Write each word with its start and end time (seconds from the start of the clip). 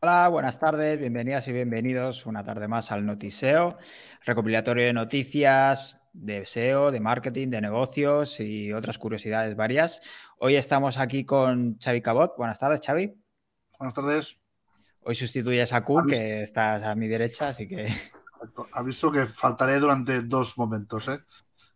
Hola, 0.00 0.28
buenas 0.28 0.60
tardes, 0.60 0.98
bienvenidas 0.98 1.48
y 1.48 1.52
bienvenidos 1.52 2.24
una 2.24 2.44
tarde 2.44 2.68
más 2.68 2.92
al 2.92 3.04
Notiseo, 3.04 3.78
recopilatorio 4.24 4.86
de 4.86 4.92
noticias 4.92 6.00
de 6.12 6.46
SEO, 6.46 6.92
de 6.92 7.00
marketing, 7.00 7.48
de 7.48 7.60
negocios 7.60 8.38
y 8.38 8.72
otras 8.72 8.96
curiosidades 8.96 9.56
varias. 9.56 10.00
Hoy 10.38 10.54
estamos 10.54 10.98
aquí 10.98 11.24
con 11.24 11.78
Xavi 11.78 12.00
Cabot. 12.00 12.36
Buenas 12.36 12.60
tardes, 12.60 12.80
Xavi. 12.86 13.12
Buenas 13.76 13.94
tardes. 13.94 14.38
Hoy 15.00 15.16
sustituyes 15.16 15.72
a 15.72 15.82
Kun, 15.82 16.06
que 16.06 16.42
estás 16.42 16.84
a 16.84 16.94
mi 16.94 17.08
derecha, 17.08 17.48
así 17.48 17.66
que... 17.66 17.88
Aviso 18.74 19.10
que 19.10 19.26
faltaré 19.26 19.80
durante 19.80 20.22
dos 20.22 20.56
momentos, 20.58 21.08
¿eh? 21.08 21.18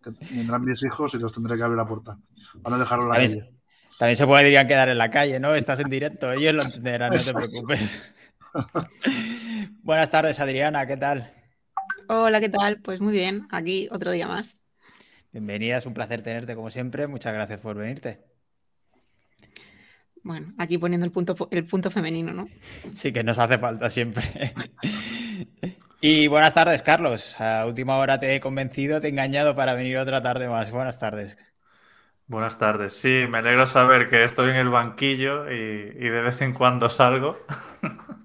Que 0.03 0.11
vendrán 0.35 0.65
mis 0.65 0.83
hijos 0.83 1.15
y 1.15 1.19
los 1.19 1.33
tendré 1.33 1.57
que 1.57 1.63
abrir 1.63 1.77
la 1.77 1.87
puerta. 1.87 2.19
Para 2.63 2.77
no 2.77 2.81
dejarlo 2.81 3.09
la 3.09 3.17
calle. 3.17 3.53
También 3.99 4.17
se 4.17 4.27
podrían 4.27 4.67
quedar 4.67 4.89
en 4.89 4.99
la 4.99 5.11
calle, 5.11 5.39
¿no? 5.39 5.55
Estás 5.55 5.79
en 5.81 5.89
directo, 5.89 6.33
ellos 6.33 6.55
lo 6.55 6.63
entenderán, 6.63 7.13
no 7.13 7.19
te 7.19 7.33
preocupes. 7.33 8.03
Buenas 9.83 10.11
tardes, 10.11 10.41
Adriana, 10.41 10.87
¿qué 10.87 10.97
tal? 10.97 11.33
Hola, 12.09 12.41
¿qué 12.41 12.49
tal? 12.49 12.81
Pues 12.81 13.01
muy 13.01 13.13
bien, 13.13 13.47
aquí 13.51 13.89
otro 13.91 14.11
día 14.11 14.27
más. 14.27 14.61
Bienvenida, 15.31 15.79
es 15.79 15.87
un 15.87 15.95
placer 15.95 16.23
tenerte 16.23 16.55
como 16.55 16.71
siempre. 16.71 17.07
Muchas 17.07 17.33
gracias 17.33 17.61
por 17.61 17.77
venirte. 17.77 18.21
Bueno, 20.23 20.53
aquí 20.59 20.79
poniendo 20.79 21.05
el 21.05 21.13
punto, 21.13 21.49
el 21.51 21.67
punto 21.67 21.91
femenino, 21.91 22.33
¿no? 22.33 22.49
Sí, 22.93 23.13
que 23.13 23.25
nos 23.25 23.39
hace 23.39 23.59
falta 23.59 23.91
siempre. 23.91 24.23
y 26.03 26.27
buenas 26.29 26.53
tardes, 26.53 26.83
Carlos. 26.83 27.41
A 27.41 27.65
última 27.65 27.97
hora 27.97 28.19
te 28.21 28.35
he 28.35 28.41
convencido, 28.41 29.01
te 29.01 29.07
he 29.07 29.11
engañado 29.11 29.57
para 29.57 29.75
venir 29.75 29.97
otra 29.99 30.21
tarde 30.23 30.49
más. 30.49 30.71
Buenas 30.71 30.99
tardes. 30.99 31.37
Buenas 32.27 32.59
tardes. 32.59 32.95
Sí, 32.95 33.27
me 33.29 33.39
alegro 33.39 33.67
saber 33.67 34.09
que 34.09 34.25
estoy 34.25 34.51
en 34.51 34.57
el 34.57 34.69
banquillo 34.69 35.51
y, 35.51 35.55
y 35.55 36.09
de 36.09 36.23
vez 36.23 36.43
en 36.43 36.53
cuando 36.53 36.89
salgo. 36.89 37.39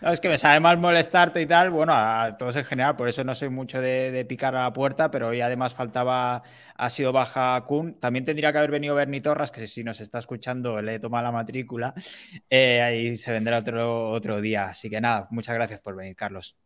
No, 0.00 0.12
es 0.12 0.20
que 0.20 0.28
me 0.28 0.38
sabe 0.38 0.60
mal 0.60 0.78
molestarte 0.78 1.40
y 1.42 1.46
tal, 1.46 1.70
bueno, 1.70 1.92
a 1.92 2.36
todos 2.38 2.54
en 2.54 2.64
general, 2.64 2.94
por 2.94 3.08
eso 3.08 3.24
no 3.24 3.34
soy 3.34 3.48
mucho 3.48 3.80
de, 3.80 4.24
picar 4.28 4.54
a 4.54 4.62
la 4.62 4.72
puerta, 4.72 5.10
pero 5.10 5.28
hoy 5.28 5.40
además 5.40 5.74
faltaba, 5.74 6.42
ha 6.76 6.90
sido 6.90 7.12
baja 7.12 7.60
Kun. 7.66 7.98
También 7.98 8.24
tendría 8.24 8.52
que 8.52 8.58
haber 8.58 8.70
venido 8.70 8.94
Bernie 8.94 9.20
Torras, 9.20 9.50
que 9.50 9.66
si 9.66 9.82
nos 9.82 10.00
está 10.00 10.20
escuchando 10.20 10.80
le 10.80 10.94
he 10.96 11.00
tomado 11.00 11.24
la 11.24 11.32
matrícula, 11.32 11.94
eh, 12.48 12.80
ahí 12.80 13.16
se 13.16 13.32
vendrá 13.32 13.58
otro, 13.58 14.10
otro 14.10 14.40
día. 14.40 14.66
Así 14.66 14.88
que 14.88 15.00
nada, 15.00 15.26
muchas 15.30 15.56
gracias 15.56 15.80
por 15.80 15.96
venir, 15.96 16.14
Carlos. 16.14 16.56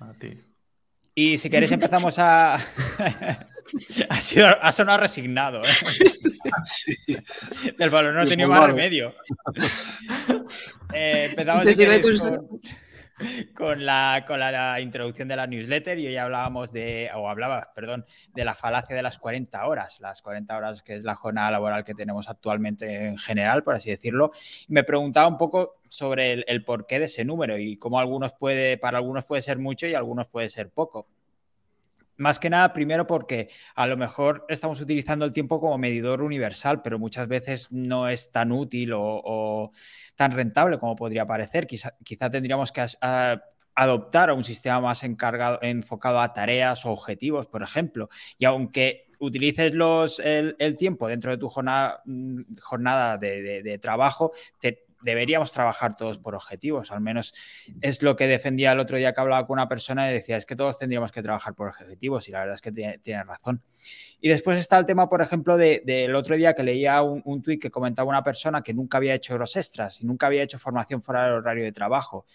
A 0.00 0.12
ti. 0.14 0.36
Y 1.14 1.38
si 1.38 1.50
queréis 1.50 1.72
empezamos 1.72 2.18
a... 2.18 2.54
ha, 4.08 4.20
sido, 4.20 4.46
ha 4.46 4.72
sonado 4.72 4.98
resignado. 4.98 5.60
¿eh? 5.62 6.10
Sí. 6.70 6.96
Del 7.76 7.90
balón 7.90 8.14
no 8.14 8.26
tenía 8.26 8.46
más 8.46 8.66
remedio. 8.66 9.14
Eh, 10.92 11.28
empezamos 11.30 11.64
con, 11.64 12.60
la, 13.84 14.24
con 14.26 14.40
la, 14.40 14.80
introducción 14.80 15.28
de 15.28 15.36
la 15.36 15.46
newsletter 15.46 15.98
y 15.98 16.06
hoy 16.06 16.16
hablábamos 16.16 16.72
de, 16.72 17.10
o 17.14 17.28
hablaba, 17.28 17.70
perdón, 17.74 18.04
de 18.34 18.44
la 18.44 18.54
falacia 18.54 18.96
de 18.96 19.02
las 19.02 19.18
40 19.18 19.66
horas, 19.66 20.00
las 20.00 20.22
40 20.22 20.56
horas 20.56 20.82
que 20.82 20.94
es 20.94 21.04
la 21.04 21.14
jornada 21.14 21.50
laboral 21.50 21.84
que 21.84 21.94
tenemos 21.94 22.28
actualmente 22.28 23.06
en 23.06 23.18
general, 23.18 23.62
por 23.62 23.74
así 23.74 23.90
decirlo. 23.90 24.30
me 24.68 24.84
preguntaba 24.84 25.28
un 25.28 25.38
poco 25.38 25.80
sobre 25.88 26.32
el, 26.32 26.44
el 26.48 26.64
porqué 26.64 26.98
de 26.98 27.06
ese 27.06 27.24
número 27.24 27.58
y 27.58 27.76
cómo 27.76 27.98
algunos 28.00 28.32
puede, 28.32 28.78
para 28.78 28.98
algunos 28.98 29.24
puede 29.24 29.42
ser 29.42 29.58
mucho 29.58 29.86
y 29.86 29.94
algunos 29.94 30.26
puede 30.28 30.48
ser 30.48 30.70
poco. 30.70 31.06
Más 32.20 32.38
que 32.38 32.50
nada, 32.50 32.74
primero 32.74 33.06
porque 33.06 33.48
a 33.74 33.86
lo 33.86 33.96
mejor 33.96 34.44
estamos 34.50 34.78
utilizando 34.78 35.24
el 35.24 35.32
tiempo 35.32 35.58
como 35.58 35.78
medidor 35.78 36.20
universal, 36.20 36.82
pero 36.82 36.98
muchas 36.98 37.26
veces 37.26 37.72
no 37.72 38.08
es 38.08 38.30
tan 38.30 38.52
útil 38.52 38.92
o, 38.94 39.72
tan 40.16 40.32
rentable 40.32 40.76
como 40.76 40.96
podría 40.96 41.24
parecer. 41.24 41.66
Quizá, 41.66 41.94
tendríamos 42.30 42.72
que 42.72 42.84
adoptar 43.74 44.32
un 44.32 44.44
sistema 44.44 44.80
más 44.80 45.02
encargado, 45.02 45.60
enfocado 45.62 46.20
a 46.20 46.30
tareas 46.34 46.84
o 46.84 46.90
objetivos, 46.90 47.46
por 47.46 47.62
ejemplo. 47.62 48.10
Y 48.36 48.44
aunque 48.44 49.06
utilices 49.18 49.72
los, 49.72 50.20
el, 50.20 50.76
tiempo 50.76 51.08
dentro 51.08 51.30
de 51.30 51.38
tu 51.38 51.48
jornada, 51.48 52.02
mm, 52.04 52.58
jornada 52.60 53.16
de, 53.16 53.62
de 53.62 53.78
trabajo, 53.78 54.32
te, 54.60 54.89
deberíamos 55.02 55.52
trabajar 55.52 55.96
todos 55.96 56.18
por 56.18 56.34
objetivos, 56.34 56.90
al 56.90 57.00
menos 57.00 57.32
es 57.80 58.02
lo 58.02 58.16
que 58.16 58.26
defendía 58.26 58.72
el 58.72 58.80
otro 58.80 58.96
día 58.96 59.12
que 59.12 59.20
hablaba 59.20 59.46
con 59.46 59.54
una 59.54 59.68
persona 59.68 60.10
y 60.10 60.14
decía, 60.14 60.36
es 60.36 60.46
que 60.46 60.56
todos 60.56 60.78
tendríamos 60.78 61.12
que 61.12 61.22
trabajar 61.22 61.54
por 61.54 61.68
objetivos 61.68 62.28
y 62.28 62.32
la 62.32 62.40
verdad 62.40 62.54
es 62.54 62.60
que 62.60 62.72
tiene, 62.72 63.24
razón. 63.24 63.62
Y 64.20 64.28
después 64.28 64.58
está 64.58 64.78
el 64.78 64.86
tema, 64.86 65.08
por 65.08 65.22
ejemplo, 65.22 65.56
del 65.56 66.14
otro 66.14 66.36
día 66.36 66.54
que 66.54 66.62
leía 66.62 67.00
un, 67.02 67.22
un 67.24 67.42
tuit 67.42 67.60
que 67.60 67.70
comentaba 67.70 68.08
una 68.08 68.22
persona 68.22 68.62
que 68.62 68.74
nunca 68.74 68.98
había 68.98 69.14
hecho 69.14 69.34
horas 69.34 69.56
extras 69.56 70.00
y 70.00 70.06
nunca 70.06 70.26
había 70.26 70.42
hecho 70.42 70.58
formación 70.58 71.02
fuera 71.02 71.24
del 71.24 71.34
horario 71.34 71.64
de 71.64 71.72
trabajo. 71.72 72.26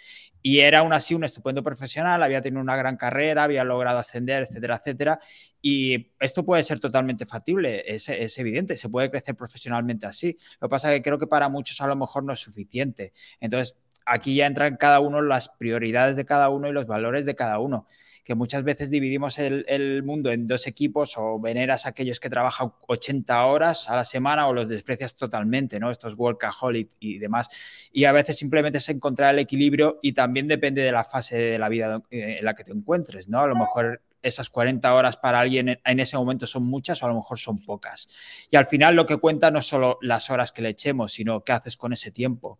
Y 0.42 0.60
era 0.60 0.80
aún 0.80 0.94
así 0.94 1.16
un 1.16 1.24
estupendo 1.24 1.64
profesional, 1.64 2.22
había 2.22 2.42
tenido 2.42 2.62
una 2.62 2.76
gran 2.76 2.98
carrera, 2.98 3.44
había 3.44 3.64
logrado 3.64 4.00
ascender, 4.00 4.44
etcétera, 4.44 4.76
etcétera. 4.76 5.20
Y 5.62 6.12
esto 6.20 6.46
puede 6.46 6.64
ser 6.64 6.80
totalmente 6.80 7.26
factible, 7.26 7.84
es, 7.86 8.10
es 8.10 8.38
evidente, 8.38 8.76
se 8.76 8.90
puede 8.90 9.10
crecer 9.10 9.36
profesionalmente 9.36 10.06
así. 10.06 10.38
Lo 10.60 10.68
que 10.68 10.72
pasa 10.72 10.92
es 10.94 11.00
que 11.00 11.04
creo 11.04 11.20
que 11.20 11.28
para 11.28 11.50
muchos 11.50 11.82
a 11.82 11.88
lo 11.88 11.96
mejor 11.96 12.24
no 12.24 12.34
es 12.34 12.40
suficiente. 12.40 13.14
Entonces, 13.40 13.76
aquí 14.06 14.36
ya 14.36 14.46
entran 14.46 14.78
cada 14.78 15.00
uno 15.00 15.22
las 15.22 15.50
prioridades 15.50 16.16
de 16.16 16.26
cada 16.26 16.50
uno 16.50 16.68
y 16.68 16.74
los 16.74 16.88
valores 16.88 17.26
de 17.26 17.36
cada 17.36 17.60
uno 17.60 17.88
que 18.26 18.34
muchas 18.34 18.64
veces 18.64 18.90
dividimos 18.90 19.38
el, 19.38 20.02
mundo 20.04 20.32
en 20.32 20.48
dos 20.48 20.66
equipos 20.66 21.14
o 21.16 21.40
veneras 21.40 21.86
a 21.86 21.90
aquellos 21.90 22.20
que 22.20 22.28
trabajan 22.28 22.74
80 22.88 23.46
horas 23.46 23.88
a 23.88 23.96
la 23.96 24.04
semana 24.04 24.48
o 24.48 24.54
los 24.54 24.68
desprecias 24.68 25.16
totalmente, 25.16 25.80
¿no? 25.80 25.92
Estos 25.92 26.16
workaholic 26.16 26.90
y 27.00 27.20
demás. 27.20 27.48
Y 27.94 28.06
a 28.06 28.12
veces 28.12 28.36
simplemente 28.36 28.80
es 28.80 28.90
encontrar 28.90 29.36
el 29.36 29.40
equilibrio 29.40 30.00
y 30.02 30.14
también 30.14 30.48
depende 30.48 30.82
de 30.82 30.92
la 30.92 31.04
fase 31.04 31.38
de 31.38 31.60
la 31.60 31.70
vida 31.70 32.02
en 32.10 32.44
la 32.44 32.56
que 32.56 32.64
te 32.64 32.72
encuentres, 32.72 33.30
¿no? 33.30 33.42
A 33.42 33.48
lo 33.48 33.56
mejor 33.56 34.02
esas 34.24 34.50
40 34.50 34.92
horas 34.92 35.18
para 35.18 35.40
alguien 35.40 35.80
en 35.86 36.00
ese 36.00 36.18
momento 36.18 36.48
son 36.48 36.64
muchas 36.64 37.04
o 37.04 37.06
a 37.06 37.10
lo 37.10 37.16
mejor 37.16 37.38
son 37.38 37.62
pocas. 37.62 38.08
Y 38.50 38.56
al 38.56 38.66
final 38.66 38.96
lo 38.96 39.06
que 39.06 39.18
cuenta 39.18 39.52
no 39.52 39.60
es 39.60 39.68
solo 39.68 40.00
las 40.02 40.32
horas 40.32 40.52
que 40.52 40.64
le 40.64 40.70
echemos, 40.70 41.14
sino 41.14 41.44
qué 41.44 41.52
haces 41.52 41.78
con 41.78 41.94
ese 41.94 42.10
tiempo. 42.10 42.60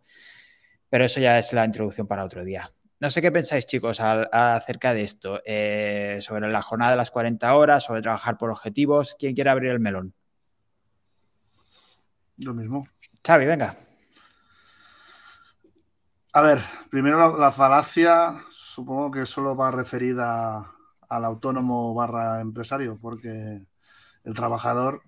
Pero 0.96 1.04
eso 1.04 1.20
ya 1.20 1.38
es 1.38 1.52
la 1.52 1.66
introducción 1.66 2.06
para 2.06 2.24
otro 2.24 2.42
día. 2.42 2.72
No 3.00 3.10
sé 3.10 3.20
qué 3.20 3.30
pensáis, 3.30 3.66
chicos, 3.66 4.00
acerca 4.00 4.94
de 4.94 5.02
esto, 5.02 5.42
eh, 5.44 6.16
sobre 6.22 6.50
la 6.50 6.62
jornada 6.62 6.92
de 6.92 6.96
las 6.96 7.10
40 7.10 7.54
horas, 7.54 7.84
sobre 7.84 8.00
trabajar 8.00 8.38
por 8.38 8.48
objetivos. 8.48 9.14
¿Quién 9.18 9.34
quiere 9.34 9.50
abrir 9.50 9.72
el 9.72 9.78
melón? 9.78 10.14
Lo 12.38 12.54
mismo. 12.54 12.88
Xavi, 13.22 13.44
venga. 13.44 13.76
A 16.32 16.40
ver, 16.40 16.60
primero 16.88 17.36
la, 17.36 17.52
falacia 17.52 18.42
supongo 18.48 19.10
que 19.10 19.26
solo 19.26 19.54
va 19.54 19.70
referida 19.70 20.72
al 21.10 21.24
autónomo 21.26 21.92
barra 21.92 22.40
empresario, 22.40 22.98
porque 22.98 23.66
el 24.24 24.32
trabajador, 24.32 25.02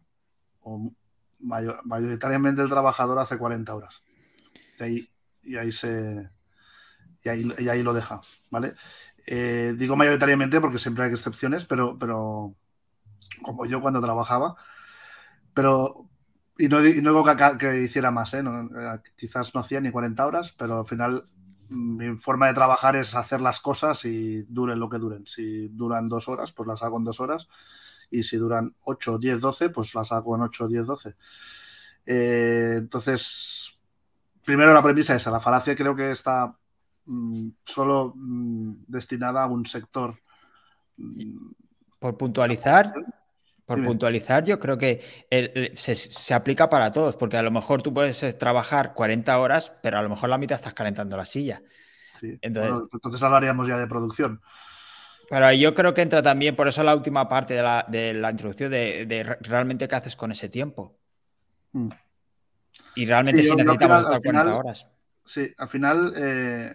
o 0.61 0.93
mayoritariamente 1.39 2.61
el 2.61 2.69
trabajador 2.69 3.21
hace 3.21 3.39
40 3.39 3.75
horas. 3.75 4.03
Y 5.49 5.57
ahí 5.57 5.73
se, 5.73 6.31
y 7.25 7.69
ahí, 7.69 7.83
lo 7.83 7.93
deja, 7.93 8.21
¿vale? 8.51 8.75
Eh, 9.27 9.75
digo 9.77 9.97
mayoritariamente 9.97 10.61
porque 10.61 10.79
siempre 10.79 11.05
hay 11.05 11.11
excepciones, 11.11 11.65
pero, 11.65 11.99
pero 11.99 12.55
como 13.43 13.67
yo 13.67 13.81
cuando 13.81 14.01
trabajaba, 14.01 14.57
pero 15.55 16.09
y 16.59 16.69
no, 16.69 16.81
digo 16.81 17.25
que, 17.59 17.83
hiciera 17.83 18.11
más, 18.11 18.35
¿eh? 18.35 18.41
¿eh? 18.41 18.99
quizás 19.17 19.55
no 19.55 19.61
hacía 19.61 19.81
ni 19.81 19.91
40 19.91 20.27
horas, 20.27 20.53
pero 20.53 20.79
al 20.79 20.87
final 20.87 21.29
mi 21.69 22.19
forma 22.19 22.49
de 22.49 22.55
trabajar 22.55 22.97
es 22.97 23.15
hacer 23.15 23.41
las 23.41 23.61
cosas 23.61 24.05
y 24.05 24.43
duren 24.43 24.81
lo 24.81 24.89
que 24.89 24.99
duren. 24.99 25.27
Si 25.27 25.69
duran 25.69 26.09
dos 26.09 26.29
horas, 26.29 26.53
pues 26.53 26.67
las 26.67 26.83
hago 26.83 26.99
en 26.99 27.05
dos 27.05 27.21
horas. 27.21 27.49
Y 28.11 28.23
si 28.23 28.39
duran 28.39 28.75
8, 28.85 29.19
10, 29.19 29.41
12, 29.41 29.71
pues 29.71 29.95
las 29.95 30.11
hago 30.13 30.35
en 30.35 30.43
8, 30.43 30.67
10, 30.67 30.87
12. 30.87 31.17
entonces, 32.07 33.78
primero 34.49 34.73
la 34.73 34.83
premisa 34.83 35.15
esa. 35.15 35.31
La 35.31 35.41
falacia 35.41 35.77
creo 35.77 35.95
que 35.95 36.11
está 36.11 36.57
Mm, 37.09 37.49
solo 37.65 38.13
mm, 38.15 38.85
destinada 38.87 39.43
a 39.43 39.47
un 39.47 39.65
sector. 39.65 40.21
Mm, 40.99 41.53
por 41.99 42.19
puntualizar, 42.19 42.93
por 43.65 43.83
puntualizar, 43.83 44.45
yo 44.45 44.61
creo 44.61 44.77
que 44.77 45.01
se, 45.75 46.35
aplica 46.35 46.69
para 46.69 46.93
todos, 46.93 47.17
porque 47.17 47.39
a 47.39 47.43
lo 47.43 47.51
mejor 47.51 47.83
tú 47.83 47.93
puedes 47.95 48.39
trabajar 48.39 48.93
40 48.93 49.39
horas, 49.39 49.73
pero 49.83 49.99
a 49.99 50.03
lo 50.03 50.11
mejor 50.11 50.29
la 50.29 50.39
mitad 50.39 50.57
estás 50.57 50.75
calentando 50.75 51.17
la 51.17 51.25
silla. 51.25 51.63
Entonces, 52.21 53.23
hablaríamos 53.23 53.67
ya 53.67 53.79
de 53.79 53.87
producción. 53.87 54.41
Pero 55.31 55.53
yo 55.53 55.75
creo 55.75 55.95
que 55.95 56.03
entra 56.03 56.23
también, 56.23 56.55
por 56.55 56.69
eso 56.69 56.83
la 56.83 56.95
última 56.95 57.29
parte 57.29 57.55
de 57.55 57.63
la, 57.63 58.31
introducción, 58.31 58.71
de, 58.71 59.39
realmente 59.41 59.89
qué 59.89 59.97
haces 59.97 60.15
con 60.15 60.31
ese 60.31 60.49
tiempo. 60.49 60.97
Y 62.99 63.07
realmente 63.07 63.45
si 63.45 63.55
necesitamos 63.55 64.01
estar 64.01 64.21
40 64.21 64.57
horas. 64.57 64.89
Sí, 65.25 65.55
al 65.57 65.69
final 65.69 66.13
eh, 66.17 66.73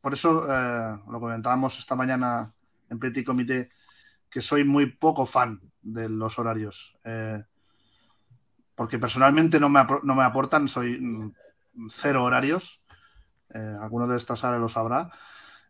por 0.00 0.12
eso 0.12 0.46
eh, 0.48 0.96
lo 1.10 1.18
comentábamos 1.18 1.76
esta 1.80 1.96
mañana 1.96 2.54
en 2.88 3.00
Petit 3.00 3.26
Comité, 3.26 3.70
que 4.30 4.40
soy 4.40 4.62
muy 4.62 4.86
poco 4.86 5.26
fan 5.26 5.60
de 5.82 6.08
los 6.08 6.38
horarios. 6.38 6.96
Eh, 7.02 7.42
porque 8.76 9.00
personalmente 9.00 9.58
no 9.58 9.68
me, 9.68 9.84
no 10.04 10.14
me 10.14 10.22
aportan, 10.22 10.68
soy 10.68 11.00
mm, 11.00 11.34
cero 11.90 12.22
horarios, 12.22 12.82
alguno 13.80 14.06
de 14.06 14.18
estas 14.18 14.44
áreas 14.44 14.60
lo 14.60 14.68
sabrá, 14.68 15.10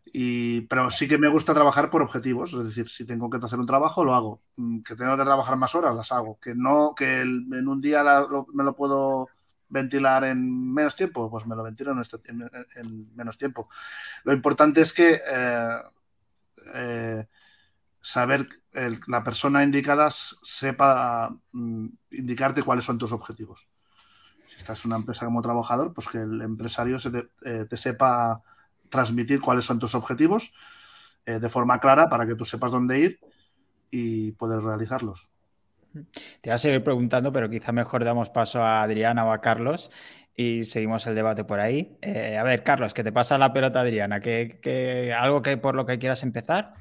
y, 0.05 0.61
pero 0.61 0.91
sí 0.91 1.07
que 1.07 1.17
me 1.17 1.29
gusta 1.29 1.53
trabajar 1.53 1.89
por 1.89 2.01
objetivos, 2.01 2.53
es 2.53 2.65
decir, 2.65 2.89
si 2.89 3.05
tengo 3.05 3.29
que 3.29 3.37
hacer 3.37 3.59
un 3.59 3.65
trabajo, 3.65 4.03
lo 4.03 4.13
hago, 4.13 4.41
mm, 4.57 4.81
que 4.81 4.95
tengo 4.95 5.17
que 5.17 5.23
trabajar 5.23 5.57
más 5.57 5.73
horas, 5.73 5.95
las 5.95 6.11
hago, 6.11 6.37
que 6.39 6.53
no, 6.53 6.93
que 6.95 7.21
en 7.21 7.67
un 7.67 7.81
día 7.81 8.03
me 8.53 8.63
lo 8.63 8.75
puedo 8.75 9.29
ventilar 9.69 10.23
en 10.25 10.73
menos 10.73 10.95
tiempo, 10.95 11.29
pues 11.29 11.45
me 11.45 11.55
lo 11.55 11.63
ventilo 11.63 11.91
en, 11.91 13.15
menos 13.15 13.37
tiempo. 13.37 13.69
Lo 14.23 14.33
importante 14.33 14.81
es 14.81 14.93
que 14.93 15.19
eh, 15.29 15.81
eh, 16.73 17.27
saber 18.01 18.47
la 19.07 19.23
persona 19.23 19.63
indicada 19.63 20.09
sepa 20.11 21.35
mm, 21.51 21.87
indicarte 22.11 22.63
cuáles 22.63 22.85
son 22.85 22.97
tus 22.97 23.11
objetivos. 23.11 23.67
Si 24.47 24.57
estás 24.57 24.83
en 24.85 24.91
una 24.91 24.97
empresa 24.97 25.25
como 25.25 25.41
trabajador, 25.41 25.93
pues 25.93 26.07
que 26.07 26.19
el 26.19 26.41
empresario 26.41 26.97
te, 26.99 27.29
eh, 27.43 27.65
te, 27.65 27.77
sepa 27.77 28.41
transmitir 28.89 29.41
cuáles 29.41 29.65
son 29.65 29.79
tus 29.79 29.95
objetivos 29.95 30.53
de 31.25 31.49
forma 31.49 31.81
clara 31.81 32.07
para 32.07 32.25
que 32.25 32.35
tú 32.35 32.45
sepas 32.45 32.71
dónde 32.71 32.99
ir 32.99 33.19
y 33.91 34.31
poder 34.31 34.61
realizarlos. 34.61 35.27
Te 36.41 36.49
voy 36.49 36.55
a 36.55 36.57
seguir 36.57 36.83
preguntando, 36.83 37.31
pero 37.31 37.49
quizá 37.49 37.71
mejor 37.71 38.03
damos 38.03 38.29
paso 38.29 38.61
a 38.61 38.81
Adriana 38.81 39.25
o 39.25 39.31
a 39.31 39.41
Carlos 39.41 39.89
y 40.37 40.65
seguimos 40.65 41.05
el 41.07 41.15
debate 41.15 41.43
por 41.43 41.59
ahí. 41.59 41.97
Eh, 42.01 42.37
a 42.37 42.43
ver, 42.43 42.63
Carlos, 42.63 42.93
que 42.93 43.03
te 43.03 43.11
pasa 43.11 43.37
la 43.39 43.51
pelota, 43.51 43.81
Adriana. 43.81 44.19
¿Qué, 44.21 45.13
algo 45.17 45.41
que 45.41 45.57
por 45.57 45.75
lo 45.75 45.85
que 45.85 45.97
quieras 45.97 46.21
empezar? 46.21 46.73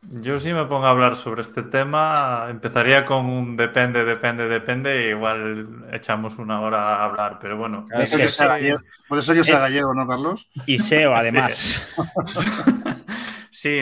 Yo 0.00 0.38
sí 0.38 0.52
me 0.52 0.64
pongo 0.64 0.86
a 0.86 0.90
hablar 0.90 1.16
sobre 1.16 1.42
este 1.42 1.62
tema. 1.62 2.46
Empezaría 2.48 3.04
con 3.04 3.26
un 3.26 3.56
depende, 3.56 4.04
depende, 4.04 4.48
depende, 4.48 5.04
y 5.04 5.08
igual 5.10 5.86
echamos 5.92 6.38
una 6.38 6.60
hora 6.62 6.96
a 6.96 7.04
hablar, 7.04 7.38
pero 7.40 7.58
bueno. 7.58 7.86
Puede 7.90 8.06
ser 8.06 8.20
que 8.20 9.44
sea 9.44 9.58
gallego, 9.58 9.92
¿no, 9.92 10.06
Carlos? 10.06 10.50
Y 10.64 10.78
SEO, 10.78 11.14
además. 11.16 11.54
Sí, 11.54 11.82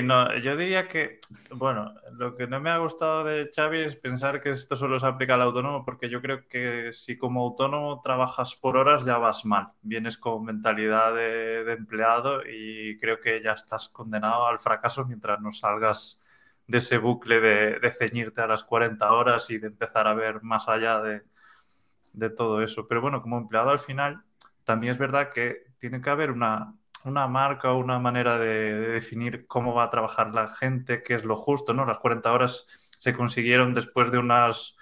no, 0.02 0.36
yo 0.38 0.56
diría 0.56 0.86
que, 0.88 1.20
bueno, 1.50 1.92
lo 2.12 2.34
que 2.36 2.46
no 2.46 2.60
me 2.60 2.70
ha 2.70 2.78
gustado 2.78 3.24
de 3.24 3.50
Xavi 3.54 3.80
es 3.80 3.96
pensar 3.96 4.40
que 4.40 4.50
esto 4.50 4.76
solo 4.76 4.98
se 4.98 5.06
aplica 5.06 5.34
al 5.34 5.42
autónomo, 5.42 5.84
porque 5.84 6.08
yo 6.08 6.22
creo 6.22 6.46
que 6.48 6.92
si 6.92 7.18
como 7.18 7.42
autónomo 7.42 8.00
trabajas 8.00 8.54
por 8.54 8.76
horas 8.76 9.04
ya 9.04 9.18
vas 9.18 9.44
mal, 9.44 9.68
vienes 9.82 10.18
con 10.18 10.44
mentalidad 10.44 11.14
de, 11.14 11.72
empleado 11.72 12.42
y 12.46 12.98
creo 12.98 13.20
que 13.20 13.42
ya 13.42 13.52
estás 13.52 13.88
condenado 13.88 14.46
al 14.46 14.58
fracaso 14.58 15.04
mientras 15.04 15.40
no 15.40 15.50
salgas 15.50 16.24
de 16.66 16.78
ese 16.78 16.98
bucle 16.98 17.40
de, 17.40 17.92
ceñirte 17.92 18.40
a 18.40 18.46
las 18.46 18.64
40 18.64 19.12
horas 19.12 19.50
y 19.50 19.58
de 19.58 19.68
empezar 19.68 20.06
a 20.06 20.14
ver 20.14 20.42
más 20.42 20.68
allá 20.68 21.00
de 21.02 22.30
todo 22.30 22.62
eso. 22.62 22.88
Pero 22.88 23.00
bueno, 23.00 23.20
como 23.22 23.38
empleado 23.38 23.70
al 23.70 23.78
final, 23.78 24.24
también 24.64 24.92
es 24.92 24.98
verdad 24.98 25.30
que 25.30 25.64
tiene 25.78 26.00
que 26.00 26.10
haber 26.10 26.30
una 26.30 26.74
una 27.06 27.26
marca 27.28 27.72
o 27.72 27.78
una 27.78 27.98
manera 27.98 28.38
de, 28.38 28.74
definir 28.92 29.46
cómo 29.46 29.74
va 29.74 29.84
a 29.84 29.90
trabajar 29.90 30.34
la 30.34 30.48
gente, 30.48 31.02
qué 31.02 31.14
es 31.14 31.24
lo 31.24 31.36
justo, 31.36 31.74
¿no? 31.74 31.86
Las 31.86 31.98
40 31.98 32.32
horas 32.32 32.66
se 32.98 33.14
consiguieron 33.14 33.74
después 33.74 34.10
de 34.10 34.18
unas 34.18 34.76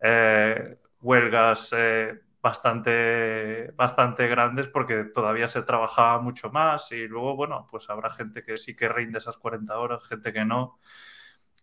eh, 0.00 0.78
huelgas 1.00 1.74
eh, 1.76 2.20
bastante, 2.42 3.72
bastante 3.72 4.28
grandes 4.28 4.68
porque 4.68 5.04
todavía 5.04 5.48
se 5.48 5.62
trabajaba 5.62 6.20
mucho 6.20 6.50
más 6.50 6.92
y 6.92 7.06
luego, 7.08 7.36
bueno, 7.36 7.66
pues 7.70 7.90
habrá 7.90 8.10
gente 8.10 8.42
que 8.42 8.56
sí 8.58 8.76
que 8.76 8.88
rinde 8.88 9.18
esas 9.18 9.36
40 9.36 9.78
horas, 9.78 10.06
gente 10.06 10.32
que 10.32 10.44
no. 10.44 10.78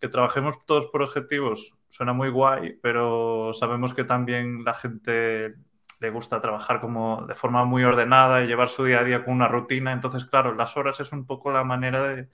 Que 0.00 0.08
trabajemos 0.08 0.64
todos 0.66 0.86
por 0.86 1.02
objetivos 1.02 1.74
suena 1.92 2.14
muy 2.14 2.30
guay, 2.30 2.78
pero 2.80 3.52
sabemos 3.52 3.92
que 3.92 4.04
también 4.04 4.64
la 4.64 4.72
gente 4.72 5.56
le 6.02 6.10
gusta 6.10 6.40
trabajar 6.40 6.80
como 6.80 7.24
de 7.28 7.34
forma 7.36 7.64
muy 7.64 7.84
ordenada 7.84 8.42
y 8.42 8.48
llevar 8.48 8.68
su 8.68 8.84
día 8.84 9.00
a 9.00 9.04
día 9.04 9.24
con 9.24 9.34
una 9.34 9.46
rutina. 9.48 9.92
Entonces, 9.92 10.24
claro, 10.24 10.52
las 10.54 10.76
horas 10.76 10.98
es 11.00 11.12
un 11.12 11.24
poco 11.26 11.52
la 11.52 11.62
manera 11.64 12.02
de, 12.02 12.28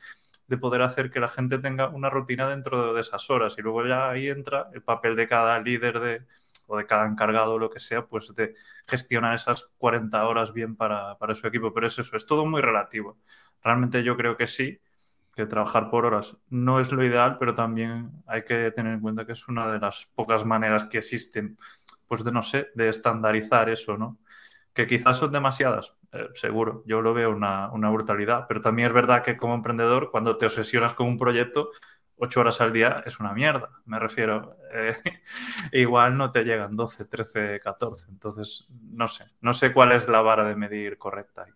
poder 0.59 0.81
hacer 0.81 1.11
que 1.11 1.21
la 1.21 1.29
gente 1.29 1.59
tenga 1.59 1.89
una 1.89 2.09
rutina 2.09 2.49
dentro 2.49 2.95
de 2.95 3.01
esas 3.03 3.29
horas. 3.29 3.57
Y 3.59 3.63
luego 3.63 3.87
ya 3.87 4.09
ahí 4.09 4.29
entra 4.29 4.69
el 4.73 4.83
papel 4.83 5.17
de 5.17 5.27
cada 5.29 5.61
líder 5.61 6.01
de, 6.01 6.23
o 6.67 6.79
de 6.79 6.87
cada 6.87 7.07
encargado 7.07 7.55
o 7.55 7.59
lo 7.59 7.69
que 7.69 7.79
sea, 7.79 8.07
pues 8.07 8.35
de 8.35 8.55
gestionar 8.87 9.35
esas 9.35 9.69
40 9.77 10.27
horas 10.27 10.55
bien 10.55 10.75
para, 10.75 11.19
para 11.19 11.35
su 11.35 11.47
equipo. 11.47 11.75
Pero 11.75 11.87
es 11.87 11.99
eso, 11.99 12.17
es 12.17 12.25
todo 12.25 12.47
muy 12.47 12.63
relativo. 12.63 13.19
Realmente 13.63 14.03
yo 14.03 14.17
creo 14.17 14.39
que 14.39 14.47
sí, 14.47 14.81
que 15.37 15.47
trabajar 15.47 15.91
por 15.91 16.07
horas 16.07 16.37
no 16.49 16.81
es 16.81 16.91
lo 16.91 17.05
ideal, 17.05 17.37
pero 17.39 17.55
también 17.55 18.11
hay 18.27 18.45
que 18.45 18.71
tener 18.73 18.95
en 18.95 19.01
cuenta 19.01 19.27
que 19.27 19.33
es 19.33 19.47
una 19.49 19.71
de 19.71 19.79
las 19.79 20.09
pocas 20.15 20.45
maneras 20.47 20.85
que 20.85 20.99
existen 20.99 21.59
pues 22.09 22.25
de 22.25 22.33
no 22.33 22.43
sé, 22.43 22.69
de 22.75 22.89
estandarizar 22.89 23.69
eso, 23.69 23.97
¿no? 23.97 24.19
Que 24.73 24.87
quizás 24.87 25.19
son 25.19 25.31
demasiadas, 25.31 25.95
eh, 26.13 26.29
seguro, 26.35 26.83
yo 26.87 27.03
lo 27.03 27.13
veo 27.13 27.31
una, 27.31 27.69
brutalidad, 27.91 28.47
pero 28.49 28.61
también 28.61 28.89
es 28.89 28.95
verdad 28.95 29.23
que 29.23 29.37
como 29.37 29.55
emprendedor, 29.55 30.11
cuando 30.11 30.37
te 30.39 30.47
obsesionas 30.47 30.95
con 30.95 31.07
un 31.07 31.19
proyecto, 31.19 31.71
ocho 32.17 32.41
horas 32.41 32.61
al 32.61 32.73
día 32.73 33.03
es 33.07 33.21
una 33.21 33.33
mierda, 33.33 33.71
me 33.85 33.99
refiero. 33.99 34.57
Eh, 34.73 34.95
igual 35.73 36.17
no 36.17 36.31
te 36.31 36.45
llegan 36.45 36.73
12, 36.73 37.05
13, 37.05 37.61
14. 37.61 38.07
Entonces, 38.09 38.67
no 38.91 39.07
sé, 39.07 39.27
no 39.41 39.53
sé 39.53 39.73
cuál 39.73 39.93
es 39.93 40.09
la 40.09 40.23
vara 40.23 40.45
de 40.45 40.57
medir 40.57 40.99
correcta. 40.99 41.47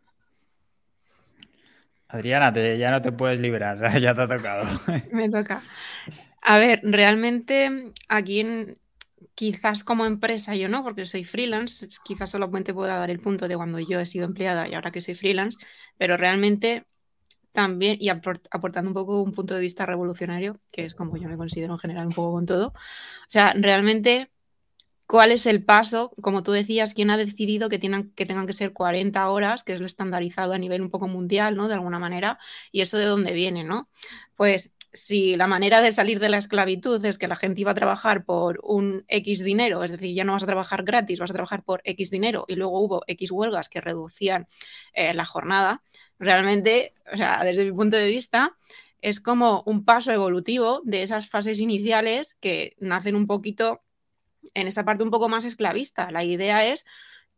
Adriana, 2.09 2.53
ya 2.77 2.91
no 2.91 3.01
te 3.01 3.11
puedes 3.11 3.41
librar, 3.41 3.99
ya 4.01 4.15
te 4.15 4.23
ha 4.23 4.29
tocado. 4.29 4.65
Me 5.13 5.31
toca. 5.31 5.63
A 6.43 6.59
ver, 6.59 6.81
realmente 6.83 7.93
aquí 8.09 8.41
en, 8.41 8.77
quizás 9.35 9.85
como 9.85 10.07
empresa 10.07 10.55
yo 10.55 10.69
no, 10.69 10.83
porque 10.83 11.07
soy 11.07 11.25
freelance, 11.25 11.89
quizás 12.05 12.31
solamente 12.31 12.75
pueda 12.75 12.97
dar 12.97 13.11
el 13.11 13.21
punto 13.21 13.49
de 13.49 13.57
cuando 13.57 13.79
yo 13.79 14.01
he 14.01 14.07
sido 14.07 14.27
empleada 14.27 14.69
y 14.69 14.75
ahora 14.75 14.91
que 14.91 15.01
soy 15.03 15.15
freelance, 15.15 15.59
pero 15.99 16.17
realmente 16.17 16.87
también, 17.53 17.99
y 18.01 18.09
aportando 18.09 18.91
un 18.91 18.95
poco 18.95 19.23
un 19.23 19.33
punto 19.33 19.55
de 19.55 19.61
vista 19.61 19.87
revolucionario, 19.87 20.59
que 20.73 20.85
es 20.85 20.95
como 20.95 21.17
yo 21.17 21.29
me 21.29 21.37
considero 21.37 21.75
en 21.75 21.79
general 21.79 22.07
un 22.07 22.13
poco 22.13 22.33
con 22.33 22.47
todo, 22.47 22.69
o 22.69 22.75
sea, 23.29 23.53
realmente, 23.55 24.31
¿cuál 25.07 25.33
es 25.33 25.47
el 25.47 25.65
paso? 25.65 26.13
Como 26.23 26.43
tú 26.43 26.53
decías, 26.53 26.95
¿quién 26.95 27.11
ha 27.11 27.17
decidido 27.19 27.69
que, 27.69 27.79
que 27.79 28.27
tengan 28.27 28.47
que 28.47 28.53
ser 28.55 28.73
40 28.73 29.29
horas, 29.29 29.65
que 29.65 29.75
es 29.75 29.81
lo 29.81 29.87
estandarizado 29.87 30.55
a 30.55 30.59
nivel 30.59 30.83
un 30.83 30.91
poco 30.91 31.09
mundial, 31.09 31.57
¿no? 31.57 31.69
De 31.69 31.75
alguna 31.75 31.99
manera, 31.99 32.39
y 32.73 32.81
eso 32.81 32.97
de 32.99 33.07
dónde 33.07 33.33
viene, 33.35 33.65
¿no? 33.65 33.91
Pues 34.37 34.73
si 34.93 35.37
la 35.37 35.47
manera 35.47 35.81
de 35.81 35.93
salir 35.93 36.21
de 36.21 36.29
la 36.29 36.37
esclavitud 36.37 37.05
es 37.05 37.19
que 37.19 37.29
la 37.29 37.37
gente 37.37 37.61
iba 37.63 37.71
a 37.71 37.75
trabajar 37.75 38.25
por 38.25 38.61
un 38.63 39.05
X 39.09 39.43
dinero, 39.43 39.83
es 39.85 39.91
decir, 39.91 40.15
ya 40.15 40.25
no 40.25 40.33
vas 40.33 40.43
a 40.43 40.47
trabajar 40.47 40.83
gratis, 40.83 41.19
vas 41.19 41.31
a 41.31 41.35
trabajar 41.35 41.63
por 41.63 41.81
X 41.85 42.11
dinero, 42.11 42.45
y 42.49 42.57
luego 42.57 42.81
hubo 42.81 43.03
X 43.07 43.31
huelgas 43.31 43.69
que 43.69 43.81
reducían 43.81 44.47
eh, 44.93 45.15
la 45.15 45.25
jornada, 45.25 45.83
realmente, 46.19 46.95
o 47.13 47.17
sea, 47.17 47.43
desde 47.43 47.65
mi 47.65 47.73
punto 47.73 47.97
de 47.97 48.07
vista, 48.07 48.57
es 49.01 49.21
como 49.21 49.63
un 49.67 49.85
paso 49.85 50.13
evolutivo 50.13 50.81
de 50.85 51.03
esas 51.03 51.29
fases 51.29 51.59
iniciales 51.59 52.35
que 52.41 52.77
nacen 52.79 53.17
un 53.17 53.27
poquito 53.27 53.83
en 54.55 54.67
esa 54.67 54.85
parte 54.85 55.03
un 55.03 55.11
poco 55.11 55.29
más 55.29 55.45
esclavista. 55.45 56.11
La 56.11 56.23
idea 56.23 56.67
es 56.67 56.85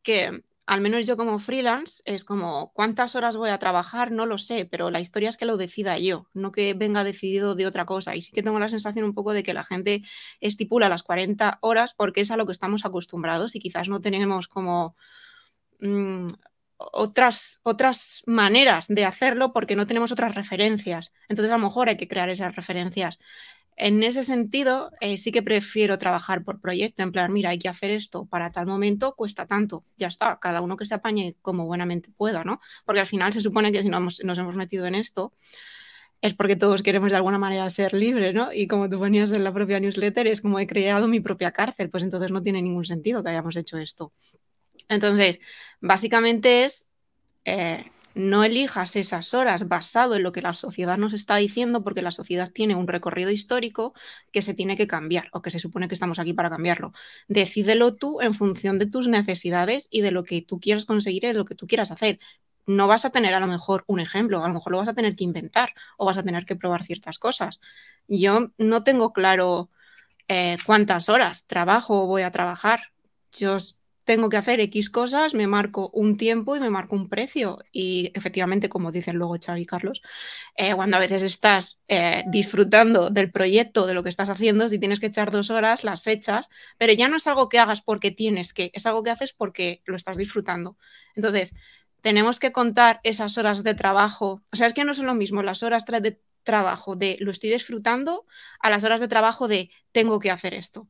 que 0.03 0.43
al 0.67 0.81
menos 0.81 1.07
yo 1.07 1.17
como 1.17 1.39
freelance, 1.39 2.03
es 2.07 2.25
como 2.25 2.73
cuántas 2.73 3.17
horas 3.17 3.37
voy 3.37 3.51
a 3.51 3.59
trabajar, 3.59 4.11
no 4.13 4.25
lo 4.25 4.39
sé, 4.39 4.65
pero 4.65 4.91
la 4.91 5.01
historia 5.01 5.29
es 5.29 5.37
que 5.37 5.45
lo 5.45 5.57
decida 5.59 5.99
yo, 5.99 6.27
no 6.33 6.53
que 6.53 6.73
venga 6.75 7.05
decidido 7.05 7.55
de 7.55 7.67
otra 7.67 7.85
cosa. 7.85 8.17
Y 8.17 8.23
sí 8.23 8.33
que 8.33 8.43
tengo 8.43 8.59
la 8.59 8.69
sensación 8.71 9.05
un 9.05 9.15
poco 9.15 9.33
de 9.33 9.43
que 9.43 9.53
la 9.55 9.65
gente 9.65 10.03
estipula 10.41 10.89
las 10.89 11.03
40 11.03 11.59
horas 11.61 11.95
porque 11.95 12.23
es 12.23 12.31
a 12.31 12.37
lo 12.37 12.47
que 12.47 12.53
estamos 12.53 12.87
acostumbrados 12.87 13.55
y 13.57 13.61
quizás 13.61 13.89
no 13.89 14.01
tenemos 14.01 14.49
como 14.49 14.97
mm, 15.81 16.29
otras, 16.77 17.61
otras 17.63 18.23
maneras 18.27 18.87
de 18.89 19.05
hacerlo 19.05 19.53
porque 19.53 19.77
no 19.77 19.87
tenemos 19.87 20.13
otras 20.13 20.35
referencias. 20.35 21.13
Entonces 21.29 21.53
a 21.53 21.59
lo 21.59 21.65
mejor 21.67 21.89
hay 21.89 21.97
que 21.97 22.09
crear 22.09 22.31
esas 22.31 22.57
referencias. 22.57 23.19
En 23.77 24.03
ese 24.05 24.23
sentido, 24.23 24.93
eh, 25.01 25.17
sí 25.17 25.33
que 25.33 25.43
prefiero 25.43 25.99
trabajar 25.99 26.45
por 26.45 26.61
proyecto, 26.61 27.03
en 27.03 27.11
plan, 27.11 27.33
mira, 27.33 27.51
hay 27.51 27.59
que 27.59 27.69
hacer 27.69 27.91
esto 27.91 28.27
para 28.27 28.53
tal 28.53 28.67
momento, 28.67 29.15
cuesta 29.17 29.47
tanto, 29.47 29.85
ya 29.97 30.07
está, 30.07 30.39
cada 30.39 30.61
uno 30.61 30.77
que 30.77 30.85
se 30.85 30.95
apañe 30.95 31.35
como 31.43 31.67
buenamente 31.67 32.11
pueda, 32.17 32.45
¿no? 32.45 32.61
Porque 32.85 33.01
al 33.01 33.07
final 33.07 33.33
se 33.33 33.41
supone 33.41 33.73
que 33.73 33.83
si 33.83 33.89
nos, 33.89 34.23
nos 34.23 34.39
hemos 34.39 34.55
metido 34.55 34.87
en 34.87 34.95
esto, 34.95 35.33
es 36.21 36.35
porque 36.35 36.57
todos 36.57 36.83
queremos 36.83 37.11
de 37.11 37.17
alguna 37.17 37.39
manera 37.39 37.69
ser 37.69 37.93
libres, 37.93 38.33
¿no? 38.33 38.53
Y 38.53 38.67
como 38.67 38.89
tú 38.89 38.99
ponías 38.99 39.33
en 39.33 39.45
la 39.45 39.53
propia 39.53 39.81
newsletter, 39.81 40.27
es 40.27 40.41
como 40.41 40.59
he 40.59 40.67
creado 40.67 41.09
mi 41.09 41.21
propia 41.21 41.51
cárcel, 41.51 41.91
pues 41.91 42.03
entonces 42.05 42.31
no 42.31 42.43
tiene 42.43 42.63
ningún 42.63 42.85
sentido 42.85 43.23
que 43.23 43.31
hayamos 43.31 43.57
hecho 43.57 43.77
esto. 43.77 44.13
Entonces, 44.89 45.41
básicamente 45.81 46.65
es 46.65 46.89
eh, 47.45 47.91
no 48.15 48.45
elijas 48.45 48.97
esas 48.97 49.35
horas 49.35 49.69
basado 49.69 50.15
en 50.15 50.23
lo 50.23 50.33
que 50.33 50.43
la 50.43 50.55
sociedad 50.55 50.97
nos 50.99 51.13
está 51.13 51.37
diciendo, 51.37 51.83
porque 51.83 52.03
la 52.03 52.11
sociedad 52.11 52.51
tiene 52.53 52.75
un 52.75 52.87
recorrido 52.87 53.31
histórico 53.31 53.95
que 54.33 54.43
se 54.43 54.55
tiene 54.55 54.77
que 54.77 54.87
cambiar 54.87 55.29
o 55.33 55.43
que 55.43 55.51
se 55.51 55.59
supone 55.59 55.89
que 55.89 55.95
estamos 55.95 56.19
aquí 56.19 56.33
para 56.33 56.51
cambiarlo. 56.51 56.93
Decídelo 57.29 57.95
tú 57.95 58.21
en 58.21 58.35
función 58.35 58.79
de 58.79 58.87
tus 58.87 59.09
necesidades 59.09 59.89
y 59.91 60.01
de 60.01 60.13
lo 60.13 60.25
que 60.25 60.43
tú 60.43 60.61
quieras 60.61 60.85
conseguir 60.85 61.25
y 61.25 61.29
de 61.29 61.35
lo 61.35 61.45
que 61.45 61.55
tú 61.55 61.67
quieras 61.67 61.91
hacer. 61.91 62.19
No 62.67 62.87
vas 62.87 63.05
a 63.05 63.11
tener 63.11 63.35
a 63.35 63.41
lo 63.41 63.47
mejor 63.47 63.85
un 63.87 64.01
ejemplo, 64.01 64.43
a 64.43 64.49
lo 64.49 64.55
mejor 64.55 64.73
lo 64.73 64.79
vas 64.79 64.89
a 64.89 64.95
tener 64.95 65.17
que 65.17 65.25
inventar 65.25 65.75
o 65.99 66.07
vas 66.07 66.19
a 66.19 66.23
tener 66.23 66.47
que 66.47 66.57
probar 66.57 66.85
ciertas 66.85 67.19
cosas. 67.19 67.61
Yo 68.09 68.51
no 68.59 68.85
tengo 68.85 69.13
claro 69.13 69.71
eh, 70.29 70.57
cuántas 70.65 71.09
horas 71.09 71.47
trabajo 71.47 72.05
o 72.05 72.07
voy 72.07 72.23
a 72.23 72.31
trabajar 72.31 72.95
yo 73.35 73.57
tengo 74.05 74.29
que 74.29 74.37
hacer 74.37 74.61
X 74.61 74.91
cosas, 74.91 75.35
me 75.35 75.47
marco 75.47 75.91
un 75.93 76.17
tiempo 76.17 76.57
y 76.57 76.61
me 76.61 76.71
marco 76.71 76.95
un 76.95 77.09
precio. 77.09 77.59
Y 77.73 78.13
efectivamente, 78.15 78.69
como 78.69 78.93
dicen 78.93 79.17
luego 79.17 79.37
Xavi 79.43 79.63
y 79.63 79.67
Carlos, 79.67 80.03
eh, 80.57 80.75
cuando 80.75 80.97
a 80.97 81.01
veces 81.01 81.23
estás 81.23 81.79
eh, 81.89 82.25
disfrutando 82.29 83.11
del 83.11 83.31
proyecto, 83.31 83.87
de 83.87 83.95
lo 83.95 84.03
que 84.03 84.11
estás 84.11 84.29
haciendo, 84.29 84.69
si 84.69 84.79
tienes 84.79 85.01
que 85.01 85.07
echar 85.07 85.31
dos 85.31 85.51
horas, 85.51 85.85
las 85.85 86.07
echas, 86.07 86.49
pero 86.79 86.93
ya 86.93 87.09
no 87.09 87.17
es 87.17 87.27
algo 87.27 87.49
que 87.49 87.59
hagas 87.59 87.83
porque 87.83 88.11
tienes 88.11 88.53
que, 88.53 88.71
es 88.75 88.87
algo 88.87 89.03
que 89.03 89.11
haces 89.11 89.33
porque 89.33 89.83
lo 89.87 89.97
estás 89.97 90.17
disfrutando. 90.17 90.77
Entonces, 91.17 91.55
tenemos 92.03 92.39
que 92.39 92.53
contar 92.53 93.01
esas 93.03 93.39
horas 93.39 93.65
de 93.65 93.75
trabajo. 93.75 94.43
O 94.53 94.57
sea, 94.57 94.67
es 94.67 94.75
que 94.75 94.85
no 94.85 94.93
son 94.93 95.07
lo 95.07 95.15
mismo 95.15 95.43
las 95.43 95.63
horas 95.63 95.87
de 95.87 96.21
trabajo 96.43 96.95
de 96.95 97.17
lo 97.21 97.31
estoy 97.31 97.51
disfrutando 97.51 98.27
a 98.61 98.69
las 98.69 98.85
horas 98.85 99.01
de 99.01 99.09
trabajo 99.09 99.49
de 99.49 99.71
tengo 99.93 100.21
que 100.21 100.31
hacer 100.31 100.53
esto. 100.53 100.87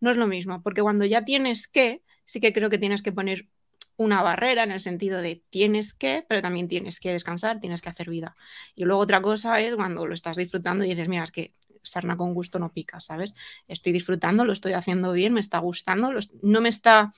No 0.00 0.10
es 0.10 0.16
lo 0.16 0.26
mismo, 0.26 0.62
porque 0.62 0.82
cuando 0.82 1.06
ya 1.06 1.24
tienes 1.24 1.66
que, 1.66 2.02
sí 2.28 2.40
que 2.40 2.52
creo 2.52 2.68
que 2.68 2.76
tienes 2.78 3.00
que 3.00 3.10
poner 3.10 3.48
una 3.96 4.22
barrera 4.22 4.62
en 4.62 4.70
el 4.70 4.80
sentido 4.80 5.22
de 5.22 5.42
tienes 5.48 5.94
que, 5.94 6.24
pero 6.28 6.42
también 6.42 6.68
tienes 6.68 7.00
que 7.00 7.10
descansar, 7.10 7.58
tienes 7.58 7.80
que 7.80 7.88
hacer 7.88 8.10
vida. 8.10 8.36
Y 8.76 8.84
luego 8.84 9.00
otra 9.00 9.22
cosa 9.22 9.58
es 9.60 9.74
cuando 9.74 10.06
lo 10.06 10.12
estás 10.14 10.36
disfrutando 10.36 10.84
y 10.84 10.88
dices, 10.90 11.08
mira, 11.08 11.24
es 11.24 11.32
que 11.32 11.54
sarna 11.82 12.18
con 12.18 12.34
gusto 12.34 12.58
no 12.58 12.70
pica, 12.70 13.00
¿sabes? 13.00 13.34
Estoy 13.66 13.92
disfrutando, 13.92 14.44
lo 14.44 14.52
estoy 14.52 14.74
haciendo 14.74 15.12
bien, 15.12 15.32
me 15.32 15.40
está 15.40 15.58
gustando, 15.58 16.12
no 16.42 16.60
me 16.60 16.68
está 16.68 17.14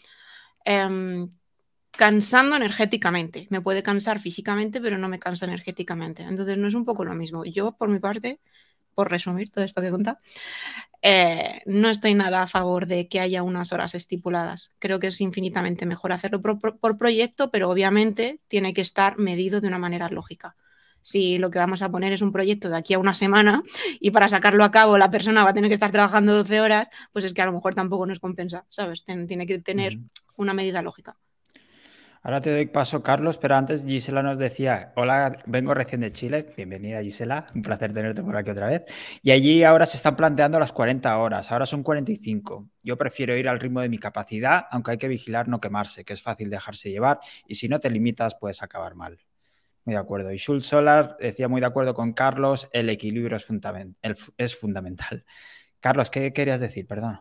em, 0.64 1.29
cansando 1.90 2.55
energéticamente. 2.55 3.49
Me 3.50 3.61
puede 3.61 3.83
cansar 3.83 4.21
físicamente, 4.21 4.81
pero 4.81 4.97
no 4.97 5.09
me 5.09 5.19
cansa 5.19 5.45
energéticamente. 5.45 6.23
Entonces 6.23 6.57
no 6.57 6.69
es 6.69 6.75
un 6.75 6.85
poco 6.85 7.05
lo 7.05 7.14
mismo. 7.14 7.45
Yo, 7.45 7.73
por 7.73 7.88
mi 7.88 7.99
parte, 7.99 8.38
por 8.94 9.11
resumir 9.11 9.50
todo 9.50 9.64
esto 9.64 9.80
que 9.80 9.90
cuenta, 9.90 10.20
eh, 11.02 11.62
no 11.64 11.88
estoy 11.88 12.14
nada 12.14 12.42
a 12.42 12.47
favor 12.47 12.87
de 12.87 13.09
que 13.09 13.20
haya 13.20 13.42
unas 13.42 13.73
horas 13.73 13.94
estipuladas. 13.94 14.70
Creo 14.78 15.00
que 15.00 15.06
es 15.06 15.20
infinitamente 15.20 15.87
mejor 15.87 16.12
hacerlo 16.12 16.42
por, 16.42 16.99
proyecto, 16.99 17.50
pero 17.50 17.70
obviamente 17.70 18.40
tiene 18.49 18.75
que 18.75 18.82
estar 18.82 19.18
medido 19.18 19.61
de 19.61 19.68
una 19.68 19.78
manera 19.78 20.09
lógica. 20.11 20.56
Si 21.02 21.38
lo 21.38 21.50
que 21.50 21.59
vamos 21.59 21.80
a 21.80 21.90
poner 21.90 22.12
es 22.12 22.20
un 22.20 22.32
proyecto 22.32 22.68
de 22.68 22.76
aquí 22.76 22.92
a 22.92 22.99
una 22.99 23.14
semana 23.14 23.62
y 24.00 24.11
para 24.11 24.28
sacarlo 24.28 24.64
a 24.64 24.70
cabo 24.70 24.99
la 24.99 25.11
persona 25.11 25.44
va 25.44 25.50
a 25.50 25.54
tener 25.54 25.70
que 25.70 25.75
estar 25.75 25.90
trabajando 25.90 26.35
12 26.35 26.61
horas, 26.61 26.90
pues 27.12 27.25
es 27.25 27.32
que 27.32 27.40
a 27.40 27.47
lo 27.47 27.52
mejor 27.52 27.75
tampoco 27.75 28.04
nos 28.04 28.20
compensa, 28.20 28.66
¿sabes? 28.68 29.04
Tiene 29.04 29.47
que 29.47 29.59
tener 29.61 29.99
una 30.37 30.52
medida 30.52 30.82
lógica. 30.82 31.16
Ahora 32.23 32.43
te 32.43 32.53
doy 32.53 32.67
paso, 32.67 33.03
Carlos, 33.03 33.39
pero 33.39 33.57
antes 33.57 33.83
Gisela 33.83 34.23
nos 34.23 34.39
decía, 34.39 34.93
hola, 34.95 35.43
vengo 35.47 35.73
recién 35.73 36.03
de 36.03 36.12
Chile, 36.12 36.47
bienvenida 36.55 37.00
Gisela, 37.00 37.47
un 37.55 37.62
placer 37.62 37.95
tenerte 37.95 38.23
por 38.23 38.37
aquí 38.37 38.50
otra 38.50 38.67
vez. 38.67 38.83
Y 39.23 39.31
allí 39.31 39.65
ahora 39.65 39.87
se 39.87 39.97
están 39.97 40.17
planteando 40.17 40.59
las 40.59 40.71
40 40.71 41.17
horas, 41.17 41.50
ahora 41.50 41.65
son 41.65 41.83
45. 41.83 42.69
Yo 42.83 42.99
prefiero 42.99 43.35
ir 43.39 43.49
al 43.49 43.59
ritmo 43.59 43.81
de 43.81 43.89
mi 43.89 43.97
capacidad, 43.97 44.67
aunque 44.71 44.91
hay 44.91 44.99
que 44.99 45.09
vigilar 45.09 45.49
no 45.49 45.61
quemarse, 45.62 46.05
que 46.05 46.12
es 46.12 46.21
fácil 46.21 46.50
dejarse 46.50 46.91
llevar 46.91 47.21
y 47.47 47.55
si 47.55 47.69
no 47.69 47.81
te 47.81 47.89
limitas 47.89 48.37
puedes 48.39 48.62
acabar 48.62 48.95
mal. 48.95 49.19
Muy 49.87 49.95
de 49.95 50.00
acuerdo. 50.00 50.31
Y 50.31 50.37
Schultz 50.37 50.67
Solar 50.67 51.17
decía 51.19 51.49
muy 51.49 51.62
de 51.62 51.69
acuerdo 51.69 51.95
con 51.95 52.12
Carlos, 52.12 52.69
el 52.75 52.91
equilibrio 52.91 53.39
es, 53.39 53.47
es 54.37 54.57
fundamental. 54.57 55.25
Carlos, 55.81 56.11
¿qué 56.11 56.35
querías 56.35 56.61
decir? 56.61 56.87
Perdón. 56.87 57.21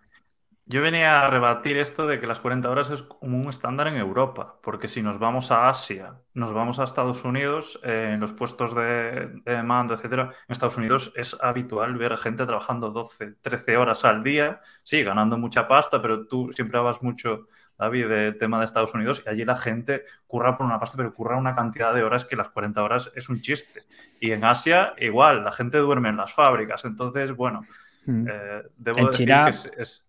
Yo 0.72 0.84
venía 0.84 1.26
a 1.26 1.28
rebatir 1.32 1.80
esto 1.80 2.06
de 2.06 2.20
que 2.20 2.28
las 2.28 2.40
40 2.42 2.70
horas 2.70 2.92
es 2.92 3.02
como 3.02 3.40
un 3.40 3.50
estándar 3.50 3.88
en 3.88 3.96
Europa, 3.96 4.60
porque 4.62 4.88
si 4.88 5.02
nos 5.02 5.18
vamos 5.18 5.50
a 5.50 5.68
Asia, 5.68 6.22
nos 6.36 6.54
vamos 6.54 6.78
a 6.78 6.84
Estados 6.84 7.24
Unidos, 7.24 7.80
eh, 7.82 8.12
en 8.14 8.20
los 8.20 8.34
puestos 8.34 8.76
de, 8.76 9.42
mando, 9.64 9.96
etcétera, 9.96 10.26
en 10.26 10.52
Estados 10.52 10.78
Unidos 10.78 11.12
es 11.16 11.36
habitual 11.42 11.96
ver 11.96 12.16
gente 12.18 12.46
trabajando 12.46 12.92
12, 12.92 13.38
13 13.42 13.78
horas 13.78 14.06
al 14.06 14.22
día, 14.22 14.62
sí, 14.84 15.02
ganando 15.02 15.40
mucha 15.40 15.68
pasta, 15.68 16.00
pero 16.04 16.28
tú 16.28 16.52
siempre 16.54 16.78
hablas 16.78 17.02
mucho, 17.02 17.48
David, 17.76 18.08
del 18.08 18.38
tema 18.38 18.60
de 18.60 18.66
Estados 18.66 18.94
Unidos, 18.94 19.24
y 19.26 19.30
allí 19.30 19.46
la 19.46 19.56
gente 19.56 20.04
curra 20.28 20.56
por 20.56 20.68
una 20.68 20.80
pasta, 20.80 20.98
pero 20.98 21.16
curra 21.16 21.36
una 21.36 21.56
cantidad 21.56 21.96
de 21.96 22.04
horas 22.04 22.26
que 22.26 22.36
las 22.36 22.50
40 22.50 22.84
horas 22.84 23.12
es 23.16 23.28
un 23.28 23.42
chiste. 23.42 23.86
Y 24.20 24.34
en 24.34 24.46
Asia, 24.46 24.94
igual, 25.00 25.44
la 25.44 25.52
gente 25.52 25.80
duerme 25.80 26.10
en 26.10 26.18
las 26.18 26.32
fábricas, 26.32 26.86
entonces, 26.86 27.36
bueno, 27.36 27.66
mm. 28.06 28.28
eh, 28.30 28.64
debo 28.78 29.08
decir 29.08 29.28
que 29.28 29.82
es 29.82 30.09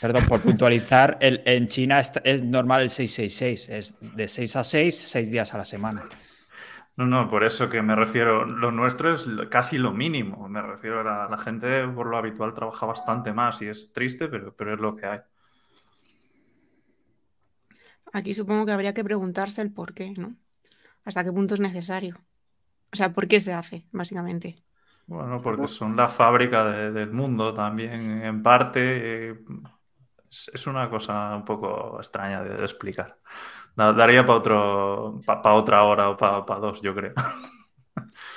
Perdón, 0.00 0.24
por 0.26 0.40
puntualizar, 0.40 1.18
en 1.20 1.68
China 1.68 2.00
es, 2.00 2.42
normal 2.42 2.82
el 2.82 2.90
666, 2.90 3.68
es 3.68 4.16
de 4.16 4.28
6 4.28 4.56
a 4.56 4.64
6, 4.64 4.98
6 4.98 5.30
días 5.30 5.54
a 5.54 5.58
la 5.58 5.64
semana. 5.64 6.08
No, 6.96 7.06
no, 7.06 7.30
por 7.30 7.44
eso 7.44 7.68
que 7.68 7.80
me 7.80 7.94
refiero, 7.94 8.44
lo 8.44 8.70
nuestro 8.72 9.10
es 9.10 9.26
casi 9.50 9.78
lo 9.78 9.92
mínimo, 9.92 10.48
me 10.48 10.60
refiero 10.60 11.00
a 11.00 11.28
la, 11.28 11.38
gente 11.38 11.86
por 11.88 12.06
lo 12.06 12.18
habitual 12.18 12.52
trabaja 12.52 12.84
bastante 12.84 13.32
más 13.32 13.62
y 13.62 13.68
es 13.68 13.92
triste, 13.92 14.28
pero, 14.28 14.54
pero 14.54 14.74
es 14.74 14.80
lo 14.80 14.96
que 14.96 15.06
hay. 15.06 15.20
Aquí 18.12 18.34
supongo 18.34 18.66
que 18.66 18.72
habría 18.72 18.92
que 18.92 19.04
preguntarse 19.04 19.62
el 19.62 19.72
por 19.72 19.94
qué, 19.94 20.10
¿no? 20.10 20.36
¿Hasta 21.04 21.24
qué 21.24 21.32
punto 21.32 21.54
es 21.54 21.60
necesario? 21.60 22.20
O 22.92 22.96
sea, 22.96 23.12
¿por 23.12 23.28
qué 23.28 23.40
se 23.40 23.52
hace, 23.52 23.86
básicamente? 23.92 24.56
Bueno, 25.10 25.42
porque 25.42 25.66
son 25.66 25.96
la 25.96 26.08
fábrica 26.08 26.64
del 26.64 27.10
mundo 27.10 27.52
también, 27.52 28.22
en 28.22 28.44
parte. 28.44 29.30
Eh, 29.30 29.40
es, 30.30 30.66
una 30.68 30.88
cosa 30.88 31.34
un 31.34 31.44
poco 31.44 31.96
extraña 31.98 32.44
de, 32.44 32.62
explicar. 32.62 33.18
Daría 33.74 34.24
para 34.24 34.38
otro, 34.38 35.20
para 35.26 35.54
otra 35.54 35.82
hora 35.82 36.10
o 36.10 36.16
para 36.16 36.60
dos, 36.60 36.80
yo 36.80 36.94
creo. 36.94 37.12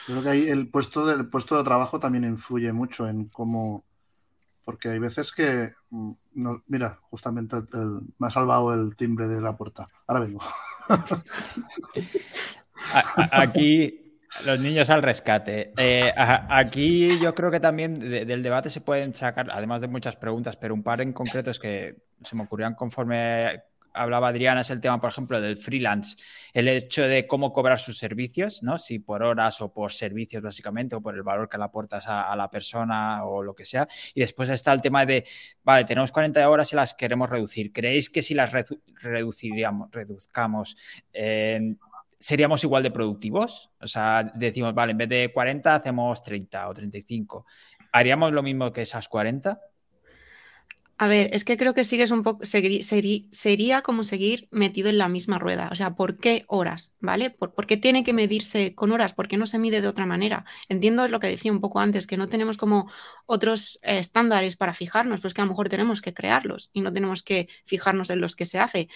Creo 0.07 0.23
que 0.23 0.29
ahí 0.29 0.49
el 0.49 0.67
puesto 0.67 1.05
de, 1.05 1.23
puesto 1.25 1.55
de 1.55 1.63
trabajo 1.63 1.99
también 1.99 2.23
influye 2.23 2.73
mucho 2.73 3.07
en 3.07 3.29
cómo. 3.29 3.85
Porque 4.65 4.89
hay 4.89 4.97
veces 4.97 5.31
que. 5.31 5.73
Mm, 5.91 6.11
no, 6.33 6.63
mira, 6.65 6.97
justamente 7.03 7.57
me 8.17 8.27
ha 8.27 8.31
salvado 8.31 8.73
el 8.73 8.95
timbre 8.95 9.27
de 9.27 9.41
la 9.41 9.55
puerta. 9.55 9.87
Ahora 10.07 10.21
vengo. 10.21 10.41
Aquí 13.31 14.02
los 14.45 14.59
niños 14.59 14.89
al 14.89 15.03
rescate. 15.03 15.73
Eh, 15.77 16.13
aquí 16.15 17.19
yo 17.19 17.33
creo 17.33 17.51
que 17.51 17.59
también 17.59 17.99
del 17.99 18.43
debate 18.43 18.69
se 18.69 18.81
pueden 18.81 19.13
sacar, 19.13 19.49
además 19.51 19.81
de 19.81 19.87
muchas 19.87 20.15
preguntas, 20.15 20.55
pero 20.55 20.73
un 20.73 20.83
par 20.83 21.01
en 21.01 21.13
concreto 21.13 21.51
es 21.51 21.59
que 21.59 21.95
se 22.23 22.35
me 22.35 22.43
ocurrían 22.43 22.75
conforme 22.75 23.63
hablaba 23.93 24.29
Adriana, 24.29 24.61
es 24.61 24.69
el 24.69 24.81
tema, 24.81 24.99
por 24.99 25.09
ejemplo, 25.09 25.39
del 25.39 25.57
freelance, 25.57 26.17
el 26.53 26.67
hecho 26.67 27.03
de 27.03 27.27
cómo 27.27 27.53
cobrar 27.53 27.79
sus 27.79 27.97
servicios, 27.97 28.63
¿no? 28.63 28.77
Si 28.77 28.99
por 28.99 29.23
horas 29.23 29.61
o 29.61 29.71
por 29.71 29.93
servicios, 29.93 30.41
básicamente, 30.41 30.95
o 30.95 31.01
por 31.01 31.15
el 31.15 31.23
valor 31.23 31.47
que 31.47 31.57
le 31.57 31.63
aportas 31.63 32.05
a, 32.07 32.35
la 32.35 32.49
persona 32.49 33.23
o 33.25 33.43
lo 33.43 33.53
que 33.53 33.65
sea. 33.65 33.87
Y 34.13 34.21
después 34.21 34.49
está 34.49 34.73
el 34.73 34.81
tema 34.81 35.05
de, 35.05 35.25
vale, 35.63 35.85
tenemos 35.85 36.11
40 36.11 36.49
horas 36.49 36.73
y 36.73 36.75
las 36.75 36.93
queremos 36.93 37.29
reducir. 37.29 37.71
¿Creéis 37.71 38.09
que 38.09 38.21
si 38.21 38.33
las 38.33 38.51
reduciríamos, 39.01 39.91
reduzcamos, 39.91 40.75
eh, 41.13 41.75
seríamos 42.23 42.63
igual 42.63 42.83
de 42.83 42.91
productivos. 42.91 43.69
O 43.81 43.87
sea, 43.87 44.23
decimos, 44.33 44.73
vale, 44.73 44.93
en 44.93 44.97
vez 44.97 45.09
de 45.09 45.31
40 45.33 45.75
hacemos 45.75 46.23
30 46.23 46.69
o 46.69 46.73
35. 46.73 47.45
¿Haríamos 47.91 48.31
lo 48.31 48.41
mismo 48.41 48.71
que 48.71 48.83
esas 48.83 49.09
40? 49.09 49.59
A 51.03 51.07
ver, 51.07 51.31
es 51.33 51.43
que 51.43 51.57
creo 51.57 51.73
que 51.73 51.83
sigues 51.83 52.11
un 52.11 52.23
poco, 52.23 52.45
sería 52.45 53.81
como 53.81 54.05
seguir 54.05 54.47
metido 54.51 54.87
en 54.87 54.97
la 54.97 55.09
misma 55.09 55.37
rueda. 55.37 55.67
O 55.69 55.75
sea, 55.75 55.95
¿por 55.95 56.17
qué 56.17 56.45
horas? 56.47 56.95
¿Vale? 57.01 57.29
¿Por, 57.29 57.65
qué 57.65 57.75
tiene 57.75 58.05
que 58.05 58.13
medirse 58.13 58.73
con 58.73 58.93
horas? 58.93 59.11
¿Por 59.11 59.27
qué 59.27 59.35
no 59.35 59.45
se 59.45 59.59
mide 59.59 59.81
de 59.81 59.89
otra 59.89 60.05
manera? 60.05 60.45
Entiendo 60.69 61.05
lo 61.09 61.19
que 61.19 61.27
decía 61.27 61.51
un 61.51 61.59
poco 61.59 61.81
antes, 61.81 62.07
que 62.07 62.15
no 62.15 62.29
tenemos 62.29 62.55
como 62.55 62.89
otros 63.25 63.79
eh, 63.81 63.99
estándares 63.99 64.55
para 64.55 64.71
fijarnos, 64.71 65.19
pues 65.19 65.33
que 65.33 65.41
a 65.41 65.43
lo 65.43 65.49
mejor 65.49 65.67
tenemos 65.67 66.01
que 66.01 66.13
crearlos 66.13 66.69
y 66.71 66.79
no 66.79 66.93
tenemos 66.93 67.21
que 67.21 67.49
fijarnos 67.65 68.09
en 68.09 68.21
los 68.21 68.37
que 68.37 68.45
se 68.45 68.59
hace. 68.59 68.87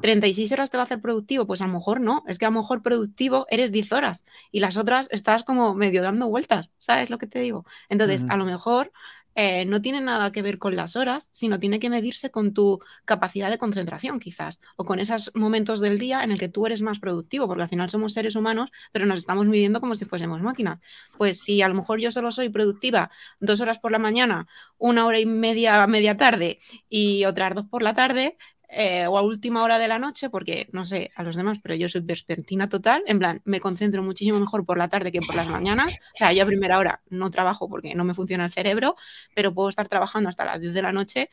¿36 0.00 0.50
horas 0.50 0.70
te 0.70 0.78
va 0.78 0.82
a 0.82 0.86
hacer 0.86 1.00
productivo? 1.00 1.46
Pues 1.46 1.62
a 1.62 1.68
lo 1.68 1.74
mejor 1.74 2.00
no. 2.00 2.24
Es 2.26 2.38
que 2.38 2.44
a 2.44 2.50
lo 2.50 2.58
mejor 2.58 2.82
productivo 2.82 3.46
eres 3.50 3.70
10 3.70 3.92
horas 3.92 4.24
y 4.50 4.58
las 4.58 4.76
otras 4.76 5.06
estás 5.12 5.44
como 5.44 5.76
medio 5.76 6.02
dando 6.02 6.26
vueltas. 6.26 6.72
¿Sabes 6.78 7.08
lo 7.08 7.18
que 7.18 7.28
te 7.28 7.38
digo? 7.38 7.64
Entonces, 7.88 8.26
a 8.28 8.36
lo 8.36 8.46
mejor 8.46 8.90
eh, 9.34 9.64
no 9.64 9.80
tiene 9.80 10.00
nada 10.00 10.32
que 10.32 10.42
ver 10.42 10.58
con 10.58 10.76
las 10.76 10.96
horas, 10.96 11.30
sino 11.32 11.58
tiene 11.58 11.78
que 11.78 11.90
medirse 11.90 12.30
con 12.30 12.52
tu 12.52 12.80
capacidad 13.04 13.50
de 13.50 13.58
concentración, 13.58 14.18
quizás, 14.18 14.60
o 14.76 14.84
con 14.84 14.98
esos 14.98 15.30
momentos 15.34 15.80
del 15.80 15.98
día 15.98 16.22
en 16.24 16.32
el 16.32 16.38
que 16.38 16.48
tú 16.48 16.66
eres 16.66 16.82
más 16.82 16.98
productivo, 16.98 17.46
porque 17.46 17.62
al 17.62 17.68
final 17.68 17.90
somos 17.90 18.12
seres 18.12 18.36
humanos, 18.36 18.70
pero 18.92 19.06
nos 19.06 19.18
estamos 19.18 19.46
midiendo 19.46 19.80
como 19.80 19.94
si 19.94 20.04
fuésemos 20.04 20.40
máquinas. 20.42 20.80
Pues 21.18 21.38
si 21.40 21.62
a 21.62 21.68
lo 21.68 21.74
mejor 21.74 22.00
yo 22.00 22.10
solo 22.10 22.30
soy 22.30 22.48
productiva 22.48 23.10
dos 23.40 23.60
horas 23.60 23.78
por 23.78 23.92
la 23.92 23.98
mañana, 23.98 24.46
una 24.78 25.06
hora 25.06 25.18
y 25.18 25.26
media 25.26 25.86
media 25.86 26.16
tarde 26.16 26.58
y 26.88 27.24
otras 27.24 27.54
dos 27.54 27.66
por 27.68 27.82
la 27.82 27.94
tarde, 27.94 28.36
eh, 28.74 29.06
o 29.06 29.18
a 29.18 29.22
última 29.22 29.62
hora 29.62 29.78
de 29.78 29.86
la 29.86 29.98
noche, 29.98 30.30
porque 30.30 30.66
no 30.72 30.86
sé 30.86 31.10
a 31.14 31.22
los 31.22 31.36
demás, 31.36 31.58
pero 31.62 31.74
yo 31.74 31.90
soy 31.90 32.00
vespertina 32.00 32.70
total, 32.70 33.02
en 33.06 33.18
plan, 33.18 33.42
me 33.44 33.60
concentro 33.60 34.02
muchísimo 34.02 34.40
mejor 34.40 34.64
por 34.64 34.78
la 34.78 34.88
tarde 34.88 35.12
que 35.12 35.20
por 35.20 35.34
las 35.34 35.46
mañanas, 35.46 35.92
o 35.92 36.16
sea, 36.16 36.32
yo 36.32 36.42
a 36.42 36.46
primera 36.46 36.78
hora 36.78 37.02
no 37.10 37.30
trabajo 37.30 37.68
porque 37.68 37.94
no 37.94 38.04
me 38.04 38.14
funciona 38.14 38.46
el 38.46 38.50
cerebro, 38.50 38.96
pero 39.34 39.52
puedo 39.52 39.68
estar 39.68 39.88
trabajando 39.88 40.30
hasta 40.30 40.46
las 40.46 40.58
10 40.58 40.72
de 40.72 40.80
la 40.80 40.90
noche, 40.90 41.28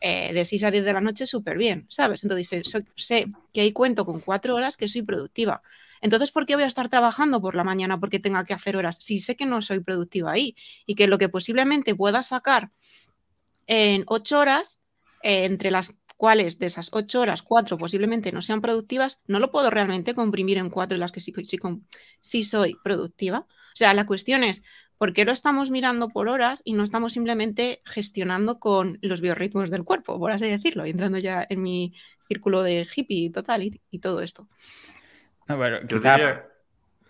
eh, 0.00 0.32
de 0.32 0.44
6 0.44 0.64
a 0.64 0.72
10 0.72 0.84
de 0.84 0.92
la 0.92 1.00
noche 1.00 1.26
súper 1.26 1.58
bien, 1.58 1.86
¿sabes? 1.88 2.24
Entonces 2.24 2.60
sé 2.96 3.26
que 3.52 3.60
ahí 3.60 3.72
cuento 3.72 4.04
con 4.04 4.18
cuatro 4.18 4.56
horas 4.56 4.76
que 4.76 4.88
soy 4.88 5.02
productiva. 5.02 5.62
Entonces, 6.00 6.32
¿por 6.32 6.44
qué 6.44 6.56
voy 6.56 6.64
a 6.64 6.66
estar 6.66 6.88
trabajando 6.88 7.40
por 7.40 7.54
la 7.54 7.62
mañana 7.62 8.00
porque 8.00 8.18
tenga 8.18 8.44
que 8.44 8.54
hacer 8.54 8.76
horas? 8.76 8.96
Si 9.00 9.20
sé 9.20 9.36
que 9.36 9.46
no 9.46 9.62
soy 9.62 9.78
productiva 9.78 10.32
ahí 10.32 10.56
y 10.86 10.96
que 10.96 11.06
lo 11.06 11.18
que 11.18 11.28
posiblemente 11.28 11.94
pueda 11.94 12.22
sacar 12.22 12.70
en 13.68 14.02
ocho 14.08 14.40
horas, 14.40 14.80
eh, 15.22 15.44
entre 15.44 15.70
las 15.70 15.99
cuáles 16.20 16.58
de 16.58 16.66
esas 16.66 16.90
ocho 16.92 17.22
horas, 17.22 17.40
cuatro 17.40 17.78
posiblemente 17.78 18.30
no 18.30 18.42
sean 18.42 18.60
productivas, 18.60 19.22
no 19.26 19.38
lo 19.38 19.50
puedo 19.50 19.70
realmente 19.70 20.14
comprimir 20.14 20.58
en 20.58 20.68
cuatro 20.68 20.96
en 20.96 21.00
las 21.00 21.12
que 21.12 21.20
sí, 21.20 21.32
sí 22.20 22.42
soy 22.42 22.76
productiva. 22.84 23.46
O 23.48 23.76
sea, 23.76 23.94
la 23.94 24.04
cuestión 24.04 24.44
es, 24.44 24.62
¿por 24.98 25.14
qué 25.14 25.24
lo 25.24 25.32
estamos 25.32 25.70
mirando 25.70 26.10
por 26.10 26.28
horas 26.28 26.60
y 26.62 26.74
no 26.74 26.82
estamos 26.82 27.14
simplemente 27.14 27.80
gestionando 27.86 28.60
con 28.60 28.98
los 29.00 29.22
biorritmos 29.22 29.70
del 29.70 29.82
cuerpo, 29.82 30.18
por 30.18 30.30
así 30.30 30.46
decirlo, 30.46 30.84
entrando 30.84 31.16
ya 31.16 31.46
en 31.48 31.62
mi 31.62 31.94
círculo 32.28 32.62
de 32.62 32.86
hippie 32.94 33.30
total 33.30 33.62
y, 33.62 33.98
todo 33.98 34.20
esto? 34.20 34.46
bueno, 35.48 35.78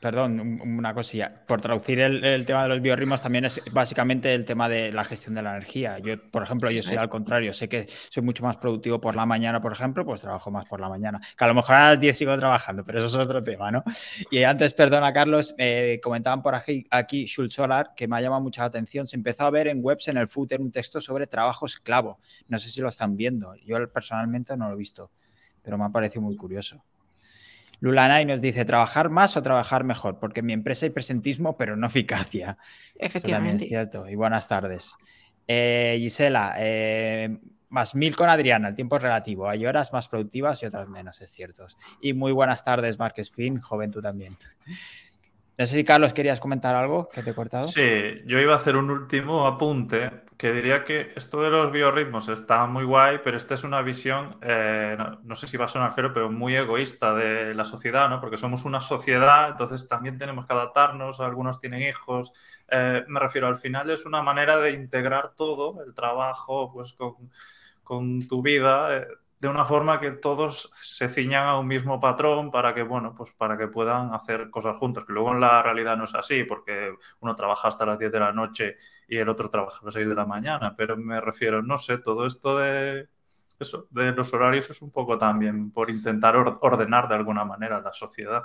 Perdón, 0.01 0.61
una 0.63 0.95
cosilla. 0.95 1.35
Por 1.47 1.61
traducir 1.61 2.01
el, 2.01 2.47
tema 2.47 2.63
de 2.63 2.71
los 2.71 2.81
biorritmos 2.81 3.21
también 3.21 3.45
es 3.45 3.61
básicamente 3.71 4.33
el 4.33 4.47
tema 4.47 4.67
de 4.67 4.91
la 4.93 5.05
gestión 5.05 5.35
de 5.35 5.43
la 5.43 5.51
energía. 5.51 5.99
Yo, 5.99 6.19
por 6.31 6.43
ejemplo, 6.43 6.71
yo 6.71 6.83
soy 6.83 6.97
al 6.97 7.11
contrario. 7.11 7.53
Sé 7.53 7.69
que 7.69 7.87
soy 8.09 8.23
mucho 8.23 8.43
más 8.43 8.57
productivo 8.57 8.99
por 8.99 9.15
la 9.15 9.27
mañana, 9.27 9.61
por 9.61 9.73
ejemplo, 9.73 10.03
pues 10.07 10.23
trabajo 10.23 10.51
más 10.51 10.65
por 10.65 10.81
la 10.81 10.89
mañana. 10.89 11.21
Que 11.37 11.45
a 11.45 11.49
lo 11.49 11.55
mejor 11.55 11.75
a 11.75 11.91
las 11.91 12.01
10 12.01 12.17
sigo 12.17 12.39
trabajando, 12.39 12.83
pero 12.83 12.99
eso 12.99 13.09
es 13.09 13.27
otro 13.27 13.45
tema, 13.45 13.71
¿no? 13.71 13.85
Y 14.31 14.43
antes, 14.43 14.73
perdona, 14.73 15.13
Carlos, 15.13 15.55
eh, 15.59 16.01
comentaban 16.03 16.41
por 16.43 16.55
aquí, 16.55 16.87
aquí 16.91 17.27
Schultz 17.27 17.57
Solar, 17.57 17.93
que 17.95 18.09
me 18.09 18.17
ha 18.17 18.23
llamado 18.23 18.41
mucha 18.41 18.65
atención. 18.65 19.07
Se 19.07 19.17
empezó 19.17 19.45
a 19.45 19.51
ver 19.51 19.69
en 19.69 19.81
webs 19.83 20.09
en 20.09 20.17
el 20.17 20.29
footer 20.29 20.63
un 20.63 20.73
texto 20.73 21.03
sobre 21.03 21.27
trabajo 21.27 21.67
esclavo. 21.67 22.21
No 22.49 22.59
sé 22.59 22.71
si 22.71 22.81
lo 22.81 22.89
están 22.89 23.19
viendo. 23.19 23.55
Yo 23.67 23.77
personalmente 23.93 24.57
no 24.57 24.69
lo 24.69 24.77
he 24.77 24.79
visto, 24.79 25.11
pero 25.61 25.77
me 25.77 25.85
ha 25.85 25.91
parecido 25.91 26.23
muy 26.23 26.37
curioso. 26.37 26.83
Lulanay 27.81 28.27
nos 28.27 28.41
dice, 28.41 28.65
¿trabajar 28.65 29.09
más 29.11 29.37
o 29.37 29.43
trabajar 29.43 29.85
mejor? 29.85 30.19
Porque 30.19 30.41
en 30.41 30.47
mi 30.47 30.53
empresa 30.53 30.87
hay 30.87 30.91
presentismo, 30.91 31.57
pero 31.57 31.77
no 31.77 31.87
eficacia. 31.87 32.59
Efectivamente. 32.95 33.65
es 33.65 33.71
cierto. 33.71 34.09
Y 34.09 34.15
buenas 34.15 34.47
tardes. 34.49 34.95
Eh, 35.49 35.97
Gisela, 35.99 36.55
eh, 36.59 37.39
más 37.71 37.95
mil 37.95 38.15
con 38.15 38.29
Adriana, 38.29 38.69
el 38.69 38.75
tiempo 38.75 38.97
es 38.97 39.03
relativo. 39.03 39.49
Hay 39.49 39.65
horas 39.65 39.93
más 39.93 40.09
productivas 40.09 40.63
y 40.63 40.67
otras 40.67 40.89
menos, 40.89 41.21
es 41.21 41.31
cierto. 41.31 41.67
Y 42.01 42.13
muy 42.13 42.33
buenas 42.33 42.63
tardes, 42.63 42.99
Mark 42.99 43.15
Spin, 43.17 43.61
joven 43.61 43.91
tú 43.91 44.01
también. 44.01 44.37
No 45.61 45.67
sé 45.67 45.77
si 45.77 45.85
Carlos 45.85 46.15
querías 46.15 46.41
comentar 46.41 46.75
algo 46.75 47.07
que 47.09 47.23
te 47.23 47.33
he 47.33 47.35
cortado. 47.35 47.65
Sí, 47.65 47.83
yo 48.25 48.39
iba 48.39 48.55
a 48.55 48.57
hacer 48.57 48.77
un 48.77 48.91
último 48.91 49.47
apunte 49.47 50.23
que 50.39 50.53
diría 50.53 50.85
que 50.85 51.13
esto 51.17 51.43
de 51.43 51.51
los 51.51 51.71
biorritmos 51.71 52.31
está 52.31 52.65
muy 52.65 52.85
guay, 52.85 53.19
pero 53.23 53.37
esta 53.37 53.53
es 53.53 53.63
una 53.63 53.83
visión, 53.83 54.39
eh, 54.41 54.97
no, 55.23 55.37
sé 55.37 55.47
si 55.47 55.59
va 55.59 55.67
a 55.67 55.69
sonar 55.69 55.93
feo, 55.93 56.15
pero 56.15 56.31
muy 56.31 56.57
egoísta 56.57 57.13
de 57.13 57.55
la 57.55 57.67
sociedad, 57.67 58.09
¿no? 58.09 58.23
Porque 58.23 58.39
somos 58.39 58.65
una 58.65 58.81
sociedad, 58.81 59.51
entonces 59.51 59.87
también 59.87 60.17
tenemos 60.17 60.47
que 60.47 60.55
adaptarnos, 60.55 61.21
algunos 61.21 61.59
tienen 61.59 61.83
hijos. 61.83 62.33
Eh, 62.67 63.05
me 63.07 63.21
refiero, 63.21 63.47
al 63.47 63.59
final 63.59 63.91
es 63.91 64.07
una 64.07 64.23
manera 64.23 64.57
de 64.57 64.71
integrar 64.71 65.35
todo, 65.37 65.85
el 65.85 65.93
trabajo, 65.93 66.73
pues 66.73 66.97
con, 67.85 68.27
tu 68.27 68.41
vida. 68.41 68.97
Eh, 68.97 69.07
de 69.41 69.49
una 69.49 69.65
forma 69.65 69.99
que 69.99 70.11
todos 70.13 70.71
se 70.75 71.09
ciñan 71.09 71.47
a 71.47 71.59
un 71.59 71.67
mismo 71.67 71.99
patrón 71.99 72.51
para 72.51 72.75
que, 72.75 72.83
bueno, 72.83 73.15
pues 73.15 73.33
para 73.33 73.57
que 73.57 73.69
puedan 73.69 74.13
hacer 74.13 74.51
cosas 74.51 74.77
juntos, 74.77 75.07
que 75.07 75.15
luego 75.15 75.33
en 75.33 75.41
la 75.41 75.63
realidad 75.63 75.97
no 75.97 76.05
es 76.05 76.15
así, 76.15 76.45
porque 76.45 76.93
uno 77.21 77.35
trabaja 77.35 77.69
hasta 77.69 77.87
las 77.87 77.99
10 77.99 78.13
de 78.13 78.21
la 78.21 78.33
noche 78.33 78.77
y 79.09 79.17
el 79.17 79.29
otro 79.31 79.49
trabaja 79.49 79.79
a 79.81 79.85
las 79.87 79.95
6 79.95 80.07
de 80.07 80.15
la 80.15 80.27
mañana, 80.27 80.75
pero 80.77 80.95
me 80.97 81.21
refiero, 81.23 81.63
no 81.63 81.79
sé, 81.79 81.99
todo 81.99 82.27
esto 82.27 82.59
de 82.59 83.09
eso, 83.59 83.87
de 83.91 84.13
los 84.13 84.33
horarios 84.35 84.69
es 84.69 84.83
un 84.83 84.91
poco 84.91 85.17
también 85.17 85.71
por 85.71 85.91
intentar 85.91 86.37
ordenar 86.37 87.09
de 87.09 87.15
alguna 87.15 87.45
manera 87.45 87.81
la 87.81 87.95
sociedad. 87.95 88.45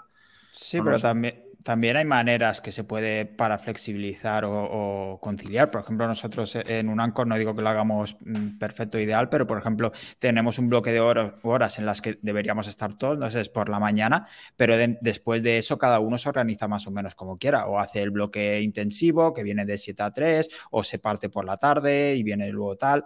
Sí, 0.50 0.82
pero 0.82 0.98
también, 0.98 1.44
también 1.66 1.98
hay 1.98 2.06
maneras 2.06 2.62
que 2.62 2.72
se 2.72 2.84
puede 2.84 3.26
para 3.26 3.58
flexibilizar 3.58 4.46
o, 4.46 5.18
conciliar. 5.20 5.72
Por 5.72 5.82
ejemplo, 5.82 6.08
nosotros 6.08 6.56
en 6.56 6.90
un 6.90 7.00
Anchor, 7.00 7.26
no 7.26 7.36
digo 7.40 7.56
que 7.56 7.64
lo 7.64 7.70
hagamos 7.70 8.18
mm, 8.24 8.60
perfecto 8.60 9.00
ideal, 9.00 9.30
pero 9.30 9.48
por 9.48 9.58
ejemplo, 9.58 9.92
tenemos 10.20 10.60
un 10.60 10.70
bloque 10.70 10.92
de 10.92 11.00
horas 11.00 11.80
en 11.80 11.88
las 11.88 12.04
que 12.04 12.20
deberíamos 12.22 12.68
estar 12.68 12.94
todos, 12.94 13.18
no 13.18 13.32
sé, 13.32 13.42
es 13.42 13.50
por 13.50 13.70
la 13.70 13.80
mañana, 13.80 14.28
pero 14.56 14.76
después 15.02 15.42
de 15.42 15.58
eso 15.58 15.80
cada 15.80 16.00
uno 16.00 16.20
se 16.20 16.30
organiza 16.30 16.68
más 16.68 16.86
o 16.86 16.92
menos 16.92 17.16
como 17.16 17.40
quiera, 17.40 17.66
o 17.66 17.80
hace 17.80 18.00
el 18.04 18.12
bloque 18.12 18.62
intensivo 18.62 19.34
que 19.34 19.42
viene 19.42 19.66
de 19.66 19.80
7 19.80 20.04
a 20.04 20.12
3, 20.12 20.48
o 20.70 20.84
se 20.84 21.00
parte 21.00 21.30
por 21.30 21.46
la 21.46 21.58
tarde 21.58 22.14
y 22.14 22.22
viene 22.22 22.48
luego 22.52 22.76
tal 22.78 23.06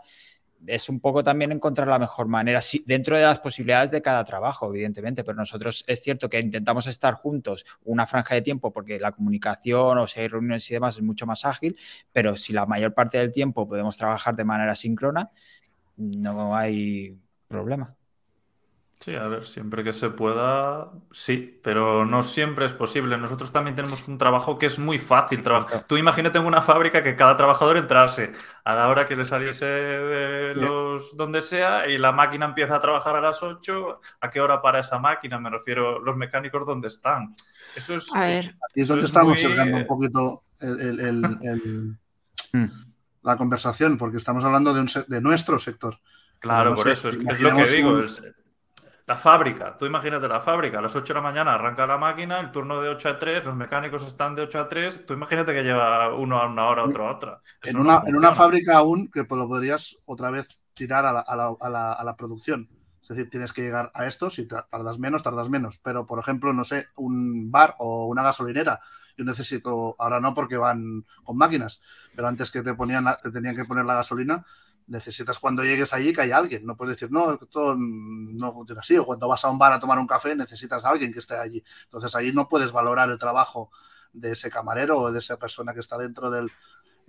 es 0.68 0.90
un 0.90 1.00
poco 1.00 1.24
también 1.24 1.52
encontrar 1.52 1.88
la 1.88 2.00
mejor 2.00 2.28
manera, 2.28 2.60
dentro 2.86 3.18
de 3.18 3.24
las 3.24 3.40
posibilidades 3.40 3.92
de 3.92 4.02
cada 4.02 4.24
trabajo, 4.24 4.68
evidentemente, 4.70 5.24
pero 5.24 5.36
nosotros 5.36 5.84
es 5.88 6.02
cierto 6.02 6.30
que 6.30 6.40
intentamos 6.40 6.88
estar 6.88 7.14
juntos 7.16 7.66
una 7.84 8.06
franja 8.08 8.36
de 8.36 8.42
tiempo 8.42 8.72
porque 8.72 9.00
la 9.00 9.12
comunicación 9.12 9.98
o 9.98 10.08
si 10.08 10.20
hay 10.20 10.28
reuniones 10.28 10.70
y 10.70 10.74
demás 10.74 10.96
es 10.96 11.02
mucho 11.02 11.26
más 11.26 11.46
ágil, 11.46 11.78
pero 12.12 12.36
si 12.36 12.54
la 12.54 12.66
mayor 12.66 12.94
parte 12.94 13.18
del 13.18 13.32
tiempo 13.32 13.68
podemos 13.68 13.98
trabajar 13.98 14.36
de 14.36 14.44
manera 14.44 14.76
síncrona, 14.76 15.32
no 15.98 16.56
hay 16.56 17.18
problema. 17.48 17.99
Sí, 19.00 19.16
a 19.16 19.30
ver, 19.30 19.48
siempre 19.48 19.82
que 19.82 19.94
se 19.94 20.10
pueda, 20.10 20.92
sí, 21.14 21.58
pero 21.64 22.06
no 22.06 22.22
siempre 22.22 22.66
es 22.66 22.74
posible. 22.74 23.18
Nosotros 23.18 23.50
también 23.50 23.74
tenemos 23.74 24.06
un 24.10 24.18
trabajo 24.18 24.60
que 24.60 24.66
es 24.66 24.78
muy 24.78 25.00
fácil 25.00 25.42
trabajar. 25.42 25.86
Tú 25.86 25.96
imagínate 25.96 26.38
en 26.38 26.46
una 26.46 26.62
fábrica 26.62 27.02
que 27.02 27.16
cada 27.16 27.38
trabajador 27.38 27.78
entrase 27.78 28.34
a 28.66 28.76
la 28.76 28.90
hora 28.90 29.08
que 29.08 29.16
le 29.16 29.24
saliese 29.24 29.66
de 29.66 30.54
los 30.54 31.16
donde 31.16 31.42
sea 31.42 31.88
y 31.88 31.98
la 31.98 32.12
máquina 32.12 32.48
empieza 32.48 32.76
a 32.76 32.82
trabajar 32.82 33.16
a 33.16 33.22
las 33.22 33.42
8, 33.42 34.02
¿a 34.20 34.30
qué 34.30 34.42
hora 34.42 34.62
para 34.62 34.82
esa 34.82 35.00
máquina? 35.00 35.40
Me 35.40 35.50
refiero, 35.50 36.00
los 36.00 36.18
mecánicos 36.18 36.66
dónde 36.66 36.90
están. 36.90 37.34
Eso 37.78 37.96
es. 37.96 38.14
A 38.14 38.26
ver. 38.26 38.58
Aquí 38.70 38.82
es 38.82 38.90
donde 38.90 39.06
estamos 39.06 39.40
cerrando 39.40 39.78
un 39.78 39.88
poquito 39.88 40.44
mm. 42.52 42.66
la 43.24 43.38
conversación, 43.38 43.98
porque 43.98 44.18
estamos 44.18 44.44
hablando 44.44 44.74
de, 44.74 44.82
un, 44.82 44.90
de 45.08 45.22
nuestro 45.22 45.58
sector. 45.58 45.98
Claro, 46.40 46.74
por 46.74 46.90
eso, 46.90 47.08
es, 47.08 47.40
lo 47.40 47.56
que 47.56 47.66
digo. 47.66 48.02
La 49.10 49.18
fábrica, 49.18 49.76
tú 49.76 49.88
imagínate 49.88 50.28
la 50.28 50.40
fábrica, 50.40 50.78
a 50.78 50.82
las 50.84 50.96
8 50.96 51.04
de 51.04 51.14
la 51.16 51.24
mañana 51.24 51.56
arranca 51.56 51.88
la 51.88 51.98
máquina, 51.98 52.40
el 52.40 52.52
turno 52.52 52.80
de 52.80 52.90
8 52.90 53.10
a 53.10 53.18
3, 53.18 53.44
los 53.44 53.56
mecánicos 53.56 54.06
están 54.06 54.36
de 54.36 54.44
8 54.44 54.60
a 54.60 54.70
3, 54.70 55.08
tú 55.08 55.16
imagínate 55.16 55.52
que 55.52 55.64
lleva 55.64 56.14
uno 56.14 56.40
a 56.40 56.46
una 56.46 56.68
hora, 56.68 56.84
otro 56.84 57.08
a 57.08 57.16
otra. 57.16 57.42
en 57.64 57.78
una, 57.78 58.04
en 58.06 58.16
una, 58.16 58.34
fábrica 58.34 58.78
aún 58.78 59.10
que 59.10 59.22
lo 59.22 59.48
podrías 59.48 59.98
otra 60.06 60.30
vez 60.30 60.62
tirar 60.76 61.08
a 61.08 61.12
la, 61.12 61.22
a, 61.22 61.36
la, 61.36 61.94
a 61.94 62.04
la, 62.04 62.16
producción. 62.16 62.70
Es 63.02 63.08
decir, 63.08 63.32
tienes 63.32 63.52
que 63.52 63.64
llegar 63.64 63.90
a 63.96 64.06
esto, 64.06 64.30
si 64.30 64.48
tardas 64.48 65.00
menos, 65.00 65.24
tardas 65.24 65.50
menos. 65.50 65.80
Pero, 65.80 66.06
por 66.06 66.20
ejemplo, 66.20 66.54
no 66.54 66.64
sé, 66.64 66.90
un 66.96 67.50
bar 67.50 67.78
o 67.80 68.06
una 68.06 68.22
gasolinera, 68.22 68.80
yo 69.18 69.26
necesito, 69.26 69.96
ahora 69.98 70.20
no 70.20 70.36
porque 70.36 70.58
van 70.58 71.04
con 71.24 71.36
máquinas, 71.36 71.82
pero 72.16 72.28
antes 72.28 72.52
que 72.52 72.62
te 72.62 72.76
ponían, 72.76 73.06
te 73.24 73.32
tenían 73.32 73.56
que 73.56 73.66
poner 73.66 73.86
la 73.86 73.96
gasolina, 73.96 74.46
necesitas 74.90 75.40
cuando 75.40 75.64
llegues 75.64 75.94
allí 75.94 76.14
que 76.14 76.22
haya 76.22 76.38
alguien. 76.38 76.66
No 76.66 76.76
puedes 76.76 76.96
decir, 76.96 77.12
no, 77.12 77.32
esto 77.34 77.76
no 77.78 78.54
funciona 78.54 78.82
así. 78.82 78.98
O 78.98 79.06
cuando 79.06 79.28
vas 79.28 79.46
a 79.46 79.50
un 79.50 79.58
bar 79.58 79.74
a 79.74 79.80
tomar 79.80 80.00
un 80.00 80.08
café, 80.08 80.36
necesitas 80.36 80.84
a 80.84 80.90
alguien 80.90 81.14
que 81.14 81.20
esté 81.20 81.36
allí. 81.36 81.64
Entonces 81.86 82.16
allí 82.16 82.34
no 82.34 82.50
puedes 82.50 82.72
valorar 82.72 83.10
el 83.10 83.18
trabajo 83.18 83.72
de 84.12 84.32
ese 84.32 84.50
camarero 84.50 85.00
o 85.00 85.12
de 85.12 85.20
esa 85.20 85.38
persona 85.38 85.74
que 85.74 85.80
está 85.80 85.98
dentro 85.98 86.32
del 86.32 86.52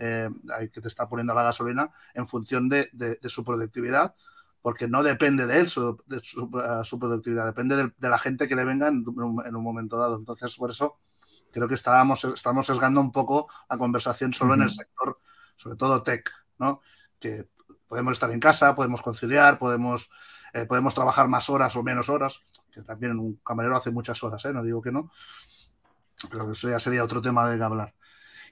eh, 0.02 0.30
que 0.72 0.80
te 0.80 0.88
está 0.88 1.06
poniendo 1.08 1.34
la 1.34 1.42
gasolina 1.42 1.90
en 2.14 2.26
función 2.26 2.70
de, 2.70 2.88
su 3.24 3.44
productividad, 3.44 4.14
porque 4.62 4.88
no 4.88 5.02
depende 5.02 5.46
de 5.46 5.60
él, 5.60 5.68
su, 5.68 6.02
de 6.06 6.20
su, 6.20 6.44
eh, 6.44 6.98
productividad, 6.98 7.44
depende 7.44 7.76
de, 7.76 8.08
la 8.08 8.18
gente 8.18 8.48
que 8.48 8.56
le 8.56 8.64
venga 8.64 8.88
en, 8.88 9.04
un 9.06 9.62
momento 9.62 9.98
dado. 9.98 10.16
Entonces, 10.16 10.56
por 10.56 10.70
eso 10.70 10.98
creo 11.50 11.68
que 11.68 11.74
estábamos, 11.74 12.24
estamos 12.24 12.64
sesgando 12.64 12.98
un 13.00 13.12
poco 13.12 13.48
la 13.68 13.76
conversación 13.76 14.32
solo 14.32 14.54
en 14.54 14.62
el 14.62 14.70
sector, 14.70 15.18
sobre 15.54 15.76
todo 15.76 16.02
tech, 16.02 16.30
¿no? 16.58 16.80
Que 17.18 17.48
podemos 17.90 18.12
estar 18.12 18.30
en 18.30 18.38
casa, 18.38 18.76
podemos 18.76 19.02
conciliar, 19.02 19.58
podemos, 19.58 20.10
eh, 20.52 20.64
podemos 20.64 20.94
trabajar 20.94 21.26
más 21.26 21.50
horas 21.50 21.74
o 21.74 21.82
menos 21.82 22.08
horas, 22.08 22.40
que 22.70 22.82
también 22.82 23.18
un 23.18 23.40
camarero 23.44 23.76
hace 23.76 23.90
muchas 23.90 24.22
horas, 24.22 24.44
¿eh? 24.44 24.52
no 24.52 24.62
digo 24.62 24.80
que 24.80 24.92
no, 24.92 25.10
pero 26.30 26.52
eso 26.52 26.70
ya 26.70 26.78
sería 26.78 27.02
otro 27.02 27.20
tema 27.20 27.50
de 27.50 27.62
hablar. 27.62 27.92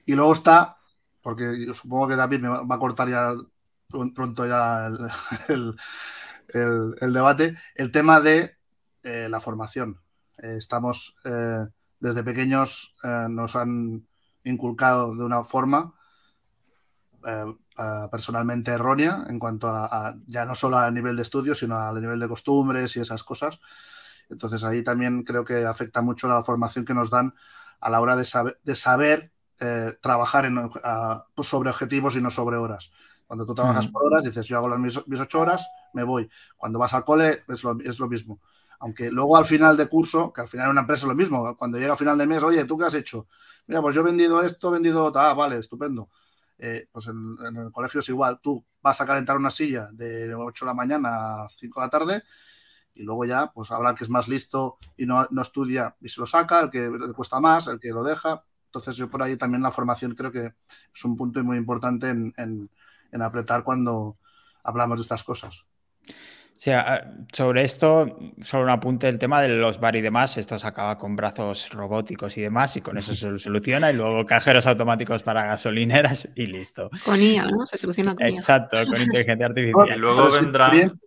Y 0.05 0.13
luego 0.13 0.33
está, 0.33 0.77
porque 1.21 1.65
yo 1.65 1.73
supongo 1.73 2.09
que 2.09 2.17
David 2.17 2.41
me 2.41 2.49
va 2.49 2.75
a 2.75 2.79
cortar 2.79 3.07
ya 3.07 3.31
pronto 4.13 4.45
ya 4.45 4.87
el, 5.47 7.13
debate, 7.13 7.57
el 7.75 7.91
tema 7.91 8.19
de 8.19 8.57
eh, 9.03 9.29
la 9.29 9.39
formación. 9.39 10.01
estamos, 10.37 11.15
desde 11.99 12.23
pequeños 12.23 12.93
nos 13.29 13.55
han 13.55 14.05
inculcado 14.43 15.15
de 15.15 15.23
una 15.23 15.43
forma 15.45 15.93
personalmente 18.11 18.71
errónea 18.71 19.25
en 19.29 19.39
cuanto 19.39 19.67
a, 19.67 20.15
ya 20.27 20.45
no 20.45 20.55
solo 20.55 20.77
a 20.77 20.91
nivel 20.91 21.15
de 21.15 21.21
estudios, 21.21 21.59
sino 21.59 21.77
a 21.77 21.93
nivel 21.93 22.19
de 22.19 22.27
costumbres 22.27 22.95
y 22.95 22.99
esas 22.99 23.23
cosas. 23.23 23.59
Entonces 24.29 24.63
ahí 24.63 24.83
también 24.83 25.23
creo 25.23 25.45
que 25.45 25.65
afecta 25.65 26.01
mucho 26.01 26.27
la 26.27 26.43
formación 26.43 26.85
que 26.85 26.93
nos 26.93 27.09
dan 27.09 27.33
a 27.79 27.89
la 27.89 28.01
hora 28.01 28.15
de 28.15 28.25
saber, 28.25 28.59
de 28.63 28.75
saber 28.75 29.31
eh, 29.59 29.97
trabajar 30.01 30.45
en, 30.45 30.69
pues 31.33 31.47
sobre 31.47 31.69
objetivos 31.69 32.15
y 32.15 32.21
no 32.21 32.29
sobre 32.29 32.57
horas. 32.57 32.91
Cuando 33.25 33.45
tú 33.45 33.53
trabajas 33.53 33.87
por 33.87 34.05
horas, 34.05 34.23
dices, 34.23 34.47
yo 34.47 34.57
hago 34.57 34.67
las 34.67 34.79
mis, 34.79 35.19
ocho 35.19 35.39
horas, 35.39 35.67
me 35.93 36.03
voy. 36.03 36.29
Cuando 36.57 36.79
vas 36.79 36.93
al 36.95 37.03
cole, 37.03 37.43
es 37.47 37.63
lo, 37.63 37.79
es 37.79 37.99
lo 37.99 38.07
mismo. 38.07 38.41
Aunque 38.79 39.11
luego 39.11 39.37
al 39.37 39.45
final 39.45 39.77
de 39.77 39.87
curso, 39.87 40.33
que 40.33 40.41
al 40.41 40.47
final 40.47 40.65
en 40.65 40.71
una 40.71 40.81
empresa 40.81 41.03
es 41.03 41.09
lo 41.09 41.15
mismo, 41.15 41.55
cuando 41.55 41.77
llega 41.77 41.93
a 41.93 41.95
final 41.95 42.17
de 42.17 42.25
mes, 42.25 42.41
oye, 42.41 42.65
¿tú 42.65 42.77
qué 42.77 42.85
has 42.85 42.93
hecho? 42.95 43.27
Mira, 43.67 43.81
pues 43.81 43.93
yo 43.93 44.01
he 44.01 44.05
vendido 44.05 44.41
esto, 44.41 44.69
he 44.69 44.73
vendido, 44.73 45.11
ah, 45.15 45.33
vale, 45.35 45.59
estupendo 45.59 46.09
eh, 46.59 46.87
pues 46.91 47.07
en, 47.07 47.37
el 47.55 47.71
colegio 47.71 48.01
es 48.01 48.09
igual, 48.09 48.39
tú 48.41 48.65
vas 48.81 48.99
a 49.01 49.05
calentar 49.05 49.37
una 49.37 49.49
silla 49.49 49.89
de 49.91 50.33
8 50.33 50.65
de 50.65 50.69
la 50.69 50.73
mañana 50.73 51.43
a 51.43 51.49
5 51.49 51.79
de 51.79 51.85
la 51.85 51.89
tarde 51.89 52.23
y 52.93 53.03
luego 53.03 53.25
ya 53.25 53.51
pues 53.51 53.71
habrá 53.71 53.95
que 53.95 54.03
es 54.03 54.09
más 54.09 54.27
listo 54.27 54.77
y 54.97 55.05
no, 55.05 55.27
estudia 55.41 55.95
y 56.01 56.09
se 56.09 56.19
lo 56.19 56.27
saca, 56.27 56.61
el 56.61 56.69
que 56.69 56.89
le 56.89 57.13
cuesta 57.13 57.39
más, 57.39 57.67
el 57.67 57.79
que 57.79 57.89
lo 57.89 58.03
deja. 58.03 58.43
Entonces 58.65 58.95
yo 58.97 59.09
por 59.09 59.23
ahí 59.23 59.35
también 59.37 59.63
la 59.63 59.71
formación 59.71 60.13
creo 60.13 60.31
que 60.31 60.53
es 60.93 61.05
un 61.05 61.15
punto 61.17 61.43
muy 61.43 61.57
importante 61.57 62.09
en 62.09 63.21
apretar 63.21 63.63
cuando 63.63 64.17
hablamos 64.63 64.99
de 64.99 65.03
estas 65.03 65.23
cosas. 65.23 65.65
O 66.59 66.61
sea, 66.61 67.09
sobre 67.31 67.63
esto, 67.63 68.19
solo 68.41 68.63
un 68.63 68.69
apunte 68.69 69.07
del 69.07 69.17
tema 69.17 69.41
de 69.41 69.47
los 69.47 69.79
bar 69.79 69.95
y 69.95 70.01
demás. 70.01 70.35
Esto 70.35 70.59
se 70.59 70.67
acaba 70.67 70.97
con 70.97 71.15
brazos 71.15 71.69
robóticos 71.69 72.37
y 72.37 72.41
demás, 72.41 72.75
y 72.75 72.81
con 72.81 72.97
eso 72.97 73.15
se 73.15 73.39
soluciona. 73.39 73.91
Y 73.91 73.93
luego 73.95 74.25
cajeros 74.25 74.67
automáticos 74.67 75.23
para 75.23 75.45
gasolineras 75.45 76.27
y 76.35 76.47
listo. 76.47 76.89
Con 77.05 77.21
IA, 77.21 77.45
¿no? 77.45 77.65
Se 77.65 77.77
soluciona 77.77 78.13
con 78.13 78.27
IA. 78.27 78.33
Exacto, 78.33 78.75
con 78.87 79.01
inteligencia 79.01 79.45
artificial. 79.45 79.87
Y 79.95 79.99
luego 79.99 80.29
vendrán, 80.29 80.99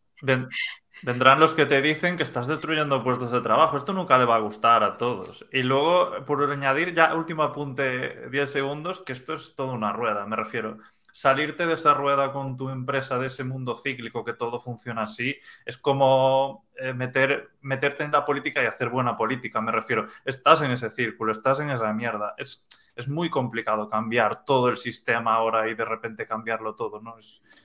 vendrán 1.02 1.40
los 1.40 1.54
que 1.54 1.66
te 1.66 1.82
dicen 1.82 2.16
que 2.16 2.22
estás 2.22 2.48
destruyendo 2.48 3.02
puestos 3.02 3.32
de 3.32 3.40
trabajo. 3.40 3.76
Esto 3.76 3.92
nunca 3.92 4.18
le 4.18 4.24
va 4.24 4.36
a 4.36 4.40
gustar 4.40 4.82
a 4.82 4.96
todos. 4.96 5.46
Y 5.52 5.62
luego, 5.62 6.24
por 6.24 6.50
añadir 6.50 6.94
ya 6.94 7.14
último 7.14 7.42
apunte, 7.42 8.28
10 8.30 8.50
segundos, 8.50 9.00
que 9.00 9.12
esto 9.12 9.34
es 9.34 9.54
toda 9.54 9.72
una 9.72 9.92
rueda, 9.92 10.26
me 10.26 10.36
refiero 10.36 10.78
salirte 11.12 11.66
de 11.66 11.74
esa 11.74 11.94
rueda 11.94 12.32
con 12.32 12.56
tu 12.56 12.70
empresa, 12.70 13.18
de 13.18 13.26
ese 13.26 13.44
mundo 13.44 13.76
cíclico 13.76 14.24
que 14.24 14.32
todo 14.32 14.58
funciona 14.58 15.02
así, 15.02 15.38
es 15.64 15.76
como 15.76 16.66
eh, 16.76 16.94
meter, 16.94 17.50
meterte 17.60 18.02
en 18.02 18.10
la 18.10 18.24
política 18.24 18.62
y 18.62 18.66
hacer 18.66 18.88
buena 18.88 19.16
política, 19.16 19.60
me 19.60 19.70
refiero. 19.70 20.06
Estás 20.24 20.62
en 20.62 20.72
ese 20.72 20.90
círculo, 20.90 21.32
estás 21.32 21.60
en 21.60 21.70
esa 21.70 21.92
mierda. 21.92 22.34
Es, 22.38 22.66
es 22.94 23.08
muy 23.08 23.30
complicado 23.30 23.88
cambiar 23.88 24.44
todo 24.44 24.68
el 24.68 24.76
sistema 24.76 25.34
ahora 25.34 25.68
y 25.68 25.74
de 25.74 25.84
repente 25.84 26.26
cambiarlo 26.26 26.74
todo, 26.74 27.00
¿no? 27.00 27.14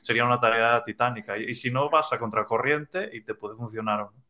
sería 0.01 0.25
una 0.25 0.39
tarea 0.39 0.81
titánica. 0.83 1.37
Y, 1.37 1.53
si 1.53 1.69
no, 1.69 1.89
vas 1.89 2.13
a 2.13 2.19
contracorriente 2.19 3.09
y 3.11 3.21
te 3.21 3.33
puede 3.33 3.55
funcionar 3.55 4.01
o 4.01 4.11
no. 4.11 4.27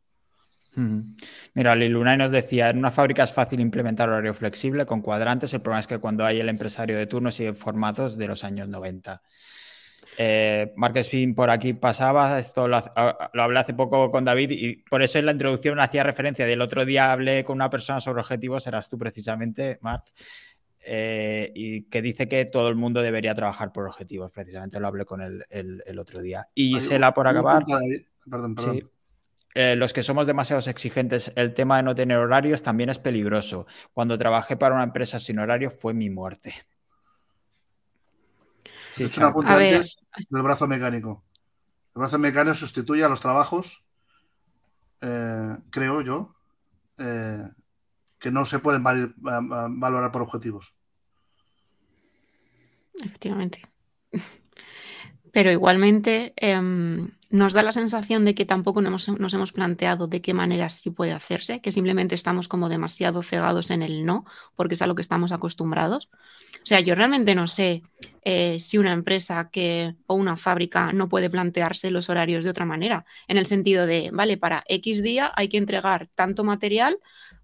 Mira, 1.55 1.75
Lilunay 1.75 2.17
nos 2.17 2.31
decía, 2.31 2.69
en 2.69 2.77
una 2.77 2.91
fábrica 2.91 3.23
es 3.23 3.33
fácil 3.33 3.59
implementar 3.59 4.09
horario 4.09 4.35
flexible 4.35 4.85
con 4.85 5.01
cuadrantes, 5.01 5.51
el 5.53 5.61
problema 5.61 5.79
es 5.79 5.87
que 5.87 5.97
cuando 5.97 6.23
hay 6.23 6.39
el 6.39 6.49
empresario 6.49 6.97
de 6.97 7.07
turno 7.07 7.31
sigue 7.31 7.53
formatos 7.53 8.15
de 8.15 8.27
los 8.27 8.43
años 8.43 8.67
90. 8.67 9.19
Eh, 10.19 10.73
Mark 10.75 10.95
por 11.35 11.49
aquí 11.49 11.73
pasaba, 11.73 12.39
esto 12.39 12.67
lo, 12.67 12.77
hablé 12.77 13.59
hace 13.59 13.73
poco 13.73 14.09
con 14.11 14.23
David 14.23 14.51
y 14.51 14.75
por 14.77 15.01
eso 15.03 15.19
en 15.19 15.25
la 15.25 15.31
introducción 15.31 15.79
hacía 15.79 16.03
referencia 16.03 16.45
del 16.45 16.61
otro 16.61 16.85
día 16.85 17.11
hablé 17.11 17.43
con 17.43 17.55
una 17.55 17.69
persona 17.69 17.99
sobre 17.99 18.21
objetivos, 18.21 18.65
eras 18.67 18.89
tú 18.89 18.97
precisamente, 18.97 19.77
Mark, 19.81 20.05
eh, 20.89 21.51
y 21.53 21.83
que 21.83 22.01
dice 22.01 22.27
que 22.29 22.45
todo 22.45 22.69
el 22.69 22.75
mundo 22.75 23.01
debería 23.01 23.35
trabajar 23.35 23.73
por 23.73 23.85
objetivos, 23.85 24.31
precisamente 24.31 24.79
lo 24.79 24.87
hablé 24.87 25.03
con 25.05 25.21
él 25.21 25.45
el, 25.49 25.99
otro 25.99 26.21
día. 26.21 26.47
Y 26.55 26.79
Sela 26.79 27.13
por 27.13 27.27
acabar. 27.27 27.65
Perdón, 28.29 28.55
perdón. 28.55 28.89
Eh, 29.59 29.75
los 29.75 29.91
que 29.91 30.03
somos 30.03 30.27
demasiado 30.27 30.61
exigentes, 30.69 31.31
el 31.35 31.53
tema 31.55 31.77
de 31.77 31.83
no 31.83 31.95
tener 31.95 32.17
horarios 32.17 32.61
también 32.61 32.91
es 32.91 32.99
peligroso. 32.99 33.65
Cuando 33.91 34.15
trabajé 34.15 34.55
para 34.55 34.75
una 34.75 34.83
empresa 34.83 35.19
sin 35.19 35.39
horario 35.39 35.71
fue 35.71 35.95
mi 35.95 36.11
muerte. 36.11 36.53
Sí, 38.87 39.05
hecho 39.05 39.21
una 39.21 39.33
punta 39.33 39.55
antes 39.55 40.07
del 40.29 40.43
brazo 40.43 40.67
mecánico. 40.67 41.23
El 41.95 42.01
brazo 42.01 42.19
mecánico 42.19 42.53
sustituye 42.53 43.03
a 43.03 43.09
los 43.09 43.19
trabajos, 43.19 43.83
eh, 45.01 45.57
creo 45.71 46.01
yo, 46.01 46.35
eh, 46.99 47.49
que 48.19 48.29
no 48.29 48.45
se 48.45 48.59
pueden 48.59 48.83
valorar 48.83 50.11
por 50.11 50.21
objetivos. 50.21 50.76
Efectivamente. 53.03 53.61
Pero 55.31 55.51
igualmente, 55.51 56.33
em, 56.37 57.11
nos 57.29 57.53
da 57.53 57.61
la 57.61 57.71
sensación 57.71 58.23
de 58.25 58.33
que 58.33 58.45
tampoco 58.45 58.81
nos 58.81 59.09
nos 59.09 59.33
hemos, 59.33 59.51
planteado 59.51 60.07
de 60.07 60.21
qué 60.21 60.33
manera 60.33 60.69
sí 60.69 60.89
puede 60.91 61.11
hacerse, 61.11 61.61
que 61.61 61.71
simplemente 61.71 62.15
estamos 62.15 62.47
como 62.47 62.69
demasiado 62.69 63.21
cegados 63.21 63.69
en 63.69 63.83
el 63.83 64.05
no, 64.05 64.25
porque 64.55 64.75
es 64.75 64.81
a 64.81 64.87
lo 64.87 64.95
que 64.95 65.01
estamos 65.01 65.31
acostumbrados. 65.31 66.09
O 66.63 66.65
sea, 66.65 66.79
yo 66.79 66.95
realmente 66.95 67.35
no 67.35 67.47
sé 67.47 67.83
eh, 68.23 68.59
si 68.59 68.77
una 68.77 68.93
empresa 68.93 69.49
que, 69.51 69.95
o 70.07 70.15
una 70.15 70.37
fábrica 70.37 70.93
no 70.93 71.09
puede 71.09 71.29
plantearse 71.29 71.91
los 71.91 72.09
horarios 72.09 72.43
de 72.43 72.49
otra 72.49 72.65
manera, 72.65 73.05
en 73.27 73.37
el 73.37 73.45
sentido 73.45 73.85
de, 73.85 74.09
vale, 74.13 74.37
para 74.37 74.63
X 74.67 75.03
día 75.03 75.31
hay 75.35 75.49
que 75.49 75.57
entregar 75.57 76.07
tanto 76.15 76.43
material 76.43 76.97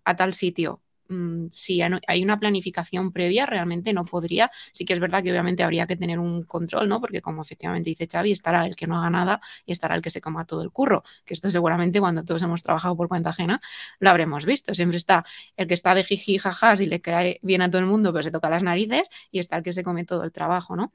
a 0.06 0.16
tal 0.16 0.34
sitio. 0.34 0.82
Mm, 1.14 1.50
si 1.52 1.82
hay 1.82 2.24
una 2.24 2.40
planificación 2.40 3.12
previa, 3.12 3.46
realmente 3.46 3.94
no 3.94 4.06
podría. 4.06 4.52
Sí 4.72 4.86
que 4.86 4.94
es 4.94 5.00
verdad 5.00 5.24
que 5.24 5.32
obviamente 5.32 5.64
habría 5.64 5.86
que 5.88 5.96
tener 5.96 6.20
un 6.20 6.44
control, 6.44 6.90
¿no? 6.90 7.00
Porque 7.00 7.22
como 7.22 7.42
efectivamente 7.42 7.90
dice 7.90 8.08
Xavi, 8.12 8.32
estará 8.32 8.66
el 8.66 8.76
que 8.76 8.88
no 8.88 8.98
haga 8.98 9.10
nada 9.10 9.42
y 9.66 9.72
estará 9.72 9.96
el 9.96 10.02
que 10.02 10.10
se 10.10 10.22
coma 10.22 10.46
todo 10.46 10.64
el 10.64 10.72
curro, 10.72 11.04
que 11.26 11.34
esto 11.34 11.52
seguramente 11.52 12.00
cuando 12.00 12.24
todos 12.24 12.42
hemos 12.44 12.64
trabajado 12.64 12.98
por 12.98 13.08
cuenta 13.08 13.30
ajena 13.30 13.62
lo 14.00 14.10
habremos 14.10 14.46
visto. 14.46 14.74
Siempre 14.74 14.98
está 14.98 15.26
el 15.58 15.68
que 15.68 15.74
está 15.76 15.94
de 15.96 16.04
jiji 16.04 16.38
jajas 16.38 16.82
y 16.82 16.88
le 16.88 17.02
cae 17.02 17.40
bien 17.44 17.62
a 17.62 17.70
todo 17.70 17.80
el 17.80 17.88
mundo, 17.88 18.12
pero 18.12 18.24
se 18.24 18.32
toca 18.32 18.50
las 18.50 18.64
narices 18.64 19.10
y 19.32 19.40
está 19.40 19.58
el 19.58 19.64
que 19.64 19.74
se 19.74 19.84
come 19.84 20.06
todo 20.06 20.24
el 20.24 20.32
trabajo, 20.32 20.76
¿no? 20.76 20.94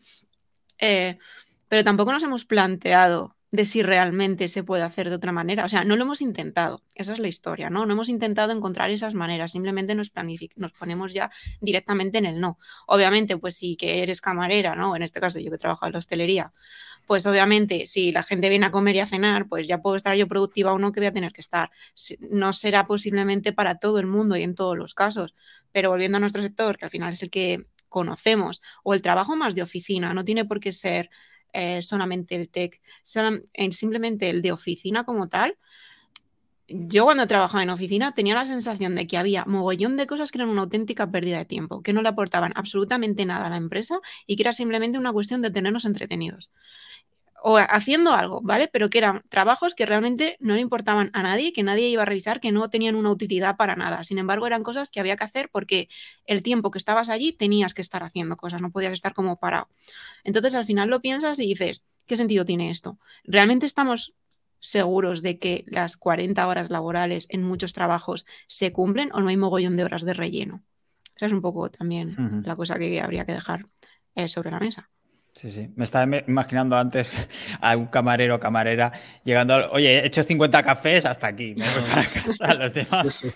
Eh, 0.78 1.18
pero 1.68 1.84
tampoco 1.84 2.12
nos 2.12 2.22
hemos 2.22 2.44
planteado 2.44 3.37
de 3.50 3.64
si 3.64 3.82
realmente 3.82 4.48
se 4.48 4.62
puede 4.62 4.82
hacer 4.82 5.08
de 5.08 5.16
otra 5.16 5.32
manera. 5.32 5.64
O 5.64 5.68
sea, 5.68 5.84
no 5.84 5.96
lo 5.96 6.02
hemos 6.02 6.20
intentado, 6.20 6.82
esa 6.94 7.12
es 7.14 7.18
la 7.18 7.28
historia, 7.28 7.70
¿no? 7.70 7.86
No 7.86 7.94
hemos 7.94 8.08
intentado 8.08 8.52
encontrar 8.52 8.90
esas 8.90 9.14
maneras, 9.14 9.52
simplemente 9.52 9.94
nos, 9.94 10.10
ponemos 10.78 11.12
ya 11.14 11.30
directamente 11.60 12.18
en 12.18 12.26
el 12.26 12.40
no. 12.40 12.58
Obviamente, 12.86 13.38
pues 13.38 13.56
si 13.56 13.76
que 13.76 14.02
eres 14.02 14.20
camarera, 14.20 14.74
¿no? 14.74 14.96
En 14.96 15.02
este 15.02 15.20
caso 15.20 15.38
yo 15.38 15.50
que 15.50 15.58
trabajo 15.58 15.86
en 15.86 15.92
la 15.92 15.98
hostelería, 15.98 16.52
pues 17.06 17.24
obviamente 17.26 17.86
si 17.86 18.12
la 18.12 18.22
gente 18.22 18.50
viene 18.50 18.66
a 18.66 18.70
comer 18.70 18.96
y 18.96 19.00
a 19.00 19.06
cenar, 19.06 19.48
pues 19.48 19.66
ya 19.66 19.78
puedo 19.78 19.96
estar 19.96 20.14
yo 20.14 20.28
productiva 20.28 20.72
o 20.72 20.78
no 20.78 20.92
que 20.92 21.00
voy 21.00 21.06
a 21.06 21.12
tener 21.12 21.32
que 21.32 21.40
estar. 21.40 21.70
No 22.20 22.52
será 22.52 22.86
posiblemente 22.86 23.52
para 23.54 23.78
todo 23.78 23.98
el 23.98 24.06
mundo 24.06 24.36
y 24.36 24.42
en 24.42 24.54
todos 24.54 24.76
los 24.76 24.94
casos, 24.94 25.34
pero 25.72 25.90
volviendo 25.90 26.18
a 26.18 26.20
nuestro 26.20 26.42
sector, 26.42 26.76
que 26.76 26.84
al 26.84 26.90
final 26.90 27.14
es 27.14 27.22
el 27.22 27.30
que 27.30 27.66
conocemos, 27.88 28.60
o 28.84 28.92
el 28.92 29.00
trabajo 29.00 29.36
más 29.36 29.54
de 29.54 29.62
oficina, 29.62 30.12
no 30.12 30.24
tiene 30.24 30.44
por 30.44 30.60
qué 30.60 30.72
ser 30.72 31.08
eh, 31.52 31.82
solamente 31.82 32.34
el 32.34 32.48
tech, 32.48 32.80
simplemente 33.70 34.30
el 34.30 34.42
de 34.42 34.52
oficina 34.52 35.04
como 35.04 35.28
tal. 35.28 35.56
Yo 36.68 37.04
cuando 37.04 37.26
trabajaba 37.26 37.62
en 37.62 37.70
oficina 37.70 38.12
tenía 38.14 38.34
la 38.34 38.44
sensación 38.44 38.94
de 38.94 39.06
que 39.06 39.16
había 39.16 39.46
mogollón 39.46 39.96
de 39.96 40.06
cosas 40.06 40.30
que 40.30 40.38
eran 40.38 40.50
una 40.50 40.62
auténtica 40.62 41.10
pérdida 41.10 41.38
de 41.38 41.46
tiempo, 41.46 41.82
que 41.82 41.94
no 41.94 42.02
le 42.02 42.10
aportaban 42.10 42.52
absolutamente 42.56 43.24
nada 43.24 43.46
a 43.46 43.50
la 43.50 43.56
empresa 43.56 44.00
y 44.26 44.36
que 44.36 44.42
era 44.42 44.52
simplemente 44.52 44.98
una 44.98 45.12
cuestión 45.12 45.40
de 45.40 45.50
tenernos 45.50 45.86
entretenidos 45.86 46.50
o 47.42 47.56
haciendo 47.58 48.12
algo, 48.12 48.40
¿vale? 48.42 48.68
Pero 48.68 48.90
que 48.90 48.98
eran 48.98 49.22
trabajos 49.28 49.74
que 49.74 49.86
realmente 49.86 50.36
no 50.40 50.54
le 50.54 50.60
importaban 50.60 51.10
a 51.12 51.22
nadie, 51.22 51.52
que 51.52 51.62
nadie 51.62 51.88
iba 51.88 52.02
a 52.02 52.06
revisar, 52.06 52.40
que 52.40 52.52
no 52.52 52.68
tenían 52.70 52.96
una 52.96 53.10
utilidad 53.10 53.56
para 53.56 53.76
nada. 53.76 54.04
Sin 54.04 54.18
embargo, 54.18 54.46
eran 54.46 54.62
cosas 54.62 54.90
que 54.90 55.00
había 55.00 55.16
que 55.16 55.24
hacer 55.24 55.48
porque 55.50 55.88
el 56.26 56.42
tiempo 56.42 56.70
que 56.70 56.78
estabas 56.78 57.08
allí 57.08 57.32
tenías 57.32 57.74
que 57.74 57.82
estar 57.82 58.02
haciendo 58.02 58.36
cosas, 58.36 58.60
no 58.60 58.70
podías 58.70 58.92
estar 58.92 59.14
como 59.14 59.36
parado. 59.36 59.68
Entonces, 60.24 60.54
al 60.54 60.64
final 60.64 60.88
lo 60.88 61.00
piensas 61.00 61.38
y 61.38 61.46
dices, 61.46 61.84
¿qué 62.06 62.16
sentido 62.16 62.44
tiene 62.44 62.70
esto? 62.70 62.98
¿Realmente 63.24 63.66
estamos 63.66 64.14
seguros 64.60 65.22
de 65.22 65.38
que 65.38 65.64
las 65.68 65.96
40 65.96 66.46
horas 66.46 66.70
laborales 66.70 67.26
en 67.30 67.44
muchos 67.44 67.72
trabajos 67.72 68.26
se 68.48 68.72
cumplen 68.72 69.10
o 69.12 69.20
no 69.20 69.28
hay 69.28 69.36
mogollón 69.36 69.76
de 69.76 69.84
horas 69.84 70.02
de 70.02 70.14
relleno? 70.14 70.64
Esa 71.14 71.26
es 71.26 71.32
un 71.32 71.40
poco 71.40 71.70
también 71.70 72.42
la 72.44 72.54
cosa 72.56 72.78
que 72.78 73.00
habría 73.00 73.24
que 73.24 73.32
dejar 73.32 73.66
eh, 74.14 74.28
sobre 74.28 74.50
la 74.50 74.60
mesa. 74.60 74.90
Sí, 75.38 75.52
sí. 75.52 75.72
Me 75.76 75.84
estaba 75.84 76.16
imaginando 76.26 76.76
antes 76.76 77.12
a 77.60 77.76
un 77.76 77.86
camarero 77.86 78.34
o 78.34 78.40
camarera 78.40 78.90
llegando, 79.22 79.70
oye, 79.70 80.00
he 80.00 80.06
hecho 80.06 80.24
50 80.24 80.64
cafés 80.64 81.06
hasta 81.06 81.28
aquí, 81.28 81.54
me 81.56 81.64
voy 81.64 81.88
para 81.88 82.10
casa, 82.10 82.54
los 82.58 82.74
demás. 82.74 83.26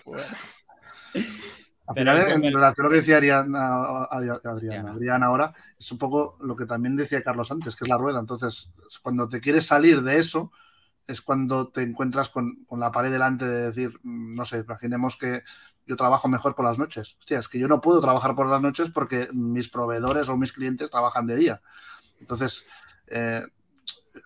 Al 1.86 1.94
final, 1.94 2.42
en 2.42 2.52
relación 2.52 2.86
a 2.86 2.88
lo 2.88 2.90
que 2.90 2.96
decía 2.96 3.18
Adriana, 3.18 4.08
Adriana, 4.90 5.26
ahora, 5.26 5.54
es 5.78 5.92
un 5.92 5.98
poco 5.98 6.38
lo 6.40 6.56
que 6.56 6.66
también 6.66 6.96
decía 6.96 7.22
Carlos 7.22 7.52
antes, 7.52 7.76
que 7.76 7.84
es 7.84 7.88
la 7.88 7.98
rueda. 7.98 8.18
Entonces, 8.18 8.72
cuando 9.00 9.28
te 9.28 9.40
quieres 9.40 9.66
salir 9.66 10.02
de 10.02 10.18
eso, 10.18 10.50
es 11.06 11.22
cuando 11.22 11.68
te 11.68 11.82
encuentras 11.82 12.30
con, 12.30 12.64
con 12.64 12.80
la 12.80 12.90
pared 12.90 13.12
delante 13.12 13.46
de 13.46 13.70
decir, 13.70 13.92
mm, 14.02 14.34
no 14.34 14.44
sé, 14.44 14.58
imaginemos 14.58 15.16
que 15.16 15.42
yo 15.86 15.94
trabajo 15.94 16.26
mejor 16.26 16.56
por 16.56 16.64
las 16.64 16.80
noches. 16.80 17.16
Hostia, 17.20 17.38
es 17.38 17.48
que 17.48 17.60
yo 17.60 17.68
no 17.68 17.80
puedo 17.80 18.00
trabajar 18.00 18.34
por 18.34 18.46
las 18.46 18.60
noches 18.60 18.90
porque 18.90 19.28
mis 19.32 19.68
proveedores 19.68 20.28
o 20.28 20.36
mis 20.36 20.52
clientes 20.52 20.90
trabajan 20.90 21.26
de 21.28 21.36
día. 21.36 21.62
Entonces, 22.22 22.64
eh, 23.08 23.42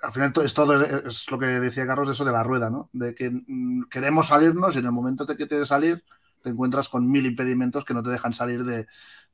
al 0.02 0.12
final 0.12 0.32
es 0.44 0.54
todo 0.54 0.82
es, 0.82 1.30
lo 1.30 1.38
que 1.38 1.46
decía 1.46 1.86
Carlos, 1.86 2.08
eso 2.08 2.24
de 2.24 2.32
la 2.32 2.42
rueda, 2.42 2.70
¿no? 2.70 2.90
De 2.92 3.14
que 3.14 3.30
mm, 3.30 3.84
queremos 3.88 4.28
salirnos 4.28 4.76
y 4.76 4.80
en 4.80 4.84
el 4.84 4.92
momento 4.92 5.24
de 5.24 5.36
que 5.36 5.48
quieres 5.48 5.68
salir 5.68 6.04
te 6.42 6.50
encuentras 6.50 6.88
con 6.88 7.10
mil 7.10 7.26
impedimentos 7.26 7.84
que 7.84 7.94
no 7.94 8.02
te 8.02 8.10
dejan 8.10 8.32
salir 8.32 8.64
de, 8.64 8.86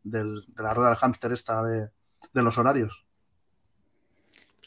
la 0.05 0.75
rueda 0.75 0.91
del 0.91 0.99
hámster 0.99 1.33
esta 1.33 1.63
de, 1.63 1.91
los 2.35 2.57
horarios. 2.57 3.05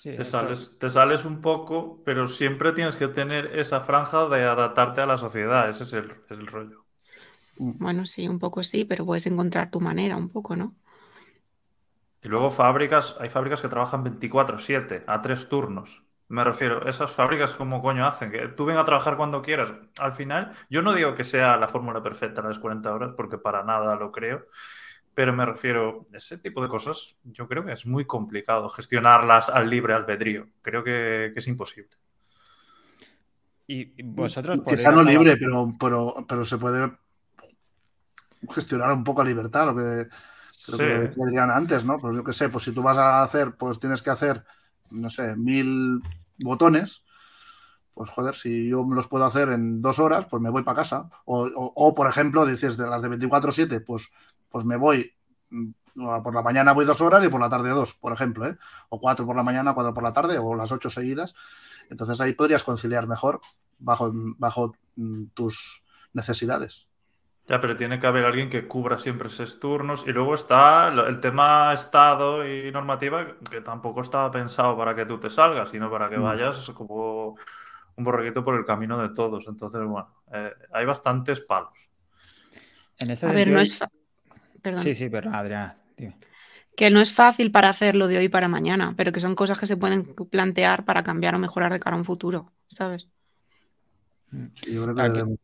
te, 0.03 0.23
sales, 0.23 0.77
te 0.79 0.89
sales 0.89 1.25
un 1.25 1.41
poco, 1.41 2.01
pero 2.05 2.27
siempre 2.27 2.73
tienes 2.73 2.97
que 2.97 3.08
tener 3.08 3.58
esa 3.58 3.81
franja 3.81 4.27
de 4.27 4.43
adaptarte 4.43 5.01
a 5.01 5.08
la 5.08 5.17
sociedad, 5.17 5.69
ese 5.69 5.86
es 5.86 5.93
el 5.93 6.47
rollo. 6.47 6.86
Bueno, 7.58 8.05
sí, 8.05 8.27
un 8.27 8.39
poco 8.39 8.63
sí, 8.63 8.86
pero 8.86 9.05
puedes 9.05 9.25
encontrar 9.27 9.71
tu 9.71 9.79
manera 9.79 10.17
un 10.17 10.29
poco, 10.29 10.55
¿no? 10.55 10.75
Y 12.26 12.28
luego 12.28 12.50
fábricas, 12.50 13.16
hay 13.20 13.30
fábricas 13.30 13.62
que 13.62 13.68
trabajan 13.68 14.04
24/7, 14.04 15.04
a 15.06 15.22
tres 15.22 15.48
turnos. 15.48 16.02
Me 16.28 16.44
refiero, 16.44 16.88
esas 16.88 17.12
fábricas, 17.12 17.54
¿cómo 17.54 17.84
coño 17.84 18.08
hacen? 18.08 18.32
Que 18.32 18.48
tú 18.48 18.66
ven 18.66 18.78
a 18.78 18.84
trabajar 18.84 19.16
cuando 19.16 19.44
quieras. 19.44 19.72
Al 20.00 20.12
final, 20.12 20.52
yo 20.68 20.82
no 20.82 20.96
digo 20.96 21.14
que 21.14 21.24
sea 21.24 21.56
la 21.56 21.68
fórmula 21.68 22.02
perfecta 22.02 22.42
las 22.42 22.58
40 22.58 22.92
horas, 22.92 23.14
porque 23.16 23.38
para 23.38 23.64
nada 23.64 23.96
lo 23.96 24.12
creo. 24.12 24.48
Pero 25.14 25.34
me 25.34 25.46
refiero, 25.46 26.08
ese 26.14 26.40
tipo 26.40 26.64
de 26.64 26.68
cosas, 26.68 27.16
yo 27.26 27.48
creo 27.48 27.64
que 27.64 27.74
es 27.74 27.86
muy 27.86 28.06
complicado 28.06 28.70
gestionarlas 28.70 29.50
al 29.50 29.70
libre 29.70 29.94
albedrío. 29.94 30.48
Creo 30.64 30.84
que, 30.84 31.32
es 31.36 31.48
imposible. 31.48 31.96
Y 33.68 34.02
vosotros. 34.02 34.62
Quizá 34.68 34.92
no 34.92 35.04
libre, 35.04 35.38
pero, 35.38 35.72
pero, 35.80 36.26
pero 36.28 36.44
se 36.44 36.58
puede 36.58 36.92
gestionar 38.50 38.92
un 38.92 39.04
poco 39.04 39.22
a 39.22 39.26
libertad, 39.26 39.68
lo 39.68 39.76
que, 39.76 40.10
decía 40.71 41.43
antes, 41.43 41.86
¿no? 41.86 41.97
Pues 41.97 42.15
yo 42.15 42.23
qué 42.23 42.34
sé, 42.34 42.49
pues 42.49 42.63
si 42.63 42.71
tú 42.71 42.82
vas 42.82 42.97
a 42.97 43.23
hacer, 43.23 43.56
pues 43.56 43.80
tienes 43.80 44.01
que 44.01 44.10
hacer 44.10 44.43
no 44.91 45.10
sé, 45.10 45.36
mil 45.36 46.01
botones, 46.43 47.04
pues 47.93 48.10
joder, 48.10 48.36
si 48.36 48.67
yo 48.69 48.86
los 48.89 49.08
puedo 49.08 49.25
hacer 49.25 49.49
en 49.49 49.82
dos 49.82 49.99
horas, 49.99 50.25
pues 50.30 50.41
me 50.41 50.49
voy 50.49 50.63
para 50.63 50.75
casa. 50.75 51.10
O, 51.25 51.93
por 51.95 52.08
ejemplo, 52.08 52.45
dices 52.45 52.78
de 52.78 52.88
las 52.88 53.01
de 53.01 53.10
24-7, 53.10 53.84
pues, 53.86 54.12
pues 54.49 54.65
me 54.65 54.75
voy, 54.75 55.13
mm, 55.49 55.71
por 56.21 56.36
la 56.36 56.41
mañana 56.41 56.73
voy 56.73 56.86
dos 56.86 56.99
horas 56.99 57.23
y 57.23 57.30
por 57.30 57.39
la 57.39 57.49
tarde 57.49 57.69
dos, 57.69 57.93
por 57.93 58.12
ejemplo, 58.12 58.45
¿eh? 58.45 58.58
o 58.89 58.99
cuatro 58.99 59.25
por 59.25 59.36
la 59.36 59.43
mañana, 59.43 59.73
cuatro 59.73 59.93
por 59.93 60.04
la 60.04 60.12
tarde, 60.12 60.38
o 60.38 60.56
las 60.56 60.71
ocho 60.73 60.89
seguidas. 60.89 61.36
Entonces 61.89 62.19
ahí 62.19 62.34
podrías 62.34 62.63
conciliar 62.63 63.08
mejor 63.08 63.39
bajo, 63.80 64.12
bajo 64.13 64.75
mm, 64.97 65.28
tus 65.34 65.86
necesidades. 66.12 66.89
Ya, 67.47 67.60
pero 67.60 67.77
tiene 67.77 67.99
que 67.99 68.08
haber 68.08 68.25
alguien 68.25 68.49
que 68.49 68.67
cubra 68.67 68.97
siempre 68.97 69.27
esos 69.27 69.60
turnos. 69.60 70.03
Y 70.08 70.12
luego 70.12 70.34
está 70.34 70.88
el 70.88 71.19
tema 71.19 71.71
Estado 71.73 72.47
y 72.47 72.71
normativa, 72.71 73.36
que 73.51 73.62
tampoco 73.62 74.01
estaba 74.01 74.31
pensado 74.31 74.75
para 74.75 74.95
que 74.95 75.05
tú 75.05 75.19
te 75.19 75.29
salgas, 75.29 75.69
sino 75.69 75.91
para 75.91 76.10
que 76.10 76.17
mm. 76.17 76.23
vayas 76.23 76.71
como 76.71 77.38
un 77.97 78.03
borreguito 78.03 78.43
por 78.43 78.55
el 78.55 78.65
camino 78.65 78.99
de 78.99 79.10
todos. 79.13 79.45
Entonces, 79.47 79.81
bueno, 79.86 80.23
eh, 80.34 80.51
hay 80.73 80.86
bastantes 80.86 81.39
palos. 81.41 81.88
Este 82.97 83.25
a 83.27 83.31
ver, 83.31 83.49
no 83.49 83.60
es. 83.60 83.79
Perdón. 84.62 84.81
Sí, 84.81 84.95
sí, 84.95 85.10
pero 85.10 85.31
Adriana, 85.31 85.77
Que 86.75 86.89
no 86.89 86.99
es 86.99 87.13
fácil 87.13 87.51
para 87.51 87.69
hacerlo 87.69 88.08
de 88.08 88.17
hoy 88.17 88.29
para 88.29 88.47
mañana, 88.47 88.95
pero 88.97 89.12
que 89.12 89.19
son 89.19 89.36
cosas 89.36 89.60
que 89.60 89.67
se 89.67 89.77
pueden 89.77 90.15
plantear 90.31 90.84
para 90.84 91.03
cambiar 91.03 91.36
o 91.36 91.39
mejorar 91.39 91.71
de 91.71 91.79
cara 91.79 91.95
a 91.95 91.99
un 91.99 92.05
futuro, 92.05 92.51
¿sabes? 92.67 93.08
yo 94.67 94.84
creo 94.84 94.95
que 94.95 95.38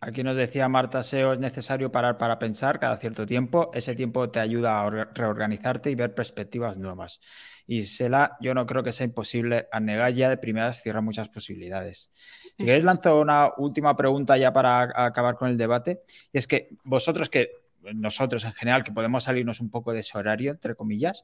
Aquí 0.00 0.22
nos 0.22 0.36
decía 0.36 0.68
Marta 0.68 1.02
SEO, 1.02 1.32
es 1.32 1.40
necesario 1.40 1.90
parar 1.90 2.18
para 2.18 2.38
pensar 2.38 2.78
cada 2.78 2.96
cierto 2.98 3.26
tiempo. 3.26 3.70
Ese 3.74 3.96
tiempo 3.96 4.30
te 4.30 4.38
ayuda 4.38 4.80
a 4.80 4.90
reorganizarte 4.90 5.90
y 5.90 5.96
ver 5.96 6.14
perspectivas 6.14 6.76
nuevas. 6.76 7.20
Y 7.66 7.82
Sela, 7.82 8.36
yo 8.40 8.54
no 8.54 8.64
creo 8.64 8.84
que 8.84 8.92
sea 8.92 9.06
imposible. 9.06 9.68
A 9.72 9.80
negar 9.80 10.12
ya 10.12 10.30
de 10.30 10.36
primeras 10.36 10.82
cierra 10.82 11.00
muchas 11.00 11.28
posibilidades. 11.28 12.10
Si 12.56 12.64
queréis, 12.64 12.84
lanzo 12.84 13.20
una 13.20 13.50
última 13.56 13.96
pregunta 13.96 14.38
ya 14.38 14.52
para 14.52 14.88
acabar 15.04 15.36
con 15.36 15.48
el 15.48 15.58
debate. 15.58 16.02
Y 16.32 16.38
es 16.38 16.46
que 16.46 16.68
vosotros 16.84 17.28
que 17.28 17.50
nosotros 17.94 18.44
en 18.44 18.52
general, 18.52 18.84
que 18.84 18.92
podemos 18.92 19.24
salirnos 19.24 19.60
un 19.60 19.70
poco 19.70 19.92
de 19.92 20.00
ese 20.00 20.16
horario, 20.18 20.52
entre 20.52 20.74
comillas, 20.74 21.22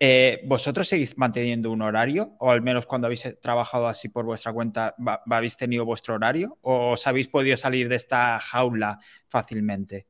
eh, 0.00 0.42
¿Vosotros 0.44 0.88
seguís 0.88 1.18
manteniendo 1.18 1.70
un 1.70 1.82
horario? 1.82 2.36
¿O 2.38 2.50
al 2.50 2.62
menos 2.62 2.86
cuando 2.86 3.06
habéis 3.06 3.38
trabajado 3.40 3.88
así 3.88 4.08
por 4.08 4.24
vuestra 4.24 4.52
cuenta, 4.52 4.94
habéis 5.28 5.56
tenido 5.56 5.84
vuestro 5.84 6.14
horario? 6.14 6.58
¿O 6.62 6.92
os 6.92 7.06
habéis 7.06 7.28
podido 7.28 7.56
salir 7.56 7.88
de 7.88 7.96
esta 7.96 8.38
jaula 8.38 8.98
fácilmente? 9.28 10.06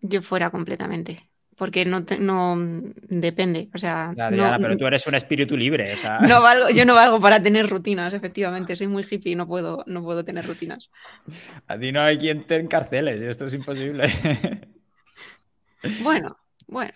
Yo 0.00 0.20
fuera 0.20 0.50
completamente. 0.50 1.30
Porque 1.56 1.84
no, 1.84 2.04
no 2.18 2.56
depende. 3.08 3.70
O 3.72 3.78
sea, 3.78 4.12
pero 4.16 4.76
tú 4.76 4.86
eres 4.86 5.06
un 5.06 5.14
espíritu 5.14 5.56
libre. 5.56 5.94
No 6.28 6.42
valgo, 6.42 6.70
yo 6.70 6.84
no 6.84 6.94
valgo 6.94 7.20
para 7.20 7.40
tener 7.40 7.68
rutinas, 7.68 8.12
efectivamente. 8.12 8.76
Soy 8.76 8.88
muy 8.88 9.06
hippie 9.08 9.32
y 9.32 9.34
no 9.36 9.46
puedo, 9.46 9.84
no 9.86 10.02
puedo 10.02 10.24
tener 10.24 10.44
rutinas. 10.46 10.90
A 11.68 11.78
ti 11.78 11.92
no 11.92 12.00
hay 12.00 12.18
quien 12.18 12.44
te 12.44 12.56
encarceles, 12.56 13.22
esto 13.22 13.46
es 13.46 13.54
imposible. 13.54 14.10
Bueno, 16.02 16.38
bueno. 16.66 16.92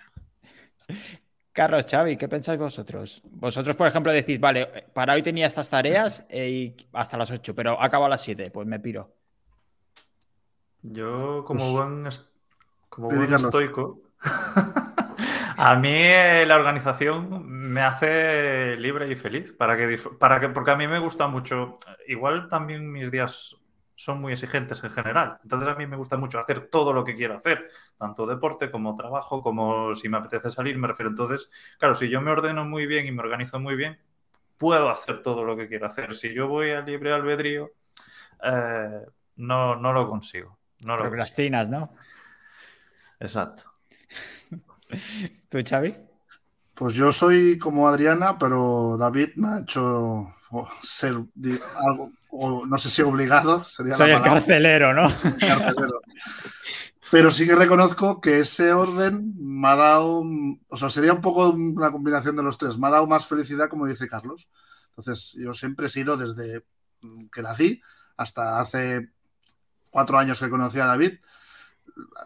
Carlos, 1.53 1.87
Xavi, 1.91 2.17
¿qué 2.17 2.29
pensáis 2.29 2.59
vosotros? 2.59 3.21
Vosotros, 3.25 3.75
por 3.75 3.89
ejemplo, 3.89 4.13
decís, 4.13 4.39
vale, 4.39 4.85
para 4.93 5.15
hoy 5.15 5.23
tenía 5.23 5.47
estas 5.47 5.69
tareas 5.69 6.25
eh, 6.29 6.49
y 6.49 6.77
hasta 6.93 7.17
las 7.17 7.33
8, 7.33 7.53
pero 7.55 7.83
acabo 7.83 8.05
a 8.05 8.09
las 8.09 8.23
7, 8.23 8.51
pues 8.53 8.67
me 8.67 8.79
piro. 8.79 9.13
Yo, 10.83 11.43
como 11.45 11.59
pues, 11.59 11.73
buen, 11.73 12.09
como 12.89 13.09
buen 13.09 13.35
estoico, 13.35 14.03
a 15.57 15.75
mí 15.75 15.93
eh, 15.93 16.45
la 16.47 16.55
organización 16.55 17.45
me 17.45 17.81
hace 17.81 18.77
libre 18.77 19.11
y 19.11 19.17
feliz, 19.17 19.53
para 19.53 19.77
que, 19.77 20.01
para 20.19 20.39
que, 20.39 20.51
porque 20.51 20.71
a 20.71 20.77
mí 20.77 20.87
me 20.87 21.01
gusta 21.01 21.27
mucho, 21.27 21.81
igual 22.07 22.49
también 22.49 22.89
mis 22.91 23.11
días 23.11 23.57
son 23.99 24.21
muy 24.21 24.33
exigentes 24.33 24.83
en 24.85 24.91
general. 24.91 25.41
Entonces 25.43 25.69
a 25.69 25.75
mí 25.75 25.85
me 25.85 25.97
gusta 25.97 26.17
mucho 26.17 26.39
hacer 26.39 26.69
todo 26.69 26.93
lo 26.93 27.03
que 27.03 27.17
quiero 27.17 27.35
hacer, 27.35 27.69
tanto 27.99 28.27
deporte 28.27 28.71
como 28.71 28.95
trabajo, 28.95 29.43
como 29.43 29.93
si 29.97 30.09
me 30.09 30.19
apetece 30.19 30.51
salir, 30.51 30.79
me 30.79 30.87
refiero. 30.87 31.11
Entonces, 31.11 31.51
claro, 31.81 31.97
si 31.97 32.09
yo 32.09 32.21
me 32.21 32.31
ordeno 32.31 32.65
muy 32.65 32.87
bien 32.87 33.07
y 33.07 33.11
me 33.11 33.23
organizo 33.23 33.59
muy 33.59 33.75
bien, 33.75 33.99
puedo 34.57 34.89
hacer 34.89 35.21
todo 35.21 35.43
lo 35.43 35.57
que 35.57 35.67
quiero 35.67 35.89
hacer. 35.89 36.15
Si 36.15 36.33
yo 36.33 36.47
voy 36.47 36.71
al 36.71 36.85
libre 36.85 37.13
albedrío, 37.13 37.73
eh, 38.45 39.05
no, 39.35 39.75
no 39.75 39.93
lo 39.93 40.09
consigo. 40.09 40.57
No 40.85 40.97
lo 40.97 41.03
Procrastinas, 41.03 41.69
¿no? 41.69 41.93
Exacto. 43.19 43.65
¿Tú, 45.49 45.59
Xavi? 45.69 45.97
Pues 46.73 46.95
yo 46.95 47.13
soy 47.13 47.59
como 47.59 47.89
Adriana, 47.89 48.39
pero 48.39 48.97
David 48.97 49.31
me 49.35 49.49
ha 49.49 49.59
hecho 49.59 50.33
ser 50.85 51.17
algo, 51.85 52.13
o 52.31 52.67
no 52.67 52.79
sé 52.79 52.91
si 52.91 53.03
obligado, 53.03 53.65
sería 53.65 53.95
Soy 53.95 54.11
el 54.11 54.23
carcelero, 54.23 54.93
¿no? 54.93 55.11
Pero 57.11 57.31
sí 57.31 57.47
que 57.47 57.55
reconozco 57.55 58.21
que 58.21 58.41
ese 58.41 58.73
orden 58.73 59.33
me 59.39 59.69
ha 59.69 59.77
dado, 59.77 60.23
o 60.69 60.77
sea, 60.77 60.91
sería 60.91 61.15
un 61.15 61.23
poco 61.23 61.49
una 61.51 61.91
combinación 61.91 62.37
de 62.37 62.43
los 62.43 62.59
tres, 62.59 62.79
me 62.79 62.87
ha 62.87 62.91
dado 62.91 63.07
más 63.07 63.27
felicidad, 63.27 63.69
como 63.69 63.87
dice 63.87 64.07
Carlos. 64.07 64.49
Entonces, 64.91 65.35
yo 65.39 65.55
siempre 65.55 65.87
he 65.87 65.89
sido 65.89 66.17
desde 66.17 66.65
que 67.33 67.43
nací 67.43 67.81
hasta 68.17 68.61
hace 68.61 69.11
cuatro 69.91 70.19
años 70.19 70.39
que 70.41 70.51
conocí 70.51 70.81
a 70.81 70.87
David, 70.87 71.15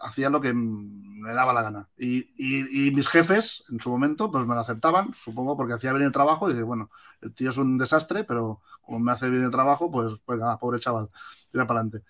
hacía 0.01 0.29
lo 0.29 0.41
que 0.41 0.53
me 0.53 1.33
daba 1.33 1.53
la 1.53 1.61
gana. 1.61 1.89
Y, 1.97 2.91
mis 2.93 3.07
jefes, 3.07 3.63
en 3.69 3.79
su 3.79 3.89
momento, 3.89 4.31
pues 4.31 4.45
me 4.45 4.55
lo 4.55 4.61
aceptaban, 4.61 5.13
supongo 5.13 5.55
porque 5.57 5.73
hacía 5.73 5.93
bien 5.93 6.05
el 6.05 6.11
trabajo. 6.11 6.49
Y 6.49 6.53
dice, 6.53 6.63
bueno, 6.63 6.89
el 7.21 7.33
tío 7.33 7.49
es 7.49 7.57
un 7.57 7.77
desastre, 7.77 8.23
pero 8.23 8.61
como 8.81 8.99
me 8.99 9.11
hace 9.11 9.29
bien 9.29 9.43
el 9.43 9.51
trabajo, 9.51 9.91
pues, 9.91 10.13
pues 10.25 10.39
nada, 10.39 10.57
pobre 10.57 10.79
chaval, 10.79 11.09
tira 11.51 11.67
para 11.67 11.81
adelante. 11.81 12.05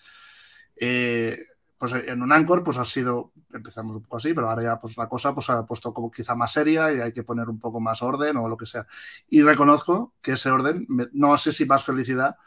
Eh, 0.75 1.37
pues 1.77 1.91
en 2.07 2.21
un 2.21 2.31
Anchor, 2.31 2.63
pues 2.63 2.77
ha 2.77 2.85
sido, 2.85 3.33
empezamos 3.51 3.97
un 3.97 4.03
poco 4.03 4.15
así, 4.15 4.33
pero 4.33 4.49
ahora 4.49 4.63
ya 4.63 4.79
pues 4.79 4.95
la 4.95 5.09
cosa 5.09 5.33
pues 5.33 5.49
ha 5.49 5.65
puesto 5.65 5.93
como 5.93 6.09
quizá 6.09 6.33
más 6.33 6.53
seria 6.53 6.93
y 6.93 7.01
hay 7.01 7.11
que 7.11 7.23
poner 7.23 7.49
un 7.49 7.59
poco 7.59 7.81
más 7.81 8.01
orden 8.01 8.37
o 8.37 8.47
lo 8.47 8.55
que 8.55 8.65
sea. 8.65 8.87
Y 9.27 9.41
reconozco 9.41 10.13
que 10.21 10.31
ese 10.31 10.49
orden, 10.49 10.87
no 11.11 11.35
sé 11.35 11.51
si 11.51 11.65
más 11.65 11.83
felicidad, 11.83 12.37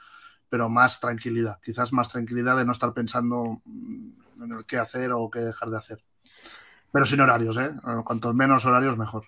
pero 0.48 0.68
más 0.68 1.00
tranquilidad, 1.00 1.60
quizás 1.62 1.92
más 1.92 2.08
tranquilidad 2.08 2.56
de 2.56 2.64
no 2.64 2.72
estar 2.72 2.92
pensando 2.92 3.60
en 3.66 4.52
el 4.52 4.64
qué 4.64 4.78
hacer 4.78 5.12
o 5.12 5.30
qué 5.30 5.40
dejar 5.40 5.70
de 5.70 5.78
hacer. 5.78 6.04
Pero 6.92 7.04
sin 7.04 7.20
horarios, 7.20 7.56
¿eh? 7.58 7.70
Cuanto 8.04 8.32
menos 8.32 8.64
horarios, 8.64 8.96
mejor. 8.96 9.26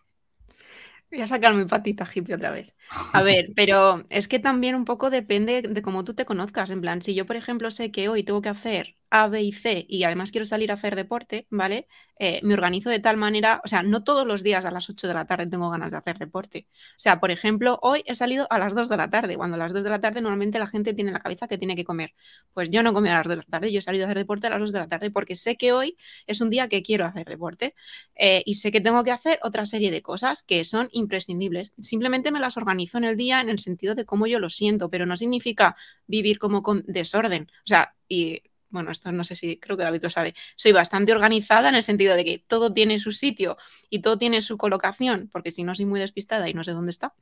Voy 1.11 1.21
a 1.21 1.27
sacar 1.27 1.55
mi 1.55 1.65
patita 1.65 2.07
hippie 2.13 2.35
otra 2.35 2.51
vez. 2.51 2.73
A 3.13 3.23
ver, 3.23 3.53
pero 3.57 4.05
es 4.11 4.29
que 4.29 4.39
también 4.39 4.75
un 4.75 4.85
poco 4.85 5.11
depende 5.11 5.63
de 5.63 5.83
cómo 5.83 6.05
tú 6.05 6.15
te 6.15 6.27
conozcas. 6.27 6.71
En 6.71 6.81
plan, 6.83 7.01
si 7.03 7.15
yo, 7.15 7.25
por 7.27 7.37
ejemplo, 7.37 7.71
sé 7.71 7.91
que 7.91 8.09
hoy 8.09 8.23
tengo 8.23 8.43
que 8.43 8.51
hacer 8.51 8.97
A, 9.11 9.29
B 9.29 9.43
y 9.43 9.53
C 9.53 9.87
y 9.89 10.05
además 10.05 10.31
quiero 10.31 10.45
salir 10.45 10.71
a 10.71 10.75
hacer 10.75 10.95
deporte, 10.95 11.47
¿vale? 11.51 11.89
Eh, 12.19 12.41
me 12.43 12.53
organizo 12.55 12.91
de 12.91 12.99
tal 12.99 13.17
manera, 13.17 13.61
o 13.65 13.69
sea, 13.69 13.83
no 13.83 14.05
todos 14.05 14.27
los 14.27 14.43
días 14.43 14.65
a 14.67 14.71
las 14.71 14.91
8 14.91 15.09
de 15.09 15.15
la 15.15 15.25
tarde 15.27 15.47
tengo 15.47 15.71
ganas 15.71 15.91
de 15.93 15.97
hacer 15.99 16.19
deporte. 16.19 16.67
O 16.73 16.99
sea, 16.99 17.19
por 17.21 17.31
ejemplo, 17.31 17.79
hoy 17.83 18.03
he 18.07 18.15
salido 18.15 18.47
a 18.51 18.59
las 18.59 18.75
2 18.75 18.89
de 18.89 18.97
la 18.99 19.09
tarde, 19.09 19.37
cuando 19.37 19.55
a 19.57 19.59
las 19.59 19.73
2 19.73 19.83
de 19.85 19.91
la 19.91 20.01
tarde 20.01 20.21
normalmente 20.21 20.59
la 20.59 20.67
gente 20.67 20.93
tiene 20.95 21.09
en 21.11 21.15
la 21.15 21.21
cabeza 21.21 21.47
que 21.49 21.57
tiene 21.59 21.77
que 21.77 21.85
comer. 21.85 22.13
Pues 22.53 22.71
yo 22.71 22.83
no 22.83 22.93
comí 22.93 23.09
a 23.09 23.15
las 23.15 23.27
2 23.27 23.31
de 23.31 23.37
la 23.37 23.43
tarde, 23.45 23.73
yo 23.73 23.79
he 23.79 23.83
salido 23.83 24.05
a 24.05 24.09
hacer 24.09 24.19
deporte 24.19 24.47
a 24.49 24.51
las 24.51 24.61
2 24.61 24.73
de 24.73 24.79
la 24.81 24.89
tarde 24.89 25.11
porque 25.11 25.35
sé 25.35 25.57
que 25.57 25.73
hoy 25.73 25.97
es 26.27 26.41
un 26.41 26.51
día 26.51 26.69
que 26.69 26.83
quiero 26.83 27.05
hacer 27.07 27.27
deporte 27.27 27.75
eh, 28.17 28.43
y 28.47 28.55
sé 28.55 28.71
que 28.73 28.81
tengo 28.81 29.03
que 29.05 29.13
hacer 29.13 29.39
otra 29.43 29.67
serie 29.67 29.91
de 29.91 30.03
cosas 30.03 30.43
que 30.43 30.65
son 30.65 30.89
imprescindibles. 30.93 31.73
Simplemente 31.81 32.31
me 32.31 32.41
las 32.41 32.57
organizo 32.57 32.78
en 32.79 33.05
el 33.05 33.17
día 33.17 33.41
en 33.41 33.49
el 33.49 33.59
sentido 33.59 33.95
de 33.95 34.05
cómo 34.05 34.27
yo 34.27 34.39
lo 34.39 34.51
siento, 34.51 34.91
pero 34.91 35.07
no 35.07 35.17
significa 35.17 35.77
vivir 36.07 36.39
como 36.39 36.63
con 36.63 36.85
desorden. 36.87 37.51
O 37.65 37.67
sea, 37.67 37.95
y 38.09 38.43
bueno, 38.71 38.91
esto 38.91 39.11
no 39.13 39.25
sé 39.25 39.35
si 39.35 39.59
creo 39.59 39.77
que 39.77 39.83
David 39.83 40.03
lo 40.03 40.11
sabe, 40.11 40.35
soy 40.57 40.73
bastante 40.73 41.13
organizada 41.13 41.69
en 41.69 41.75
el 41.75 41.83
sentido 41.83 42.15
de 42.15 42.25
que 42.25 42.45
todo 42.47 42.73
tiene 42.73 42.99
su 42.99 43.13
sitio 43.13 43.57
y 43.91 44.01
todo 44.01 44.19
tiene 44.19 44.43
su 44.43 44.59
colocación, 44.59 45.29
porque 45.33 45.51
si 45.51 45.63
no 45.63 45.75
soy 45.75 45.87
muy 45.87 46.01
despistada 46.01 46.49
y 46.49 46.55
no 46.55 46.65
sé 46.65 46.73
dónde 46.73 46.91
está. 46.91 47.15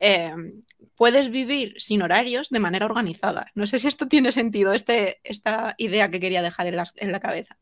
Em, 0.00 0.64
puedes 0.96 1.30
vivir 1.30 1.74
sin 1.78 2.02
horarios 2.02 2.50
de 2.50 2.58
manera 2.58 2.86
organizada. 2.86 3.52
No 3.54 3.66
sé 3.66 3.78
si 3.78 3.86
esto 3.88 4.08
tiene 4.08 4.32
sentido, 4.32 4.72
este, 4.72 5.20
esta 5.22 5.74
idea 5.78 6.10
que 6.10 6.18
quería 6.18 6.42
dejar 6.42 6.66
en 6.66 6.76
la, 6.76 6.84
en 6.96 7.12
la 7.12 7.20
cabeza. 7.20 7.56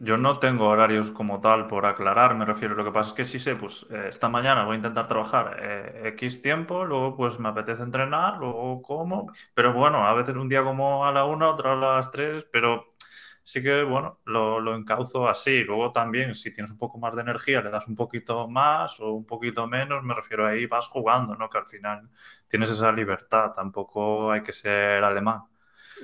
Yo 0.00 0.16
no 0.16 0.38
tengo 0.38 0.68
horarios 0.68 1.10
como 1.10 1.40
tal 1.40 1.66
por 1.66 1.84
aclarar, 1.86 2.34
me 2.36 2.44
refiero. 2.44 2.74
Lo 2.74 2.84
que 2.84 2.92
pasa 2.92 3.10
es 3.10 3.14
que 3.14 3.24
sí 3.24 3.38
sé, 3.38 3.56
pues 3.56 3.86
eh, 3.90 4.06
esta 4.08 4.28
mañana 4.28 4.64
voy 4.64 4.74
a 4.74 4.76
intentar 4.76 5.08
trabajar 5.08 5.56
eh, 5.60 6.08
X 6.14 6.40
tiempo, 6.42 6.84
luego 6.84 7.16
pues 7.16 7.38
me 7.38 7.48
apetece 7.48 7.82
entrenar, 7.82 8.38
luego 8.38 8.80
como. 8.82 9.32
Pero 9.54 9.72
bueno, 9.72 10.06
a 10.06 10.14
veces 10.14 10.36
un 10.36 10.48
día 10.48 10.62
como 10.62 11.04
a 11.04 11.12
la 11.12 11.24
una, 11.24 11.48
otro 11.50 11.72
a 11.72 11.76
las 11.96 12.10
tres, 12.10 12.46
pero 12.52 12.94
sí 13.42 13.62
que, 13.62 13.82
bueno, 13.82 14.20
lo, 14.26 14.60
lo 14.60 14.76
encauzo 14.76 15.28
así. 15.28 15.64
Luego 15.64 15.90
también, 15.90 16.34
si 16.34 16.52
tienes 16.52 16.70
un 16.70 16.78
poco 16.78 16.98
más 16.98 17.14
de 17.14 17.22
energía, 17.22 17.60
le 17.62 17.70
das 17.70 17.86
un 17.88 17.96
poquito 17.96 18.46
más 18.48 19.00
o 19.00 19.12
un 19.12 19.26
poquito 19.26 19.66
menos, 19.66 20.04
me 20.04 20.14
refiero 20.14 20.46
ahí, 20.46 20.66
vas 20.66 20.86
jugando, 20.88 21.34
¿no? 21.34 21.48
Que 21.50 21.58
al 21.58 21.66
final 21.66 22.08
tienes 22.46 22.70
esa 22.70 22.92
libertad, 22.92 23.52
tampoco 23.54 24.30
hay 24.30 24.42
que 24.42 24.52
ser 24.52 25.02
alemán. 25.02 25.42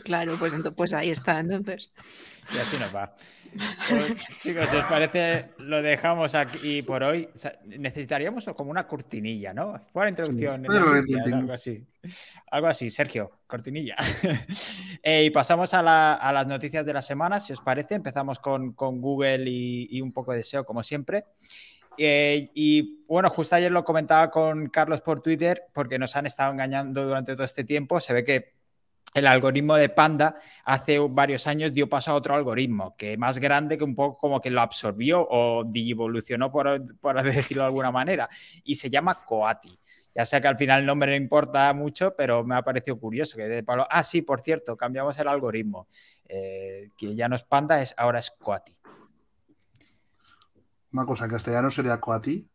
Claro, 0.05 0.33
pues, 0.39 0.53
entonces, 0.53 0.77
pues 0.77 0.93
ahí 0.93 1.11
está, 1.11 1.39
entonces. 1.39 1.91
Y 2.55 2.59
así 2.59 2.79
nos 2.79 2.95
va. 2.95 3.15
Pues, 3.89 4.17
chicos, 4.43 4.69
si 4.69 4.77
os 4.77 4.85
parece, 4.85 5.51
lo 5.59 5.83
dejamos 5.83 6.35
aquí 6.35 6.83
por 6.83 7.03
hoy. 7.03 7.29
necesitaríamos 7.65 8.45
como 8.57 8.71
una 8.71 8.87
cortinilla, 8.87 9.53
¿no? 9.53 9.81
Fuera 9.93 10.11
introducción. 10.11 10.67
algo 10.71 11.53
así. 11.53 11.85
Algo 12.51 12.67
así, 12.67 12.91
Sergio, 12.91 13.31
cortinilla. 13.47 13.97
Eh, 15.07 15.25
y 15.25 15.31
pasamos 15.31 15.75
a, 15.75 15.83
las 15.83 16.47
noticias 16.47 16.87
de 16.87 16.95
la 16.95 17.03
semana, 17.03 17.39
si 17.39 17.53
os 17.53 17.61
parece. 17.61 17.95
Empezamos 17.95 18.39
con, 18.39 18.73
Google 18.75 19.45
y, 19.47 20.01
un 20.01 20.13
poco 20.13 20.33
de 20.33 20.43
SEO, 20.43 20.65
como 20.65 20.83
siempre. 20.83 21.27
Eh, 21.99 22.49
y 22.55 23.05
bueno, 23.07 23.29
justo 23.29 23.55
ayer 23.55 23.71
lo 23.71 23.85
comentaba 23.85 24.31
con 24.31 24.71
Carlos 24.71 25.03
por 25.03 25.21
Twitter, 25.21 25.65
porque 25.75 25.99
nos 25.99 26.17
han 26.17 26.25
estado 26.25 26.53
engañando 26.53 27.05
durante 27.05 27.35
todo 27.35 27.45
este 27.45 27.65
tiempo. 27.65 28.01
Se 28.01 28.15
ve 28.15 28.25
que 28.25 28.55
el 29.15 29.29
algoritmo 29.29 29.77
de 29.77 29.89
Panda 29.89 30.37
hace 30.65 30.99
varios 30.99 31.47
años 31.47 31.73
dio 31.73 31.89
paso 31.89 32.11
a 32.11 32.15
otro 32.15 32.35
algoritmo, 32.35 32.97
que 32.97 33.17
más 33.17 33.39
grande, 33.39 33.79
que 33.79 33.85
un 33.85 33.95
poco 33.95 34.19
como 34.19 34.41
que 34.41 34.51
lo 34.51 34.61
absorbió 34.61 35.23
o 35.23 35.65
evolucionó, 35.73 36.51
por, 36.51 36.97
por 36.97 37.23
decirlo 37.23 37.63
de 37.63 37.69
alguna 37.69 37.93
manera, 37.93 38.29
y 38.65 38.75
se 38.75 38.91
llama 38.91 39.25
Coati. 39.25 39.79
Ya 40.17 40.25
sé 40.25 40.41
que 40.41 40.49
al 40.49 40.59
final 40.59 40.81
el 40.81 40.87
nombre 40.87 41.11
no 41.11 41.17
importa 41.17 41.73
mucho, 41.75 42.15
pero 42.17 42.45
me 42.45 42.57
ha 42.57 42.63
parecido 42.63 42.99
curioso 42.99 43.37
que 43.37 43.45
de 43.45 43.63
Pablo, 43.63 43.87
ah, 43.89 44.03
sí, 44.03 44.23
por 44.23 44.43
cierto, 44.43 44.77
cambiamos 44.77 45.19
el 45.19 45.29
algoritmo, 45.29 45.89
eh, 46.29 46.91
que 46.97 47.15
ya 47.15 47.29
no 47.29 47.37
es 47.37 47.45
Panda, 47.45 47.81
es, 47.81 47.95
ahora 47.97 48.19
es 48.19 48.33
Coati. 48.33 48.77
Una 50.93 51.05
cosa, 51.05 51.25
en 51.25 51.31
castellano 51.31 51.71
sería 51.71 52.01
Coati. 52.01 52.47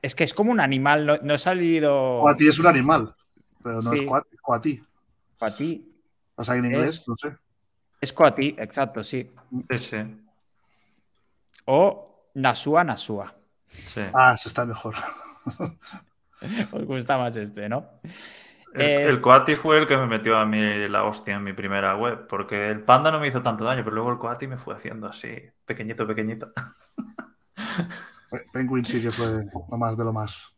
Es 0.00 0.14
que 0.14 0.24
es 0.24 0.34
como 0.34 0.50
un 0.50 0.60
animal, 0.60 1.20
no, 1.22 1.34
ha 1.34 1.38
salido. 1.38 2.20
Coati 2.20 2.48
es 2.48 2.58
un 2.58 2.66
animal, 2.66 3.14
pero 3.62 3.80
no 3.80 3.92
es 3.92 4.02
Coati. 4.02 4.36
Coati. 4.36 4.82
O 6.36 6.44
sea, 6.44 6.56
en 6.56 6.64
inglés, 6.64 7.04
no 7.08 7.16
sé. 7.16 7.36
Es 8.00 8.12
Coati, 8.12 8.56
exacto, 8.58 9.02
sí. 9.04 9.30
Sí, 9.76 9.96
O 11.66 12.30
Nasua 12.34 12.84
Nasua. 12.84 13.34
Sí. 13.68 14.00
Ah, 14.12 14.34
eso 14.34 14.48
está 14.48 14.64
mejor. 14.64 14.94
Os 16.72 16.84
gusta 16.84 17.16
más 17.16 17.36
este, 17.36 17.68
¿no? 17.68 18.00
El, 18.74 19.20
Coati 19.20 19.54
fue 19.54 19.78
el 19.78 19.86
que 19.86 19.96
me 19.96 20.06
metió 20.06 20.36
a 20.36 20.44
mí 20.44 20.88
la 20.88 21.04
hostia 21.04 21.36
en 21.36 21.44
mi 21.44 21.52
primera 21.52 21.96
web, 21.96 22.26
porque 22.26 22.70
el 22.70 22.82
Panda 22.82 23.12
no 23.12 23.20
me 23.20 23.28
hizo 23.28 23.40
tanto 23.40 23.64
daño, 23.64 23.84
pero 23.84 23.94
luego 23.94 24.10
el 24.10 24.18
Coati 24.18 24.48
me 24.48 24.58
fue 24.58 24.74
haciendo 24.74 25.06
así, 25.06 25.32
pequeñito, 25.64 26.06
pequeñito. 26.06 26.52
Penguin 28.52 28.84
sí 28.84 29.00
que 29.00 29.12
fue 29.12 29.44
lo 29.70 29.78
más 29.78 29.96
de 29.96 30.04
lo 30.04 30.12
más. 30.12 30.52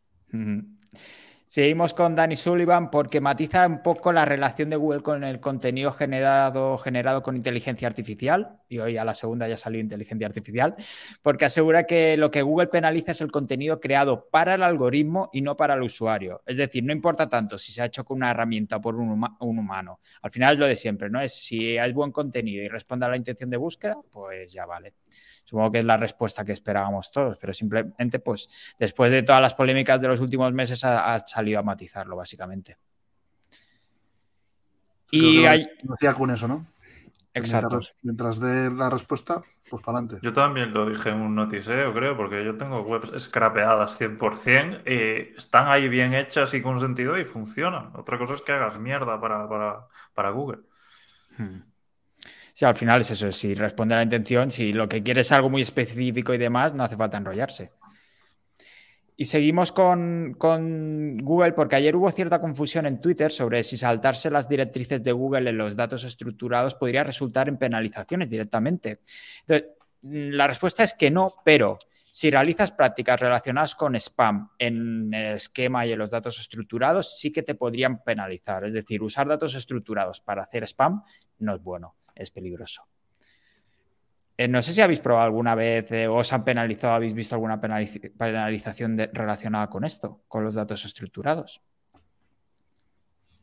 Seguimos 1.49 1.95
con 1.95 2.17
Danny 2.17 2.35
Sullivan 2.35 2.91
porque 2.91 3.21
matiza 3.21 3.69
un 3.69 3.81
poco 3.81 4.13
la 4.13 4.25
relación 4.25 4.69
de 4.69 4.75
Google 4.75 5.03
con 5.03 5.23
el 5.23 5.39
contenido 5.39 5.93
generado, 5.93 6.77
generado 6.77 7.23
con 7.23 7.37
inteligencia 7.37 7.87
artificial, 7.87 8.59
y 8.69 8.79
hoy 8.79 8.97
a 8.97 9.05
la 9.05 9.15
segunda 9.15 9.47
ya 9.47 9.57
salió 9.57 9.81
inteligencia 9.81 10.27
artificial, 10.27 10.75
porque 11.23 11.45
asegura 11.45 11.85
que 11.85 12.17
lo 12.17 12.33
que 12.33 12.43
Google 12.43 12.67
penaliza 12.67 13.13
es 13.13 13.21
el 13.21 13.31
contenido 13.31 13.79
creado 13.79 14.29
para 14.29 14.55
el 14.55 14.65
algoritmo 14.65 15.31
y 15.33 15.41
no 15.41 15.57
para 15.57 15.75
el 15.75 15.83
usuario. 15.83 16.43
Es 16.47 16.57
decir, 16.57 16.83
no 16.83 16.93
importa 16.93 17.29
tanto 17.29 17.59
si 17.59 17.71
se 17.71 17.81
ha 17.81 17.85
hecho 17.85 18.05
con 18.05 18.17
una 18.17 18.33
herramienta 18.33 18.79
o 18.79 18.81
por 18.81 18.97
un, 18.97 19.09
humano. 19.39 20.01
Al 20.23 20.33
final 20.33 20.55
es 20.55 20.59
lo 20.59 20.67
de 20.67 20.75
siempre, 20.75 21.09
¿no? 21.09 21.21
Es 21.21 21.33
si 21.33 21.79
hay 21.79 21.93
buen 21.93 22.11
contenido 22.11 22.65
y 22.65 22.69
responde 22.69 23.07
a 23.07 23.09
la 23.09 23.17
intención 23.17 23.51
de 23.51 23.57
búsqueda, 23.57 23.97
pues 24.11 24.53
ya 24.53 24.67
vale. 24.67 24.95
Supongo 25.47 25.71
que 25.71 25.79
es 25.79 25.85
la 25.85 25.97
respuesta 25.97 26.45
que 26.45 26.51
esperábamos 26.51 27.13
todos, 27.13 27.39
pero 27.39 27.53
simplemente, 27.53 28.19
pues, 28.19 28.75
después 28.79 29.13
de 29.13 29.23
todas 29.23 29.41
las 29.41 29.55
polémicas 29.55 30.01
de 30.01 30.09
los 30.09 30.19
últimos 30.19 30.53
meses, 30.53 30.85
ha, 30.85 31.17
salido 31.21 31.61
a 31.61 31.63
matizarlo, 31.63 32.17
básicamente. 32.17 32.77
Y 35.13 35.45
hay... 35.45 35.65
Decía 35.85 36.15
con 36.15 36.33
eso, 36.33 36.49
¿no? 36.49 36.67
Exacto. 37.33 37.81
Mientras, 38.03 38.41
dé 38.41 38.73
la 38.73 38.91
respuesta, 38.91 39.41
pues 39.71 39.83
para 39.85 39.99
adelante. 39.99 40.27
Yo 40.27 40.33
también 40.33 40.75
lo 40.75 40.89
dije 40.89 41.11
en 41.11 41.21
un 41.21 41.37
noticeo, 41.37 41.95
creo, 41.95 42.17
porque 42.17 42.45
yo 42.45 42.57
tengo 42.57 42.81
webs 42.81 43.13
scrapeadas 43.23 44.01
100% 44.01 44.83
y 44.85 45.37
están 45.37 45.69
ahí 45.69 45.89
bien 45.89 46.13
hechas 46.13 46.53
y 46.55 46.63
con 46.63 46.81
sentido 46.81 47.17
y 47.17 47.25
funcionan. 47.25 47.91
Otra 47.95 48.19
cosa 48.19 48.35
es 48.35 48.43
que 48.43 48.51
hagas 48.51 48.81
mierda 48.81 49.21
para, 49.21 50.31
Google. 50.31 50.63
Hmm. 51.39 51.61
Sí, 52.57 52.65
al 52.65 52.75
final 52.75 53.03
es 53.03 53.11
eso, 53.11 53.31
si 53.33 53.55
responde 53.55 53.93
a 53.95 53.99
la 53.99 54.05
intención, 54.05 54.51
si 54.51 54.73
lo 54.73 54.89
que 54.89 55.03
quiere 55.03 55.21
es 55.21 55.31
algo 55.31 55.51
muy 55.51 55.61
específico 55.61 56.33
y 56.33 56.39
demás, 56.39 56.73
no 56.73 56.85
hace 56.85 56.97
falta 56.97 57.19
enrollarse. 57.19 57.73
Y 59.15 59.27
seguimos 59.27 59.73
con, 59.73 60.33
Google 60.39 61.53
porque 61.53 61.77
ayer 61.77 61.95
hubo 61.95 62.11
cierta 62.11 62.41
confusión 62.41 62.87
en 62.87 63.03
Twitter 63.03 63.31
sobre 63.31 63.63
si 63.63 63.77
saltarse 63.77 64.31
las 64.31 64.49
directrices 64.49 65.05
de 65.05 65.13
Google 65.13 65.51
en 65.51 65.59
los 65.59 65.77
datos 65.77 66.05
estructurados 66.05 66.75
podría 66.75 67.05
resultar 67.05 67.47
en 67.51 67.59
penalizaciones 67.59 68.31
directamente. 68.31 69.01
Entonces, 69.41 69.73
la 70.01 70.47
respuesta 70.47 70.83
es 70.83 70.95
que 70.95 71.11
no, 71.11 71.35
pero 71.45 71.77
si 72.11 72.31
realizas 72.31 72.73
prácticas 72.73 73.21
relacionadas 73.21 73.75
con 73.75 73.97
spam 73.97 74.49
en 74.59 75.13
el 75.13 75.35
esquema 75.35 75.85
y 75.85 75.93
en 75.93 75.99
los 75.99 76.11
datos 76.11 76.41
estructurados, 76.41 77.19
sí 77.19 77.31
que 77.31 77.43
te 77.43 77.55
podrían 77.55 78.03
penalizar. 78.03 78.65
Es 78.65 78.73
decir, 78.73 79.03
usar 79.03 79.29
datos 79.29 79.55
estructurados 79.55 80.23
para 80.23 80.45
hacer 80.45 80.63
spam 80.65 81.03
no 81.41 81.55
es 81.55 81.63
bueno 81.63 81.97
es 82.17 82.31
peligroso. 82.31 82.83
Eh, 84.39 84.49
no 84.49 84.61
sé 84.61 84.75
si 84.75 84.81
habéis 84.83 85.01
probado 85.01 85.25
alguna 85.27 85.55
vez 85.55 85.91
eh, 85.93 86.09
o 86.09 86.17
os 86.17 86.33
han 86.33 86.45
penalizado, 86.45 86.95
habéis 86.95 87.15
visto 87.15 87.35
alguna 87.35 87.61
penalización 87.61 88.99
relacionada 89.13 89.69
con 89.69 89.85
esto, 89.85 90.25
con 90.29 90.45
los 90.45 90.55
datos 90.55 90.85
estructurados. 90.85 91.63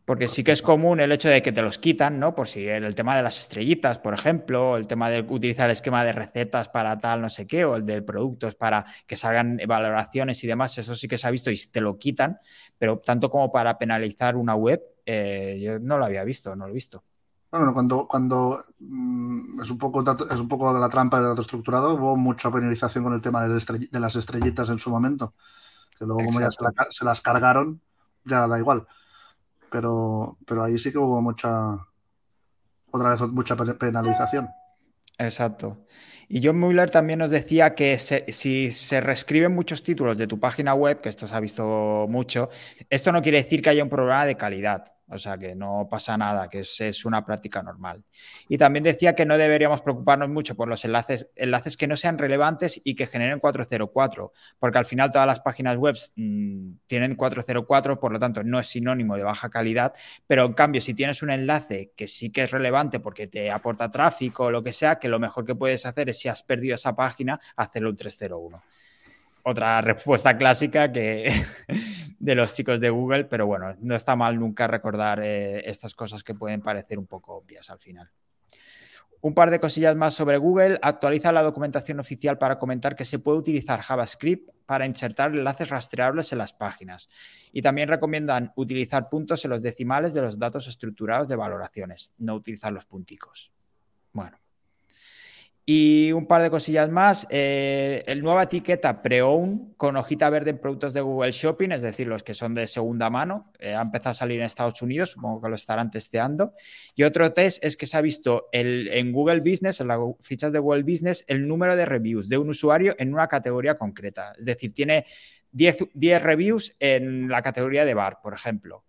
Porque 0.06 0.28
sí 0.28 0.44
que 0.44 0.52
es 0.52 0.62
común 0.62 1.00
el 1.00 1.14
hecho 1.14 1.30
de 1.30 1.42
que 1.42 1.54
te 1.54 1.62
los 1.62 1.78
quitan, 1.78 2.20
¿no? 2.20 2.36
Por 2.36 2.50
si 2.50 2.68
el 2.68 2.94
tema 2.94 3.16
de 3.16 3.24
las 3.24 3.40
estrellitas, 3.40 4.00
por 4.00 4.14
ejemplo, 4.14 4.76
el 4.76 4.86
tema 4.86 5.10
de 5.10 5.22
utilizar 5.22 5.68
el 5.68 5.72
esquema 5.72 6.04
de 6.04 6.12
recetas 6.12 6.68
para 6.68 7.00
tal, 7.00 7.22
no 7.22 7.30
sé 7.30 7.48
qué, 7.48 7.64
o 7.64 7.78
el 7.78 7.86
de 7.86 8.02
productos 8.02 8.54
para 8.54 8.86
que 9.08 9.16
salgan 9.16 9.62
valoraciones 9.66 10.44
y 10.44 10.48
demás, 10.48 10.78
eso 10.78 10.94
sí 10.94 11.08
que 11.08 11.18
se 11.18 11.26
ha 11.26 11.32
visto 11.32 11.50
y 11.50 11.58
te 11.72 11.80
lo 11.80 11.98
quitan, 11.98 12.38
pero 12.78 13.00
tanto 13.00 13.30
como 13.30 13.50
para 13.50 13.78
penalizar 13.78 14.36
una 14.36 14.56
web, 14.56 14.84
eh, 15.06 15.58
yo 15.62 15.80
no 15.80 15.98
lo 15.98 16.04
había 16.04 16.26
visto, 16.26 16.54
no 16.54 16.66
lo 16.66 16.72
he 16.72 16.76
visto. 16.76 17.06
Bueno, 17.54 17.72
cuando, 17.72 18.08
cuando 18.08 18.64
mm, 18.80 19.62
es, 19.62 19.70
un 19.70 19.78
poco, 19.78 20.04
es 20.10 20.40
un 20.40 20.48
poco 20.48 20.74
de 20.74 20.80
la 20.80 20.90
trampa 20.90 21.22
de 21.22 21.28
dato 21.28 21.42
estructurado, 21.42 21.94
hubo 21.94 22.16
mucha 22.16 22.52
penalización 22.52 23.04
con 23.04 23.14
el 23.14 23.22
tema 23.22 23.48
de, 23.48 24.00
las 24.00 24.16
estrellitas 24.16 24.70
en 24.70 24.80
su 24.80 24.90
momento, 24.90 25.36
que 26.00 26.04
luego 26.04 26.26
como 26.26 26.40
ya 26.40 26.50
se, 26.50 27.06
las 27.06 27.22
cargaron, 27.22 27.80
ya 28.26 28.48
da 28.48 28.58
igual. 28.58 28.88
Pero, 29.70 30.40
pero 30.48 30.64
ahí 30.64 30.80
sí 30.80 30.92
que 30.92 30.98
hubo 30.98 31.22
mucha, 31.22 31.78
otra 32.90 33.10
vez 33.12 33.22
mucha 33.22 33.56
penalización. 33.56 34.50
Exacto. 35.20 35.86
Y 36.28 36.44
John 36.44 36.60
Mueller 36.60 36.90
también 36.90 37.20
nos 37.20 37.30
decía 37.30 37.76
que 37.76 38.00
si 38.00 38.72
se 38.72 39.00
reescriben 39.00 39.54
muchos 39.54 39.84
títulos 39.84 40.18
de 40.18 40.26
tu 40.26 40.40
página 40.40 40.74
web, 40.74 41.02
que 41.02 41.10
esto 41.10 41.28
se 41.28 41.36
ha 41.36 41.40
visto 41.40 42.08
mucho, 42.10 42.50
esto 42.90 43.12
no 43.12 43.22
quiere 43.22 43.44
decir 43.44 43.62
que 43.62 43.70
haya 43.70 43.84
un 43.84 43.90
problema 43.90 44.26
de 44.26 44.38
calidad. 44.38 44.86
O 45.14 45.18
sea 45.20 45.38
que 45.38 45.54
no 45.56 45.88
pasa 45.90 46.18
nada, 46.18 46.50
que 46.50 46.62
es, 46.62 47.06
una 47.06 47.26
práctica 47.26 47.62
normal. 47.62 48.04
Y 48.48 48.58
también 48.58 48.84
decía 48.84 49.14
que 49.14 49.26
no 49.26 49.38
deberíamos 49.38 49.82
preocuparnos 49.82 50.30
mucho 50.30 50.56
por 50.56 50.68
los 50.68 50.84
enlaces, 50.86 51.30
enlaces 51.36 51.78
que 51.78 51.88
no 51.88 51.96
sean 51.96 52.18
relevantes 52.18 52.82
y 52.84 52.96
que 52.96 53.08
generen 53.08 53.40
404, 53.40 54.34
porque 54.60 54.78
al 54.78 54.86
final 54.86 55.12
todas 55.12 55.28
las 55.28 55.40
páginas 55.42 55.78
web 55.78 55.96
mm, 56.16 56.72
tienen 56.88 57.16
404, 57.16 58.00
por 58.00 58.12
lo 58.12 58.20
tanto 58.20 58.44
no 58.44 58.60
es 58.60 58.68
sinónimo 58.68 59.16
de 59.16 59.24
baja 59.24 59.50
calidad, 59.50 59.94
pero 60.28 60.46
en 60.46 60.54
cambio 60.54 60.82
si 60.82 60.94
tienes 60.94 61.22
un 61.22 61.30
enlace 61.30 61.92
que 61.96 62.08
sí 62.08 62.32
que 62.32 62.44
es 62.44 62.52
relevante 62.52 63.00
porque 63.00 63.28
te 63.28 63.52
aporta 63.52 63.92
tráfico 63.92 64.46
o 64.46 64.52
lo 64.52 64.64
que 64.64 64.74
sea, 64.74 64.98
que 64.98 65.10
lo 65.10 65.20
mejor 65.20 65.46
que 65.46 65.56
puedes 65.56 65.86
hacer 65.86 66.10
es 66.10 66.20
si 66.20 66.30
has 66.30 66.44
perdido 66.44 66.76
esa 66.76 66.96
página, 66.96 67.40
hacerlo 67.56 67.90
un 67.90 67.96
301 67.96 68.64
otra 69.44 69.82
respuesta 69.82 70.38
clásica 70.38 70.92
que 70.92 71.32
de 72.20 72.36
los 72.36 72.54
chicos 72.54 72.80
de 72.80 72.90
Google, 72.90 73.26
pero 73.26 73.46
bueno, 73.46 73.76
no 73.80 73.96
está 73.96 74.16
mal 74.16 74.40
nunca 74.40 74.68
recordar 74.68 75.22
eh, 75.22 75.70
estas 75.70 75.94
cosas 75.94 76.24
que 76.24 76.34
pueden 76.34 76.62
parecer 76.62 76.98
un 76.98 77.08
poco 77.08 77.36
obvias 77.36 77.70
al 77.70 77.80
final. 77.80 78.10
Un 79.20 79.34
par 79.34 79.52
de 79.52 79.60
cosillas 79.62 79.96
más 79.96 80.14
sobre 80.14 80.36
Google. 80.38 80.80
Actualiza 80.82 81.32
la 81.32 81.44
documentación 81.44 81.98
oficial 82.02 82.38
para 82.38 82.60
comentar 82.60 82.94
que 82.94 83.06
se 83.06 83.20
puede 83.20 83.38
utilizar 83.38 83.80
JavaScript 83.80 84.50
para 84.66 84.86
insertar 84.86 85.32
enlaces 85.34 85.70
rastreables 85.70 86.34
en 86.34 86.40
las 86.40 86.52
páginas. 86.52 87.08
Y 87.54 87.62
también 87.62 87.88
recomiendan 87.88 88.52
utilizar 88.58 89.08
puntos 89.10 89.46
en 89.46 89.52
los 89.52 89.62
decimales 89.62 90.14
de 90.14 90.24
los 90.24 90.38
datos 90.38 90.68
estructurados 90.68 91.30
de 91.30 91.38
valoraciones, 91.38 92.14
no 92.18 92.36
utilizar 92.36 92.74
los 92.74 92.86
punticos. 92.86 93.54
Bueno. 94.12 94.43
Y 95.66 96.12
un 96.12 96.28
par 96.28 96.42
de 96.42 96.50
cosillas 96.50 96.90
más. 96.90 97.26
Eh, 97.30 98.04
el 98.08 98.22
nueva 98.22 98.44
etiqueta 98.44 99.02
Pre-Own 99.02 99.76
con 99.78 99.96
hojita 99.96 100.30
verde 100.30 100.50
en 100.50 100.58
productos 100.58 100.94
de 100.94 101.00
Google 101.00 101.32
Shopping, 101.32 101.72
es 101.72 101.84
decir, 101.84 102.06
los 102.08 102.22
que 102.22 102.34
son 102.34 102.54
de 102.54 102.68
segunda 102.68 103.10
mano, 103.10 103.50
eh, 103.60 103.74
ha 103.74 103.82
empezado 103.82 104.12
a 104.12 104.16
salir 104.16 104.40
en 104.40 104.46
Estados 104.46 104.82
Unidos, 104.82 105.12
supongo 105.12 105.42
que 105.42 105.48
lo 105.48 105.56
estarán 105.56 105.90
testeando. 105.90 106.54
Y 106.96 107.04
otro 107.04 107.32
test 107.32 107.64
es 107.64 107.78
que 107.78 107.86
se 107.86 107.96
ha 107.96 108.02
visto 108.02 108.50
el, 108.52 108.90
en 108.90 109.14
Google 109.14 109.40
Business, 109.40 109.80
en 109.80 109.88
las 109.88 110.00
fichas 110.20 110.52
de 110.52 110.60
Google 110.60 110.84
Business, 110.84 111.24
el 111.30 111.48
número 111.48 111.78
de 111.78 111.86
reviews 111.86 112.28
de 112.28 112.38
un 112.38 112.50
usuario 112.50 112.94
en 112.98 113.14
una 113.14 113.30
categoría 113.30 113.76
concreta. 113.76 114.34
Es 114.38 114.46
decir, 114.46 114.74
tiene 114.74 115.06
10, 115.54 115.78
10 115.94 116.22
reviews 116.22 116.76
en 116.80 117.30
la 117.30 117.42
categoría 117.42 117.86
de 117.86 117.94
bar, 117.94 118.20
por 118.22 118.34
ejemplo. 118.34 118.84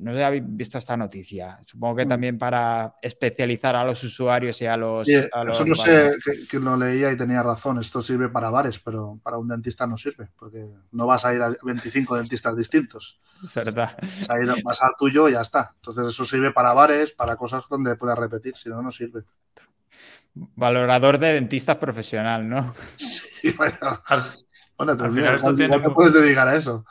No 0.00 0.12
sé 0.12 0.18
si 0.18 0.22
habéis 0.22 0.42
visto 0.46 0.78
esta 0.78 0.96
noticia. 0.96 1.60
Supongo 1.66 1.96
que 1.96 2.06
mm. 2.06 2.08
también 2.08 2.38
para 2.38 2.94
especializar 3.02 3.76
a 3.76 3.84
los 3.84 4.02
usuarios 4.02 4.60
y 4.62 4.66
a 4.66 4.76
los. 4.76 5.06
eso 5.06 5.64
no 5.66 5.74
sé 5.74 6.12
que, 6.50 6.58
lo 6.58 6.76
leía 6.76 7.12
y 7.12 7.16
tenía 7.16 7.42
razón. 7.42 7.78
Esto 7.78 8.00
sirve 8.00 8.30
para 8.30 8.50
bares, 8.50 8.78
pero 8.78 9.20
para 9.22 9.36
un 9.36 9.48
dentista 9.48 9.86
no 9.86 9.98
sirve, 9.98 10.28
porque 10.36 10.66
no 10.92 11.06
vas 11.06 11.24
a 11.26 11.34
ir 11.34 11.42
a 11.42 11.52
25 11.62 12.16
dentistas 12.16 12.56
distintos. 12.56 13.20
Es 13.44 13.54
verdad. 13.54 13.96
Vas, 14.00 14.30
a 14.30 14.40
ir, 14.40 14.62
vas 14.64 14.82
al 14.82 14.92
tuyo 14.98 15.28
y 15.28 15.32
ya 15.32 15.42
está. 15.42 15.72
Entonces, 15.76 16.06
eso 16.06 16.24
sirve 16.24 16.50
para 16.50 16.72
bares, 16.72 17.12
para 17.12 17.36
cosas 17.36 17.64
donde 17.68 17.96
puedas 17.96 18.18
repetir, 18.18 18.56
si 18.56 18.70
no, 18.70 18.80
no 18.80 18.90
sirve. 18.90 19.24
Valorador 20.34 21.18
de 21.18 21.34
dentistas 21.34 21.76
profesional, 21.76 22.48
¿no? 22.48 22.74
Sí, 22.96 23.50
vaya. 23.58 24.02
Bueno, 24.76 24.96
te 24.96 25.90
puedes 25.90 26.14
dedicar 26.14 26.48
a 26.48 26.56
eso. 26.56 26.84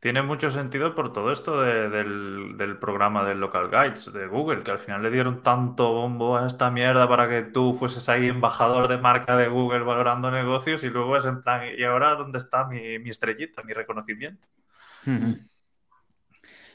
Tiene 0.00 0.22
mucho 0.22 0.48
sentido 0.48 0.94
por 0.94 1.12
todo 1.12 1.30
esto 1.30 1.60
del, 1.60 2.78
programa 2.80 3.22
del 3.22 3.38
Local 3.38 3.68
Guides 3.70 4.10
de 4.14 4.26
Google, 4.26 4.62
que 4.62 4.70
al 4.70 4.78
final 4.78 5.02
le 5.02 5.10
dieron 5.10 5.42
tanto 5.42 5.92
bombo 5.92 6.38
a 6.38 6.46
esta 6.46 6.70
mierda 6.70 7.06
para 7.06 7.28
que 7.28 7.42
tú 7.42 7.76
fueses 7.78 8.08
ahí 8.08 8.26
embajador 8.28 8.88
de 8.88 8.96
marca 8.96 9.36
de 9.36 9.48
Google 9.48 9.80
valorando 9.80 10.30
negocios 10.30 10.84
y 10.84 10.88
luego 10.88 11.18
es 11.18 11.26
en 11.26 11.42
plan, 11.42 11.64
¿y 11.76 11.84
ahora 11.84 12.14
dónde 12.14 12.38
está 12.38 12.64
mi, 12.64 12.98
mi 12.98 13.10
estrellita, 13.10 13.62
mi 13.62 13.74
reconocimiento? 13.74 14.48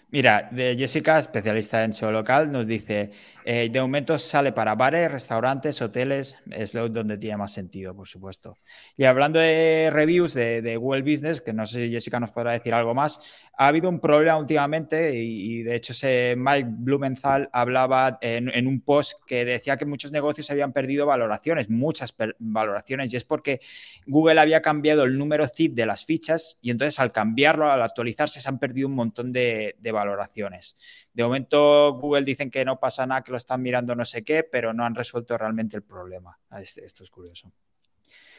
Mira, 0.09 0.47
de 0.51 0.75
Jessica, 0.77 1.17
especialista 1.17 1.83
en 1.83 1.93
SEO 1.93 2.11
local, 2.11 2.51
nos 2.51 2.67
dice, 2.67 3.11
eh, 3.47 3.69
de 3.71 3.79
momento 3.79 4.17
sale 4.17 4.53
para 4.53 4.73
bares, 4.73 5.11
restaurantes, 5.11 5.79
hoteles, 5.79 6.35
es 6.49 6.73
donde 6.73 7.15
tiene 7.19 7.37
más 7.37 7.53
sentido, 7.53 7.95
por 7.95 8.07
supuesto. 8.07 8.57
Y 8.97 9.03
hablando 9.03 9.37
de 9.37 9.91
reviews 9.93 10.33
de, 10.33 10.75
Google 10.77 11.03
Business, 11.03 11.41
que 11.41 11.53
no 11.53 11.67
sé 11.67 11.85
si 11.85 11.91
Jessica 11.91 12.19
nos 12.19 12.31
podrá 12.31 12.53
decir 12.53 12.73
algo 12.73 12.95
más, 12.95 13.19
ha 13.55 13.67
habido 13.67 13.87
un 13.87 13.99
problema 13.99 14.37
últimamente 14.37 15.13
y, 15.13 15.61
de 15.61 15.75
hecho 15.75 15.93
Mike 16.35 16.69
Blumenthal 16.71 17.47
hablaba 17.53 18.17
en, 18.19 18.67
un 18.67 18.81
post 18.81 19.13
que 19.27 19.45
decía 19.45 19.77
que 19.77 19.85
muchos 19.85 20.11
negocios 20.11 20.49
habían 20.49 20.73
perdido 20.73 21.05
valoraciones, 21.05 21.69
muchas 21.69 22.15
valoraciones, 22.39 23.13
y 23.13 23.17
es 23.17 23.25
porque 23.25 23.59
Google 24.07 24.39
había 24.39 24.63
cambiado 24.63 25.03
el 25.03 25.19
número 25.19 25.47
zip 25.47 25.75
de 25.75 25.85
las 25.85 26.03
fichas 26.03 26.57
y 26.61 26.71
entonces 26.71 26.99
al 26.99 27.11
cambiarlo, 27.11 27.71
al 27.71 27.83
actualizarse, 27.83 28.41
se 28.41 28.49
han 28.49 28.57
perdido 28.57 28.87
un 28.87 28.95
montón 28.95 29.31
de, 29.31 29.75
valoraciones. 29.93 30.75
De 31.13 31.23
momento, 31.23 31.93
Google 31.93 32.25
dicen 32.25 32.49
que 32.49 32.65
no 32.65 32.79
pasa 32.79 33.05
nada, 33.05 33.23
lo 33.35 33.37
están 33.37 33.61
mirando 33.61 33.93
no 33.95 34.05
sé 34.05 34.23
qué, 34.23 34.43
pero 34.43 34.73
no 34.73 34.85
han 34.85 34.95
resuelto 34.95 35.37
realmente 35.37 35.75
el 35.75 35.83
problema. 35.83 36.39
Ah, 36.49 36.61
esto 36.61 37.03
es 37.03 37.09
curioso. 37.11 37.51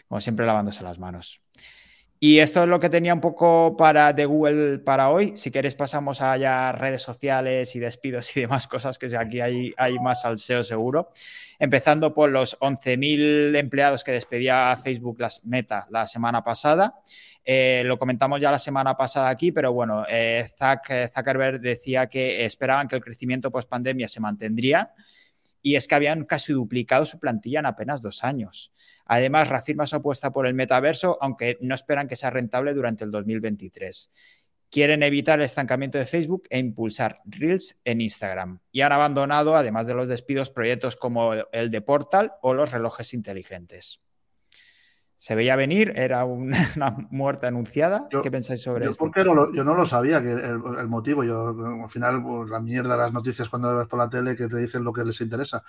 Como 0.09 0.21
siempre, 0.23 0.47
lavándose 0.47 0.83
las 0.83 0.99
manos. 0.99 1.43
Y 2.19 2.39
esto 2.39 2.62
es 2.62 2.69
lo 2.69 2.81
que 2.81 2.89
tenía 2.89 3.12
un 3.12 3.21
poco 3.21 3.77
para 3.77 4.14
de 4.14 4.25
Google 4.25 4.79
para 4.79 5.11
hoy. 5.11 5.37
Si 5.37 5.51
queréis 5.51 5.75
pasamos 5.75 6.23
a 6.23 6.37
ya 6.39 6.73
redes 6.73 7.03
sociales 7.03 7.77
y 7.77 7.79
despidos 7.79 8.35
y 8.37 8.41
demás 8.41 8.67
cosas, 8.67 8.99
que 8.99 9.14
aquí 9.17 9.41
hay, 9.41 9.75
hay 9.77 9.99
más 9.99 10.23
salseo 10.23 10.64
seguro. 10.64 11.12
Empezando 11.59 12.14
por 12.14 12.31
los 12.31 12.59
11.000 12.61 13.57
empleados 13.59 14.03
que 14.03 14.12
despedía 14.12 14.79
Facebook 14.83 15.21
las 15.21 15.45
Meta 15.45 15.87
la 15.91 16.07
semana 16.07 16.43
pasada. 16.43 17.01
Eh, 17.45 17.83
lo 17.85 17.99
comentamos 17.99 18.41
ya 18.41 18.51
la 18.51 18.59
semana 18.59 18.97
pasada 18.97 19.29
aquí, 19.29 19.53
pero 19.53 19.73
bueno, 19.73 20.05
eh, 20.09 20.49
Zuckerberg 21.14 21.61
decía 21.61 22.09
que 22.09 22.45
esperaban 22.45 22.89
que 22.89 22.97
el 22.97 23.05
crecimiento 23.05 23.51
post 23.51 23.69
pandemia 23.69 24.09
se 24.09 24.21
mantendría 24.21 24.95
y 25.67 25.75
es 25.75 25.89
que 25.89 25.97
habían 25.97 26.27
casi 26.27 26.53
duplicado 26.53 27.05
su 27.05 27.19
plantilla 27.19 27.59
en 27.59 27.67
apenas 27.67 28.01
dos 28.01 28.23
años. 28.23 28.73
Además, 29.05 29.49
reafirma 29.49 29.85
su 29.85 29.97
apuesta 29.97 30.33
por 30.33 30.47
el 30.47 30.55
metaverso, 30.55 31.19
aunque 31.21 31.59
no 31.61 31.75
esperan 31.75 32.07
que 32.07 32.14
sea 32.14 32.31
rentable 32.31 32.73
durante 32.73 33.03
el 33.03 33.11
2023. 33.11 34.12
Quieren 34.71 35.03
evitar 35.03 35.41
el 35.41 35.45
estancamiento 35.45 35.99
de 35.99 36.07
Facebook 36.07 36.45
e 36.51 36.61
impulsar 36.61 37.19
Reels 37.25 37.81
en 37.85 38.01
Instagram. 38.01 38.61
Y 38.71 38.83
han 38.83 38.93
abandonado, 38.93 39.57
además 39.57 39.89
de 39.89 39.95
los 39.95 40.07
despidos, 40.07 40.51
proyectos 40.51 40.95
como 40.95 41.33
el 41.35 41.73
de 41.73 41.81
Portal 41.81 42.35
o 42.43 42.55
los 42.55 42.71
relojes 42.71 43.12
inteligentes 43.12 44.06
se 45.17 45.35
veía 45.35 45.57
venir, 45.57 45.93
era 45.97 46.25
una 46.77 46.97
muerte 47.11 47.47
anunciada. 47.47 48.07
¿Qué 48.23 48.31
pensáis 48.31 48.62
sobre 48.62 48.87
esto? 48.87 49.11
yo 49.14 49.64
no 49.64 49.75
lo 49.75 49.87
sabía, 49.87 50.23
que 50.23 50.33
el, 50.33 50.89
motivo. 50.89 51.25
Yo, 51.25 51.49
al 51.83 51.89
final, 51.89 52.23
pues, 52.23 52.51
la 52.51 52.61
mierda 52.61 52.93
de 52.93 53.03
las 53.03 53.12
noticias 53.12 53.49
cuando 53.49 53.77
ves 53.77 53.87
por 53.87 53.99
la 53.99 54.09
tele 54.09 54.37
que 54.37 54.49
te 54.49 54.57
dicen 54.57 54.85
lo 54.85 54.93
que 54.93 55.05
les 55.05 55.21
interesa. 55.21 55.62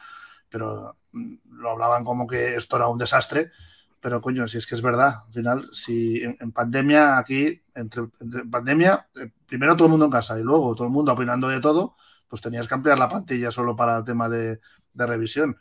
Pero 0.50 0.94
mm, 1.14 1.34
lo 1.60 1.72
hablaban 1.72 2.04
como 2.04 2.28
que 2.28 2.56
esto 2.56 2.76
era 2.78 2.88
un 2.88 2.98
desastre. 2.98 3.52
Pero 4.00 4.22
coño, 4.22 4.48
si 4.48 4.60
es 4.60 4.68
que 4.68 4.76
es 4.76 4.82
verdad, 4.82 5.24
al 5.26 5.34
final, 5.34 5.70
si 5.72 6.22
en, 6.22 6.52
pandemia 6.52 7.18
aquí, 7.18 7.60
entre, 7.74 8.04
pandemia, 8.50 9.08
eh, 9.16 9.32
primero 9.48 9.76
todo 9.76 9.86
el 9.86 9.92
mundo 9.92 10.06
en 10.06 10.12
casa 10.12 10.40
y 10.40 10.44
luego 10.44 10.76
todo 10.76 10.86
el 10.86 10.94
mundo 10.94 11.14
opinando 11.14 11.48
de 11.48 11.60
todo, 11.60 11.96
pues 12.28 12.42
tenías 12.42 12.68
que 12.68 12.76
ampliar 12.76 13.00
la 13.00 13.10
plantilla 13.10 13.50
solo 13.50 13.76
para 13.76 13.98
el 13.98 14.04
tema 14.04 14.30
de, 14.30 14.60
de 14.94 15.08
revisión 15.08 15.58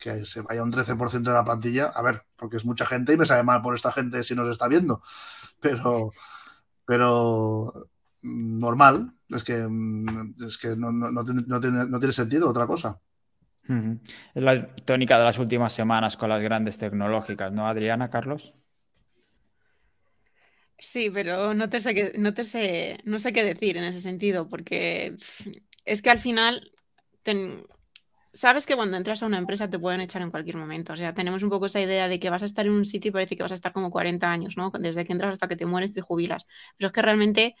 que 0.00 0.24
se 0.24 0.40
vaya 0.40 0.62
un 0.62 0.72
13% 0.72 1.30
de 1.30 1.32
la 1.32 1.44
plantilla, 1.44 1.86
a 1.94 2.02
ver, 2.02 2.24
porque 2.34 2.56
es 2.56 2.64
mucha 2.64 2.86
gente 2.86 3.12
y 3.12 3.16
me 3.16 3.26
sabe 3.26 3.42
mal 3.42 3.62
por 3.62 3.74
esta 3.74 3.92
gente 3.92 4.24
si 4.24 4.34
nos 4.34 4.48
está 4.48 4.66
viendo, 4.66 5.02
pero, 5.60 6.10
pero 6.86 7.88
mm, 8.22 8.58
normal, 8.58 9.12
es 9.28 9.44
que, 9.44 9.66
mm, 9.68 10.34
es 10.46 10.58
que 10.58 10.74
no, 10.76 10.90
no, 10.90 11.24
tiene, 11.24 12.12
sentido 12.12 12.48
otra 12.48 12.66
cosa. 12.66 12.98
Es 14.34 14.42
la 14.42 14.66
tónica 14.66 15.16
de 15.18 15.24
las 15.24 15.38
últimas 15.38 15.72
semanas 15.72 16.16
con 16.16 16.28
las 16.28 16.42
grandes 16.42 16.76
tecnológicas, 16.78 17.52
¿no, 17.52 17.68
Adriana, 17.68 18.10
Carlos? 18.10 18.54
Sí, 20.78 21.10
pero 21.10 21.54
no 21.54 21.68
te 21.68 21.78
sé 21.78 21.94
qué, 21.94 22.14
no 22.18 22.34
te 22.34 22.42
sé, 22.42 22.98
no 23.04 23.20
sé 23.20 23.32
qué 23.32 23.44
decir 23.44 23.76
en 23.76 23.84
ese 23.84 24.00
sentido, 24.00 24.48
porque 24.48 25.14
es 25.84 26.02
que 26.02 26.10
al 26.10 26.18
final 26.18 26.72
sabes 28.32 28.66
que 28.66 28.76
cuando 28.76 28.96
entras 28.96 29.22
a 29.22 29.26
una 29.26 29.38
empresa 29.38 29.68
te 29.68 29.78
pueden 29.78 30.00
echar 30.00 30.22
en 30.22 30.30
cualquier 30.30 30.56
momento. 30.56 30.92
O 30.92 30.96
sea, 30.96 31.14
tenemos 31.14 31.42
un 31.42 31.50
poco 31.50 31.66
esa 31.66 31.80
idea 31.80 32.08
de 32.08 32.20
que 32.20 32.30
vas 32.30 32.42
a 32.42 32.46
estar 32.46 32.66
en 32.66 32.72
un 32.72 32.84
sitio 32.84 33.10
y 33.10 33.12
parece 33.12 33.36
que 33.36 33.42
vas 33.42 33.52
a 33.52 33.54
estar 33.56 33.72
como 33.72 33.90
40 33.90 34.30
años, 34.30 34.56
¿no? 34.56 34.70
Desde 34.78 35.04
que 35.04 35.12
entras 35.12 35.34
hasta 35.34 35.48
que 35.48 35.56
te 35.56 35.66
mueres, 35.66 35.92
te 35.92 36.00
jubilas. 36.00 36.46
Pero 36.76 36.88
es 36.88 36.92
que 36.92 37.02
realmente 37.02 37.56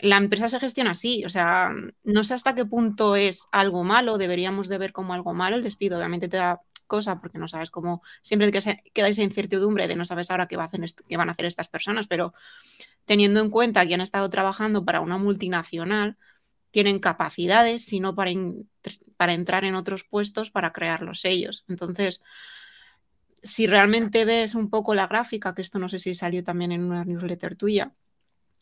la 0.00 0.16
empresa 0.16 0.48
se 0.48 0.60
gestiona 0.60 0.92
así. 0.92 1.24
O 1.24 1.30
sea, 1.30 1.72
no 2.04 2.24
sé 2.24 2.34
hasta 2.34 2.54
qué 2.54 2.64
punto 2.64 3.16
es 3.16 3.46
algo 3.52 3.84
malo, 3.84 4.18
deberíamos 4.18 4.68
de 4.68 4.78
ver 4.78 4.92
como 4.92 5.12
algo 5.12 5.34
malo 5.34 5.56
el 5.56 5.62
despido. 5.62 5.98
Obviamente 5.98 6.28
te 6.28 6.38
da 6.38 6.62
cosa 6.86 7.20
porque 7.20 7.38
no 7.38 7.46
sabes 7.46 7.70
cómo, 7.70 8.02
siempre 8.22 8.50
que 8.50 8.60
queda 8.92 9.08
esa 9.08 9.22
incertidumbre 9.22 9.86
de 9.86 9.94
no 9.94 10.04
sabes 10.04 10.30
ahora 10.30 10.48
qué 10.48 10.56
van 10.56 11.28
a 11.28 11.32
hacer 11.32 11.44
estas 11.44 11.68
personas, 11.68 12.08
pero 12.08 12.32
teniendo 13.04 13.40
en 13.40 13.50
cuenta 13.50 13.86
que 13.86 13.94
han 13.94 14.00
estado 14.00 14.28
trabajando 14.30 14.84
para 14.84 15.00
una 15.00 15.18
multinacional, 15.18 16.16
tienen 16.70 16.98
capacidades, 16.98 17.84
sino 17.84 18.14
para, 18.14 18.30
para 19.16 19.34
entrar 19.34 19.64
en 19.64 19.74
otros 19.74 20.04
puestos 20.04 20.50
para 20.50 20.72
crearlos 20.72 21.24
ellos. 21.24 21.64
Entonces, 21.68 22.22
si 23.42 23.66
realmente 23.66 24.24
ves 24.24 24.54
un 24.54 24.70
poco 24.70 24.94
la 24.94 25.06
gráfica, 25.06 25.54
que 25.54 25.62
esto 25.62 25.78
no 25.78 25.88
sé 25.88 25.98
si 25.98 26.14
salió 26.14 26.44
también 26.44 26.72
en 26.72 26.84
una 26.84 27.04
newsletter 27.04 27.56
tuya, 27.56 27.94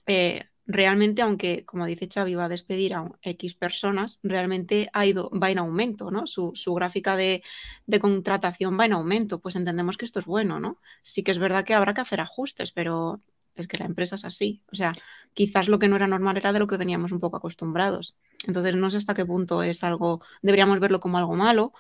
eh, 0.06 0.44
realmente, 0.66 1.22
aunque 1.22 1.64
como 1.64 1.86
dice 1.86 2.08
Xavi, 2.12 2.34
va 2.34 2.46
a 2.46 2.48
despedir 2.48 2.94
a 2.94 3.08
X 3.22 3.54
personas, 3.54 4.18
realmente 4.22 4.88
ha 4.92 5.06
ido, 5.06 5.30
va 5.30 5.50
en 5.50 5.58
aumento, 5.58 6.10
¿no? 6.10 6.26
Su, 6.26 6.52
gráfica 6.74 7.16
de, 7.16 7.42
de, 7.86 8.00
contratación 8.00 8.78
va 8.78 8.86
en 8.86 8.92
aumento, 8.92 9.40
pues 9.40 9.56
entendemos 9.56 9.96
que 9.96 10.04
esto 10.04 10.18
es 10.18 10.26
bueno, 10.26 10.60
¿no? 10.60 10.80
Sí 11.02 11.22
que 11.22 11.30
es 11.30 11.38
verdad 11.38 11.64
que 11.64 11.74
habrá 11.74 11.94
que 11.94 12.00
hacer 12.00 12.20
ajustes, 12.20 12.72
pero 12.72 13.20
es 13.56 13.68
que 13.68 13.78
la 13.78 13.86
empresa 13.86 14.16
es 14.16 14.24
así. 14.24 14.62
O 14.70 14.76
sea, 14.76 14.92
quizás 15.34 15.68
lo 15.68 15.78
que 15.78 15.88
no 15.88 15.96
era 15.96 16.06
normal 16.06 16.36
era 16.36 16.52
de 16.52 16.58
lo 16.58 16.66
que 16.66 16.76
veníamos 16.76 17.12
un 17.12 17.20
poco 17.20 17.38
acostumbrados. 17.38 18.16
Entonces, 18.46 18.76
no 18.76 18.90
sé 18.90 18.98
hasta 18.98 19.14
qué 19.14 19.24
punto 19.24 19.62
es 19.62 19.82
algo, 19.82 20.20
deberíamos 20.42 20.78
verlo 20.80 21.00
como 21.00 21.18
algo 21.18 21.34
malo. 21.34 21.72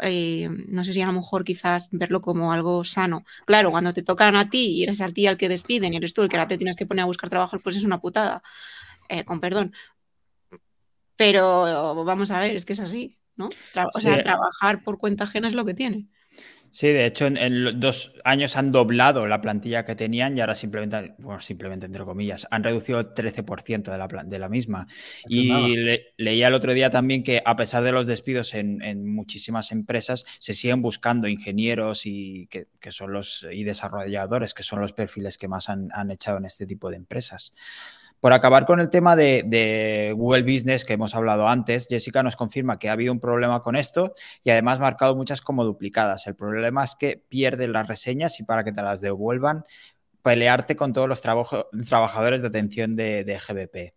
Eh, 0.00 0.48
no 0.68 0.84
sé 0.84 0.92
si 0.92 1.02
a 1.02 1.06
lo 1.06 1.12
mejor 1.12 1.44
quizás 1.44 1.88
verlo 1.90 2.20
como 2.20 2.52
algo 2.52 2.84
sano. 2.84 3.24
Claro, 3.46 3.70
cuando 3.70 3.92
te 3.92 4.02
tocan 4.02 4.36
a 4.36 4.48
ti 4.48 4.76
y 4.76 4.82
eres 4.84 5.00
a 5.00 5.08
ti 5.08 5.26
al 5.26 5.36
que 5.36 5.48
despiden 5.48 5.92
y 5.92 5.96
eres 5.96 6.14
tú 6.14 6.22
el 6.22 6.28
que 6.28 6.36
ahora 6.36 6.48
te 6.48 6.56
tienes 6.56 6.76
que 6.76 6.86
poner 6.86 7.02
a 7.02 7.06
buscar 7.06 7.28
trabajo, 7.30 7.58
pues 7.58 7.76
es 7.76 7.84
una 7.84 8.00
putada, 8.00 8.42
eh, 9.08 9.24
con 9.24 9.40
perdón. 9.40 9.72
Pero 11.16 12.04
vamos 12.04 12.30
a 12.30 12.38
ver, 12.38 12.54
es 12.54 12.64
que 12.64 12.74
es 12.74 12.80
así, 12.80 13.18
¿no? 13.34 13.48
o 13.92 14.00
sea, 14.00 14.22
trabajar 14.22 14.84
por 14.84 14.98
cuenta 14.98 15.24
ajena 15.24 15.48
es 15.48 15.54
lo 15.54 15.64
que 15.64 15.74
tiene. 15.74 16.06
Sí, 16.70 16.88
de 16.88 17.06
hecho, 17.06 17.26
en, 17.26 17.80
dos 17.80 18.14
años 18.24 18.56
han 18.56 18.72
doblado 18.72 19.26
la 19.26 19.40
plantilla 19.40 19.84
que 19.84 19.94
tenían 19.94 20.36
y 20.36 20.40
ahora 20.40 20.54
simplemente, 20.54 21.14
bueno, 21.18 21.40
simplemente 21.40 21.86
entre 21.86 22.04
comillas, 22.04 22.46
han 22.50 22.62
reducido 22.62 23.00
el 23.00 23.14
13% 23.14 23.90
de 23.90 23.98
la, 23.98 24.06
de 24.24 24.38
la 24.38 24.48
misma. 24.48 24.86
y 25.28 25.76
leía 26.16 26.48
el 26.48 26.54
otro 26.54 26.74
día 26.74 26.90
también 26.90 27.22
que 27.22 27.42
a 27.44 27.56
pesar 27.56 27.82
de 27.84 27.92
los 27.92 28.06
despidos 28.06 28.54
en, 28.54 28.78
muchísimas 29.06 29.72
empresas, 29.72 30.24
se 30.38 30.54
siguen 30.54 30.82
buscando 30.82 31.28
ingenieros 31.28 32.06
y 32.06 32.48
que, 32.48 32.66
son 32.90 33.12
los 33.12 33.46
y 33.50 33.64
desarrolladores, 33.64 34.54
que 34.54 34.62
son 34.62 34.80
los 34.80 34.92
perfiles 34.92 35.38
que 35.38 35.48
más 35.48 35.68
han, 35.68 35.88
han 35.92 36.10
echado 36.10 36.38
en 36.38 36.44
este 36.44 36.66
tipo 36.66 36.90
de 36.90 36.96
empresas. 36.96 37.52
Por 38.20 38.32
acabar 38.32 38.66
con 38.66 38.80
el 38.80 38.90
tema 38.90 39.14
de, 39.14 40.12
Google 40.16 40.42
Business 40.42 40.84
que 40.84 40.94
hemos 40.94 41.14
hablado 41.14 41.46
antes, 41.46 41.86
Jessica 41.88 42.22
nos 42.22 42.34
confirma 42.34 42.78
que 42.78 42.88
ha 42.88 42.92
habido 42.92 43.12
un 43.12 43.20
problema 43.20 43.62
con 43.62 43.76
esto 43.76 44.14
y 44.42 44.50
además 44.50 44.80
marcado 44.80 45.14
muchas 45.14 45.40
como 45.40 45.64
duplicadas. 45.64 46.26
El 46.26 46.34
problema 46.34 46.82
es 46.82 46.96
que 46.96 47.22
pierden 47.28 47.72
las 47.72 47.86
reseñas 47.86 48.40
y 48.40 48.42
para 48.42 48.64
que 48.64 48.72
te 48.72 48.82
las 48.82 49.00
devuelvan, 49.00 49.62
pelearte 50.22 50.74
con 50.74 50.92
todos 50.92 51.08
los 51.08 51.20
trabajadores 51.20 52.42
de 52.42 52.48
atención 52.48 52.96
de, 52.96 53.22
de 53.22 53.38
GBP. 53.38 53.94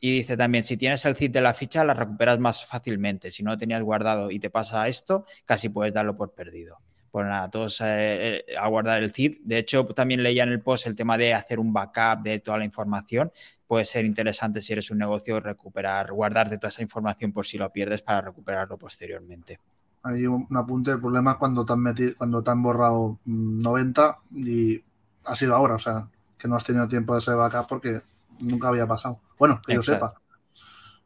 Y 0.00 0.12
dice 0.12 0.36
también, 0.36 0.64
si 0.64 0.78
tienes 0.78 1.04
el 1.04 1.14
CID 1.14 1.30
de 1.30 1.40
la 1.42 1.52
ficha, 1.52 1.84
la 1.84 1.94
recuperas 1.94 2.38
más 2.38 2.64
fácilmente. 2.64 3.30
Si 3.30 3.42
no 3.42 3.50
lo 3.50 3.58
tenías 3.58 3.82
guardado 3.82 4.30
y 4.30 4.40
te 4.40 4.50
pasa 4.50 4.88
esto, 4.88 5.26
casi 5.44 5.68
puedes 5.68 5.92
darlo 5.92 6.16
por 6.16 6.34
perdido 6.34 6.80
pues 7.12 7.26
nada, 7.26 7.50
todos 7.50 7.78
eh, 7.82 8.42
eh, 8.48 8.56
a 8.58 8.66
guardar 8.68 9.02
el 9.02 9.12
CID. 9.12 9.40
De 9.44 9.58
hecho, 9.58 9.84
también 9.84 10.22
leía 10.22 10.44
en 10.44 10.48
el 10.48 10.62
post 10.62 10.86
el 10.86 10.96
tema 10.96 11.18
de 11.18 11.34
hacer 11.34 11.60
un 11.60 11.70
backup 11.70 12.22
de 12.22 12.38
toda 12.38 12.56
la 12.56 12.64
información. 12.64 13.30
Puede 13.66 13.84
ser 13.84 14.06
interesante 14.06 14.62
si 14.62 14.72
eres 14.72 14.90
un 14.90 14.96
negocio 14.96 15.38
recuperar, 15.38 16.10
guardarte 16.10 16.56
toda 16.56 16.70
esa 16.70 16.80
información 16.80 17.30
por 17.30 17.44
si 17.44 17.58
lo 17.58 17.70
pierdes 17.70 18.00
para 18.00 18.22
recuperarlo 18.22 18.78
posteriormente. 18.78 19.60
Hay 20.04 20.26
un 20.26 20.48
apunte, 20.56 20.90
el 20.90 21.00
problema 21.00 21.32
es 21.32 21.36
cuando 21.36 21.66
te 21.66 21.74
han 21.74 21.80
metido, 21.80 22.14
cuando 22.16 22.42
te 22.42 22.50
han 22.50 22.62
borrado 22.62 23.18
90 23.26 24.18
y 24.34 24.80
ha 25.26 25.34
sido 25.34 25.54
ahora, 25.54 25.74
o 25.74 25.78
sea, 25.78 26.08
que 26.38 26.48
no 26.48 26.56
has 26.56 26.64
tenido 26.64 26.88
tiempo 26.88 27.12
de 27.12 27.18
hacer 27.18 27.36
backup 27.36 27.68
porque 27.68 28.00
nunca 28.40 28.68
había 28.68 28.86
pasado. 28.86 29.20
Bueno, 29.38 29.60
que 29.66 29.74
yo 29.74 29.82
sepa. 29.82 30.14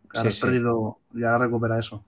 Que 0.09 0.21
has 0.21 0.39
perdido, 0.39 1.01
ya 1.15 1.37
recupera 1.37 1.81
eso. 1.81 2.05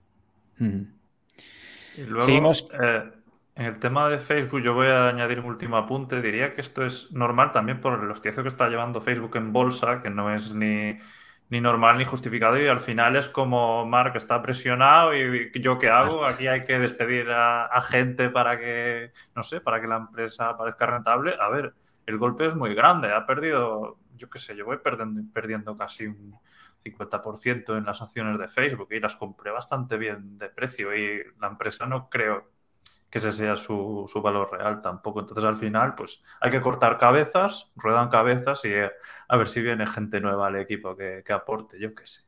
y 0.57 2.01
luego, 2.05 2.25
Seguimos. 2.25 2.65
Eh, 2.81 3.18
en 3.59 3.65
el 3.65 3.77
tema 3.77 4.07
de 4.07 4.19
Facebook, 4.19 4.61
yo 4.61 4.73
voy 4.73 4.87
a 4.87 5.09
añadir 5.09 5.41
un 5.41 5.47
último 5.47 5.75
apunte. 5.75 6.21
Diría 6.21 6.55
que 6.55 6.61
esto 6.61 6.85
es 6.85 7.11
normal 7.11 7.51
también 7.51 7.81
por 7.81 8.01
el 8.01 8.09
hostiazo 8.09 8.41
que 8.41 8.47
está 8.47 8.69
llevando 8.69 9.01
Facebook 9.01 9.35
en 9.35 9.51
bolsa, 9.51 10.01
que 10.01 10.09
no 10.09 10.33
es 10.33 10.53
ni, 10.53 10.97
normal 11.49 11.97
ni 11.97 12.05
justificado. 12.05 12.57
Y 12.57 12.67
al 12.67 12.79
final 12.79 13.17
es 13.17 13.27
como 13.27 13.85
Mark 13.85 14.15
está 14.15 14.41
presionado 14.41 15.13
y 15.13 15.51
yo 15.59 15.77
qué 15.77 15.89
hago. 15.89 16.25
Aquí 16.25 16.47
hay 16.47 16.63
que 16.63 16.79
despedir 16.79 17.29
a, 17.31 17.81
gente 17.81 18.29
para 18.29 18.57
que, 18.57 19.11
no 19.35 19.43
sé, 19.43 19.59
para 19.59 19.81
que 19.81 19.87
la 19.87 19.97
empresa 19.97 20.55
parezca 20.55 20.85
rentable. 20.85 21.35
A 21.37 21.49
ver, 21.49 21.73
el 22.05 22.17
golpe 22.17 22.45
es 22.45 22.55
muy 22.55 22.73
grande. 22.73 23.11
Ha 23.11 23.25
perdido, 23.25 23.97
yo 24.15 24.29
qué 24.29 24.39
sé, 24.39 24.55
yo 24.55 24.63
voy 24.63 24.77
perdiendo, 24.77 25.21
perdiendo 25.33 25.75
casi 25.75 26.07
un 26.07 26.33
50% 26.81 27.77
en 27.77 27.83
las 27.83 28.01
acciones 28.01 28.39
de 28.39 28.47
Facebook 28.47 28.87
y 28.91 29.01
las 29.01 29.17
compré 29.17 29.51
bastante 29.51 29.97
bien 29.97 30.37
de 30.37 30.47
precio. 30.47 30.95
Y 30.95 31.23
la 31.41 31.47
empresa 31.47 31.85
no 31.85 32.09
creo 32.09 32.58
que 33.09 33.19
ese 33.19 33.31
sea 33.31 33.55
su, 33.55 34.05
valor 34.23 34.51
real 34.51 34.81
tampoco. 34.81 35.19
Entonces 35.19 35.43
al 35.43 35.55
final, 35.55 35.95
pues 35.95 36.21
hay 36.39 36.51
que 36.51 36.61
cortar 36.61 36.97
cabezas, 36.97 37.71
ruedan 37.75 38.09
cabezas 38.09 38.63
y 38.65 38.69
eh, 38.69 38.91
a 39.27 39.37
ver 39.37 39.47
si 39.47 39.61
viene 39.61 39.87
gente 39.87 40.19
nueva 40.19 40.47
al 40.47 40.57
equipo 40.57 40.95
que, 40.95 41.23
que 41.25 41.33
aporte, 41.33 41.79
yo 41.79 41.93
qué 41.95 42.05
sé. 42.05 42.21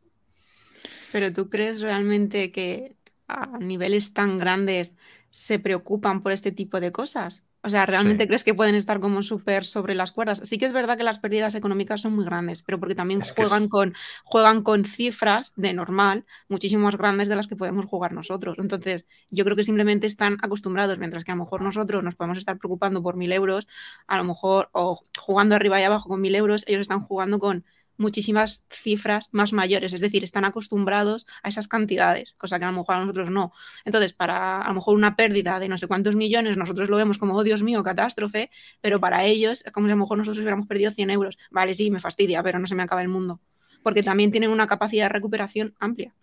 Pero 1.12 1.32
tú 1.32 1.50
crees 1.50 1.82
realmente 1.82 2.52
que 2.52 2.96
a 3.28 3.58
niveles 3.60 4.14
tan 4.14 4.38
grandes 4.38 4.98
se 5.30 5.60
preocupan 5.60 6.22
por 6.22 6.32
este 6.32 6.52
tipo 6.52 6.80
de 6.80 6.92
cosas? 6.92 7.44
O 7.64 7.70
sea, 7.70 7.86
¿realmente 7.86 8.26
crees 8.26 8.44
que 8.44 8.56
pueden 8.56 8.74
estar 8.74 9.00
como 9.00 9.22
súper 9.22 9.66
sobre 9.66 9.94
las 9.94 10.12
cuerdas? 10.12 10.42
Sí 10.44 10.58
que 10.58 10.66
es 10.66 10.74
verdad 10.74 10.98
que 10.98 11.04
las 11.04 11.20
pérdidas 11.20 11.54
económicas 11.54 12.02
son 12.02 12.16
muy 12.16 12.26
grandes, 12.26 12.64
pero 12.64 12.80
porque 12.80 12.96
también 12.96 13.22
juegan, 13.22 13.68
con, 13.68 13.94
juegan 14.24 14.64
con 14.64 14.84
cifras 14.84 15.54
de 15.56 15.72
normal 15.74 16.26
muchísimo 16.50 16.86
más 16.86 16.98
grandes 16.98 17.30
de 17.30 17.36
las 17.36 17.46
que 17.46 17.56
podemos 17.56 17.86
jugar 17.86 18.14
nosotros. 18.14 18.58
Entonces, 18.58 19.06
yo 19.30 19.44
creo 19.44 19.56
que 19.56 19.64
simplemente 19.64 20.08
están 20.08 20.38
acostumbrados, 20.42 20.98
mientras 20.98 21.24
que 21.24 21.32
a 21.32 21.36
lo 21.36 21.44
mejor 21.44 21.62
nosotros 21.62 22.04
nos 22.04 22.16
podemos 22.16 22.40
estar 22.40 22.58
preocupando 22.58 23.04
por 23.04 23.16
mil 23.16 23.32
euros, 23.32 23.68
a 24.08 24.18
lo 24.18 24.24
mejor, 24.24 24.70
o 24.74 25.06
jugando 25.20 25.56
arriba 25.56 25.80
y 25.80 25.84
abajo 25.84 26.10
con 26.10 26.20
mil 26.20 26.34
euros, 26.34 26.64
ellos 26.68 26.82
están 26.82 27.02
jugando 27.02 27.38
con 27.38 27.64
muchísimas 27.98 28.66
cifras 28.70 29.30
más 29.32 29.54
mayores, 29.54 29.94
es 29.94 30.02
decir, 30.02 30.24
están 30.24 30.46
acostumbrados 30.46 31.28
a 31.44 31.50
esas 31.50 31.68
cantidades, 31.68 32.34
cosa 32.38 32.60
que 32.60 32.66
a 32.66 32.72
lo 32.72 32.78
mejor 32.78 32.96
a 32.96 33.00
nosotros 33.00 33.30
no. 33.30 33.54
Entonces, 33.86 34.14
para 34.14 34.62
a 34.62 34.68
lo 34.70 34.76
mejor 34.76 34.96
una 34.96 35.16
pérdida 35.16 35.60
de 35.60 35.70
no 35.70 35.78
sé 35.78 35.88
cuántos 35.88 36.16
millones, 36.16 36.58
nosotros 36.58 36.90
lo 36.90 36.98
vemos 36.98 37.18
como, 37.18 37.36
oh 37.36 37.44
Dios 37.44 37.64
mío, 37.64 37.84
catástrofe, 37.84 38.50
pero 38.82 39.00
para 39.00 39.26
ellos 39.26 39.64
como 39.74 39.88
si 39.88 39.92
a 39.92 39.96
lo 39.96 40.02
mejor 40.02 40.18
nosotros 40.18 40.40
hubiéramos 40.40 40.68
perdido 40.68 40.92
100 40.92 41.10
euros. 41.10 41.38
Vale, 41.50 41.74
sí, 41.74 41.92
me 41.92 42.00
fastidia, 42.00 42.44
pero 42.44 42.60
no 42.60 42.68
se 42.68 42.76
me 42.76 42.84
acaba 42.84 43.02
el 43.02 43.10
mundo, 43.10 43.40
porque 43.84 44.04
también 44.04 44.32
tienen 44.32 44.50
una 44.50 44.68
capacidad 44.68 45.06
de 45.06 45.10
recuperación 45.10 45.76
amplia. 45.80 46.14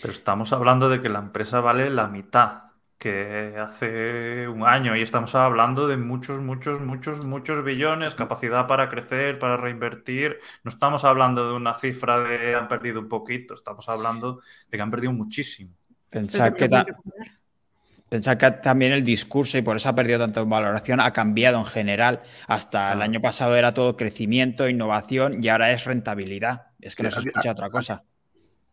Pero 0.00 0.12
estamos 0.12 0.52
hablando 0.52 0.88
de 0.88 1.00
que 1.00 1.08
la 1.08 1.18
empresa 1.18 1.60
vale 1.60 1.90
la 1.90 2.06
mitad 2.06 2.71
que 3.02 3.56
hace 3.58 4.46
un 4.46 4.64
año 4.64 4.94
y 4.96 5.02
estamos 5.02 5.34
hablando 5.34 5.88
de 5.88 5.96
muchos, 5.96 6.40
muchos, 6.40 6.80
muchos, 6.80 7.24
muchos 7.24 7.64
billones, 7.64 8.14
capacidad 8.14 8.68
para 8.68 8.88
crecer, 8.88 9.40
para 9.40 9.56
reinvertir. 9.56 10.38
No 10.62 10.68
estamos 10.68 11.04
hablando 11.04 11.48
de 11.48 11.54
una 11.56 11.74
cifra 11.74 12.20
de 12.20 12.54
han 12.54 12.68
perdido 12.68 13.00
un 13.00 13.08
poquito, 13.08 13.54
estamos 13.54 13.88
hablando 13.88 14.40
de 14.70 14.78
que 14.78 14.80
han 14.80 14.90
perdido 14.92 15.12
muchísimo. 15.12 15.74
Pensar 16.10 16.54
que, 16.54 16.68
que 16.68 18.50
también 18.62 18.92
el 18.92 19.02
discurso, 19.02 19.58
y 19.58 19.62
por 19.62 19.76
eso 19.76 19.88
ha 19.88 19.96
perdido 19.96 20.20
tanto 20.20 20.40
en 20.40 20.50
valoración, 20.50 21.00
ha 21.00 21.12
cambiado 21.12 21.58
en 21.58 21.66
general. 21.66 22.22
Hasta 22.46 22.92
el 22.92 23.02
año 23.02 23.20
pasado 23.20 23.56
era 23.56 23.74
todo 23.74 23.96
crecimiento, 23.96 24.68
innovación 24.68 25.42
y 25.42 25.48
ahora 25.48 25.72
es 25.72 25.84
rentabilidad. 25.86 26.66
Es 26.80 26.94
que 26.94 27.02
no 27.02 27.10
se 27.10 27.18
escucha 27.18 27.50
otra 27.50 27.68
cosa. 27.68 28.04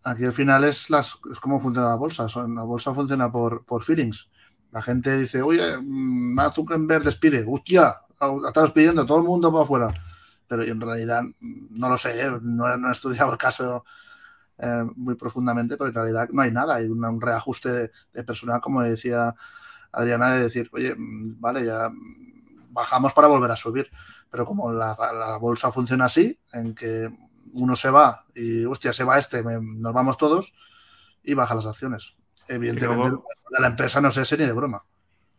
Aquí 0.04 0.24
al 0.24 0.34
final 0.34 0.64
es, 0.64 0.90
las, 0.90 1.20
es 1.30 1.40
cómo 1.40 1.60
funciona 1.60 1.90
la 1.90 1.96
bolsa. 1.96 2.28
La 2.48 2.64
bolsa 2.64 2.94
funciona 2.94 3.32
por, 3.32 3.66
por 3.66 3.84
feelings. 3.84 4.30
La 4.72 4.82
gente 4.82 5.18
dice, 5.18 5.42
oye, 5.42 5.78
mm, 5.78 6.34
Mark 6.34 6.54
Zuckerberg 6.54 7.04
despide. 7.04 7.46
Hostia, 7.48 8.02
está 8.48 8.62
despidiendo, 8.62 9.06
todo 9.06 9.18
el 9.18 9.24
mundo 9.24 9.52
para 9.52 9.64
afuera. 9.64 9.94
Pero 10.48 10.64
en 10.64 10.82
realidad 10.82 11.24
no 11.40 11.90
lo 11.90 11.98
sé, 11.98 12.22
¿eh? 12.22 12.32
no, 12.42 12.88
he 12.88 12.92
estudiado 12.92 13.32
el 13.32 13.38
caso 13.38 13.86
eh, 14.58 14.84
muy 14.96 15.16
profundamente, 15.16 15.78
pero 15.78 15.90
en 15.90 15.96
realidad 15.96 16.30
no 16.32 16.42
hay 16.42 16.52
nada. 16.52 16.76
Hay 16.76 16.86
un, 16.86 17.22
reajuste 17.22 17.92
de, 18.14 18.24
personal, 18.24 18.62
como 18.62 18.82
decía 18.82 19.36
Adriana, 19.92 20.34
de 20.34 20.44
decir, 20.44 20.70
oye, 20.72 20.96
mm, 20.96 21.40
vale, 21.40 21.66
ya 21.66 21.92
bajamos 22.72 23.14
para 23.14 23.28
volver 23.28 23.52
a 23.52 23.56
subir. 23.56 23.90
Pero 24.32 24.46
como 24.46 24.72
la, 24.72 24.96
la 25.14 25.38
bolsa 25.38 25.72
funciona 25.72 26.06
así, 26.06 26.40
en 26.54 26.76
que 26.76 27.10
uno 27.54 27.76
se 27.76 27.90
va 27.90 28.26
y, 28.36 28.66
hostia, 28.66 28.94
se 28.94 29.04
va 29.04 29.20
este, 29.20 29.44
nos 29.44 29.94
vamos 29.94 30.18
todos 30.18 30.54
y 31.24 31.34
baja 31.34 31.56
las 31.56 31.66
acciones. 31.66 32.16
Evidentemente, 32.48 33.10
de 33.10 33.60
la 33.60 33.68
empresa 33.68 34.02
no 34.02 34.12
sé 34.12 34.22
ese 34.22 34.38
ni 34.38 34.46
de 34.46 34.54
broma. 34.54 34.84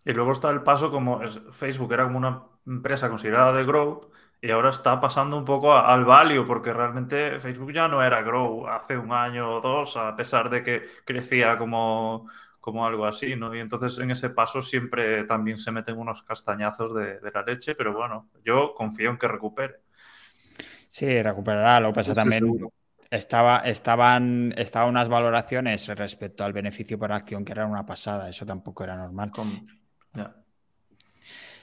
Y 0.05 0.13
luego 0.13 0.33
está 0.33 0.51
el 0.51 0.63
paso 0.63 0.91
como 0.91 1.21
Facebook 1.53 1.93
era 1.93 2.05
como 2.05 2.19
una 2.19 2.43
empresa 2.67 3.09
considerada 3.09 3.53
de 3.53 3.65
growth 3.65 4.11
y 4.41 4.51
ahora 4.51 4.71
está 4.71 4.99
pasando 4.99 5.37
un 5.37 5.45
poco 5.45 5.75
al 5.75 6.05
value 6.05 6.47
porque 6.47 6.73
realmente 6.73 7.39
Facebook 7.39 7.73
ya 7.73 7.89
no 7.89 8.03
era 8.03 8.23
grow 8.23 8.67
hace 8.67 8.97
un 8.97 9.13
año 9.13 9.57
o 9.57 9.61
dos 9.61 9.97
a 9.99 10.17
pesar 10.17 10.49
de 10.49 10.63
que 10.63 10.83
crecía 11.05 11.59
como, 11.59 12.27
como 12.61 12.87
algo 12.87 13.05
así, 13.05 13.37
¿no? 13.37 13.55
Y 13.55 13.59
entonces 13.59 13.99
en 13.99 14.11
ese 14.11 14.31
paso 14.31 14.63
siempre 14.63 15.25
también 15.25 15.59
se 15.59 15.71
meten 15.71 15.99
unos 15.99 16.23
castañazos 16.23 16.95
de, 16.95 17.21
de 17.21 17.31
la 17.35 17.43
leche, 17.43 17.75
pero 17.75 17.93
bueno, 17.93 18.31
yo 18.43 18.73
confío 18.75 19.11
en 19.11 19.19
que 19.19 19.29
recupere. 19.29 19.81
Sí, 20.91 21.23
recuperará. 21.23 21.81
Lo 21.81 21.89
que 21.89 21.95
pasa 21.95 22.15
también 22.15 22.45
estaba, 23.11 23.59
estaban, 23.59 24.53
estaban 24.59 24.91
unas 24.91 25.09
valoraciones 25.09 25.87
respecto 25.87 26.45
al 26.45 26.53
beneficio 26.53 26.99
por 26.99 27.13
acción 27.13 27.45
que 27.45 27.53
eran 27.53 27.71
una 27.71 27.87
pasada. 27.87 28.29
Eso 28.29 28.45
tampoco 28.45 28.85
era 28.85 28.97
normal. 28.97 29.31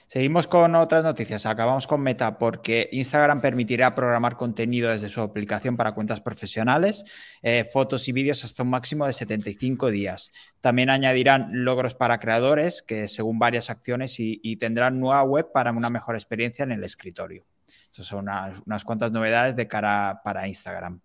Seguimos 0.07 0.47
con 0.47 0.73
otras 0.75 1.03
noticias. 1.03 1.45
Acabamos 1.45 1.87
con 1.87 1.99
Meta 1.99 2.37
porque 2.37 2.87
Instagram 2.93 3.41
permitirá 3.41 3.93
programar 3.93 4.37
contenido 4.37 4.91
desde 4.91 5.09
su 5.09 5.19
aplicación 5.19 5.75
para 5.75 5.91
cuentas 5.91 6.21
profesionales, 6.21 7.03
eh, 7.41 7.69
fotos 7.69 8.07
y 8.07 8.13
vídeos 8.13 8.45
hasta 8.45 8.63
un 8.63 8.69
máximo 8.69 9.05
de 9.05 9.11
75 9.11 9.91
días. 9.91 10.31
También 10.61 10.89
añadirán 10.89 11.49
logros 11.65 11.95
para 11.95 12.19
creadores 12.19 12.81
que 12.81 13.09
según 13.09 13.39
varias 13.39 13.69
acciones 13.69 14.21
y, 14.21 14.39
y 14.41 14.55
tendrán 14.55 15.01
nueva 15.01 15.23
web 15.23 15.51
para 15.51 15.73
una 15.73 15.89
mejor 15.89 16.15
experiencia 16.15 16.63
en 16.63 16.71
el 16.71 16.85
escritorio. 16.85 17.45
Estas 17.89 18.05
son 18.05 18.27
unas, 18.65 18.83
cuantas 18.83 19.11
novedades 19.11 19.55
de 19.55 19.67
cara 19.67 20.21
para 20.23 20.47
Instagram. 20.47 20.99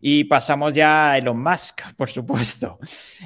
Y 0.00 0.24
pasamos 0.24 0.74
ya 0.74 1.12
a 1.12 1.18
Elon 1.18 1.40
Musk, 1.40 1.80
por 1.96 2.10
supuesto. 2.10 2.78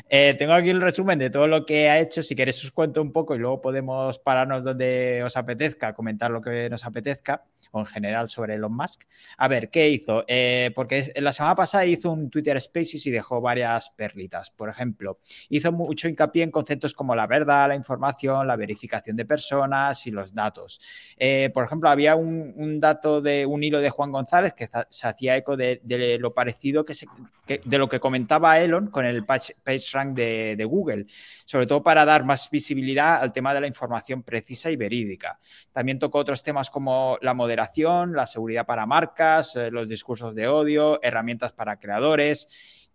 Eh, 0.08 0.34
tengo 0.38 0.52
aquí 0.52 0.70
el 0.70 0.80
resumen 0.80 1.18
de 1.18 1.30
todo 1.30 1.46
lo 1.46 1.64
que 1.64 1.88
ha 1.88 1.98
hecho. 1.98 2.22
Si 2.22 2.34
queréis 2.34 2.62
os 2.64 2.72
cuento 2.72 3.00
un 3.00 3.12
poco 3.12 3.34
y 3.34 3.38
luego 3.38 3.60
podemos 3.60 4.18
pararnos 4.18 4.64
donde 4.64 5.22
os 5.24 5.36
apetezca, 5.36 5.94
comentar 5.94 6.30
lo 6.30 6.42
que 6.42 6.68
nos 6.68 6.84
apetezca 6.84 7.44
o 7.72 7.80
en 7.80 7.86
general 7.86 8.28
sobre 8.28 8.54
Elon 8.54 8.74
Musk. 8.74 9.02
A 9.38 9.48
ver, 9.48 9.70
¿qué 9.70 9.88
hizo? 9.88 10.24
Eh, 10.26 10.70
porque 10.74 11.12
la 11.16 11.32
semana 11.32 11.54
pasada 11.54 11.84
hizo 11.86 12.10
un 12.10 12.30
Twitter 12.30 12.60
Spaces 12.60 13.06
y 13.06 13.10
dejó 13.10 13.40
varias 13.40 13.90
perlitas. 13.90 14.50
Por 14.50 14.68
ejemplo, 14.68 15.18
hizo 15.48 15.72
mucho 15.72 16.08
hincapié 16.08 16.42
en 16.42 16.50
conceptos 16.50 16.94
como 16.94 17.14
la 17.14 17.26
verdad, 17.26 17.68
la 17.68 17.74
información, 17.74 18.46
la 18.46 18.56
verificación 18.56 19.16
de 19.16 19.24
personas 19.24 20.06
y 20.06 20.10
los 20.10 20.34
datos. 20.34 20.80
Eh, 21.16 21.50
por 21.52 21.64
ejemplo, 21.64 21.88
había 21.88 22.16
un, 22.16 22.80
dato 22.80 23.20
de 23.20 23.46
un 23.46 23.62
hilo 23.62 23.80
de 23.80 23.90
Juan 23.90 24.12
González 24.12 24.52
que 24.52 24.68
se 24.90 25.08
hacía 25.08 25.36
eco 25.36 25.56
de, 25.56 25.80
lo 26.18 26.34
parecido 26.34 26.84
que, 26.84 26.94
se, 26.94 27.06
de 27.46 27.78
lo 27.78 27.88
que 27.88 28.00
comentaba 28.00 28.58
Elon 28.60 28.88
con 28.88 29.04
el 29.04 29.24
PageRank 29.24 30.14
de, 30.14 30.54
de 30.56 30.64
Google, 30.64 31.06
sobre 31.44 31.66
todo 31.66 31.82
para 31.82 32.04
dar 32.04 32.24
más 32.24 32.50
visibilidad 32.50 33.20
al 33.20 33.32
tema 33.32 33.54
de 33.54 33.60
la 33.60 33.66
información 33.66 34.22
precisa 34.22 34.70
y 34.70 34.76
verídica. 34.76 35.38
También 35.72 35.98
tocó 35.98 36.18
otros 36.18 36.42
temas 36.42 36.70
como 36.70 37.18
la 37.20 37.34
moderación 37.34 37.76
la 38.14 38.26
seguridad 38.26 38.66
para 38.66 38.86
marcas, 38.86 39.56
eh, 39.56 39.70
los 39.70 39.88
discursos 39.88 40.34
de 40.34 40.48
odio, 40.48 41.00
herramientas 41.02 41.52
para 41.52 41.78
creadores 41.78 42.48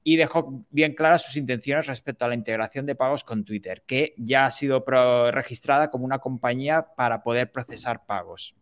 y 0.04 0.16
dejó 0.16 0.66
bien 0.72 0.96
claras 0.96 1.24
sus 1.24 1.36
intenciones 1.36 1.86
respecto 1.86 2.26
a 2.26 2.28
la 2.28 2.34
integración 2.34 2.88
de 2.88 2.96
pagos 2.96 3.24
con 3.24 3.46
Twitter, 3.46 3.84
que 3.86 4.16
ya 4.18 4.46
ha 4.46 4.52
sido 4.52 4.84
registrada 5.32 5.92
como 5.92 6.06
una 6.06 6.18
compañía 6.20 6.88
para 6.96 7.22
poder 7.22 7.52
procesar 7.52 8.06
pagos. 8.06 8.56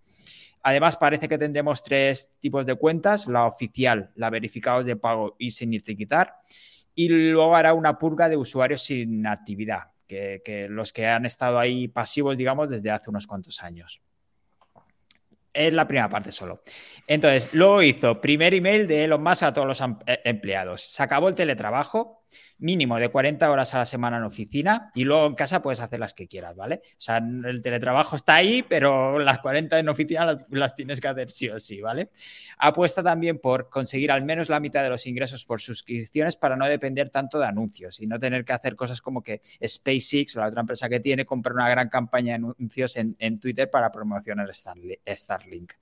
Además, 0.64 0.98
parece 0.98 1.28
que 1.28 1.38
tendremos 1.38 1.84
tres 1.84 2.32
tipos 2.40 2.66
de 2.66 2.76
cuentas, 2.76 3.28
la 3.28 3.46
oficial, 3.46 4.12
la 4.16 4.30
verificados 4.30 4.86
de 4.86 4.96
pago 4.96 5.36
y 5.40 5.52
sin 5.52 5.74
etiquetar, 5.74 6.36
y 6.96 7.08
luego 7.08 7.56
hará 7.56 7.74
una 7.74 7.98
purga 7.98 8.28
de 8.28 8.38
usuarios 8.38 8.84
sin 8.84 9.26
actividad, 9.26 9.92
que 10.06 10.68
los 10.70 10.92
que 10.92 11.08
han 11.08 11.26
estado 11.26 11.60
ahí 11.60 11.88
pasivos, 11.88 12.36
digamos, 12.36 12.70
desde 12.70 12.92
hace 12.92 13.10
unos 13.10 13.28
cuantos 13.28 13.62
años. 13.64 14.02
Es 15.54 15.74
la 15.74 15.88
primera 15.88 16.10
parte 16.10 16.32
solo. 16.32 16.62
Entonces, 17.08 17.54
luego 17.54 17.82
hizo 17.82 18.22
primer 18.22 18.54
email 18.54 18.88
de 18.88 19.06
Elon 19.06 19.24
Musk 19.24 19.44
a 19.44 19.54
todos 19.54 19.68
los 19.68 19.82
em, 19.82 19.98
eh, 20.06 20.22
empleados. 20.24 20.82
Se 20.82 21.02
acabó 21.02 21.28
el 21.28 21.36
teletrabajo, 21.36 22.19
mínimo 22.60 22.98
de 22.98 23.10
40 23.10 23.50
horas 23.50 23.74
a 23.74 23.80
la 23.80 23.86
semana 23.86 24.18
en 24.18 24.24
oficina 24.24 24.92
y 24.94 25.04
luego 25.04 25.26
en 25.28 25.36
casa 25.36 25.62
puedes 25.62 25.80
hacer 25.80 26.00
las 26.00 26.14
que 26.14 26.28
quieras, 26.28 26.56
¿vale? 26.56 26.82
O 26.84 27.02
sea, 27.02 27.18
el 27.18 27.62
teletrabajo 27.62 28.16
está 28.16 28.36
ahí, 28.36 28.64
pero 28.64 29.20
las 29.20 29.40
40 29.40 29.80
en 29.80 29.90
oficina 29.90 30.38
las, 30.50 30.76
tienes 30.76 31.00
que 31.00 31.08
hacer 31.08 31.32
sí 31.32 31.50
o 31.50 31.60
sí, 31.60 31.82
¿vale? 31.82 32.10
Apuesta 32.58 33.02
también 33.02 33.40
por 33.40 33.70
conseguir 33.70 34.12
al 34.12 34.24
menos 34.24 34.50
la 34.50 34.60
mitad 34.60 34.84
de 34.84 34.90
los 34.90 35.08
ingresos 35.08 35.46
por 35.46 35.62
suscripciones 35.62 36.36
para 36.36 36.56
no 36.56 36.68
depender 36.68 37.10
tanto 37.10 37.40
de 37.40 37.46
anuncios 37.46 38.00
y 38.00 38.08
no 38.08 38.20
tener 38.20 38.46
que 38.46 38.54
hacer 38.54 38.76
cosas 38.76 39.02
como 39.02 39.24
que 39.24 39.42
SpaceX, 39.66 40.36
la 40.36 40.48
otra 40.48 40.62
empresa 40.62 40.90
que 40.90 41.00
tiene, 41.00 41.26
comprar 41.26 41.56
una 41.56 41.70
gran 41.70 41.90
campaña 41.90 42.34
de 42.34 42.36
anuncios 42.36 42.96
en, 42.98 43.40
Twitter 43.40 43.70
para 43.70 43.92
promocionar 43.92 44.50
Starlink. 44.54 45.74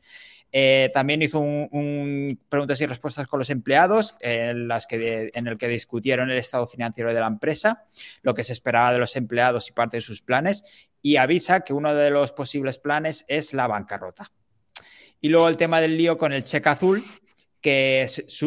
Eh, 0.52 0.90
también 0.94 1.22
hizo 1.22 1.40
un, 1.40 2.40
preguntas 2.48 2.80
y 2.80 2.86
respuestas 2.86 3.28
con 3.28 3.40
los 3.40 3.50
empleados 3.50 4.16
en, 4.22 4.68
las 4.68 4.88
que 4.88 5.30
en 5.34 5.48
el 5.48 5.58
que 5.58 5.68
discutieron 5.68 6.32
el 6.32 6.37
estado 6.38 6.68
financiero 6.68 7.14
de 7.14 7.20
la 7.20 7.28
empresa, 7.28 7.86
lo 8.22 8.34
que 8.34 8.44
se 8.44 8.54
esperaba 8.54 8.94
de 8.94 9.00
los 9.00 9.16
empleados 9.16 9.70
y 9.70 9.74
parte 9.74 9.98
de 9.98 10.02
sus 10.02 10.22
planes, 10.22 10.90
y 11.02 11.18
avisa 11.18 11.62
que 11.62 11.74
uno 11.74 11.94
de 11.94 12.10
los 12.10 12.32
posibles 12.32 12.80
planes 12.80 13.26
es 13.28 13.54
la 13.54 13.68
bancarrota. 13.68 14.32
Y 15.22 15.30
luego 15.30 15.48
el 15.48 15.58
tema 15.58 15.82
del 15.82 15.98
lío 15.98 16.18
con 16.18 16.34
el 16.34 16.44
cheque 16.44 16.70
azul, 16.70 17.04
que 17.60 18.06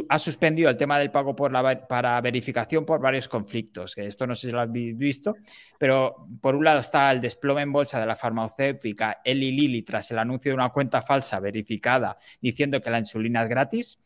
ha 0.08 0.18
suspendido 0.18 0.70
el 0.70 0.76
tema 0.76 0.98
del 0.98 1.10
pago 1.10 1.34
por 1.34 1.50
la, 1.50 1.86
para 1.86 2.20
verificación 2.20 2.86
por 2.86 3.00
varios 3.00 3.28
conflictos, 3.28 3.94
que 3.94 4.06
esto 4.06 4.26
no 4.26 4.34
sé 4.34 4.46
si 4.46 4.52
lo 4.52 4.60
habéis 4.60 4.96
visto, 4.96 5.36
pero 5.78 6.28
por 6.40 6.54
un 6.54 6.64
lado 6.64 6.80
está 6.80 7.10
el 7.10 7.20
desplome 7.20 7.62
en 7.62 7.72
bolsa 7.72 7.98
de 7.98 8.06
la 8.06 8.14
farmacéutica 8.14 9.20
Eli 9.24 9.52
Lilly 9.52 9.82
tras 9.82 10.10
el 10.12 10.18
anuncio 10.18 10.52
de 10.52 10.54
una 10.54 10.70
cuenta 10.70 11.02
falsa 11.02 11.40
verificada 11.40 12.16
diciendo 12.40 12.80
que 12.80 12.90
la 12.90 12.98
insulina 12.98 13.42
es 13.42 13.48
gratis, 13.48 13.98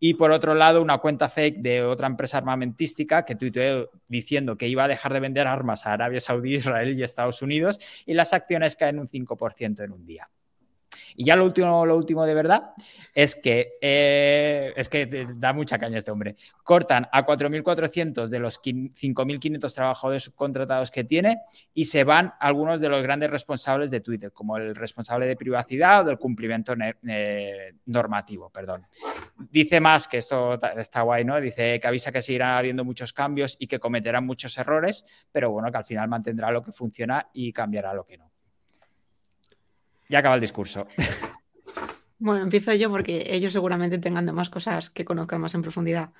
y 0.00 0.14
por 0.14 0.32
otro 0.32 0.54
lado 0.54 0.80
una 0.80 0.98
cuenta 0.98 1.28
fake 1.28 1.58
de 1.58 1.84
otra 1.84 2.06
empresa 2.06 2.38
armamentística 2.38 3.24
que 3.24 3.36
tuiteó 3.36 3.90
diciendo 4.08 4.56
que 4.56 4.66
iba 4.66 4.84
a 4.84 4.88
dejar 4.88 5.12
de 5.12 5.20
vender 5.20 5.46
armas 5.46 5.86
a 5.86 5.92
Arabia 5.92 6.20
Saudí, 6.20 6.54
Israel 6.56 6.98
y 6.98 7.02
Estados 7.02 7.42
Unidos, 7.42 7.78
y 8.06 8.14
las 8.14 8.32
acciones 8.32 8.74
caen 8.76 8.98
un 8.98 9.08
5% 9.08 9.84
en 9.84 9.92
un 9.92 10.06
día. 10.06 10.30
Y 11.20 11.24
ya 11.24 11.36
lo 11.36 11.44
último, 11.44 11.84
lo 11.84 11.98
último 11.98 12.24
de 12.24 12.32
verdad 12.32 12.72
es 13.14 13.34
que 13.34 13.74
eh, 13.82 14.72
es 14.74 14.88
que 14.88 15.26
da 15.36 15.52
mucha 15.52 15.78
caña 15.78 15.98
este 15.98 16.10
hombre. 16.10 16.34
Cortan 16.64 17.08
a 17.12 17.26
4.400 17.26 18.28
de 18.28 18.38
los 18.38 18.58
5.500 18.62 19.74
trabajadores 19.74 20.22
subcontratados 20.22 20.90
que 20.90 21.04
tiene 21.04 21.42
y 21.74 21.84
se 21.84 22.04
van 22.04 22.32
algunos 22.40 22.80
de 22.80 22.88
los 22.88 23.02
grandes 23.02 23.30
responsables 23.30 23.90
de 23.90 24.00
Twitter, 24.00 24.32
como 24.32 24.56
el 24.56 24.74
responsable 24.74 25.26
de 25.26 25.36
privacidad 25.36 26.00
o 26.00 26.04
del 26.04 26.16
cumplimiento 26.16 26.72
eh, 27.06 27.74
normativo. 27.84 28.48
Perdón. 28.48 28.86
Dice 29.50 29.78
más 29.78 30.08
que 30.08 30.16
esto 30.16 30.58
está 30.78 31.02
guay, 31.02 31.22
¿no? 31.22 31.38
Dice 31.38 31.78
que 31.80 31.86
avisa 31.86 32.12
que 32.12 32.22
seguirán 32.22 32.56
habiendo 32.56 32.82
muchos 32.82 33.12
cambios 33.12 33.56
y 33.58 33.66
que 33.66 33.78
cometerán 33.78 34.24
muchos 34.24 34.56
errores, 34.56 35.04
pero 35.30 35.50
bueno, 35.50 35.70
que 35.70 35.76
al 35.76 35.84
final 35.84 36.08
mantendrá 36.08 36.50
lo 36.50 36.62
que 36.62 36.72
funciona 36.72 37.28
y 37.34 37.52
cambiará 37.52 37.92
lo 37.92 38.06
que 38.06 38.16
no. 38.16 38.29
Ya 40.10 40.18
acaba 40.18 40.34
el 40.34 40.40
discurso. 40.40 40.86
Bueno, 42.22 42.42
empiezo 42.42 42.74
yo 42.74 42.90
porque 42.90 43.28
ellos 43.30 43.54
seguramente 43.54 43.96
tengan 43.96 44.26
demás 44.26 44.50
cosas 44.50 44.90
que 44.90 45.06
conozcan 45.06 45.40
más 45.40 45.54
en 45.54 45.62
profundidad. 45.62 46.10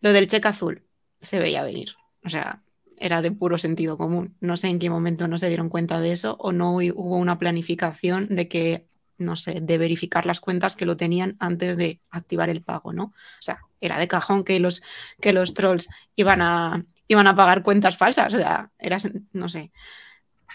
Lo 0.00 0.12
del 0.12 0.28
cheque 0.28 0.46
azul 0.46 0.84
se 1.20 1.40
veía 1.40 1.64
venir. 1.64 1.96
O 2.24 2.28
sea, 2.28 2.62
era 2.96 3.22
de 3.22 3.32
puro 3.32 3.58
sentido 3.58 3.98
común. 3.98 4.36
No 4.38 4.56
sé 4.56 4.68
en 4.68 4.78
qué 4.78 4.88
momento 4.88 5.26
no 5.26 5.36
se 5.36 5.48
dieron 5.48 5.68
cuenta 5.68 5.98
de 5.98 6.12
eso 6.12 6.36
o 6.38 6.52
no 6.52 6.76
hubo 6.76 7.16
una 7.16 7.40
planificación 7.40 8.28
de 8.30 8.46
que, 8.46 8.86
no 9.16 9.34
sé, 9.34 9.60
de 9.60 9.78
verificar 9.78 10.26
las 10.26 10.38
cuentas 10.38 10.76
que 10.76 10.86
lo 10.86 10.96
tenían 10.96 11.36
antes 11.40 11.76
de 11.76 12.00
activar 12.08 12.50
el 12.50 12.62
pago, 12.62 12.92
¿no? 12.92 13.06
O 13.06 13.40
sea, 13.40 13.58
era 13.80 13.98
de 13.98 14.06
cajón 14.06 14.44
que 14.44 14.60
los, 14.60 14.80
que 15.20 15.32
los 15.32 15.54
trolls 15.54 15.88
iban 16.14 16.40
a, 16.40 16.86
iban 17.08 17.26
a 17.26 17.34
pagar 17.34 17.64
cuentas 17.64 17.96
falsas. 17.96 18.32
O 18.32 18.38
sea, 18.38 18.70
era, 18.78 18.98
no 19.32 19.48
sé. 19.48 19.72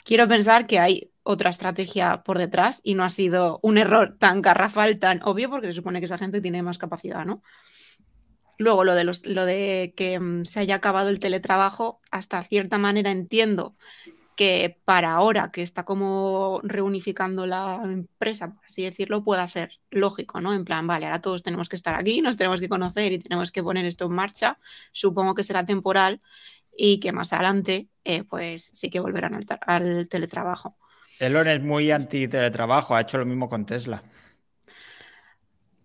Quiero 0.06 0.30
pensar 0.30 0.66
que 0.66 0.80
hay 0.80 1.13
otra 1.24 1.50
estrategia 1.50 2.24
por 2.24 2.38
detrás 2.38 2.82
y 2.84 2.96
no 2.96 3.04
ha 3.04 3.10
sido 3.10 3.60
un 3.64 3.78
error 3.78 4.18
tan 4.20 4.42
garrafal, 4.42 5.00
tan 5.00 5.22
obvio, 5.24 5.50
porque 5.50 5.68
se 5.68 5.74
supone 5.74 6.00
que 6.00 6.06
esa 6.06 6.18
gente 6.18 6.42
tiene 6.42 6.62
más 6.62 6.78
capacidad, 6.78 7.26
¿no? 7.26 7.42
Luego, 8.58 8.84
lo 8.84 8.94
de, 8.94 9.04
los, 9.04 9.26
lo 9.26 9.46
de 9.46 9.94
que 9.98 10.20
mm, 10.20 10.46
se 10.46 10.60
haya 10.60 10.76
acabado 10.76 11.10
el 11.10 11.20
teletrabajo, 11.20 12.02
hasta 12.12 12.44
cierta 12.44 12.78
manera 12.78 13.12
entiendo 13.12 13.76
que 14.36 14.80
para 14.86 15.14
ahora 15.14 15.52
que 15.52 15.62
está 15.62 15.86
como 15.86 16.60
reunificando 16.64 17.46
la 17.46 17.82
empresa, 17.84 18.54
por 18.54 18.66
así 18.66 18.84
decirlo, 18.84 19.24
pueda 19.24 19.46
ser 19.48 19.80
lógico, 19.92 20.42
¿no? 20.42 20.54
En 20.54 20.66
plan, 20.66 20.88
vale, 20.88 21.06
ahora 21.06 21.22
todos 21.22 21.44
tenemos 21.44 21.70
que 21.70 21.76
estar 21.76 21.96
aquí, 21.96 22.22
nos 22.22 22.38
tenemos 22.38 22.60
que 22.60 22.70
conocer 22.70 23.12
y 23.12 23.20
tenemos 23.20 23.52
que 23.52 23.64
poner 23.64 23.86
esto 23.86 24.06
en 24.06 24.14
marcha. 24.14 24.60
Supongo 24.92 25.36
que 25.36 25.44
será 25.44 25.66
temporal 25.66 26.22
y 26.76 27.00
que 27.00 27.12
más 27.12 27.34
adelante, 27.34 27.90
eh, 28.04 28.24
pues 28.24 28.72
sí 28.74 28.90
que 28.90 29.00
volverán 29.00 29.40
al 29.62 30.08
teletrabajo. 30.10 30.78
Elon 31.24 31.48
es 31.48 31.62
muy 31.62 31.92
anti-teletrabajo, 31.92 32.96
ha 32.96 33.02
hecho 33.02 33.18
lo 33.18 33.26
mismo 33.26 33.50
con 33.50 33.66
Tesla. 33.66 34.04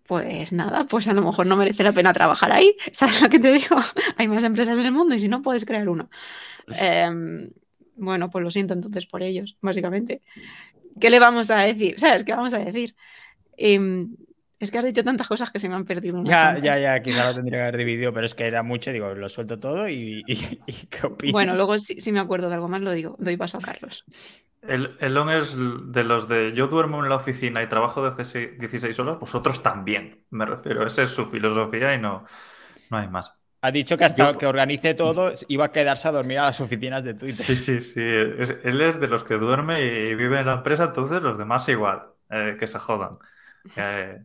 Pues 0.09 0.51
nada, 0.53 0.85
pues 0.85 1.07
a 1.07 1.13
lo 1.13 1.21
mejor 1.21 1.45
no 1.45 1.55
merece 1.55 1.83
la 1.83 1.91
pena 1.91 2.11
trabajar 2.13 2.51
ahí. 2.51 2.75
¿Sabes 2.91 3.21
lo 3.21 3.29
que 3.29 3.37
te 3.37 3.53
digo? 3.53 3.75
Hay 4.17 4.27
más 4.27 4.43
empresas 4.43 4.77
en 4.79 4.85
el 4.85 4.91
mundo 4.91 5.13
y 5.13 5.19
si 5.19 5.27
no, 5.27 5.43
puedes 5.43 5.65
crear 5.65 5.87
uno. 5.87 6.09
Em, 6.79 7.51
bueno, 7.95 8.29
pues 8.31 8.43
lo 8.43 8.49
siento 8.49 8.73
entonces 8.73 9.05
por 9.05 9.21
ellos, 9.21 9.57
básicamente. 9.61 10.23
¿Qué 10.99 11.11
le 11.11 11.19
vamos 11.19 11.51
a 11.51 11.61
decir? 11.61 11.99
¿Sabes 11.99 12.23
qué 12.23 12.31
vamos 12.31 12.55
a 12.55 12.57
decir? 12.59 12.95
Em, 13.55 14.15
es 14.59 14.71
que 14.71 14.79
has 14.79 14.85
dicho 14.85 15.03
tantas 15.03 15.27
cosas 15.27 15.51
que 15.51 15.59
se 15.59 15.69
me 15.69 15.75
han 15.75 15.85
perdido. 15.85 16.23
Ya, 16.23 16.57
ya, 16.59 16.79
ya, 16.79 17.01
quizá 17.01 17.29
lo 17.29 17.35
tendría 17.35 17.59
que 17.59 17.61
haber 17.67 17.77
dividido, 17.77 18.11
pero 18.11 18.25
es 18.25 18.33
que 18.33 18.45
era 18.45 18.63
mucho, 18.63 18.91
digo, 18.91 19.13
lo 19.13 19.29
suelto 19.29 19.59
todo 19.59 19.87
y, 19.87 20.23
¿qué 20.89 21.05
opinas? 21.05 21.33
Bueno, 21.33 21.55
luego 21.55 21.77
si, 21.77 22.01
si, 22.01 22.11
me 22.11 22.19
acuerdo 22.19 22.49
de 22.49 22.55
algo 22.55 22.67
más 22.67 22.81
lo 22.81 22.91
digo, 22.93 23.15
doy 23.19 23.37
paso 23.37 23.59
a 23.59 23.61
Carlos. 23.61 24.05
El 24.61 24.97
Elon 24.99 25.29
es 25.29 25.55
de 25.57 26.03
los 26.03 26.27
de 26.27 26.51
yo 26.53 26.67
duermo 26.67 27.01
en 27.01 27.09
la 27.09 27.15
oficina 27.15 27.63
y 27.63 27.67
trabajo 27.67 28.09
de 28.09 28.57
16 28.59 28.99
horas, 28.99 29.19
vosotros 29.19 29.63
también, 29.63 30.25
me 30.29 30.45
refiero. 30.45 30.85
Esa 30.85 31.03
es 31.03 31.09
su 31.09 31.27
filosofía 31.27 31.93
y 31.93 31.99
no, 31.99 32.25
no 32.89 32.97
hay 32.97 33.07
más. 33.07 33.33
Ha 33.61 33.71
dicho 33.71 33.97
que 33.97 34.05
hasta 34.05 34.37
que 34.37 34.45
organice 34.45 34.93
todo 34.93 35.33
iba 35.49 35.65
a 35.65 35.71
quedarse 35.71 36.07
a 36.07 36.11
dormir 36.11 36.39
a 36.39 36.45
las 36.45 36.61
oficinas 36.61 37.03
de 37.03 37.13
Twitter. 37.13 37.45
Sí, 37.45 37.57
sí, 37.57 37.81
sí. 37.81 38.01
él 38.01 38.81
es 38.81 38.99
de 38.99 39.07
los 39.07 39.23
que 39.23 39.35
duerme 39.35 39.81
y 39.81 40.15
vive 40.15 40.39
en 40.39 40.45
la 40.45 40.53
empresa, 40.53 40.85
entonces 40.85 41.21
los 41.21 41.37
demás 41.37 41.67
igual, 41.67 42.03
eh, 42.29 42.55
que 42.57 42.67
se 42.67 42.79
jodan. 42.79 43.17
Eh, 43.75 44.23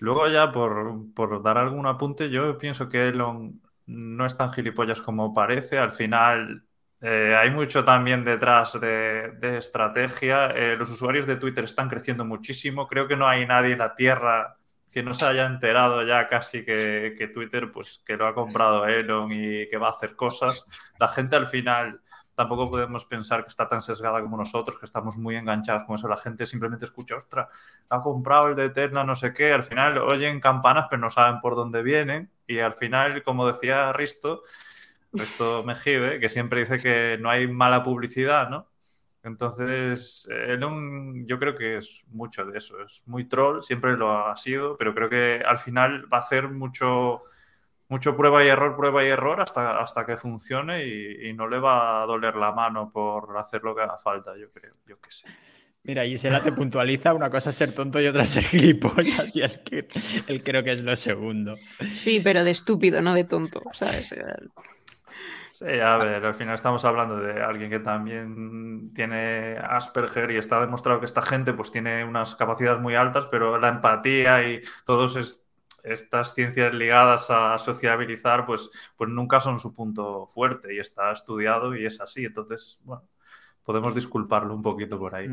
luego 0.00 0.26
ya 0.28 0.50
por, 0.50 1.12
por, 1.14 1.40
dar 1.42 1.58
algún 1.58 1.86
apunte, 1.86 2.30
yo 2.30 2.58
pienso 2.58 2.88
que 2.88 3.08
Elon 3.08 3.60
no 3.86 4.26
es 4.26 4.36
tan 4.36 4.52
gilipollas 4.52 5.00
como 5.00 5.32
parece. 5.32 5.78
Al 5.78 5.92
final 5.92 6.64
eh, 7.02 7.36
hay 7.36 7.50
mucho 7.50 7.84
también 7.84 8.24
detrás 8.24 8.80
de, 8.80 9.36
estrategia. 9.58 10.46
Eh, 10.54 10.76
los 10.76 10.88
usuarios 10.88 11.26
de 11.26 11.36
Twitter 11.36 11.64
están 11.64 11.88
creciendo 11.88 12.24
muchísimo. 12.24 12.86
Creo 12.86 13.08
que 13.08 13.16
no 13.16 13.28
hay 13.28 13.44
nadie 13.44 13.72
en 13.72 13.78
la 13.78 13.94
Tierra 13.94 14.56
que 14.92 15.02
no 15.02 15.12
se 15.14 15.24
haya 15.24 15.46
enterado 15.46 16.02
ya 16.04 16.28
casi 16.28 16.64
que, 16.64 17.14
que, 17.18 17.26
Twitter, 17.28 17.72
pues 17.72 18.02
que 18.06 18.16
lo 18.16 18.26
ha 18.26 18.34
comprado 18.34 18.86
Elon 18.86 19.32
y 19.32 19.68
que 19.68 19.78
va 19.78 19.88
a 19.88 19.92
hacer 19.92 20.14
cosas, 20.14 20.66
la 20.98 21.08
gente 21.08 21.34
al 21.34 21.46
final 21.46 22.02
tampoco 22.34 22.70
podemos 22.70 23.04
pensar 23.06 23.42
que 23.42 23.48
está 23.48 23.68
tan 23.68 23.82
sesgada 23.82 24.20
como 24.20 24.36
nosotros, 24.36 24.78
que 24.78 24.86
estamos 24.86 25.16
muy 25.16 25.36
enganchados 25.36 25.84
con 25.84 25.96
eso. 25.96 26.08
La 26.08 26.16
gente 26.16 26.46
simplemente 26.46 26.84
escucha, 26.84 27.16
ostras, 27.16 27.48
ha 27.90 28.00
comprado 28.00 28.48
el 28.48 28.56
de 28.56 28.66
Eterna, 28.66 29.04
no 29.04 29.14
sé 29.14 29.32
qué. 29.32 29.52
Al 29.52 29.62
final 29.62 29.98
oyen 29.98 30.40
campanas, 30.40 30.86
pero 30.88 31.00
no 31.00 31.10
saben 31.10 31.40
por 31.40 31.56
dónde 31.56 31.82
vienen. 31.82 32.30
Y 32.46 32.58
al 32.58 32.74
final, 32.74 33.22
como 33.22 33.46
decía 33.46 33.92
Risto, 33.92 34.42
Risto 35.12 35.62
Mejide, 35.64 36.18
que 36.18 36.28
siempre 36.28 36.60
dice 36.60 36.78
que 36.78 37.18
no 37.20 37.30
hay 37.30 37.46
mala 37.46 37.82
publicidad, 37.82 38.48
¿no? 38.48 38.68
Entonces, 39.24 40.28
Elon 40.30 41.26
yo 41.26 41.38
creo 41.38 41.54
que 41.54 41.76
es 41.76 42.04
mucho 42.08 42.44
de 42.44 42.58
eso. 42.58 42.82
Es 42.82 43.02
muy 43.06 43.28
troll, 43.28 43.62
siempre 43.62 43.96
lo 43.96 44.26
ha 44.26 44.36
sido, 44.36 44.76
pero 44.76 44.94
creo 44.94 45.08
que 45.08 45.42
al 45.46 45.58
final 45.58 46.12
va 46.12 46.18
a 46.18 46.22
hacer 46.22 46.48
mucho 46.48 47.22
mucho 47.92 48.16
prueba 48.16 48.42
y 48.42 48.48
error, 48.48 48.74
prueba 48.74 49.04
y 49.04 49.08
error 49.08 49.42
hasta, 49.42 49.78
hasta 49.78 50.06
que 50.06 50.16
funcione 50.16 50.86
y, 50.86 51.30
no 51.34 51.46
le 51.46 51.58
va 51.58 52.02
a 52.02 52.06
doler 52.06 52.36
la 52.36 52.50
mano 52.50 52.90
por 52.90 53.36
hacer 53.36 53.62
lo 53.62 53.74
que 53.74 53.82
haga 53.82 53.98
falta, 53.98 54.34
yo 54.34 54.50
creo, 54.50 54.72
yo 54.86 54.98
qué 54.98 55.10
sé. 55.10 55.26
Mira, 55.82 56.04
Gisela 56.04 56.42
te 56.42 56.52
puntualiza, 56.52 57.12
una 57.12 57.28
cosa 57.28 57.50
es 57.50 57.56
ser 57.56 57.74
tonto 57.74 58.00
y 58.00 58.06
otra 58.06 58.22
es 58.22 58.30
ser 58.30 58.44
gilipollas, 58.44 59.36
y 59.36 59.42
él, 59.42 60.42
creo 60.42 60.64
que 60.64 60.72
es 60.72 60.80
lo 60.80 60.96
segundo. 60.96 61.54
Sí, 61.94 62.20
pero 62.24 62.44
de 62.44 62.52
estúpido, 62.52 63.02
no 63.02 63.12
de 63.12 63.24
tonto, 63.24 63.60
¿sabes? 63.74 64.14
Sí, 65.54 65.66
a 65.66 65.98
ver, 65.98 66.24
al 66.24 66.34
final 66.34 66.54
estamos 66.54 66.82
hablando 66.86 67.18
de 67.18 67.42
alguien 67.42 67.68
que 67.70 67.78
también 67.78 68.90
tiene 68.94 69.58
Asperger 69.58 70.30
y 70.30 70.38
está 70.38 70.58
demostrado 70.60 70.98
que 70.98 71.04
esta 71.04 71.20
gente 71.20 71.52
pues 71.52 71.70
tiene 71.70 72.04
unas 72.04 72.36
capacidades 72.36 72.80
muy 72.80 72.94
altas, 72.94 73.26
pero 73.26 73.58
la 73.58 73.68
empatía 73.68 74.48
y 74.48 74.62
todos 74.86 75.14
es, 75.16 75.42
estas 75.84 76.34
ciencias 76.34 76.72
ligadas 76.72 77.28
a 77.30 77.58
sociabilizar, 77.58 78.46
pues, 78.46 78.70
pues 78.96 79.10
nunca 79.10 79.40
son 79.40 79.58
su 79.58 79.74
punto 79.74 80.26
fuerte 80.28 80.74
y 80.74 80.78
está 80.78 81.12
estudiado 81.12 81.76
y 81.76 81.84
es 81.84 82.00
así. 82.00 82.24
Entonces, 82.24 82.78
bueno, 82.84 83.06
podemos 83.62 83.94
disculparlo 83.94 84.54
un 84.54 84.62
poquito 84.62 84.98
por 84.98 85.14
ahí. 85.14 85.28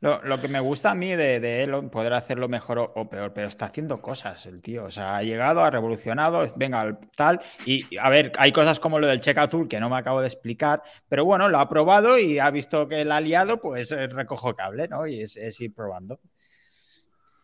Mm. 0.00 0.06
Lo, 0.24 0.40
que 0.40 0.48
me 0.48 0.60
gusta 0.60 0.92
a 0.92 0.94
mí 0.94 1.14
de, 1.14 1.40
de 1.40 1.62
él, 1.62 1.90
poder 1.90 2.14
hacerlo 2.14 2.48
mejor 2.48 2.92
o, 2.94 3.10
peor, 3.10 3.32
pero 3.34 3.48
está 3.48 3.66
haciendo 3.66 4.00
cosas 4.00 4.46
el 4.46 4.62
tío. 4.62 4.84
O 4.84 4.90
sea, 4.90 5.16
ha 5.16 5.22
llegado, 5.22 5.60
ha 5.60 5.70
revolucionado, 5.70 6.42
venga, 6.56 6.98
tal. 7.14 7.40
Y 7.66 7.96
a 7.98 8.08
ver, 8.08 8.32
hay 8.38 8.50
cosas 8.52 8.80
como 8.80 8.98
lo 8.98 9.06
del 9.06 9.20
cheque 9.20 9.40
azul 9.40 9.68
que 9.68 9.78
no 9.78 9.90
me 9.90 9.98
acabo 9.98 10.20
de 10.20 10.28
explicar, 10.28 10.82
pero 11.08 11.24
bueno, 11.24 11.48
lo 11.48 11.58
ha 11.58 11.68
probado 11.68 12.18
y 12.18 12.38
ha 12.38 12.50
visto 12.50 12.88
que 12.88 13.02
el 13.02 13.12
aliado, 13.12 13.60
pues 13.60 13.92
eh, 13.92 14.06
recojo 14.06 14.54
cable, 14.54 14.88
¿no? 14.88 15.06
Y 15.06 15.20
es, 15.20 15.36
es 15.36 15.60
ir 15.60 15.74
probando. 15.74 16.20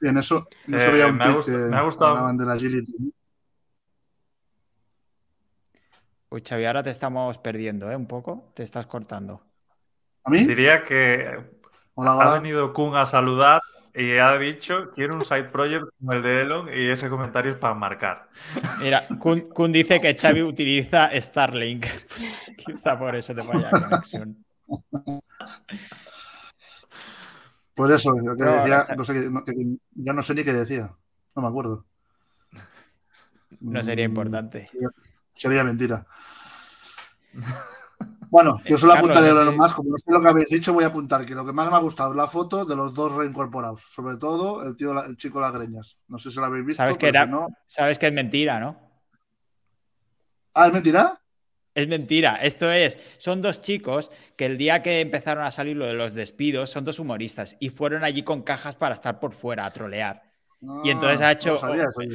Bien, 0.00 0.16
eso, 0.16 0.46
eso 0.66 0.94
eh, 0.94 1.04
un 1.06 1.16
me, 1.16 1.24
ha 1.24 1.28
me 1.28 1.76
ha 1.76 1.82
gustado. 1.82 2.32
de 2.32 2.46
la 2.46 2.52
agility. 2.54 3.12
Uy, 6.28 6.42
Xavi, 6.46 6.64
ahora 6.64 6.82
te 6.82 6.90
estamos 6.90 7.38
perdiendo, 7.38 7.90
¿eh? 7.90 7.96
Un 7.96 8.06
poco, 8.06 8.50
te 8.54 8.62
estás 8.62 8.86
cortando. 8.86 9.42
¿A 10.24 10.30
mí? 10.30 10.44
Diría 10.44 10.82
que 10.82 11.55
ha 11.96 12.34
venido 12.34 12.72
Kun 12.72 12.96
a 12.96 13.06
saludar 13.06 13.62
y 13.94 14.18
ha 14.18 14.36
dicho, 14.36 14.90
quiero 14.94 15.14
un 15.14 15.24
side 15.24 15.44
project 15.44 15.86
como 15.98 16.12
el 16.12 16.22
de 16.22 16.42
Elon 16.42 16.68
y 16.68 16.90
ese 16.90 17.08
comentario 17.08 17.52
es 17.52 17.56
para 17.56 17.72
marcar. 17.72 18.28
Mira, 18.78 19.06
Kun, 19.18 19.72
dice 19.72 19.98
que 20.00 20.14
Xavi 20.14 20.42
utiliza 20.42 21.10
Starlink. 21.18 21.86
Pues, 22.16 22.50
quizá 22.56 22.98
por 22.98 23.14
eso 23.16 23.34
te 23.34 23.46
vaya 23.46 23.70
la 23.72 23.88
conexión. 23.88 24.44
Por 27.74 27.92
eso, 27.92 28.12
que 28.36 28.44
decía, 28.44 28.84
no 28.96 29.04
sé, 29.04 29.30
ya 29.94 30.12
no 30.12 30.22
sé 30.22 30.34
ni 30.34 30.44
qué 30.44 30.52
decía, 30.52 30.94
no 31.34 31.42
me 31.42 31.48
acuerdo. 31.48 31.84
No 33.60 33.82
sería 33.82 34.06
mm, 34.06 34.10
importante. 34.10 34.68
Sería, 35.34 35.64
mentira. 35.64 36.06
Bueno, 38.30 38.60
yo 38.64 38.76
solo 38.78 38.94
apuntaré 38.94 39.32
lo 39.32 39.52
más, 39.52 39.72
como 39.72 39.90
no 39.90 39.96
sé 39.96 40.10
lo 40.10 40.20
que 40.20 40.28
habéis 40.28 40.48
dicho, 40.48 40.72
voy 40.72 40.84
a 40.84 40.88
apuntar 40.88 41.24
que 41.24 41.34
lo 41.34 41.44
que 41.44 41.52
más 41.52 41.70
me 41.70 41.76
ha 41.76 41.80
gustado 41.80 42.10
es 42.10 42.16
la 42.16 42.26
foto 42.26 42.64
de 42.64 42.76
los 42.76 42.94
dos 42.94 43.12
reincorporados, 43.12 43.82
sobre 43.82 44.16
todo 44.16 44.66
el 44.66 44.76
tío, 44.76 44.92
el 45.04 45.16
chico 45.16 45.38
de 45.38 45.44
las 45.44 45.54
greñas. 45.54 45.98
No 46.08 46.18
sé 46.18 46.30
si 46.30 46.36
lo 46.36 46.46
habéis 46.46 46.66
visto. 46.66 46.82
Sabes 46.82 46.96
que, 46.96 47.12
no... 47.12 47.48
Sabes 47.66 47.98
que 47.98 48.06
es 48.06 48.12
mentira, 48.12 48.58
¿no? 48.58 48.76
Ah, 50.54 50.66
¿es 50.66 50.72
mentira? 50.72 51.20
Es 51.74 51.86
mentira. 51.88 52.36
Esto 52.36 52.72
es, 52.72 52.98
son 53.18 53.42
dos 53.42 53.60
chicos 53.60 54.10
que 54.36 54.46
el 54.46 54.56
día 54.56 54.82
que 54.82 55.00
empezaron 55.00 55.44
a 55.44 55.50
salir 55.50 55.76
lo 55.76 55.86
de 55.86 55.92
los 55.92 56.14
despidos, 56.14 56.70
son 56.70 56.84
dos 56.84 56.98
humoristas 56.98 57.56
y 57.60 57.68
fueron 57.68 58.02
allí 58.02 58.22
con 58.22 58.42
cajas 58.42 58.76
para 58.76 58.94
estar 58.94 59.20
por 59.20 59.34
fuera 59.34 59.66
a 59.66 59.72
trolear. 59.72 60.25
Y 60.60 60.90
entonces 60.90 61.20
ha 61.20 61.32
hecho, 61.32 61.58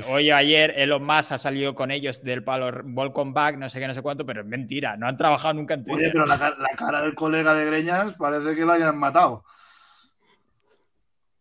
hoy 0.09 0.31
o 0.31 0.35
ayer 0.35 0.73
Elon 0.75 1.03
Musk 1.03 1.33
ha 1.33 1.37
salido 1.37 1.75
con 1.75 1.91
ellos 1.91 2.23
del 2.23 2.43
palo 2.43 2.81
Volcom 2.83 3.33
Back, 3.33 3.57
no 3.57 3.69
sé 3.69 3.79
qué, 3.79 3.87
no 3.87 3.93
sé 3.93 4.01
cuánto, 4.01 4.25
pero 4.25 4.41
es 4.41 4.47
mentira, 4.47 4.97
no 4.97 5.07
han 5.07 5.15
trabajado 5.15 5.53
nunca 5.53 5.75
en 5.75 5.83
Twitter. 5.83 6.05
Oye, 6.05 6.11
pero 6.11 6.25
la, 6.25 6.55
cara 6.75 7.01
del 7.01 7.13
colega 7.13 7.53
de 7.53 7.65
Greñas 7.65 8.15
parece 8.15 8.55
que 8.55 8.65
lo 8.65 8.71
hayan 8.71 8.97
matado. 8.97 9.45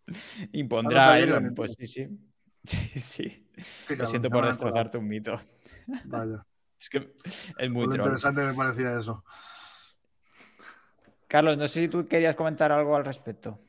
Impondrá 0.53 1.19
Elon, 1.19 1.55
pues 1.55 1.75
sí, 1.79 1.87
sí. 1.87 2.09
Sí, 2.63 3.01
sí. 3.01 3.51
Lo 3.97 4.07
siento 4.07 4.29
por 4.29 4.45
destrozarte 4.45 4.99
un 4.99 5.09
mito. 5.09 5.41
Vaya. 6.05 6.45
Es 6.81 6.89
que 6.89 7.15
es 7.59 7.71
muy, 7.71 7.85
interesante 7.85 8.41
me 8.43 8.55
parecía 8.55 8.99
eso. 8.99 9.23
Carlos, 11.29 11.59
no 11.59 11.69
sé 11.69 11.81
si 11.81 11.89
tú 11.89 12.09
querías 12.09 12.35
comentar 12.35 12.73
algo 12.73 12.97
al 12.97 13.05
respecto. 13.05 13.61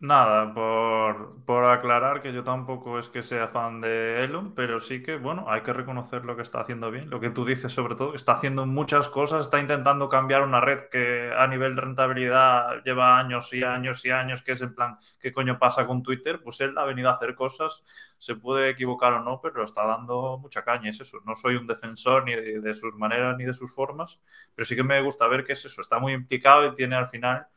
Nada, 0.00 0.54
por, 0.54 1.64
aclarar 1.64 2.22
que 2.22 2.32
yo 2.32 2.44
tampoco 2.44 3.00
es 3.00 3.08
que 3.08 3.20
sea 3.22 3.48
fan 3.48 3.80
de 3.80 4.22
Elon, 4.22 4.54
pero 4.54 4.78
sí 4.78 5.02
que, 5.02 5.16
bueno, 5.16 5.46
hay 5.48 5.62
que 5.62 5.72
reconocer 5.72 6.24
lo 6.24 6.36
que 6.36 6.42
está 6.42 6.60
haciendo 6.60 6.92
bien. 6.92 7.10
Lo 7.10 7.18
que 7.18 7.30
tú 7.30 7.44
dices, 7.44 7.72
sobre 7.72 7.96
todo, 7.96 8.14
está 8.14 8.32
haciendo 8.32 8.64
muchas 8.64 9.08
cosas, 9.08 9.42
está 9.42 9.58
intentando 9.58 10.08
cambiar 10.08 10.42
una 10.44 10.60
red 10.60 10.82
que 10.88 11.32
a 11.36 11.48
nivel 11.48 11.74
de 11.74 11.80
rentabilidad 11.80 12.82
lleva 12.84 13.18
años 13.18 13.52
y 13.52 13.64
años 13.64 14.04
y 14.04 14.10
años, 14.10 14.42
que 14.42 14.52
es 14.52 14.62
en 14.62 14.72
plan, 14.74 14.98
¿qué 15.20 15.32
coño 15.32 15.58
pasa 15.58 15.84
con 15.84 16.04
Twitter? 16.04 16.40
Pues 16.44 16.60
él 16.60 16.78
ha 16.78 16.84
venido 16.84 17.10
a 17.10 17.14
hacer 17.14 17.34
cosas, 17.34 17.82
se 18.18 18.36
puede 18.36 18.70
equivocar 18.70 19.14
o 19.14 19.20
no, 19.24 19.40
pero 19.40 19.64
está 19.64 19.84
dando 19.84 20.38
mucha 20.38 20.62
caña, 20.62 20.90
es 20.90 21.00
eso. 21.00 21.18
No 21.24 21.34
soy 21.34 21.56
un 21.56 21.66
defensor 21.66 22.24
ni 22.24 22.36
de, 22.36 22.60
de 22.60 22.74
sus 22.74 22.94
maneras 22.94 23.36
ni 23.36 23.44
de 23.44 23.52
sus 23.52 23.74
formas, 23.74 24.20
pero 24.54 24.64
sí 24.64 24.76
que 24.76 24.84
me 24.84 25.00
gusta 25.00 25.26
ver 25.26 25.44
que 25.44 25.54
es 25.54 25.64
eso, 25.64 25.80
está 25.80 25.98
muy 25.98 26.12
implicado 26.12 26.66
y 26.66 26.74
tiene 26.74 26.94
al 26.94 27.08
final 27.08 27.48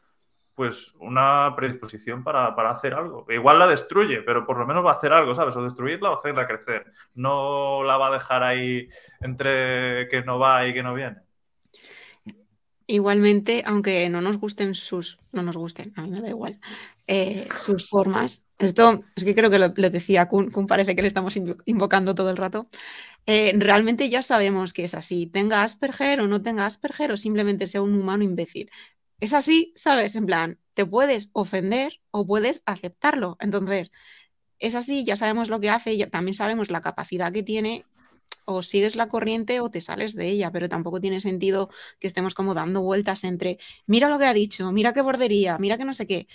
pues 0.56 0.93
una 0.99 1.54
predisposición 1.56 2.24
para, 2.24 2.47
hacer 2.70 2.93
algo. 2.93 3.26
Igual 3.30 3.60
la 3.60 3.68
destruye, 3.68 4.22
pero 4.22 4.45
por 4.45 4.58
lo 4.58 4.66
menos 4.66 4.86
va 4.86 4.91
a 4.91 4.95
hacer 4.95 5.14
algo, 5.14 5.34
¿sabes? 5.34 5.56
O 5.56 5.64
destruirla 5.64 6.12
o 6.12 6.18
hacerla 6.18 6.47
crecer. 6.47 6.86
No 7.14 7.84
la 7.84 7.97
va 7.97 8.08
a 8.08 8.14
dejar 8.14 8.43
ahí 8.43 8.88
entre 9.22 10.08
que 10.10 10.24
no 10.26 10.39
va 10.39 10.68
y 10.68 10.74
que 10.74 10.84
no 10.84 10.93
viene. 10.93 11.18
Igualmente, 12.88 13.64
aunque 13.66 14.10
no 14.10 14.20
nos 14.20 14.38
gusten 14.38 14.76
sus, 14.76 15.18
no 15.32 15.43
nos 15.43 15.56
gusten, 15.56 15.93
a 15.95 16.02
mí 16.02 16.10
me 16.10 16.20
da 16.20 16.28
igual, 16.28 16.60
eh, 17.08 17.47
sus 17.56 17.88
formas. 17.88 18.45
Esto 18.60 19.06
es 19.16 19.24
que 19.24 19.34
creo 19.34 19.49
que 19.49 19.60
lo, 19.60 19.70
decía 19.70 20.28
Kun, 20.28 20.52
Kun 20.52 20.68
parece 20.68 20.93
que 20.93 21.02
le 21.02 21.08
estamos 21.08 21.39
invocando 21.66 22.14
todo 22.16 22.30
el 22.30 22.38
rato. 22.38 22.68
Eh, 23.26 23.54
realmente 23.56 24.10
ya 24.10 24.22
sabemos 24.22 24.74
que 24.74 24.84
es 24.84 24.93
así, 24.93 25.28
tenga 25.28 25.64
Asperger 25.64 26.20
o 26.20 26.28
no 26.28 26.41
tenga 26.41 26.66
Asperger 26.66 27.12
o 27.12 27.18
simplemente 27.18 27.68
sea 27.68 27.82
un 27.82 27.93
humano 27.93 28.24
imbécil 28.24 28.70
es 29.22 29.34
así, 29.34 29.72
¿sabes? 29.76 30.16
En 30.16 30.26
plan, 30.26 30.60
te 30.74 30.86
puedes 30.86 31.30
ofender 31.34 32.02
o 32.12 32.26
puedes 32.26 32.64
aceptarlo. 32.66 33.38
Entonces, 33.40 33.92
es 34.60 34.76
así, 34.76 35.04
ya 35.06 35.16
sabemos 35.16 35.50
lo 35.50 35.60
que 35.60 35.70
hace, 35.70 35.96
ya, 35.98 36.10
también 36.10 36.36
sabemos 36.36 36.72
la 36.72 36.82
capacidad 36.82 37.32
que 37.32 37.44
tiene, 37.44 37.86
o 38.46 38.64
sigues 38.64 38.96
la 38.96 39.10
corriente 39.10 39.60
o 39.60 39.70
te 39.72 39.82
sales 39.82 40.16
de 40.16 40.28
ella, 40.30 40.52
pero 40.52 40.70
tampoco 40.70 41.00
tiene 41.00 41.22
sentido 41.22 41.70
que 42.00 42.08
estemos 42.08 42.34
como 42.34 42.54
dando 42.54 42.82
vueltas 42.82 43.24
entre, 43.24 43.60
mira 43.86 44.10
lo 44.10 44.20
que 44.20 44.26
ha 44.26 44.34
dicho, 44.34 44.72
mira 44.72 44.94
qué 44.94 45.02
bordería, 45.02 45.58
mira 45.60 45.78
que 45.78 45.86
no 45.86 45.94
sé 45.94 46.08
qué. 46.08 46.28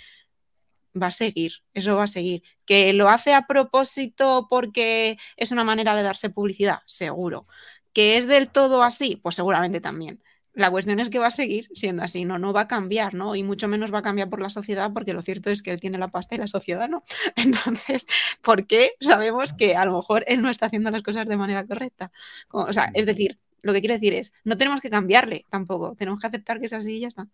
Va 0.99 1.07
a 1.07 1.11
seguir, 1.11 1.53
eso 1.73 1.95
va 1.95 2.03
a 2.03 2.07
seguir. 2.07 2.43
¿Que 2.65 2.93
lo 2.93 3.09
hace 3.09 3.33
a 3.33 3.45
propósito 3.47 4.47
porque 4.49 5.17
es 5.35 5.51
una 5.51 5.63
manera 5.63 5.95
de 5.95 6.03
darse 6.03 6.29
publicidad? 6.29 6.79
Seguro. 6.87 7.47
¿Que 7.93 8.17
es 8.17 8.27
del 8.27 8.49
todo 8.49 8.81
así? 8.83 9.17
Pues 9.17 9.35
seguramente 9.35 9.81
también. 9.81 10.23
La 10.57 10.71
cuestión 10.71 10.99
es 10.99 11.11
que 11.11 11.19
va 11.19 11.27
a 11.27 11.31
seguir 11.31 11.69
siendo 11.75 12.01
así, 12.01 12.25
no, 12.25 12.39
no 12.39 12.51
va 12.51 12.61
a 12.61 12.67
cambiar, 12.67 13.13
¿no? 13.13 13.35
Y 13.35 13.43
mucho 13.43 13.67
menos 13.67 13.93
va 13.93 13.99
a 13.99 14.01
cambiar 14.01 14.27
por 14.27 14.41
la 14.41 14.49
sociedad, 14.49 14.91
porque 14.91 15.13
lo 15.13 15.21
cierto 15.21 15.51
es 15.51 15.61
que 15.61 15.69
él 15.69 15.79
tiene 15.79 15.99
la 15.99 16.07
pasta 16.07 16.33
y 16.33 16.39
la 16.39 16.47
sociedad 16.47 16.89
no. 16.89 17.03
Entonces, 17.35 18.07
¿por 18.41 18.65
qué 18.65 18.93
sabemos 18.99 19.53
que 19.53 19.75
a 19.75 19.85
lo 19.85 19.95
mejor 19.95 20.23
él 20.25 20.41
no 20.41 20.49
está 20.49 20.65
haciendo 20.65 20.89
las 20.89 21.03
cosas 21.03 21.27
de 21.27 21.37
manera 21.37 21.63
correcta? 21.67 22.11
o 22.49 22.73
sea, 22.73 22.89
es 22.95 23.05
decir, 23.05 23.37
lo 23.61 23.71
que 23.71 23.81
quiero 23.81 23.93
decir 23.93 24.13
es, 24.13 24.33
no 24.45 24.57
tenemos 24.57 24.81
que 24.81 24.89
cambiarle 24.89 25.45
tampoco, 25.51 25.95
tenemos 25.95 26.19
que 26.19 26.25
aceptar 26.25 26.59
que 26.59 26.65
es 26.65 26.73
así 26.73 26.97
y 26.97 26.99
ya 27.01 27.09
está. 27.09 27.27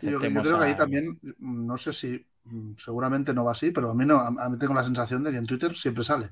Yo, 0.00 0.18
creo 0.18 0.58
que 0.58 0.64
ahí 0.64 0.76
también, 0.76 1.20
no 1.38 1.76
sé 1.76 1.92
si, 1.92 2.24
mm, 2.44 2.72
seguramente 2.78 3.34
no 3.34 3.44
va 3.44 3.52
así, 3.52 3.70
pero 3.70 3.90
a 3.90 3.94
mí, 3.94 4.06
no, 4.06 4.18
a 4.18 4.48
mí 4.48 4.56
tengo 4.58 4.72
la 4.72 4.84
sensación 4.84 5.22
de 5.24 5.30
que 5.30 5.36
en 5.36 5.46
Twitter 5.46 5.76
siempre 5.76 6.04
sale. 6.04 6.30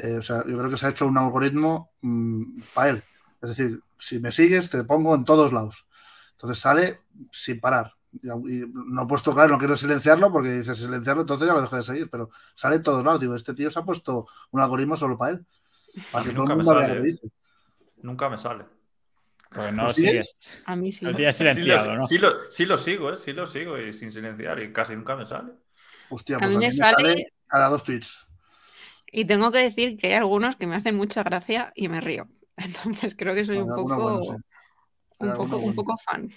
Eh, 0.00 0.16
o 0.18 0.22
sea, 0.22 0.44
yo 0.44 0.58
creo 0.58 0.70
que 0.70 0.76
se 0.76 0.86
ha 0.86 0.90
hecho 0.90 1.06
un 1.06 1.18
algoritmo 1.18 1.92
mm, 2.02 2.60
para 2.74 2.90
él. 2.90 3.02
Es 3.40 3.50
decir, 3.50 3.80
si 4.06 4.20
me 4.20 4.30
sigues, 4.32 4.70
te 4.70 4.84
pongo 4.84 5.14
en 5.14 5.24
todos 5.24 5.52
lados. 5.52 5.86
Entonces 6.32 6.58
sale 6.58 7.00
sin 7.32 7.60
parar. 7.60 7.92
no 8.22 9.02
he 9.02 9.06
puesto 9.06 9.32
claro, 9.32 9.52
no 9.52 9.58
quiero 9.58 9.76
silenciarlo 9.76 10.30
porque 10.32 10.50
dice 10.50 10.74
silenciarlo, 10.74 11.22
entonces 11.22 11.46
ya 11.48 11.54
lo 11.54 11.62
dejo 11.62 11.76
de 11.76 11.82
seguir, 11.82 12.10
pero 12.10 12.30
sale 12.54 12.76
en 12.76 12.82
todos 12.82 13.04
lados. 13.04 13.20
Digo, 13.20 13.34
este 13.34 13.54
tío 13.54 13.70
se 13.70 13.78
ha 13.78 13.84
puesto 13.84 14.26
un 14.52 14.60
algoritmo 14.60 14.96
solo 14.96 15.16
para 15.18 15.32
él. 15.32 15.46
Para 16.12 16.24
que 16.24 16.32
todo 16.32 16.44
el 16.44 16.56
mundo 16.56 16.74
vea 16.74 16.88
lo 16.88 16.94
que 16.94 17.00
dice. 17.02 17.28
Nunca 18.02 18.28
me 18.28 18.36
sale. 18.36 18.64
Pues 19.50 19.72
no 19.72 19.84
lo 19.84 19.90
sigues. 19.90 20.36
A 20.66 20.74
mí 20.76 20.90
sí. 20.92 21.04
Lo 21.06 21.14
tienes 21.14 21.36
silenciado, 21.36 21.82
sí, 21.84 21.88
lo, 21.90 21.96
¿no? 21.96 22.06
sí, 22.06 22.18
lo, 22.18 22.50
sí 22.50 22.66
lo 22.66 22.76
sigo, 22.76 23.12
¿eh? 23.12 23.16
Sí 23.16 23.32
lo 23.32 23.46
sigo 23.46 23.78
y 23.78 23.92
sin 23.92 24.10
silenciar 24.10 24.60
y 24.60 24.72
casi 24.72 24.94
nunca 24.96 25.16
me 25.16 25.24
sale. 25.24 25.52
Hostia, 26.10 26.36
A 26.36 26.40
pues 26.40 26.50
mí 26.50 26.56
a 26.56 26.58
mí 26.58 26.64
me 26.66 26.70
me 26.70 26.72
sale- 26.72 27.02
sale 27.02 27.32
cada 27.46 27.68
dos 27.68 27.84
tweets. 27.84 28.26
Y 29.12 29.24
tengo 29.26 29.52
que 29.52 29.58
decir 29.58 29.96
que 29.96 30.08
hay 30.08 30.12
algunos 30.14 30.56
que 30.56 30.66
me 30.66 30.74
hacen 30.76 30.96
mucha 30.96 31.22
gracia 31.22 31.72
y 31.76 31.88
me 31.88 32.00
río. 32.00 32.28
Entonces 32.56 33.14
creo 33.16 33.34
que 33.34 33.44
soy 33.44 33.60
un 33.60 33.72
Bueno, 33.72 33.72
poco, 33.72 33.96
bueno, 33.98 34.20
sí. 34.22 34.34
un 35.18 35.34
poco, 35.34 35.58
un 35.58 35.74
poco 35.74 35.96
fan. 35.98 36.28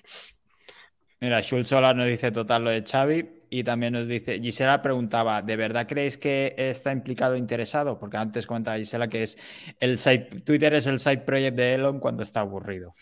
Mira, 1.19 1.41
Schultz 1.41 1.69
Solar 1.69 1.95
nos 1.95 2.07
dice 2.07 2.31
total 2.31 2.63
lo 2.63 2.69
de 2.69 2.83
Xavi 2.83 3.27
y 3.49 3.63
también 3.63 3.93
nos 3.93 4.07
dice, 4.07 4.39
Gisela 4.39 4.81
preguntaba, 4.83 5.41
¿de 5.41 5.55
verdad 5.55 5.87
creéis 5.87 6.17
que 6.17 6.53
está 6.57 6.91
implicado 6.91 7.33
e 7.35 7.39
interesado? 7.39 7.97
Porque 7.97 8.17
antes 8.17 8.45
comentaba 8.45 8.77
Gisela 8.77 9.07
que 9.07 9.23
es 9.23 9.37
el 9.79 9.97
side, 9.97 10.41
Twitter 10.45 10.73
es 10.75 10.85
el 10.85 10.99
side 10.99 11.19
project 11.19 11.57
de 11.57 11.73
Elon 11.75 11.99
cuando 11.99 12.21
está 12.23 12.41
aburrido. 12.41 12.93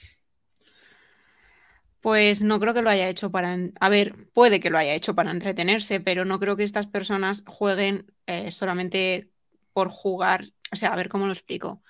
Pues 2.01 2.41
no 2.43 2.59
creo 2.59 2.74
que 2.74 2.82
lo 2.84 2.89
haya 2.89 3.09
hecho 3.09 3.32
para... 3.32 3.57
A 3.80 3.89
ver, 3.89 4.30
puede 4.34 4.59
que 4.59 4.70
lo 4.70 4.78
haya 4.78 4.93
hecho 4.93 5.16
para 5.16 5.32
entretenerse, 5.32 5.99
pero 5.99 6.24
no 6.26 6.39
creo 6.39 6.55
que 6.55 6.63
estas 6.63 6.86
personas 6.88 7.43
jueguen 7.47 8.13
eh, 8.28 8.51
solamente 8.51 9.32
por 9.74 9.89
jugar. 9.89 10.45
O 10.72 10.76
sea, 10.76 10.93
a 10.93 10.95
ver 10.95 11.09
cómo 11.09 11.26
lo 11.26 11.34
explico. 11.34 11.82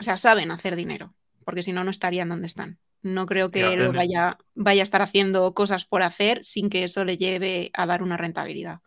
O 0.00 0.02
sea, 0.02 0.16
saben 0.16 0.50
hacer 0.50 0.76
dinero, 0.76 1.14
porque 1.44 1.62
si 1.62 1.72
no, 1.72 1.84
no 1.84 1.90
estarían 1.90 2.28
donde 2.28 2.46
están. 2.46 2.78
No 3.02 3.26
creo 3.26 3.50
que 3.50 3.62
ten- 3.76 3.92
vaya, 3.92 4.38
vaya 4.54 4.82
a 4.82 4.84
estar 4.84 5.02
haciendo 5.02 5.52
cosas 5.54 5.84
por 5.84 6.02
hacer 6.02 6.42
sin 6.44 6.70
que 6.70 6.84
eso 6.84 7.04
le 7.04 7.16
lleve 7.16 7.70
a 7.74 7.86
dar 7.86 8.02
una 8.02 8.16
rentabilidad. 8.16 8.80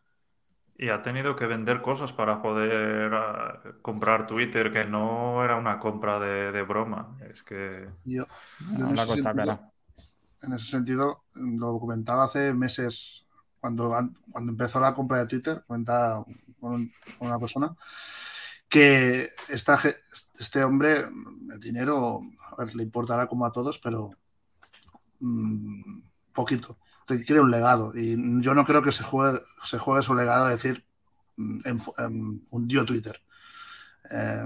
Y 0.80 0.90
ha 0.90 1.02
tenido 1.02 1.36
que 1.36 1.48
vender 1.48 1.82
cosas 1.82 2.14
para 2.14 2.40
poder 2.42 3.12
ah, 3.14 3.62
comprar 3.82 4.28
Twitter, 4.28 4.72
que 4.72 4.86
no 4.86 5.44
era 5.44 5.56
una 5.56 5.80
compra 5.80 6.20
de, 6.20 6.52
de 6.52 6.62
broma. 6.62 7.18
Es 7.32 7.42
que 7.42 7.88
Yo, 8.06 8.26
yo 8.60 8.78
No, 8.78 8.90
en, 8.90 8.96
la 8.96 9.04
ese 9.04 9.14
sentido, 9.24 9.46
cara. 9.46 9.72
en 10.44 10.54
ese 10.54 10.66
sentido, 10.66 11.24
lo 11.36 11.80
comentaba 11.80 12.26
hace 12.26 12.54
meses, 12.54 13.26
cuando, 13.60 13.96
an- 13.96 14.16
cuando 14.32 14.52
empezó 14.52 14.80
la 14.80 14.94
compra 14.94 15.20
de 15.20 15.28
Twitter, 15.28 15.64
comentaba 15.66 16.24
con, 16.60 16.74
un- 16.76 16.92
con 17.18 17.28
una 17.28 17.40
persona, 17.40 17.76
que 18.70 19.30
esta, 19.50 19.80
este 20.40 20.64
hombre, 20.64 21.00
el 21.52 21.60
dinero, 21.60 22.22
a 22.58 22.64
ver, 22.64 22.76
le 22.76 22.84
importará 22.84 23.28
como 23.28 23.46
a 23.46 23.52
todos, 23.52 23.80
pero 23.80 24.12
mm, 25.20 26.00
poquito. 26.34 26.78
Te 27.06 27.24
quiere 27.24 27.42
un 27.42 27.52
legado 27.52 27.94
y 27.96 28.18
yo 28.42 28.54
no 28.54 28.66
creo 28.66 28.82
que 28.82 28.92
se 28.92 29.04
juegue, 29.04 29.40
se 29.64 29.80
juegue 29.80 30.02
su 30.04 30.14
legado 30.14 30.46
a 30.46 30.50
decir 30.50 30.86
mm, 31.38 31.60
en- 31.66 31.80
en- 32.00 32.48
hundió 32.50 32.86
Twitter. 32.86 33.22
Eh, 34.12 34.46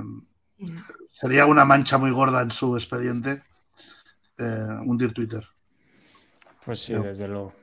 sería 1.12 1.46
una 1.46 1.66
mancha 1.66 1.98
muy 1.98 2.12
gorda 2.12 2.42
en 2.42 2.52
su 2.52 2.76
expediente 2.76 3.44
eh, 4.38 4.68
hundir 4.86 5.14
Twitter. 5.14 5.48
Pues 6.64 6.84
sí, 6.84 6.94
desde 6.94 7.28
luego. 7.28 7.54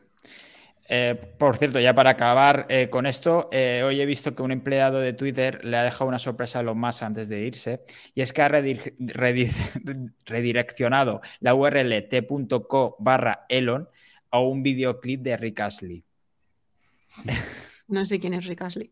Eh, 0.90 1.14
por 1.38 1.56
cierto, 1.58 1.78
ya 1.80 1.94
para 1.94 2.10
acabar 2.10 2.64
eh, 2.70 2.88
con 2.88 3.04
esto, 3.04 3.50
eh, 3.52 3.82
hoy 3.84 4.00
he 4.00 4.06
visto 4.06 4.34
que 4.34 4.42
un 4.42 4.52
empleado 4.52 5.00
de 5.00 5.12
Twitter 5.12 5.62
le 5.64 5.76
ha 5.76 5.82
dejado 5.84 6.08
una 6.08 6.18
sorpresa 6.18 6.58
a 6.58 6.62
Elon 6.62 6.78
Musk 6.80 7.02
antes 7.02 7.28
de 7.28 7.40
irse, 7.42 7.82
y 8.14 8.22
es 8.22 8.32
que 8.32 8.40
ha 8.42 8.48
redir- 8.48 8.96
redi- 8.98 9.52
redireccionado 10.24 11.20
la 11.40 11.54
URL 11.54 12.08
t.co 12.08 12.96
barra 13.00 13.44
Elon 13.50 13.86
a 14.30 14.40
un 14.40 14.62
videoclip 14.62 15.20
de 15.22 15.36
Rick 15.36 15.60
Astley. 15.60 16.04
No 17.90 18.04
sé 18.04 18.18
quién 18.18 18.34
es 18.34 18.44
Rick 18.44 18.60
Astley. 18.60 18.90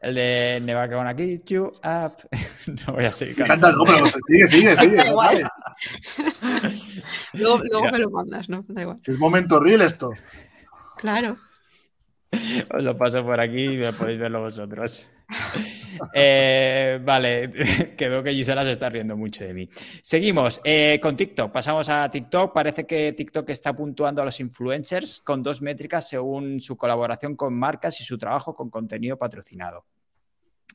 El 0.00 0.14
de 0.14 0.60
Never 0.62 0.88
Gonna 0.88 1.12
Get 1.12 1.42
You 1.46 1.72
Up. 1.82 2.28
no 2.86 2.92
voy 2.94 3.04
a 3.04 3.10
seguir 3.12 3.36
Me 3.36 3.46
encanta 3.46 3.70
el 3.70 3.74
cantando. 3.74 3.84
nombre, 3.84 3.98
pues, 4.12 4.16
sigue, 4.28 4.46
sigue, 4.46 4.76
sigue. 4.76 4.94
Da 4.96 5.06
igual. 5.08 5.42
vale. 5.42 6.76
Luego, 7.32 7.62
luego 7.64 7.90
me 7.90 7.98
lo 7.98 8.10
mandas, 8.10 8.48
¿no? 8.48 8.64
Da 8.68 8.82
igual. 8.82 9.00
Es 9.04 9.18
momento 9.18 9.58
real 9.58 9.80
esto. 9.82 10.12
Claro. 11.02 11.36
Os 12.70 12.82
lo 12.82 12.96
paso 12.96 13.24
por 13.24 13.40
aquí 13.40 13.64
y 13.64 13.78
me 13.78 13.92
podéis 13.92 14.20
verlo 14.20 14.40
vosotros. 14.40 15.08
Eh, 16.14 16.98
vale, 17.02 17.52
que 17.96 18.08
veo 18.08 18.22
que 18.22 18.32
Gisela 18.32 18.64
se 18.64 18.72
está 18.72 18.88
riendo 18.88 19.14
mucho 19.14 19.44
de 19.44 19.52
mí. 19.52 19.68
Seguimos 20.02 20.60
eh, 20.64 20.98
con 21.02 21.16
TikTok. 21.16 21.52
Pasamos 21.52 21.88
a 21.90 22.10
TikTok. 22.10 22.52
Parece 22.52 22.86
que 22.86 23.12
TikTok 23.12 23.50
está 23.50 23.76
puntuando 23.76 24.22
a 24.22 24.24
los 24.24 24.40
influencers 24.40 25.20
con 25.20 25.42
dos 25.42 25.60
métricas 25.60 26.08
según 26.08 26.60
su 26.60 26.76
colaboración 26.76 27.36
con 27.36 27.54
marcas 27.54 28.00
y 28.00 28.04
su 28.04 28.16
trabajo 28.16 28.54
con 28.54 28.70
contenido 28.70 29.18
patrocinado. 29.18 29.84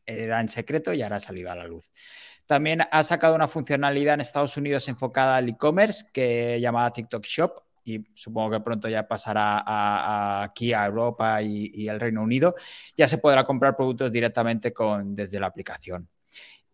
Era 0.05 0.39
en 0.39 0.49
secreto 0.49 0.93
y 0.93 1.01
ahora 1.01 1.17
ha 1.17 1.19
salido 1.19 1.51
a 1.51 1.55
la 1.55 1.65
luz. 1.65 1.91
También 2.45 2.83
ha 2.89 3.03
sacado 3.03 3.35
una 3.35 3.47
funcionalidad 3.47 4.13
en 4.13 4.21
Estados 4.21 4.55
Unidos 4.55 4.87
enfocada 4.87 5.35
al 5.35 5.49
e-commerce 5.49 6.05
que 6.13 6.59
llamada 6.61 6.93
TikTok 6.93 7.25
Shop 7.25 7.66
y 7.87 8.05
supongo 8.13 8.51
que 8.51 8.59
pronto 8.59 8.89
ya 8.89 9.07
pasará 9.07 9.59
a, 9.59 10.41
a 10.41 10.43
aquí 10.43 10.73
a 10.73 10.85
Europa 10.85 11.41
y, 11.41 11.71
y 11.73 11.87
el 11.87 11.99
Reino 11.99 12.21
Unido. 12.21 12.55
Ya 12.95 13.07
se 13.07 13.17
podrá 13.17 13.43
comprar 13.43 13.75
productos 13.75 14.11
directamente 14.11 14.73
con, 14.73 15.15
desde 15.15 15.39
la 15.39 15.47
aplicación. 15.47 16.09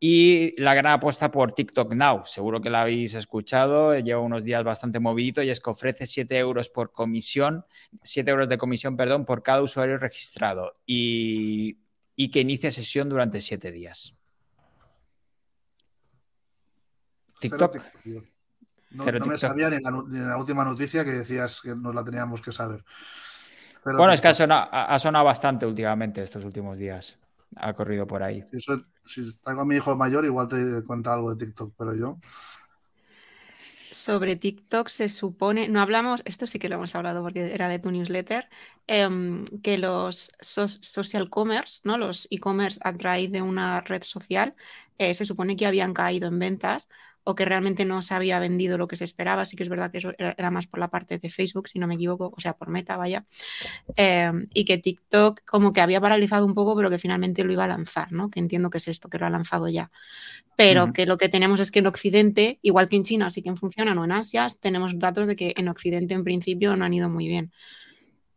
Y 0.05 0.59
la 0.61 0.74
gran 0.74 0.91
apuesta 0.91 1.32
por 1.32 1.53
TikTok 1.53 1.93
Now, 1.93 2.26
seguro 2.26 2.59
que 2.59 2.70
la 2.70 2.82
habéis 2.82 3.14
escuchado, 3.14 3.97
lleva 3.97 4.20
unos 4.20 4.43
días 4.43 4.61
bastante 4.61 4.99
movidito 4.99 5.41
y 5.41 5.49
es 5.49 5.61
que 5.61 5.70
ofrece 5.70 6.07
7 6.07 6.38
euros 6.38 6.68
por 6.68 6.91
comisión, 6.91 7.66
7 8.01 8.30
euros 8.30 8.49
de 8.49 8.57
comisión, 8.57 8.97
perdón, 8.97 9.24
por 9.24 9.43
cada 9.43 9.61
usuario 9.61 9.97
registrado 9.97 10.76
y, 10.86 11.78
y 12.18 12.32
que 12.32 12.41
inicie 12.41 12.74
sesión 12.74 13.07
durante 13.07 13.39
7 13.39 13.72
días. 13.72 14.14
TikTok. 17.39 17.78
No, 18.94 19.06
no 19.06 19.26
me 19.26 19.38
sabía 19.38 19.70
ni 19.70 19.78
en, 19.78 19.84
la, 19.84 19.91
no- 19.91 20.04
ni 20.08 20.18
en 20.20 20.28
la 20.30 20.38
última 20.38 20.64
noticia 20.64 21.04
que 21.04 21.12
decías 21.12 21.62
que 21.62 21.76
nos 21.76 21.94
la 21.94 22.04
teníamos 22.04 22.41
que 22.41 22.52
saber. 22.52 22.84
Bueno, 23.84 24.14
es 24.14 24.22
que 24.22 24.28
ha 24.30 24.34
sonado, 24.34 24.70
ha- 24.72 24.94
ha 24.94 25.00
sonado 25.00 25.26
bastante 25.26 25.66
últimamente 25.66 26.22
estos 26.22 26.44
últimos 26.46 26.78
días. 26.78 27.18
Ha 27.56 27.74
corrido 27.74 28.08
por 28.08 28.24
ahí. 28.24 28.44
Eso- 28.52 28.78
si 29.06 29.32
traigo 29.41 29.62
a 29.62 29.66
mi 29.66 29.76
hijo 29.76 29.96
mayor, 29.96 30.26
igual 30.26 30.48
te 30.48 30.84
cuenta 30.86 31.14
algo 31.14 31.34
de 31.36 31.46
TikTok, 31.46 31.74
pero 31.78 31.96
yo. 31.96 32.18
Sobre 33.91 34.36
TikTok 34.36 34.88
se 34.89 35.08
supone, 35.08 35.68
no 35.70 35.80
hablamos, 35.80 36.24
esto 36.26 36.48
sí 36.48 36.58
que 36.58 36.68
lo 36.68 36.76
hemos 36.76 36.96
hablado 36.96 37.22
porque 37.22 37.54
era 37.54 37.68
de 37.68 37.78
tu 37.78 37.91
newsletter, 37.91 38.50
em, 38.88 39.46
que 39.62 39.78
los 39.78 40.32
so- 40.41 40.68
social 40.68 41.30
commerce, 41.30 41.80
¿no? 41.84 41.98
Los 42.00 42.28
e-commerce 42.32 42.80
a 42.84 42.91
raíz 42.91 43.32
de 43.32 43.44
una 43.44 43.82
red 43.82 44.02
social, 44.02 44.56
eh, 44.98 45.14
se 45.14 45.26
supone 45.26 45.56
que 45.56 45.68
habían 45.68 45.94
caído 45.94 46.28
en 46.28 46.39
ventas 46.39 46.89
o 47.24 47.36
que 47.36 47.45
realmente 47.45 47.86
no 47.86 48.01
se 48.01 48.13
había 48.13 48.39
vendido 48.39 48.78
lo 48.78 48.88
que 48.88 48.95
se 48.95 49.03
esperaba. 49.03 49.45
Sí 49.45 49.55
que 49.55 49.63
es 49.63 49.69
verdad 49.69 49.91
que 49.91 49.99
eso 49.99 50.11
era, 50.17 50.51
más 50.51 50.67
por 50.67 50.80
la 50.80 50.89
parte 50.89 51.17
de 51.17 51.30
Facebook, 51.30 51.67
si 51.67 51.80
no 51.80 51.88
me 51.88 51.95
equivoco, 51.95 52.34
o 52.36 52.39
sea, 52.39 52.53
por 52.53 52.69
Meta, 52.69 52.97
vaya. 52.97 53.26
Em, 53.95 54.47
y 54.53 54.65
que 54.65 54.78
TikTok 54.78 55.41
como 55.45 55.74
que 55.74 55.82
había 55.82 56.01
paralizado 56.01 56.45
un 56.45 56.53
poco, 56.53 56.76
pero 56.76 56.89
que 56.89 56.97
finalmente 56.97 57.43
lo 57.43 57.51
iba 57.53 57.65
a 57.65 57.67
lanzar, 57.67 58.11
¿no? 58.11 58.30
Que 58.30 58.39
entiendo 58.39 58.69
que 58.69 58.78
es 58.80 58.88
esto, 58.88 59.09
que 59.09 59.19
lo 59.19 59.26
ha 59.26 59.30
lanzado 59.30 59.67
ya 59.69 59.91
pero 60.55 60.93
que 60.93 61.05
lo 61.05 61.17
que 61.17 61.30
tenemos 61.30 61.59
es 61.59 61.71
que 61.71 61.80
en 61.80 61.88
Occidente, 61.88 62.59
igual 62.61 62.88
que 62.88 62.95
en 62.95 63.03
China 63.03 63.30
sí 63.30 63.41
que 63.41 63.55
funcionan 63.55 63.97
o 63.97 64.05
en 64.05 64.11
Asia, 64.11 64.47
tenemos 64.59 64.97
datos 64.99 65.28
de 65.28 65.36
que 65.36 65.53
en 65.57 65.67
Occidente 65.67 66.13
en 66.13 66.24
principio 66.24 66.76
no 66.76 66.86
han 66.86 66.93
ido 66.93 67.09
muy 67.09 67.28
bien. 67.28 67.51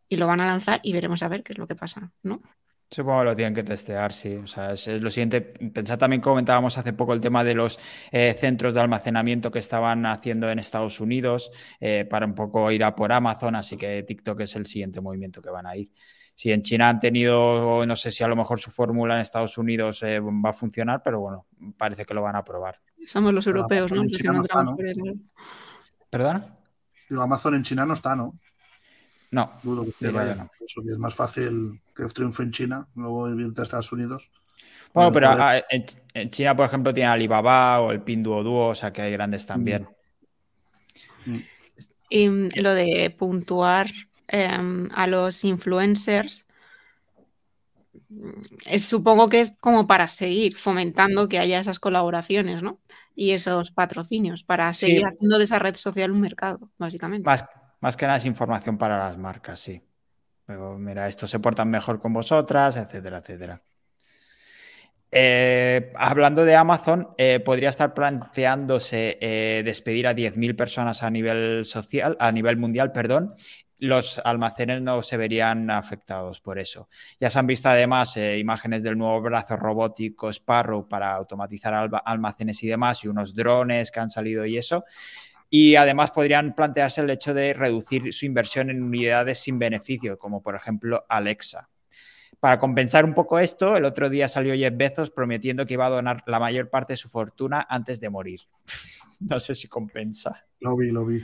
Y 0.08 0.16
lo 0.16 0.26
van 0.26 0.40
a 0.40 0.46
lanzar 0.46 0.80
y 0.82 0.92
veremos 0.92 1.22
a 1.22 1.28
ver 1.28 1.42
qué 1.42 1.52
es 1.52 1.58
lo 1.58 1.66
que 1.66 1.74
pasa, 1.74 2.12
¿no? 2.22 2.40
Supongo 2.88 3.18
que 3.20 3.24
lo 3.24 3.36
tienen 3.36 3.54
que 3.54 3.64
testear, 3.64 4.12
sí. 4.12 4.36
O 4.36 4.46
sea, 4.46 4.68
es, 4.72 4.86
es 4.86 5.02
lo 5.02 5.10
siguiente. 5.10 5.40
Pensad 5.40 5.98
también, 5.98 6.22
comentábamos 6.22 6.78
hace 6.78 6.92
poco 6.92 7.14
el 7.14 7.20
tema 7.20 7.42
de 7.42 7.54
los 7.54 7.78
eh, 8.12 8.34
centros 8.38 8.74
de 8.74 8.80
almacenamiento 8.80 9.50
que 9.50 9.58
estaban 9.58 10.06
haciendo 10.06 10.48
en 10.48 10.58
Estados 10.60 11.00
Unidos 11.00 11.50
eh, 11.80 12.06
para 12.08 12.26
un 12.26 12.34
poco 12.34 12.70
ir 12.70 12.84
a 12.84 12.94
por 12.94 13.12
Amazon, 13.12 13.56
así 13.56 13.76
que 13.76 14.02
TikTok 14.04 14.40
es 14.42 14.54
el 14.54 14.66
siguiente 14.66 15.00
movimiento 15.00 15.42
que 15.42 15.50
van 15.50 15.66
a 15.66 15.76
ir. 15.76 15.90
Si 16.36 16.52
en 16.52 16.62
China 16.62 16.88
han 16.90 16.98
tenido, 17.00 17.84
no 17.86 17.96
sé 17.96 18.10
si 18.12 18.22
a 18.22 18.28
lo 18.28 18.36
mejor 18.36 18.60
su 18.60 18.70
fórmula 18.70 19.14
en 19.14 19.20
Estados 19.20 19.58
Unidos 19.58 20.02
eh, 20.04 20.20
va 20.20 20.50
a 20.50 20.52
funcionar, 20.52 21.02
pero 21.02 21.18
bueno, 21.20 21.46
parece 21.76 22.04
que 22.04 22.14
lo 22.14 22.22
van 22.22 22.36
a 22.36 22.44
probar. 22.44 22.78
Somos 23.06 23.32
los 23.34 23.46
europeos, 23.46 23.90
¿no? 23.90 24.02
que 24.02 24.08
China 24.10 24.32
no 24.32 24.38
no 24.38 24.40
está, 24.42 24.60
entramos 24.60 24.72
¿no? 24.72 24.76
por 24.76 24.86
el- 24.86 25.20
¿Perdona? 26.10 26.46
Digo, 27.08 27.22
Amazon 27.22 27.54
en 27.56 27.62
China 27.62 27.84
no 27.86 27.94
está, 27.94 28.14
¿no? 28.14 28.38
No. 29.32 29.50
Dudo 29.62 29.82
que 29.84 29.90
esté, 29.90 30.10
vaya. 30.10 30.34
que 30.34 30.38
no. 30.40 30.50
Eso 30.60 30.82
que 30.82 30.92
es 30.92 30.98
más 30.98 31.14
fácil 31.14 31.80
que 31.96 32.04
triunfe 32.06 32.42
en 32.42 32.50
China, 32.52 32.88
luego 32.94 33.28
irte 33.30 33.60
a 33.62 33.64
Estados 33.64 33.92
Unidos. 33.92 34.30
Bueno, 34.94 35.12
pero 35.12 35.30
poder- 35.32 35.64
en, 35.70 35.84
en 36.14 36.30
China, 36.30 36.56
por 36.56 36.66
ejemplo, 36.66 36.94
tiene 36.94 37.08
Alibaba 37.08 37.80
o 37.80 37.90
el 37.92 38.02
Pinduoduo, 38.02 38.68
o 38.68 38.74
sea 38.74 38.92
que 38.92 39.02
hay 39.02 39.12
grandes 39.12 39.46
también. 39.46 39.88
Y 42.08 42.28
mm, 42.28 42.48
lo 42.56 42.74
de 42.74 43.14
puntuar 43.18 43.90
em, 44.28 44.88
a 44.94 45.06
los 45.06 45.44
influencers, 45.44 46.46
mm, 48.08 48.30
es, 48.66 48.84
supongo 48.84 49.28
que 49.28 49.40
es 49.40 49.56
como 49.60 49.86
para 49.86 50.08
seguir 50.08 50.56
fomentando 50.56 51.28
que 51.28 51.38
haya 51.38 51.60
esas 51.60 51.78
colaboraciones, 51.80 52.62
¿no? 52.62 52.80
Y 53.14 53.30
esos 53.32 53.70
patrocinios, 53.70 54.44
para 54.44 54.72
Sí. 54.72 54.86
seguir 54.86 55.06
haciendo 55.06 55.38
de 55.38 55.44
esa 55.44 55.58
red 55.58 55.74
social 55.76 56.10
un 56.10 56.20
mercado, 56.20 56.70
básicamente. 56.78 57.26
Más, 57.26 57.44
Más 57.80 57.96
que 57.96 58.06
nada 58.06 58.18
es 58.18 58.24
información 58.24 58.78
para 58.78 58.98
las 58.98 59.18
marcas, 59.18 59.60
sí. 59.60 59.82
Pero 60.46 60.78
mira, 60.78 61.08
estos 61.08 61.28
se 61.28 61.40
portan 61.40 61.68
mejor 61.68 62.00
con 62.00 62.12
vosotras, 62.12 62.76
etcétera, 62.76 63.18
etcétera. 63.18 63.62
Eh, 65.10 65.92
hablando 65.96 66.44
de 66.44 66.56
Amazon, 66.56 67.08
eh, 67.16 67.40
podría 67.40 67.68
estar 67.68 67.94
planteándose 67.94 69.18
eh, 69.20 69.62
despedir 69.64 70.06
a 70.06 70.14
10.000 70.14 70.54
personas 70.56 71.02
a 71.02 71.10
nivel 71.10 71.64
social, 71.64 72.16
a 72.20 72.30
nivel 72.32 72.56
mundial, 72.56 72.92
perdón. 72.92 73.34
Los 73.78 74.18
almacenes 74.24 74.80
no 74.82 75.02
se 75.02 75.16
verían 75.16 75.70
afectados 75.70 76.40
por 76.40 76.58
eso. 76.58 76.88
Ya 77.20 77.28
se 77.28 77.38
han 77.38 77.46
visto 77.46 77.68
además 77.68 78.16
imágenes 78.16 78.82
del 78.82 78.96
nuevo 78.96 79.20
brazo 79.20 79.56
robótico 79.56 80.30
Sparrow 80.30 80.88
para 80.88 81.12
automatizar 81.12 81.90
almacenes 82.04 82.62
y 82.62 82.68
demás, 82.68 83.04
y 83.04 83.08
unos 83.08 83.34
drones 83.34 83.90
que 83.90 84.00
han 84.00 84.10
salido 84.10 84.46
y 84.46 84.56
eso. 84.56 84.84
Y 85.48 85.76
además 85.76 86.10
podrían 86.10 86.54
plantearse 86.54 87.00
el 87.00 87.10
hecho 87.10 87.32
de 87.32 87.54
reducir 87.54 88.12
su 88.12 88.26
inversión 88.26 88.70
en 88.70 88.82
unidades 88.82 89.38
sin 89.38 89.58
beneficio, 89.58 90.18
como 90.18 90.42
por 90.42 90.56
ejemplo 90.56 91.04
Alexa. 91.08 91.68
Para 92.40 92.58
compensar 92.58 93.04
un 93.04 93.14
poco 93.14 93.38
esto, 93.38 93.76
el 93.76 93.84
otro 93.84 94.10
día 94.10 94.28
salió 94.28 94.54
Jeff 94.54 94.76
Bezos 94.76 95.10
prometiendo 95.10 95.64
que 95.64 95.74
iba 95.74 95.86
a 95.86 95.90
donar 95.90 96.22
la 96.26 96.38
mayor 96.38 96.68
parte 96.68 96.92
de 96.92 96.96
su 96.98 97.08
fortuna 97.08 97.66
antes 97.68 98.00
de 98.00 98.10
morir. 98.10 98.40
no 99.20 99.38
sé 99.38 99.54
si 99.54 99.68
compensa. 99.68 100.45
Lo 100.60 100.76
vi, 100.76 100.90
lo 100.90 101.04
vi. 101.04 101.22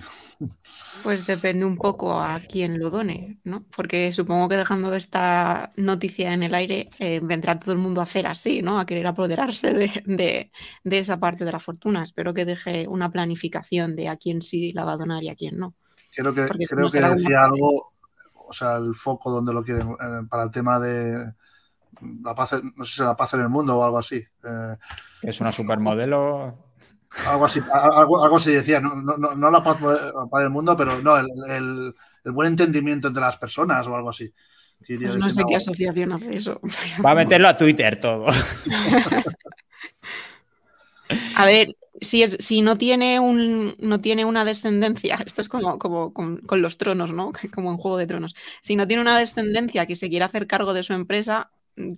Pues 1.02 1.26
depende 1.26 1.64
un 1.64 1.76
poco 1.76 2.20
a 2.20 2.38
quién 2.40 2.78
lo 2.78 2.90
done, 2.90 3.40
¿no? 3.44 3.64
Porque 3.74 4.12
supongo 4.12 4.48
que 4.48 4.56
dejando 4.56 4.94
esta 4.94 5.70
noticia 5.76 6.32
en 6.32 6.42
el 6.42 6.54
aire, 6.54 6.90
eh, 6.98 7.20
vendrá 7.22 7.58
todo 7.58 7.72
el 7.72 7.78
mundo 7.78 8.00
a 8.00 8.04
hacer 8.04 8.26
así, 8.26 8.62
¿no? 8.62 8.78
A 8.78 8.86
querer 8.86 9.06
apoderarse 9.06 9.72
de, 9.72 10.50
esa 10.84 11.18
parte 11.18 11.44
de 11.44 11.52
la 11.52 11.58
fortuna. 11.58 12.02
Espero 12.02 12.34
que 12.34 12.44
deje 12.44 12.86
una 12.86 13.10
planificación 13.10 13.96
de 13.96 14.08
a 14.08 14.16
quién 14.16 14.42
sí 14.42 14.72
la 14.72 14.84
va 14.84 14.92
a 14.92 14.98
donar 14.98 15.22
y 15.22 15.30
a 15.30 15.34
quién 15.34 15.58
no. 15.58 15.74
Creo 16.14 16.34
que, 16.34 16.46
creo 16.46 16.88
que 16.88 17.00
decía 17.00 17.44
algo 17.44 17.92
o 18.52 18.54
sea, 18.54 18.76
el 18.76 18.94
foco 18.94 19.30
donde 19.30 19.54
lo 19.54 19.64
quieren 19.64 19.92
eh, 19.92 20.26
para 20.28 20.42
el 20.42 20.50
tema 20.50 20.78
de 20.78 21.32
la 22.22 22.34
paz, 22.34 22.60
no 22.76 22.84
sé 22.84 22.96
si 22.96 23.02
la 23.02 23.16
paz 23.16 23.32
en 23.32 23.40
el 23.40 23.48
mundo 23.48 23.78
o 23.78 23.84
algo 23.84 23.98
así. 23.98 24.16
Eh, 24.16 24.76
es 25.22 25.40
una 25.40 25.52
supermodelo. 25.52 26.71
Algo 27.26 27.44
así, 27.44 27.60
algo, 27.72 28.22
algo 28.22 28.36
así 28.36 28.52
decía, 28.52 28.80
no, 28.80 28.94
no, 28.94 29.34
no 29.34 29.50
la 29.50 29.62
paz 29.62 29.78
para 30.30 30.44
el 30.44 30.50
mundo, 30.50 30.76
pero 30.76 31.00
no, 31.00 31.16
el, 31.16 31.26
el, 31.48 31.94
el, 32.24 32.32
buen 32.32 32.48
entendimiento 32.48 33.08
entre 33.08 33.22
las 33.22 33.36
personas 33.36 33.86
o 33.86 33.94
algo 33.94 34.10
así. 34.10 34.32
Pues 34.86 35.16
no 35.16 35.30
sé 35.30 35.42
qué 35.48 35.56
asociación 35.56 36.12
hace 36.12 36.36
eso. 36.36 36.60
Va 37.04 37.12
a 37.12 37.14
meterlo 37.14 37.48
a 37.48 37.56
Twitter 37.56 38.00
todo. 38.00 38.26
a 41.36 41.46
ver, 41.46 41.68
si, 42.00 42.22
es, 42.22 42.36
si 42.40 42.62
no, 42.62 42.76
tiene 42.76 43.20
un, 43.20 43.76
no 43.78 44.00
tiene 44.00 44.24
una 44.24 44.44
descendencia, 44.44 45.18
esto 45.24 45.40
es 45.40 45.48
como, 45.48 45.78
como 45.78 46.12
con, 46.12 46.42
los 46.50 46.78
tronos, 46.78 47.12
¿no? 47.12 47.32
Como 47.54 47.70
en 47.70 47.76
Juego 47.76 47.96
de 47.96 48.06
Tronos. 48.06 48.34
Si 48.60 48.76
no 48.76 48.86
tiene 48.86 49.02
una 49.02 49.18
descendencia 49.18 49.86
que 49.86 49.96
se 49.96 50.08
quiera 50.08 50.26
hacer 50.26 50.46
cargo 50.46 50.74
de 50.74 50.82
su 50.82 50.92
empresa, 50.92 51.50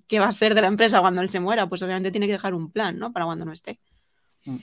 ¿qué 0.06 0.20
va 0.20 0.28
a 0.28 0.32
ser 0.32 0.54
de 0.54 0.60
la 0.60 0.68
empresa 0.68 1.00
cuando 1.00 1.20
él 1.20 1.30
se 1.30 1.40
muera? 1.40 1.68
Pues 1.68 1.82
obviamente 1.82 2.10
tiene 2.10 2.26
que 2.26 2.32
dejar 2.32 2.54
un 2.54 2.70
plan, 2.70 2.98
¿no? 2.98 3.12
Para 3.12 3.24
cuando 3.24 3.44
no 3.44 3.52
esté. 3.52 3.80
Mm. 4.44 4.56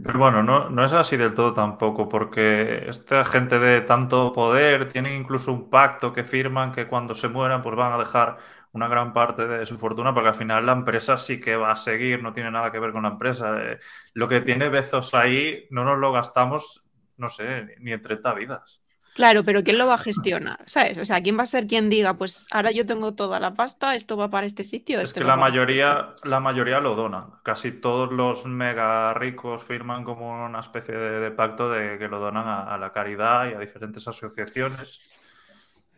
Pero 0.00 0.18
bueno, 0.20 0.42
no, 0.42 0.70
no, 0.70 0.84
es 0.84 0.92
así 0.92 1.16
del 1.16 1.34
todo 1.34 1.52
tampoco, 1.52 2.08
porque 2.08 2.88
esta 2.88 3.24
gente 3.24 3.58
de 3.58 3.80
tanto 3.82 4.32
poder 4.32 4.88
tienen 4.88 5.20
incluso 5.20 5.52
un 5.52 5.68
pacto 5.68 6.12
que 6.12 6.24
firman 6.24 6.72
que 6.72 6.86
cuando 6.86 7.14
se 7.14 7.28
mueran 7.28 7.62
pues 7.62 7.74
van 7.76 7.92
a 7.92 7.98
dejar 7.98 8.38
una 8.72 8.86
gran 8.88 9.12
parte 9.12 9.46
de 9.46 9.66
su 9.66 9.76
fortuna, 9.76 10.14
porque 10.14 10.28
al 10.28 10.34
final 10.34 10.64
la 10.66 10.72
empresa 10.72 11.16
sí 11.16 11.40
que 11.40 11.56
va 11.56 11.72
a 11.72 11.76
seguir, 11.76 12.22
no 12.22 12.32
tiene 12.32 12.50
nada 12.50 12.70
que 12.70 12.78
ver 12.78 12.92
con 12.92 13.02
la 13.02 13.10
empresa. 13.10 13.56
Eh, 13.60 13.78
lo 14.14 14.28
que 14.28 14.40
tiene 14.40 14.68
Bezos 14.68 15.14
ahí 15.14 15.66
no 15.70 15.84
nos 15.84 15.98
lo 15.98 16.12
gastamos, 16.12 16.84
no 17.16 17.28
sé, 17.28 17.76
ni 17.80 17.92
en 17.92 18.00
30 18.00 18.34
vidas. 18.34 18.80
Claro, 19.18 19.42
pero 19.42 19.64
¿quién 19.64 19.78
lo 19.78 19.88
va 19.88 19.94
a 19.94 19.98
gestionar? 19.98 20.60
¿Sabes? 20.64 20.96
O 20.96 21.04
sea, 21.04 21.20
¿quién 21.20 21.36
va 21.36 21.42
a 21.42 21.46
ser 21.46 21.66
quien 21.66 21.90
diga, 21.90 22.14
pues 22.14 22.46
ahora 22.52 22.70
yo 22.70 22.86
tengo 22.86 23.14
toda 23.14 23.40
la 23.40 23.52
pasta, 23.52 23.96
esto 23.96 24.16
va 24.16 24.30
para 24.30 24.46
este 24.46 24.62
sitio? 24.62 25.00
Es 25.00 25.12
que 25.12 25.24
la 25.24 25.34
mayoría, 25.34 26.10
la 26.22 26.38
mayoría 26.38 26.78
lo 26.78 26.94
donan. 26.94 27.24
Casi 27.42 27.72
todos 27.72 28.12
los 28.12 28.46
mega 28.46 29.12
ricos 29.14 29.64
firman 29.64 30.04
como 30.04 30.46
una 30.46 30.60
especie 30.60 30.94
de, 30.94 31.32
pacto 31.32 31.68
de 31.68 31.98
que 31.98 32.06
lo 32.06 32.20
donan 32.20 32.46
a, 32.46 32.78
la 32.78 32.92
caridad 32.92 33.50
y 33.50 33.54
a 33.54 33.58
diferentes 33.58 34.06
asociaciones. 34.06 35.00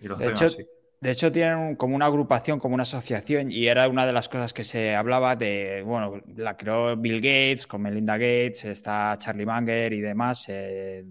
Y 0.01 0.09
lo 0.09 0.17
de 0.17 0.29
hecho, 0.29 0.47
así. 0.47 0.65
De 1.03 1.11
hecho, 1.11 1.31
tienen 1.31 1.77
como 1.77 1.97
una 1.97 2.07
agrupación, 2.07 2.59
como 2.59 2.73
una 2.73 2.85
asociación, 2.85 3.53
y 3.53 3.67
era 3.67 3.87
una 3.87 4.07
de 4.07 4.15
las 4.15 4.31
cosas 4.31 4.55
que 4.55 4.65
se 4.65 4.97
hablaba 4.97 5.37
de, 5.37 5.83
bueno, 5.85 6.23
la 6.37 6.57
creó 6.57 6.97
Bill 6.97 7.17
Gates, 7.17 7.67
con 7.67 7.83
Melinda 7.83 8.15
Gates, 8.15 8.65
está 8.65 9.15
Charlie 9.19 9.45
Munger 9.45 9.93
y 9.93 10.01
demás, 10.01 10.47
eh, 10.49 11.05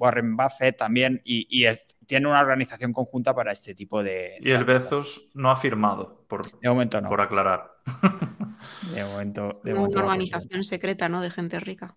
Warren 0.00 0.36
Buffett 0.36 0.78
también, 0.78 1.20
y, 1.24 1.64
tiene 2.06 2.26
una 2.26 2.40
organización 2.40 2.92
conjunta 2.92 3.34
para 3.34 3.52
este 3.52 3.74
tipo 3.74 4.02
de... 4.02 4.38
Y 4.40 4.50
el 4.50 4.64
Bezos 4.64 5.28
no 5.34 5.50
ha 5.50 5.56
firmado, 5.56 6.24
por, 6.26 6.50
de 6.58 6.68
momento 6.68 7.00
no. 7.00 7.08
por 7.08 7.20
aclarar. 7.20 7.70
De 8.94 9.04
momento... 9.04 9.52
De 9.64 9.72
una 9.72 10.00
organización 10.00 10.64
secreta, 10.64 11.08
¿no? 11.08 11.22
De 11.22 11.30
gente 11.30 11.58
rica. 11.60 11.94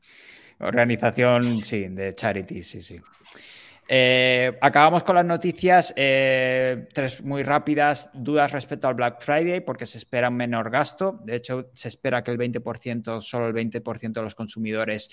Organización, 0.59 1.61
sí, 1.63 1.87
de 1.89 2.13
charity, 2.13 2.63
sí, 2.63 2.81
sí. 2.81 3.01
Eh, 3.89 4.57
acabamos 4.61 5.03
con 5.03 5.15
las 5.15 5.25
noticias, 5.25 5.93
eh, 5.97 6.87
tres 6.93 7.21
muy 7.21 7.43
rápidas, 7.43 8.09
dudas 8.13 8.51
respecto 8.51 8.87
al 8.87 8.93
Black 8.93 9.21
Friday 9.21 9.59
porque 9.59 9.85
se 9.85 9.97
espera 9.97 10.29
un 10.29 10.35
menor 10.35 10.69
gasto. 10.69 11.19
De 11.25 11.35
hecho, 11.35 11.69
se 11.73 11.89
espera 11.89 12.23
que 12.23 12.31
el 12.31 12.37
20%, 12.37 13.19
solo 13.21 13.47
el 13.47 13.53
20% 13.53 14.13
de 14.13 14.21
los 14.21 14.35
consumidores 14.35 15.09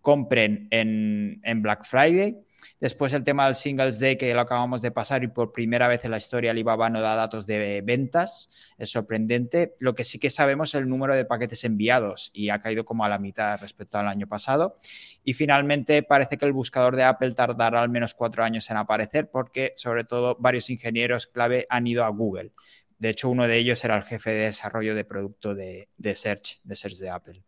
compren 0.00 0.68
en, 0.70 1.40
en 1.44 1.62
Black 1.62 1.84
Friday. 1.84 2.36
Después 2.80 3.12
el 3.12 3.24
tema 3.24 3.46
del 3.46 3.54
Singles 3.54 3.98
Day 3.98 4.16
que 4.16 4.32
lo 4.32 4.40
acabamos 4.40 4.80
de 4.80 4.90
pasar 4.90 5.22
y 5.22 5.28
por 5.28 5.52
primera 5.52 5.88
vez 5.88 6.04
en 6.04 6.10
la 6.10 6.18
historia 6.18 6.50
Alibaba 6.50 6.88
no 6.88 7.00
da 7.00 7.14
datos 7.14 7.46
de 7.46 7.82
ventas. 7.84 8.48
Es 8.78 8.90
sorprendente. 8.90 9.74
Lo 9.80 9.94
que 9.94 10.04
sí 10.04 10.18
que 10.18 10.30
sabemos 10.30 10.70
es 10.70 10.80
el 10.80 10.88
número 10.88 11.14
de 11.14 11.24
paquetes 11.24 11.64
enviados 11.64 12.30
y 12.32 12.48
ha 12.48 12.60
caído 12.60 12.84
como 12.84 13.04
a 13.04 13.08
la 13.08 13.18
mitad 13.18 13.60
respecto 13.60 13.98
al 13.98 14.08
año 14.08 14.26
pasado. 14.26 14.78
Y 15.24 15.34
finalmente 15.34 16.02
parece 16.02 16.38
que 16.38 16.46
el 16.46 16.52
buscador 16.52 16.96
de 16.96 17.04
Apple 17.04 17.34
tardará 17.34 17.82
al 17.82 17.90
menos 17.90 18.14
cuatro 18.14 18.44
años 18.44 18.70
en 18.70 18.78
aparecer 18.78 19.30
porque 19.30 19.74
sobre 19.76 20.04
todo 20.04 20.36
varios 20.38 20.70
ingenieros 20.70 21.26
clave 21.26 21.66
han 21.68 21.86
ido 21.86 22.04
a 22.04 22.08
Google. 22.08 22.52
De 22.98 23.10
hecho, 23.10 23.30
uno 23.30 23.46
de 23.46 23.56
ellos 23.56 23.82
era 23.84 23.96
el 23.96 24.04
jefe 24.04 24.30
de 24.30 24.40
desarrollo 24.44 24.94
de 24.94 25.04
producto 25.04 25.54
de, 25.54 25.88
Search, 26.14 26.60
de 26.64 26.76
Search 26.76 26.96
de 26.96 27.08
Apple. 27.08 27.42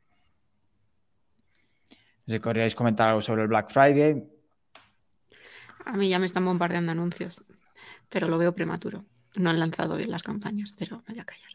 Si 2.27 2.41
queréis 2.41 2.75
comentar 2.75 3.09
algo 3.09 3.21
sobre 3.21 3.43
el 3.43 3.49
Black 3.49 3.71
Friday. 3.71 4.23
A 5.85 5.97
mí 5.97 6.09
ya 6.09 6.19
me 6.19 6.27
están 6.27 6.45
bombardeando 6.45 6.93
anuncios, 6.93 7.45
pero 8.09 8.29
lo 8.29 8.39
veo 8.39 8.55
prematuro. 8.55 9.05
No 9.35 9.51
han 9.51 9.59
lanzado 9.59 9.97
bien 9.97 10.11
las 10.11 10.23
campañas, 10.23 10.75
pero 10.79 10.99
me 11.09 11.15
voy 11.15 11.21
a 11.21 11.25
callar. 11.25 11.51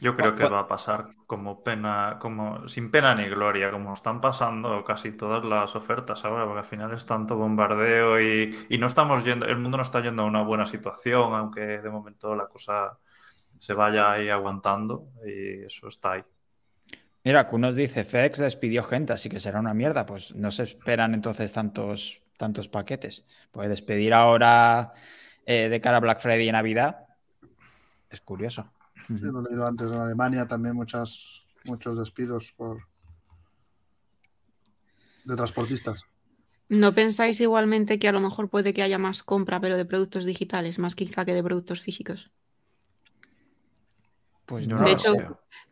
Yo 0.00 0.14
creo 0.14 0.34
que 0.34 0.44
va 0.44 0.60
a 0.60 0.68
pasar 0.68 1.08
como 1.26 1.62
pena, 1.62 2.18
como 2.20 2.68
sin 2.68 2.90
pena 2.90 3.14
ni 3.14 3.24
gloria, 3.28 3.70
como 3.70 3.94
están 3.94 4.20
pasando 4.20 4.84
casi 4.84 5.12
todas 5.12 5.42
las 5.42 5.74
ofertas 5.74 6.22
ahora, 6.24 6.44
porque 6.44 6.58
al 6.58 6.64
final 6.66 6.92
es 6.92 7.06
tanto 7.06 7.36
bombardeo 7.36 8.20
y, 8.20 8.66
y 8.68 8.76
no 8.76 8.88
estamos 8.88 9.24
yendo, 9.24 9.46
el 9.46 9.56
mundo 9.56 9.78
no 9.78 9.82
está 9.82 10.02
yendo 10.02 10.22
a 10.22 10.26
una 10.26 10.42
buena 10.42 10.66
situación, 10.66 11.32
aunque 11.34 11.60
de 11.60 11.90
momento 11.90 12.34
la 12.36 12.46
cosa 12.46 12.98
se 13.58 13.72
vaya 13.72 14.12
ahí 14.12 14.28
aguantando 14.28 15.08
y 15.24 15.64
eso 15.64 15.88
está 15.88 16.12
ahí. 16.12 16.24
Mira, 17.26 17.48
Q 17.48 17.58
nos 17.58 17.74
dice, 17.74 18.04
FedEx 18.04 18.38
despidió 18.38 18.84
gente, 18.84 19.12
así 19.12 19.28
que 19.28 19.40
será 19.40 19.58
una 19.58 19.74
mierda. 19.74 20.06
Pues 20.06 20.32
no 20.36 20.52
se 20.52 20.62
esperan 20.62 21.12
entonces 21.12 21.50
tantos 21.50 22.22
tantos 22.36 22.68
paquetes. 22.68 23.24
Puede 23.50 23.68
despedir 23.68 24.14
ahora 24.14 24.92
eh, 25.44 25.68
de 25.68 25.80
cara 25.80 25.96
a 25.96 26.00
Black 26.00 26.20
Friday 26.20 26.48
y 26.48 26.52
Navidad. 26.52 27.08
Es 28.10 28.20
curioso. 28.20 28.70
Sí, 29.08 29.14
lo 29.18 29.40
he 29.40 29.50
leído 29.50 29.66
antes 29.66 29.90
en 29.90 29.98
Alemania 29.98 30.46
también 30.46 30.76
muchas, 30.76 31.42
muchos 31.64 31.98
despidos 31.98 32.52
por 32.52 32.78
de 35.24 35.34
transportistas. 35.34 36.06
¿No 36.68 36.94
pensáis 36.94 37.40
igualmente 37.40 37.98
que 37.98 38.06
a 38.06 38.12
lo 38.12 38.20
mejor 38.20 38.48
puede 38.50 38.72
que 38.72 38.84
haya 38.84 38.98
más 38.98 39.24
compra, 39.24 39.60
pero 39.60 39.76
de 39.76 39.84
productos 39.84 40.26
digitales, 40.26 40.78
más 40.78 40.94
quizá 40.94 41.24
que 41.24 41.34
de 41.34 41.42
productos 41.42 41.80
físicos? 41.80 42.30
Pues 44.46 44.68
de 44.68 44.90
hecho, 44.90 45.12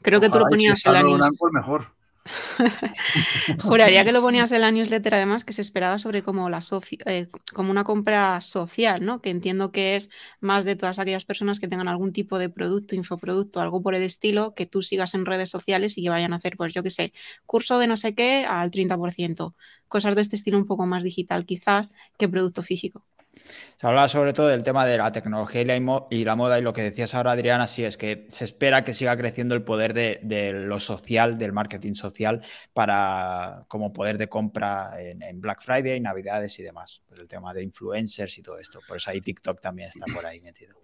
creo 0.03 0.21
que 0.21 0.29
tú 0.29 0.39
lo 0.39 0.47
ponías 0.47 0.85
en 0.85 0.93
la 0.93 1.31
mejor. 1.53 1.95
Juraría 3.63 4.05
que 4.05 4.13
lo 4.13 4.23
ponías 4.23 4.51
en 4.53 4.63
la 4.63 4.71
newsletter, 4.71 5.15
además, 5.15 5.45
que 5.45 5.53
se 5.53 5.61
esperaba 5.61 5.99
sobre 5.99 6.23
como, 6.23 6.49
la 6.49 6.61
eh, 7.07 7.29
como 7.53 7.71
una 7.71 7.85
compra 7.85 8.41
social, 8.41 9.05
¿no? 9.05 9.21
Que 9.21 9.31
entiendo 9.31 9.73
que 9.73 9.97
es 9.97 10.11
más 10.41 10.65
de 10.65 10.77
todas 10.77 10.99
aquellas 10.99 11.25
personas 11.25 11.61
que 11.61 11.69
tengan 11.69 11.89
algún 11.89 12.13
tipo 12.13 12.39
de 12.39 12.49
producto, 12.49 12.95
infoproducto, 12.95 13.61
algo 13.61 13.83
por 13.83 13.95
el 13.95 14.03
estilo, 14.03 14.55
que 14.55 14.67
tú 14.67 14.81
sigas 14.81 15.15
en 15.15 15.27
redes 15.27 15.51
sociales 15.51 15.99
y 15.99 16.03
que 16.03 16.11
vayan 16.11 16.33
a 16.33 16.37
hacer, 16.37 16.57
pues 16.57 16.73
yo 16.73 16.83
qué 16.83 16.91
sé, 16.91 17.13
curso 17.47 17.79
de 17.79 17.87
no 17.87 17.97
sé 17.97 18.15
qué 18.15 18.47
al 18.49 18.71
30%. 18.71 19.55
Cosas 19.89 20.15
de 20.15 20.23
este 20.23 20.37
estilo 20.37 20.57
un 20.57 20.67
poco 20.67 20.87
más 20.87 21.03
digital, 21.05 21.45
quizás, 21.45 21.91
que 22.19 22.29
producto 22.29 22.63
físico. 22.63 23.05
Se 23.81 23.87
habla 23.87 24.09
sobre 24.09 24.33
todo 24.33 24.49
del 24.49 24.63
tema 24.63 24.87
de 24.87 24.97
la 24.99 25.13
tecnología 25.13 25.61
y 25.61 25.65
la, 26.25 26.37
moda 26.37 26.59
y 26.59 26.63
lo 26.63 26.73
que 26.73 26.83
decías 26.83 27.15
ahora, 27.15 27.33
Adriana, 27.33 27.67
sí 27.67 27.85
es 27.85 27.97
que 27.97 28.27
se 28.31 28.45
espera 28.45 28.85
que 28.85 28.95
siga 28.95 29.17
creciendo 29.17 29.55
el 29.55 29.63
poder 29.63 29.93
de, 29.95 30.53
lo 30.53 30.81
social, 30.81 31.39
del 31.39 31.53
marketing 31.53 31.95
social, 31.95 32.41
para 32.73 33.65
como 33.69 33.93
poder 33.93 34.17
de 34.17 34.29
compra 34.29 34.93
en, 34.99 35.41
Black 35.41 35.63
Friday, 35.63 36.01
Navidades 36.01 36.59
y 36.59 36.63
demás. 36.63 37.03
Pues 37.09 37.21
el 37.21 37.29
tema 37.29 37.53
de 37.53 37.63
influencers 37.63 38.39
y 38.39 38.43
todo 38.43 38.59
esto. 38.59 38.81
Por 38.87 38.97
eso 38.97 39.11
ahí 39.11 39.21
TikTok 39.21 39.61
también 39.61 39.89
está 39.89 40.07
por 40.15 40.25
ahí 40.25 40.41
metido. 40.41 40.77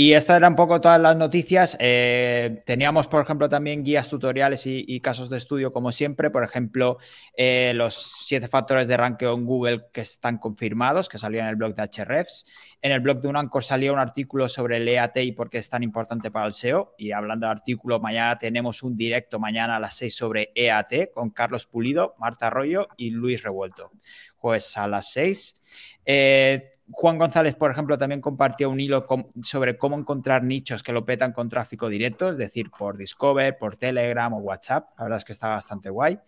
Y 0.00 0.12
estas 0.12 0.36
eran 0.36 0.52
un 0.52 0.56
poco 0.56 0.80
todas 0.80 1.00
las 1.00 1.16
noticias. 1.16 1.76
Eh, 1.80 2.62
teníamos, 2.64 3.08
por 3.08 3.20
ejemplo, 3.20 3.48
también 3.48 3.82
guías 3.82 4.08
tutoriales 4.08 4.62
y, 4.64 5.00
casos 5.00 5.28
de 5.28 5.38
estudio, 5.38 5.72
como 5.72 5.90
siempre. 5.90 6.30
Por 6.30 6.44
ejemplo, 6.44 6.98
eh, 7.36 7.72
los 7.74 7.96
siete 8.24 8.46
factores 8.46 8.86
de 8.86 8.96
ranking 8.96 9.26
en 9.26 9.44
Google 9.44 9.86
que 9.92 10.02
están 10.02 10.38
confirmados, 10.38 11.08
que 11.08 11.18
salían 11.18 11.46
en 11.46 11.50
el 11.50 11.56
blog 11.56 11.74
de 11.74 11.82
Hrefs. 11.82 12.46
En 12.80 12.92
el 12.92 13.00
blog 13.00 13.20
de 13.20 13.26
Unancor 13.26 13.64
salía 13.64 13.92
un 13.92 13.98
artículo 13.98 14.48
sobre 14.48 14.76
el 14.76 14.86
EAT 14.86 15.16
y 15.16 15.32
por 15.32 15.50
qué 15.50 15.58
es 15.58 15.68
tan 15.68 15.82
importante 15.82 16.30
para 16.30 16.46
el 16.46 16.52
SEO. 16.52 16.94
Y 16.96 17.10
hablando 17.10 17.48
de 17.48 17.50
artículo, 17.54 17.98
mañana 17.98 18.38
tenemos 18.38 18.84
un 18.84 18.96
directo, 18.96 19.40
mañana 19.40 19.74
a 19.74 19.80
las 19.80 19.96
seis 19.96 20.14
sobre 20.14 20.52
EAT, 20.54 21.10
con 21.12 21.30
Carlos 21.30 21.66
Pulido, 21.66 22.14
Marta 22.20 22.46
Arroyo 22.46 22.86
y 22.96 23.10
Luis 23.10 23.42
Revuelto. 23.42 23.90
Jueves 24.36 24.76
a 24.76 24.86
las 24.86 25.10
seis. 25.10 25.56
Eh, 26.04 26.77
Juan 26.90 27.18
González, 27.18 27.54
por 27.54 27.70
ejemplo, 27.70 27.98
también 27.98 28.20
compartió 28.20 28.70
un 28.70 28.80
hilo 28.80 29.06
sobre 29.42 29.76
cómo 29.76 29.98
encontrar 29.98 30.42
nichos 30.42 30.82
que 30.82 30.92
lo 30.92 31.04
petan 31.04 31.32
con 31.32 31.48
tráfico 31.48 31.88
directo, 31.88 32.30
es 32.30 32.38
decir, 32.38 32.70
por 32.70 32.96
Discover, 32.96 33.58
por 33.58 33.76
Telegram 33.76 34.32
o 34.32 34.38
WhatsApp. 34.38 34.90
La 34.96 35.04
verdad 35.04 35.18
es 35.18 35.24
que 35.24 35.32
está 35.32 35.48
bastante 35.48 35.90
guay. 35.90 36.18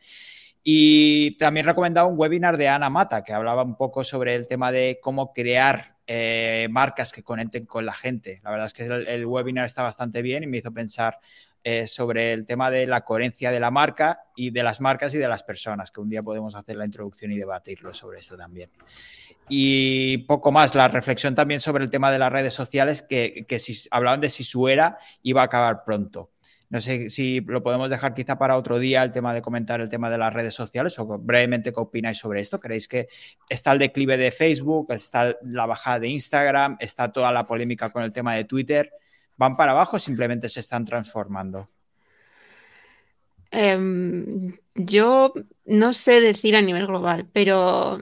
Y 0.63 1.39
también 1.39 1.65
recomendaba 1.65 2.09
un 2.09 2.19
webinar 2.19 2.59
de 2.59 2.69
Ana 2.69 2.91
Mata, 2.91 3.25
que 3.25 3.33
hablaba 3.33 3.63
un 3.63 3.77
poco 3.77 4.05
sobre 4.05 4.35
el 4.35 4.47
tema 4.47 4.71
de 4.71 4.99
cómo 5.03 5.33
crear 5.33 5.97
eh, 6.13 6.67
marcas 6.73 7.13
que 7.13 7.23
conecten 7.23 7.67
con 7.67 7.87
la 7.87 7.93
gente. 7.93 8.41
La 8.43 8.51
verdad 8.51 8.67
es 8.67 8.73
que 8.73 8.83
el, 8.85 9.25
webinar 9.27 9.65
está 9.65 9.85
bastante 9.85 10.23
bien 10.23 10.43
y 10.43 10.49
me 10.49 10.59
hizo 10.59 10.73
pensar 10.73 11.21
eh, 11.63 11.87
sobre 11.87 12.33
el 12.33 12.45
tema 12.45 12.69
de 12.69 12.89
la 12.89 13.03
coherencia 13.03 13.53
de 13.53 13.61
la 13.61 13.71
marca 13.71 14.25
y 14.35 14.51
de 14.51 14.65
las 14.65 14.81
marcas 14.81 15.15
y 15.15 15.19
de 15.19 15.29
las 15.29 15.45
personas, 15.45 15.93
que 15.93 16.01
un 16.01 16.09
día 16.09 16.21
podemos 16.21 16.57
hacer 16.57 16.75
la 16.75 16.85
introducción 16.85 17.31
y 17.31 17.39
debatirlo 17.39 17.95
sobre 17.95 18.19
esto 18.19 18.37
también. 18.37 18.71
Y 19.49 20.19
poco 20.19 20.51
más, 20.51 20.75
la 20.75 20.89
reflexión 20.89 21.37
también 21.37 21.61
sobre 21.61 21.85
el 21.85 21.91
tema 21.91 22.11
de 22.11 22.19
las 22.19 22.33
redes 22.33 22.55
sociales, 22.55 23.03
que, 23.03 23.47
si 23.61 23.89
hablaban 23.93 24.21
de 24.21 24.31
si 24.31 24.43
su 24.43 24.67
era 24.67 24.99
iba 25.23 25.43
a 25.43 25.45
acabar 25.45 25.85
pronto. 25.85 26.33
No 26.71 26.81
sé 26.81 27.11
si 27.11 27.41
lo 27.41 27.65
podemos 27.65 27.91
dejar 27.91 28.15
quizá 28.15 28.39
para 28.39 28.57
otro 28.57 28.79
día 28.79 29.03
el 29.03 29.11
tema 29.11 29.35
de 29.35 29.43
comentar 29.43 29.81
el 29.81 29.89
tema 29.89 30.09
de 30.09 30.19
las 30.19 30.33
redes 30.33 30.55
sociales 30.55 30.97
o 31.01 31.05
brevemente 31.19 31.73
qué 31.73 31.81
opináis 31.81 32.19
sobre 32.19 32.41
esto. 32.41 32.61
¿Creéis 32.61 32.87
que 32.87 33.09
está 33.49 33.73
el 33.73 33.81
declive 33.81 34.17
de 34.17 34.31
Facebook, 34.31 34.93
está 34.93 35.37
la 35.43 35.67
bajada 35.67 35.99
de 35.99 36.09
Instagram, 36.09 36.77
está 36.79 37.11
toda 37.11 37.33
la 37.33 37.45
polémica 37.45 37.91
con 37.91 38.05
el 38.05 38.13
tema 38.13 38.37
de 38.37 38.45
Twitter? 38.45 38.93
¿Van 39.37 39.57
para 39.57 39.73
abajo 39.73 39.97
o 39.97 39.99
simplemente 39.99 40.49
se 40.49 40.61
están 40.61 40.85
transformando? 40.85 41.69
Em, 43.51 44.57
yo 44.77 45.35
no 45.65 45.93
sé 45.93 46.21
decir 46.21 46.55
a 46.55 46.63
nivel 46.63 46.87
global, 46.87 47.27
pero 47.33 47.99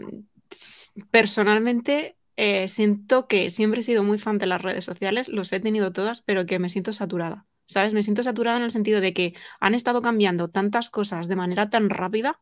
personalmente 1.11 2.17
eh, 2.37 2.69
siento 2.69 3.27
que 3.29 3.49
siempre 3.49 3.81
he 3.81 3.83
sido 3.83 4.05
muy 4.05 4.19
fan 4.19 4.37
de 4.37 4.47
las 4.47 4.61
redes 4.61 4.85
sociales, 4.85 5.29
los 5.29 5.51
he 5.55 5.61
tenido 5.61 5.91
todas, 5.91 6.21
pero 6.21 6.45
que 6.45 6.59
me 6.59 6.69
siento 6.69 6.93
saturada. 6.93 7.48
¿Sabes? 7.69 7.95
Me 7.95 8.03
siento 8.03 8.25
saturada 8.25 8.57
en 8.57 8.65
el 8.65 8.73
sentido 8.73 9.01
de 9.01 9.13
que 9.15 9.35
han 9.61 9.75
estado 9.75 10.03
cambiando 10.03 10.49
tantas 10.49 10.91
cosas 10.91 11.29
de 11.29 11.37
manera 11.37 11.71
tan 11.71 11.91
rápida 11.91 12.41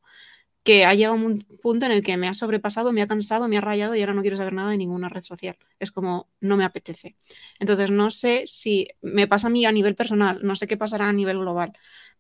que 0.62 0.86
ha 0.86 0.94
llegado 0.94 1.14
un 1.16 1.46
punto 1.62 1.86
en 1.86 1.92
el 1.92 2.02
que 2.02 2.16
me 2.16 2.28
ha 2.28 2.34
sobrepasado, 2.34 2.92
me 2.92 3.02
ha 3.02 3.06
cansado, 3.06 3.46
me 3.48 3.58
ha 3.58 3.60
rayado 3.60 3.94
y 3.94 4.00
ahora 4.00 4.14
no 4.14 4.22
quiero 4.22 4.36
saber 4.38 4.54
nada 4.54 4.70
de 4.70 4.78
ninguna 4.78 5.08
red 5.08 5.20
social. 5.20 5.56
Es 5.78 5.92
como, 5.92 6.28
no 6.40 6.56
me 6.56 6.64
apetece. 6.64 7.16
Entonces, 7.60 7.90
no 7.90 8.10
sé 8.10 8.44
si 8.46 8.88
me 9.02 9.28
pasa 9.28 9.48
a 9.48 9.50
mí 9.50 9.66
a 9.66 9.72
nivel 9.72 9.94
personal, 9.94 10.40
no 10.42 10.56
sé 10.56 10.66
qué 10.66 10.76
pasará 10.76 11.08
a 11.08 11.12
nivel 11.12 11.38
global, 11.38 11.72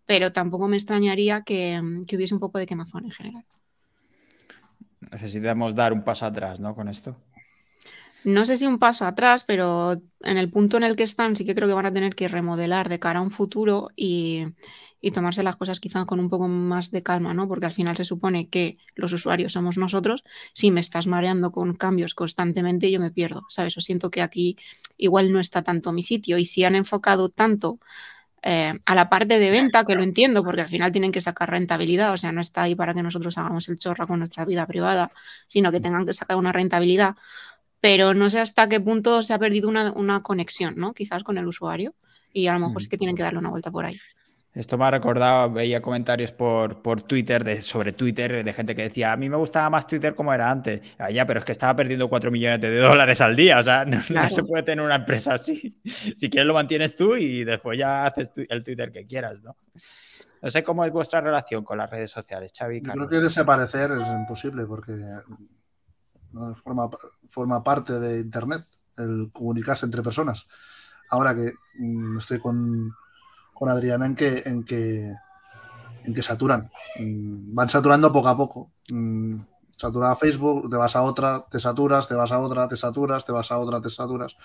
pero 0.04 0.32
tampoco 0.32 0.68
me 0.68 0.76
extrañaría 0.76 1.42
que, 1.42 1.80
que 2.06 2.16
hubiese 2.16 2.34
un 2.34 2.40
poco 2.40 2.58
de 2.58 2.66
quemazón 2.66 3.06
en 3.06 3.10
general 3.12 3.44
necesitamos 5.12 5.74
dar 5.74 5.92
un 5.92 6.02
paso 6.02 6.26
atrás, 6.26 6.60
¿no? 6.60 6.74
Con 6.74 6.88
esto. 6.88 7.16
No 8.26 8.44
sé 8.44 8.56
si 8.56 8.66
un 8.66 8.80
paso 8.80 9.06
atrás, 9.06 9.44
pero 9.44 10.02
en 10.22 10.36
el 10.36 10.50
punto 10.50 10.76
en 10.76 10.82
el 10.82 10.96
que 10.96 11.04
están 11.04 11.36
sí 11.36 11.44
que 11.44 11.54
creo 11.54 11.68
que 11.68 11.74
van 11.74 11.86
a 11.86 11.92
tener 11.92 12.16
que 12.16 12.26
remodelar 12.26 12.88
de 12.88 12.98
cara 12.98 13.20
a 13.20 13.22
un 13.22 13.30
futuro 13.30 13.90
y, 13.94 14.46
tomarse 15.14 15.44
las 15.44 15.54
cosas 15.54 15.78
quizá 15.78 16.04
con 16.04 16.18
un 16.18 16.28
poco 16.28 16.48
más 16.48 16.90
de 16.90 17.04
calma, 17.04 17.32
¿no? 17.32 17.46
Porque 17.46 17.66
al 17.66 17.72
final 17.72 17.96
se 17.96 18.04
supone 18.04 18.48
que 18.48 18.78
los 18.96 19.12
usuarios 19.12 19.52
somos 19.52 19.78
nosotros. 19.78 20.24
Si 20.52 20.72
me 20.72 20.80
estás 20.80 21.06
mareando 21.06 21.52
con 21.52 21.76
cambios 21.76 22.14
constantemente, 22.14 22.90
yo 22.90 22.98
me 22.98 23.12
pierdo, 23.12 23.46
¿sabes? 23.48 23.76
O 23.76 23.80
siento 23.80 24.10
que 24.10 24.22
aquí 24.22 24.56
igual 24.96 25.32
no 25.32 25.38
está 25.38 25.62
tanto 25.62 25.92
mi 25.92 26.02
sitio 26.02 26.36
y 26.38 26.44
si 26.44 26.64
han 26.64 26.74
enfocado 26.74 27.28
tanto 27.28 27.78
eh, 28.42 28.74
a 28.84 28.94
la 28.96 29.08
parte 29.08 29.38
de 29.38 29.50
venta, 29.50 29.84
que 29.84 29.94
lo 29.94 30.02
entiendo, 30.02 30.42
porque 30.42 30.62
al 30.62 30.68
final 30.68 30.90
tienen 30.90 31.12
que 31.12 31.20
sacar 31.20 31.50
rentabilidad, 31.50 32.12
o 32.12 32.16
sea, 32.16 32.32
no 32.32 32.40
está 32.40 32.62
ahí 32.62 32.74
para 32.74 32.92
que 32.94 33.02
nosotros 33.04 33.38
hagamos 33.38 33.68
el 33.68 33.78
chorro 33.78 34.08
con 34.08 34.18
nuestra 34.18 34.44
vida 34.44 34.66
privada, 34.66 35.12
sino 35.46 35.70
que 35.70 35.80
tengan 35.80 36.04
que 36.06 36.12
sacar 36.12 36.36
una 36.36 36.52
rentabilidad, 36.52 37.16
pero 37.86 38.14
no 38.14 38.28
sé 38.30 38.40
hasta 38.40 38.68
qué 38.68 38.80
punto 38.80 39.22
se 39.22 39.32
ha 39.32 39.38
perdido 39.38 39.68
una, 39.68 40.20
conexión, 40.24 40.74
¿no? 40.76 40.92
Quizás 40.92 41.22
con 41.22 41.38
el 41.38 41.46
usuario, 41.46 41.94
y 42.32 42.48
a 42.48 42.52
lo 42.52 42.66
mejor 42.66 42.82
sí 42.82 42.88
que 42.88 42.98
tienen 42.98 43.14
que 43.14 43.22
darle 43.22 43.38
una 43.38 43.48
vuelta 43.48 43.70
por 43.70 43.84
ahí. 43.84 43.96
Esto 44.52 44.76
me 44.76 44.86
ha 44.86 44.90
recordado, 44.90 45.52
veía 45.52 45.80
comentarios 45.80 46.32
por, 46.32 46.82
por 46.82 47.02
Twitter, 47.02 47.44
de, 47.44 47.60
sobre 47.60 47.92
Twitter, 47.92 48.42
de 48.42 48.52
gente 48.52 48.74
que 48.74 48.82
decía, 48.82 49.12
a 49.12 49.16
mí 49.16 49.28
me 49.28 49.36
gustaba 49.36 49.70
más 49.70 49.86
Twitter 49.86 50.16
como 50.16 50.34
era 50.34 50.50
antes. 50.50 50.80
Ah, 50.98 51.12
ya, 51.12 51.24
pero 51.26 51.38
es 51.38 51.46
que 51.46 51.52
estaba 51.52 51.76
perdiendo 51.76 52.08
4 52.08 52.28
millones 52.32 52.60
de 52.60 52.76
dólares 52.76 53.20
al 53.20 53.36
día, 53.36 53.60
o 53.60 53.62
sea, 53.62 53.84
no, 53.84 54.02
se 54.30 54.42
puede 54.42 54.64
tener 54.64 54.84
una 54.84 54.96
empresa 54.96 55.34
así. 55.34 55.78
Si 55.84 56.28
quieres 56.28 56.48
lo 56.48 56.54
mantienes 56.54 56.96
tú 56.96 57.14
y 57.14 57.44
después 57.44 57.78
ya 57.78 58.04
haces 58.04 58.32
el 58.48 58.64
Twitter 58.64 58.90
que 58.90 59.06
quieras, 59.06 59.40
¿no? 59.44 59.56
No 60.42 60.50
sé 60.50 60.64
cómo 60.64 60.84
es 60.84 60.90
vuestra 60.92 61.20
relación 61.20 61.62
con 61.62 61.78
las 61.78 61.88
redes 61.88 62.10
sociales, 62.10 62.52
Xavi. 62.56 62.82
Yo 62.82 62.92
creo 62.92 63.08
que 63.08 63.16
desaparecer 63.16 63.92
es 63.92 64.08
imposible 64.08 64.66
porque 64.66 64.92
forma, 66.54 66.88
forma 67.28 67.62
parte 67.62 67.98
de 67.98 68.20
Internet 68.20 68.66
el 68.96 69.30
comunicarse 69.32 69.86
entre 69.86 70.02
personas. 70.02 70.46
Ahora 71.10 71.34
que 71.34 71.52
mm, 71.78 72.18
estoy 72.18 72.38
con 72.38 72.94
con 73.56 73.70
Adriana 73.70 74.04
en 74.04 74.14
que, 74.14 74.42
en 74.44 74.64
que, 74.64 75.14
en 76.04 76.14
que 76.14 76.22
saturan. 76.22 76.70
Mm, 77.00 77.54
van 77.54 77.68
saturando 77.70 78.12
poco 78.12 78.28
a 78.28 78.36
poco. 78.36 78.70
Mm, 78.90 79.38
satura 79.74 80.14
Facebook, 80.14 80.68
te 80.68 80.76
vas 80.76 80.94
a 80.94 81.02
otra, 81.02 81.46
te 81.50 81.58
saturas, 81.58 82.06
te 82.06 82.14
vas 82.14 82.32
a 82.32 82.38
otra, 82.38 82.68
te 82.68 82.76
saturas, 82.76 83.24
te 83.24 83.32
vas 83.32 83.50
a 83.50 83.58
otra, 83.58 83.80
te 83.80 83.88
saturas. 83.88 84.36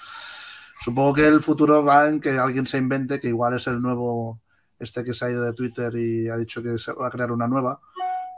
Supongo 0.80 1.14
que 1.14 1.28
el 1.28 1.42
futuro 1.42 1.84
va 1.84 2.08
en 2.08 2.22
que 2.22 2.40
alguien 2.40 2.66
se 2.66 2.78
invente, 2.78 3.20
que 3.20 3.28
igual 3.28 3.54
es 3.54 3.68
el 3.68 3.82
nuevo, 3.82 4.40
este 4.80 5.04
que 5.04 5.14
se 5.14 5.26
ha 5.26 5.30
ido 5.30 5.44
de 5.44 5.54
Twitter 5.54 5.94
y 5.96 6.30
ha 6.30 6.38
dicho 6.38 6.64
que 6.64 6.78
se 6.78 6.94
va 6.94 7.08
a 7.08 7.12
crear 7.12 7.34
una 7.34 7.48
nueva, 7.48 7.82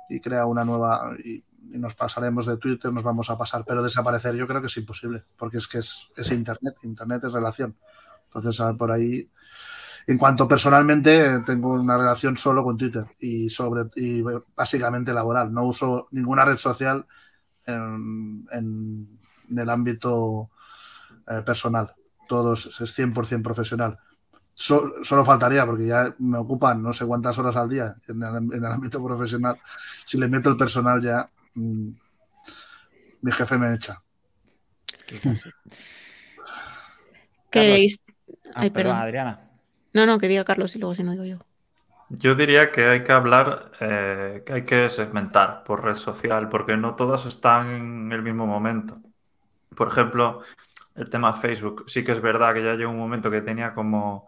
y 0.10 0.20
crea 0.20 0.48
una 0.48 0.66
nueva, 0.66 1.16
y, 1.24 1.44
nos 1.64 1.96
pasaremos 1.96 2.46
de 2.46 2.58
Twitter, 2.58 2.92
nos 2.94 3.04
vamos 3.04 3.30
a 3.30 3.38
pasar, 3.38 3.64
pero 3.66 3.84
desaparecer 3.84 4.36
yo 4.36 4.48
creo 4.48 4.62
que 4.62 4.68
es 4.68 4.78
imposible, 4.78 5.24
porque 5.38 5.58
es 5.58 5.68
que 5.68 5.80
es, 5.80 6.10
es 6.16 6.32
Internet, 6.32 6.76
Internet 6.84 7.24
es 7.26 7.34
relación. 7.34 7.76
Entonces, 8.26 8.62
por 8.78 8.92
ahí 8.92 9.30
en 10.06 10.18
cuanto 10.18 10.48
personalmente, 10.48 11.40
tengo 11.46 11.74
una 11.74 11.98
relación 11.98 12.36
solo 12.36 12.64
con 12.64 12.78
Twitter 12.78 13.06
y, 13.20 13.50
sobre, 13.50 13.84
y 13.96 14.22
básicamente 14.56 15.14
laboral. 15.14 15.54
No 15.54 15.64
uso 15.64 16.08
ninguna 16.12 16.44
red 16.44 16.58
social 16.58 17.06
en, 17.66 19.20
el 19.56 19.70
ámbito 19.70 20.50
eh, 21.28 21.42
personal. 21.46 21.94
Todo 22.28 22.54
es, 22.54 22.68
100% 22.68 23.42
profesional. 23.42 23.98
solo 24.54 25.24
faltaría, 25.24 25.66
porque 25.66 25.88
ya 25.88 26.14
me 26.20 26.38
ocupan 26.38 26.84
no 26.84 26.92
sé 26.92 27.06
cuántas 27.06 27.38
horas 27.40 27.56
al 27.56 27.70
día 27.70 27.96
en 28.08 28.22
el, 28.52 28.66
ámbito 28.66 29.04
profesional. 29.04 29.58
Si 30.06 30.18
le 30.18 30.28
meto 30.28 30.50
el 30.50 30.58
personal 30.58 31.02
ya, 31.02 31.30
mm, 31.56 31.90
mi 33.22 33.32
jefe 33.32 33.58
me 33.58 33.74
echa. 33.74 34.02
¿Creéis? 37.50 38.04
Ay, 38.54 38.70
perdón, 38.70 38.98
Adriana. 38.98 39.40
No, 39.94 40.06
no, 40.06 40.18
que 40.18 40.28
diga 40.28 40.44
Carlos 40.44 40.76
y 40.76 40.80
luego 40.80 40.96
si 40.96 41.04
no 41.04 41.12
digo 41.12 41.26
yo. 41.26 41.38
Yo 42.10 42.36
diría 42.36 42.72
que 42.72 42.86
hay 42.86 43.04
que 43.04 43.12
hablar, 43.12 43.72
eh, 43.80 44.44
que 44.46 44.54
hay 44.54 44.66
que 44.66 44.90
segmentar 44.90 45.64
por 45.64 45.84
red 45.84 45.94
social, 45.96 46.50
porque 46.50 46.78
no 46.78 46.96
todas 46.96 47.26
están 47.26 47.72
en 47.72 48.12
el 48.12 48.22
mismo 48.22 48.46
momento. 48.46 49.00
Por 49.76 49.88
ejemplo, 49.88 50.42
el 50.96 51.10
tema 51.10 51.34
Facebook. 51.34 51.86
Sí 51.88 52.04
que 52.04 52.12
es 52.12 52.22
verdad 52.22 52.54
que 52.54 52.64
ya 52.64 52.76
llegó 52.76 52.92
un 52.92 53.00
momento 53.00 53.32
que 53.32 53.42
tenía 53.42 53.74
como 53.74 54.28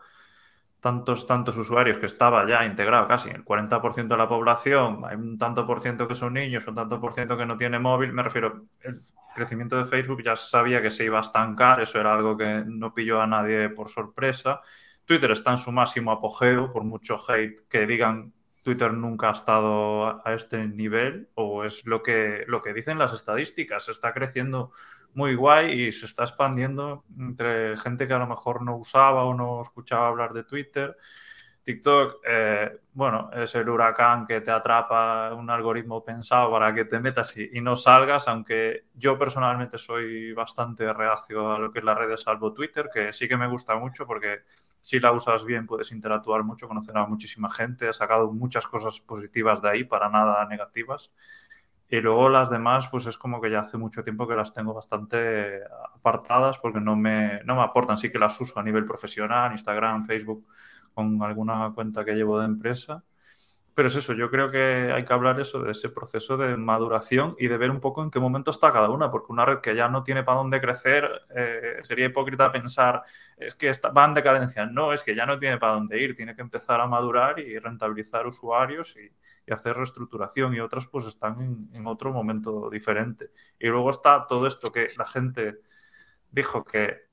tantos, 0.86 1.26
tantos 1.26 1.58
usuarios 1.58 1.98
que 1.98 2.06
estaba 2.06 2.48
ya 2.48 2.64
integrado 2.64 3.08
casi 3.08 3.32
el 3.32 3.44
40% 3.44 4.08
de 4.08 4.18
la 4.18 4.28
población, 4.28 5.02
hay 5.04 5.16
un 5.16 5.38
tanto 5.38 5.66
por 5.66 5.82
ciento 5.82 6.08
que 6.08 6.14
son 6.14 6.34
niños, 6.34 6.68
un 6.68 6.76
tanto 6.76 7.02
por 7.02 7.14
ciento 7.14 7.36
que 7.36 7.46
no 7.48 7.58
tiene 7.58 7.80
móvil, 7.80 8.14
me 8.14 8.22
refiero, 8.22 8.62
el 8.82 9.02
crecimiento 9.34 9.78
de 9.78 9.86
Facebook 9.86 10.22
ya 10.24 10.36
sabía 10.36 10.84
que 10.84 10.92
se 10.92 11.04
iba 11.04 11.18
a 11.18 11.22
estancar, 11.22 11.82
eso 11.82 12.00
era 12.00 12.14
algo 12.14 12.38
que 12.38 12.64
no 12.68 12.94
pilló 12.94 13.20
a 13.20 13.26
nadie 13.26 13.70
por 13.70 13.90
sorpresa 13.90 14.62
Twitter 15.06 15.32
está 15.32 15.52
en 15.52 15.58
su 15.58 15.72
máximo 15.72 16.12
apogeo, 16.12 16.72
por 16.72 16.84
mucho 16.84 17.16
hate 17.28 17.68
que 17.70 17.86
digan 17.86 18.34
Twitter 18.64 18.92
nunca 18.94 19.30
ha 19.30 19.34
estado 19.34 20.28
a 20.28 20.34
este 20.34 20.68
nivel 20.68 21.30
o 21.36 21.64
es 21.64 21.86
lo 21.86 22.02
que, 22.02 22.44
lo 22.48 22.64
que 22.64 22.74
dicen 22.74 22.98
las 22.98 23.14
estadísticas. 23.14 23.88
Está 23.90 24.12
creciendo 24.12 24.72
muy 25.16 25.36
guay 25.36 25.88
y 25.88 25.92
se 25.92 26.06
está 26.06 26.24
expandiendo 26.24 27.04
entre 27.18 27.76
gente 27.78 28.08
que 28.08 28.14
a 28.14 28.20
lo 28.20 28.28
mejor 28.28 28.62
no 28.62 28.78
usaba 28.78 29.26
o 29.26 29.34
no 29.34 29.62
escuchaba 29.62 30.08
hablar 30.08 30.34
de 30.34 30.44
Twitter 30.44 30.96
TikTok, 31.66 32.22
eh, 32.24 32.80
bueno, 32.94 33.32
es 33.34 33.56
el 33.56 33.68
huracán 33.68 34.28
que 34.28 34.40
te 34.40 34.52
atrapa 34.52 35.34
un 35.34 35.50
algoritmo 35.50 36.04
pensado 36.04 36.52
para 36.52 36.72
que 36.76 36.86
te 36.86 37.00
metas 37.00 37.36
y, 37.38 37.60
no 37.60 37.76
salgas, 37.76 38.28
aunque 38.28 38.86
yo 38.94 39.18
personalmente 39.18 39.80
soy 39.80 40.32
bastante 40.34 40.94
reacio 40.94 41.54
a 41.54 41.58
lo 41.58 41.72
que 41.72 41.80
es 41.80 41.86
las 41.86 41.98
redes, 41.98 42.22
salvo 42.22 42.54
Twitter, 42.54 42.88
que 42.94 43.12
sí 43.12 43.28
que 43.28 43.36
me 43.36 43.48
gusta 43.48 43.76
mucho 43.78 44.06
porque 44.06 44.44
si 44.80 45.00
la 45.00 45.12
usas 45.12 45.44
bien 45.44 45.66
puedes 45.66 45.92
interactuar 45.92 46.44
mucho, 46.44 46.68
conocer 46.68 46.96
a 46.96 47.08
muchísima 47.08 47.50
gente, 47.50 47.90
he 47.90 47.94
sacado 47.94 48.32
muchas 48.32 48.68
cosas 48.68 49.00
positivas 49.00 49.60
de 49.60 49.70
ahí, 49.70 49.84
para 49.86 50.08
nada 50.08 50.46
negativas. 50.46 51.12
Y 51.90 52.02
luego 52.02 52.30
las 52.30 52.50
demás, 52.50 52.88
pues 52.90 53.06
es 53.06 53.18
como 53.18 53.40
que 53.40 53.52
ya 53.52 53.60
hace 53.60 53.78
mucho 53.78 54.04
tiempo 54.04 54.28
que 54.28 54.36
las 54.36 54.54
tengo 54.54 54.74
bastante 54.74 55.62
apartadas 55.94 56.58
porque 56.58 56.80
no 56.80 56.96
me, 56.96 57.44
no 57.44 57.56
me 57.56 57.62
aportan. 57.62 57.98
Sí 57.98 58.10
que 58.12 58.20
las 58.20 58.40
uso 58.42 58.60
a 58.60 58.64
nivel 58.64 58.86
profesional, 58.86 59.52
Instagram, 59.52 60.06
Facebook, 60.06 60.48
con 60.94 61.22
alguna 61.22 61.72
cuenta 61.76 62.04
que 62.04 62.14
llevo 62.14 62.40
de 62.40 62.46
empresa. 62.46 63.04
Pero 63.76 63.90
es 63.90 63.96
eso, 63.98 64.14
yo 64.14 64.32
creo 64.32 64.50
que 64.52 64.92
hay 64.94 65.04
que 65.04 65.14
hablar 65.14 65.38
eso 65.40 65.62
de 65.62 65.72
ese 65.72 65.90
proceso 65.90 66.38
de 66.38 66.56
maduración 66.56 67.36
y 67.38 67.50
de 67.50 67.58
ver 67.58 67.70
un 67.72 67.82
poco 67.82 68.02
en 68.02 68.10
qué 68.10 68.20
momento 68.22 68.50
está 68.52 68.72
cada 68.72 68.90
una, 68.90 69.12
porque 69.12 69.34
una 69.34 69.46
red 69.46 69.60
que 69.60 69.76
ya 69.76 69.90
no 69.90 70.02
tiene 70.02 70.24
para 70.24 70.38
dónde 70.38 70.62
crecer, 70.62 71.10
eh, 71.36 71.80
sería 71.84 72.06
hipócrita 72.06 72.54
pensar, 72.54 73.04
es 73.36 73.54
que 73.56 73.70
está, 73.70 73.90
va 73.90 74.06
en 74.06 74.14
decadencia. 74.14 74.66
No, 74.66 74.94
es 74.94 75.04
que 75.04 75.14
ya 75.14 75.26
no 75.26 75.38
tiene 75.38 75.58
para 75.58 75.74
dónde 75.74 76.02
ir, 76.02 76.16
tiene 76.16 76.36
que 76.36 76.42
empezar 76.42 76.80
a 76.80 76.88
madurar 76.88 77.38
y 77.40 77.60
rentabilizar 77.60 78.26
usuarios 78.26 78.96
y, 78.96 79.12
hacer 79.54 79.76
reestructuración 79.76 80.56
y 80.56 80.60
otras 80.60 80.88
pues 80.88 81.06
están 81.06 81.42
en, 81.42 81.70
en, 81.74 81.88
otro 81.88 82.12
momento 82.12 82.70
diferente. 82.70 83.30
Y 83.60 83.68
luego 83.68 83.90
está 83.90 84.26
todo 84.28 84.48
esto 84.48 84.72
que 84.72 84.88
la 84.98 85.06
gente 85.06 85.60
dijo 86.32 86.64
que, 86.64 87.06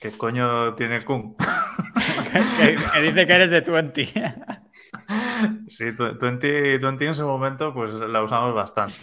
que 0.00 0.10
coño 0.12 0.74
tiene 0.74 1.04
Kun. 1.04 1.36
que, 2.92 3.00
dice 3.00 3.26
que 3.26 3.32
eres 3.32 3.50
de 3.50 3.60
20. 3.60 4.06
sí, 5.68 5.90
20, 5.90 6.78
20 6.78 7.06
en 7.06 7.14
su 7.14 7.26
momento 7.26 7.72
pues 7.72 7.92
la 7.94 8.22
usamos 8.22 8.54
bastante. 8.54 8.96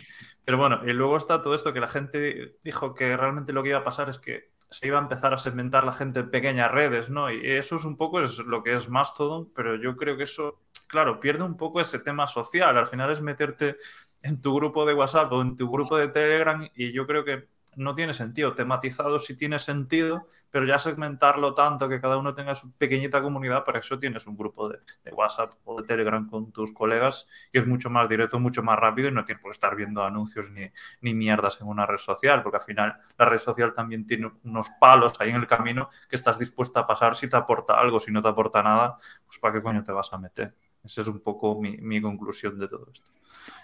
Pero 0.46 0.58
bueno, 0.58 0.82
y 0.84 0.94
luego 0.94 1.18
está 1.18 1.42
todo 1.42 1.54
esto 1.54 1.74
que 1.74 1.80
la 1.80 1.88
gente 1.88 2.58
dijo 2.64 2.94
que 2.96 3.16
realmente 3.16 3.54
lo 3.54 3.62
que 3.62 3.70
iba 3.70 3.80
a 3.80 3.84
pasar 3.84 4.10
es 4.10 4.20
que 4.20 4.52
se 4.70 4.88
iba 4.88 5.00
a 5.00 5.02
empezar 5.02 5.34
a 5.34 5.38
segmentar 5.38 5.84
la 5.84 5.94
gente 5.94 6.22
en 6.22 6.32
pequeñas 6.32 6.72
redes, 6.72 7.10
¿no? 7.10 7.32
Y 7.32 7.52
eso 7.52 7.76
es 7.76 7.86
un 7.86 7.98
poco 7.98 8.20
es 8.20 8.38
lo 8.40 8.64
que 8.64 8.74
es 8.74 8.90
Mastodon, 8.90 9.52
pero 9.54 9.76
yo 9.76 9.96
creo 9.96 10.18
que 10.18 10.24
eso, 10.24 10.60
claro, 10.90 11.20
pierde 11.20 11.44
un 11.44 11.56
poco 11.56 11.80
ese 11.80 12.00
tema 12.00 12.28
social. 12.28 12.78
Al 12.78 12.88
final 12.88 13.12
es 13.12 13.22
meterte 13.22 13.78
en 14.22 14.42
tu 14.42 14.56
grupo 14.56 14.86
de 14.86 14.94
WhatsApp 14.94 15.32
o 15.32 15.42
en 15.42 15.56
tu 15.56 15.72
grupo 15.72 15.98
de 15.98 16.10
Telegram 16.10 16.68
y 16.76 16.92
yo 16.92 17.08
creo 17.08 17.24
que 17.24 17.48
no 17.76 17.96
tiene 17.96 18.14
sentido. 18.14 18.54
Tematizado 18.54 19.20
sí 19.20 19.36
tiene 19.36 19.60
sentido, 19.60 20.28
pero 20.50 20.66
ya 20.66 20.78
segmentarlo 20.80 21.54
tanto 21.54 21.88
que 21.88 22.02
cada 22.02 22.18
uno 22.18 22.34
tenga 22.34 22.56
su 22.56 22.74
pequeñita 22.74 23.22
comunidad, 23.22 23.64
para 23.64 23.80
eso 23.80 24.00
tienes 24.00 24.28
un 24.28 24.36
grupo 24.36 24.70
de, 24.70 24.80
WhatsApp 25.12 25.54
o 25.66 25.82
de 25.82 25.88
Telegram 25.88 26.28
con 26.28 26.52
tus 26.52 26.74
colegas 26.74 27.28
y 27.54 27.60
es 27.60 27.68
mucho 27.68 27.90
más 27.90 28.10
directo, 28.10 28.40
mucho 28.40 28.64
más 28.64 28.78
rápido 28.78 29.10
y 29.10 29.12
no 29.12 29.26
tienes 29.26 29.42
por 29.42 29.52
estar 29.52 29.76
viendo 29.76 30.04
anuncios 30.04 30.50
ni, 30.52 30.70
ni 31.02 31.14
mierdas 31.14 31.62
en 31.62 31.68
una 31.68 31.86
red 31.86 31.98
social, 31.98 32.44
porque 32.44 32.58
al 32.58 32.64
final 32.64 32.98
la 33.18 33.26
red 33.26 33.38
social 33.38 33.74
también 33.74 34.06
tiene 34.06 34.32
unos 34.44 34.70
palos 34.80 35.14
ahí 35.20 35.30
en 35.30 35.38
el 35.38 35.48
camino 35.48 35.90
que 36.10 36.16
estás 36.16 36.40
dispuesta 36.40 36.82
a 36.82 36.88
pasar 36.88 37.16
si 37.16 37.30
te 37.30 37.38
aporta 37.38 37.80
algo, 37.80 38.00
si 38.00 38.12
no 38.12 38.22
te 38.22 38.28
aporta 38.28 38.64
nada, 38.64 38.98
pues 39.26 39.40
para 39.40 39.54
qué 39.54 39.62
coño 39.62 39.84
te 39.84 39.92
vas 39.92 40.12
a 40.14 40.18
meter. 40.18 40.54
Esa 40.84 41.02
es 41.02 41.08
un 41.08 41.20
poco 41.20 41.60
mi, 41.60 42.02
conclusión 42.02 42.58
de 42.58 42.68
todo 42.68 42.88
esto. 42.92 43.12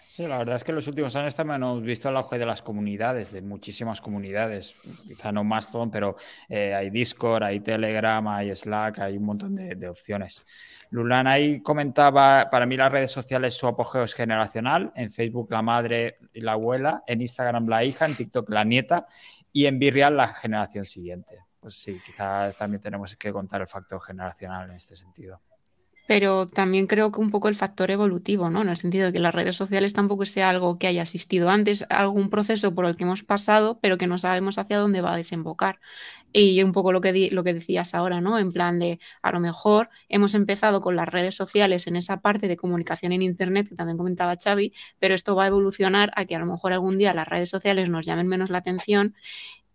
Sí, 0.09 0.25
la 0.27 0.37
verdad 0.37 0.55
es 0.55 0.63
que 0.63 0.71
en 0.71 0.75
los 0.75 0.87
últimos 0.87 1.13
años 1.17 1.35
también 1.35 1.61
hemos 1.61 1.81
visto 1.81 2.07
el 2.07 2.15
auge 2.15 2.37
de 2.37 2.45
las 2.45 2.61
comunidades, 2.61 3.33
de 3.33 3.41
muchísimas 3.41 3.99
comunidades, 3.99 4.73
quizá 5.05 5.33
no 5.33 5.43
Mastodon, 5.43 5.91
pero 5.91 6.15
eh, 6.47 6.73
hay 6.73 6.89
Discord, 6.89 7.43
hay 7.43 7.59
Telegram, 7.59 8.25
hay 8.29 8.55
Slack, 8.55 8.99
hay 8.99 9.17
un 9.17 9.25
montón 9.25 9.55
de, 9.55 9.89
opciones. 9.89 10.45
Lulan 10.89 11.27
ahí 11.27 11.61
comentaba, 11.61 12.49
para 12.49 12.65
mí 12.65 12.77
las 12.77 12.93
redes 12.93 13.11
sociales 13.11 13.55
su 13.55 13.67
apogeo 13.67 14.03
es 14.03 14.13
generacional, 14.13 14.93
en 14.95 15.11
Facebook 15.11 15.51
la 15.51 15.61
madre 15.61 16.17
y 16.33 16.39
la 16.39 16.53
abuela, 16.53 17.03
en 17.07 17.21
Instagram 17.21 17.67
la 17.67 17.83
hija, 17.83 18.05
en 18.05 18.15
TikTok 18.15 18.49
la 18.51 18.63
nieta 18.63 19.07
y 19.51 19.65
en 19.65 19.79
Virreal 19.79 20.15
la 20.15 20.29
generación 20.29 20.85
siguiente. 20.85 21.39
Pues 21.59 21.75
sí, 21.75 21.99
quizá 22.05 22.53
también 22.53 22.79
tenemos 22.79 23.13
que 23.17 23.33
contar 23.33 23.59
el 23.59 23.67
factor 23.67 24.01
generacional 24.01 24.69
en 24.69 24.77
este 24.77 24.95
sentido 24.95 25.41
pero 26.07 26.47
también 26.47 26.87
creo 26.87 27.11
que 27.11 27.19
un 27.19 27.31
poco 27.31 27.47
el 27.47 27.55
factor 27.55 27.89
evolutivo, 27.91 28.49
¿no? 28.49 28.61
En 28.61 28.69
el 28.69 28.77
sentido 28.77 29.07
de 29.07 29.13
que 29.13 29.19
las 29.19 29.33
redes 29.33 29.55
sociales 29.55 29.93
tampoco 29.93 30.25
sea 30.25 30.49
algo 30.49 30.77
que 30.77 30.87
haya 30.87 31.01
existido 31.01 31.49
antes, 31.49 31.85
algún 31.89 32.29
proceso 32.29 32.75
por 32.75 32.85
el 32.85 32.95
que 32.95 33.03
hemos 33.03 33.23
pasado, 33.23 33.79
pero 33.81 33.97
que 33.97 34.07
no 34.07 34.17
sabemos 34.17 34.57
hacia 34.57 34.77
dónde 34.77 35.01
va 35.01 35.13
a 35.13 35.17
desembocar. 35.17 35.79
Y 36.31 36.61
un 36.63 36.73
poco 36.73 36.91
lo 36.91 37.01
que, 37.01 37.29
lo 37.31 37.43
que 37.43 37.53
decías 37.53 37.95
ahora, 37.95 38.21
¿no? 38.21 38.37
En 38.37 38.51
plan 38.51 38.77
de, 38.79 38.99
a 39.21 39.31
lo 39.31 39.39
mejor 39.39 39.89
hemos 40.09 40.35
empezado 40.35 40.81
con 40.81 40.95
las 40.95 41.07
redes 41.09 41.35
sociales 41.35 41.87
en 41.87 41.95
esa 41.95 42.21
parte 42.21 42.47
de 42.47 42.57
comunicación 42.57 43.11
en 43.13 43.21
Internet, 43.21 43.69
que 43.69 43.75
también 43.75 43.97
comentaba 43.97 44.35
Xavi, 44.37 44.73
pero 44.99 45.15
esto 45.15 45.35
va 45.35 45.45
a 45.45 45.47
evolucionar 45.47 46.11
a 46.15 46.25
que 46.25 46.35
a 46.35 46.39
lo 46.39 46.45
mejor 46.45 46.73
algún 46.73 46.97
día 46.97 47.13
las 47.13 47.27
redes 47.27 47.49
sociales 47.49 47.89
nos 47.89 48.05
llamen 48.05 48.27
menos 48.27 48.49
la 48.49 48.59
atención 48.59 49.15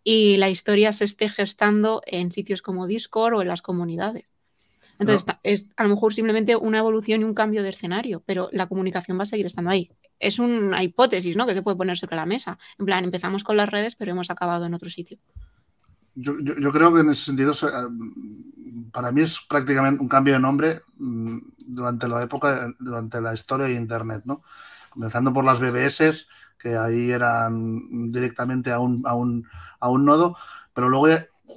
y 0.04 0.36
la 0.38 0.50
historia 0.50 0.92
se 0.92 1.04
esté 1.04 1.28
gestando 1.28 2.02
en 2.06 2.32
sitios 2.32 2.62
como 2.62 2.86
Discord 2.86 3.34
o 3.34 3.42
en 3.42 3.48
las 3.48 3.62
comunidades. 3.62 4.39
Entonces, 5.00 5.34
es 5.42 5.72
a 5.76 5.84
lo 5.84 5.88
mejor 5.88 6.12
simplemente 6.12 6.54
una 6.56 6.78
evolución 6.78 7.22
y 7.22 7.24
un 7.24 7.32
cambio 7.32 7.62
de 7.62 7.70
escenario, 7.70 8.22
pero 8.26 8.50
la 8.52 8.68
comunicación 8.68 9.18
va 9.18 9.22
a 9.22 9.26
seguir 9.26 9.46
estando 9.46 9.70
ahí. 9.70 9.90
Es 10.18 10.38
una 10.38 10.82
hipótesis, 10.82 11.36
¿no? 11.36 11.46
Que 11.46 11.54
se 11.54 11.62
puede 11.62 11.78
poner 11.78 11.96
sobre 11.96 12.16
la 12.16 12.26
mesa. 12.26 12.58
En 12.78 12.84
plan, 12.84 13.02
empezamos 13.02 13.42
con 13.42 13.56
las 13.56 13.70
redes, 13.70 13.96
pero 13.96 14.10
hemos 14.10 14.30
acabado 14.30 14.66
en 14.66 14.74
otro 14.74 14.90
sitio. 14.90 15.18
Yo, 16.14 16.34
creo 16.70 16.92
que 16.92 17.00
en 17.00 17.10
ese 17.10 17.24
sentido, 17.24 17.52
para 18.92 19.10
mí 19.10 19.22
es 19.22 19.40
prácticamente 19.48 20.02
un 20.02 20.08
cambio 20.08 20.34
de 20.34 20.40
nombre 20.40 20.82
mm, 20.98 21.38
durante 21.56 22.06
la 22.06 22.22
época, 22.22 22.74
durante 22.78 23.22
la 23.22 23.32
historia 23.32 23.66
de 23.66 23.74
Internet, 23.74 24.24
¿no? 24.26 24.42
Comenzando 24.90 25.32
por 25.32 25.46
las 25.46 25.60
BBS, 25.60 26.28
que 26.58 26.76
ahí 26.76 27.10
eran 27.10 28.12
directamente 28.12 28.70
a 28.70 28.80
un, 28.80 29.02
a 29.06 29.14
un, 29.14 29.46
a 29.78 29.88
un 29.88 30.04
nodo, 30.04 30.36
pero 30.74 30.90
luego 30.90 31.08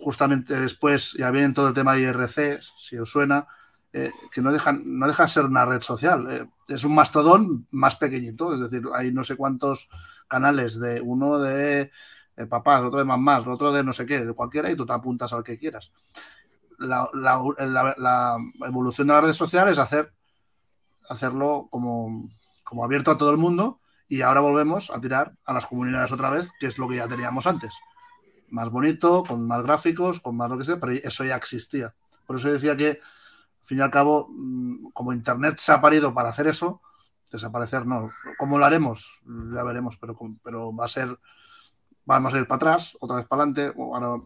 justamente 0.01 0.59
después 0.59 1.13
ya 1.13 1.31
viene 1.31 1.53
todo 1.53 1.67
el 1.67 1.73
tema 1.73 1.93
de 1.93 2.01
IRC, 2.01 2.61
si 2.77 2.97
os 2.97 3.09
suena, 3.09 3.47
eh, 3.91 4.11
que 4.31 4.41
no 4.41 4.51
dejan, 4.51 4.81
no 4.85 5.07
dejan 5.07 5.29
ser 5.29 5.45
una 5.45 5.65
red 5.65 5.81
social. 5.81 6.27
Eh, 6.29 6.45
es 6.67 6.83
un 6.83 6.95
mastodón 6.95 7.67
más 7.71 7.95
pequeñito, 7.95 8.53
es 8.53 8.59
decir, 8.59 8.83
hay 8.95 9.11
no 9.11 9.23
sé 9.23 9.35
cuántos 9.35 9.89
canales 10.27 10.79
de 10.79 11.01
uno 11.01 11.37
de 11.37 11.91
eh, 12.37 12.45
papás, 12.47 12.81
otro 12.81 12.99
de 12.99 13.05
mamás, 13.05 13.45
otro 13.45 13.71
de 13.71 13.83
no 13.83 13.93
sé 13.93 14.05
qué, 14.05 14.25
de 14.25 14.33
cualquiera, 14.33 14.71
y 14.71 14.75
tú 14.75 14.85
te 14.85 14.93
apuntas 14.93 15.31
al 15.33 15.43
que 15.43 15.57
quieras. 15.57 15.91
La, 16.79 17.07
evolución 18.65 19.07
de 19.07 19.13
las 19.13 19.23
redes 19.23 19.37
sociales 19.37 19.73
es 19.73 19.79
hacer, 19.79 20.11
hacerlo 21.07 21.67
como, 21.69 22.29
como 22.63 22.83
abierto 22.83 23.11
a 23.11 23.17
todo 23.17 23.29
el 23.29 23.37
mundo 23.37 23.79
y 24.09 24.21
ahora 24.21 24.41
volvemos 24.41 24.89
a 24.89 24.99
tirar 24.99 25.35
a 25.45 25.53
las 25.53 25.65
comunidades 25.65 26.11
otra 26.11 26.29
vez, 26.29 26.49
que 26.59 26.67
es 26.67 26.77
lo 26.77 26.87
que 26.87 26.97
ya 26.97 27.07
teníamos 27.07 27.47
antes 27.47 27.73
más 28.53 28.69
bonito, 28.69 29.23
con 29.27 29.45
más 29.47 29.63
gráficos, 29.63 30.19
con 30.19 30.37
más 30.37 30.49
lo 30.49 30.57
que 30.57 30.63
sea, 30.63 30.79
pero 30.79 30.91
eso 30.91 31.25
ya 31.25 31.35
existía. 31.35 31.93
Por 32.25 32.35
eso 32.35 32.51
decía 32.51 32.77
que, 32.77 32.89
al 32.89 33.65
fin 33.65 33.79
y 33.79 33.81
al 33.81 33.89
cabo, 33.89 34.27
mm, 34.29 34.91
como 34.93 35.11
Internet 35.11 35.57
se 35.57 35.71
ha 35.71 35.81
parido 35.81 36.13
para 36.13 36.29
hacer 36.29 36.47
eso, 36.47 36.79
desaparecer 37.31 37.87
no. 37.87 38.11
¿Cómo 38.37 38.59
lo 38.59 38.65
haremos? 38.65 39.23
Ya 39.53 39.63
veremos, 39.63 39.97
pero, 39.97 40.15
pero 40.43 40.73
va 40.73 40.85
a 40.85 40.87
ser, 40.87 41.17
vamos 42.05 42.33
a 42.35 42.37
ir 42.37 42.47
para 42.47 42.57
atrás, 42.57 42.95
otra 42.99 43.15
vez 43.15 43.25
para 43.25 43.41
adelante, 43.43 43.73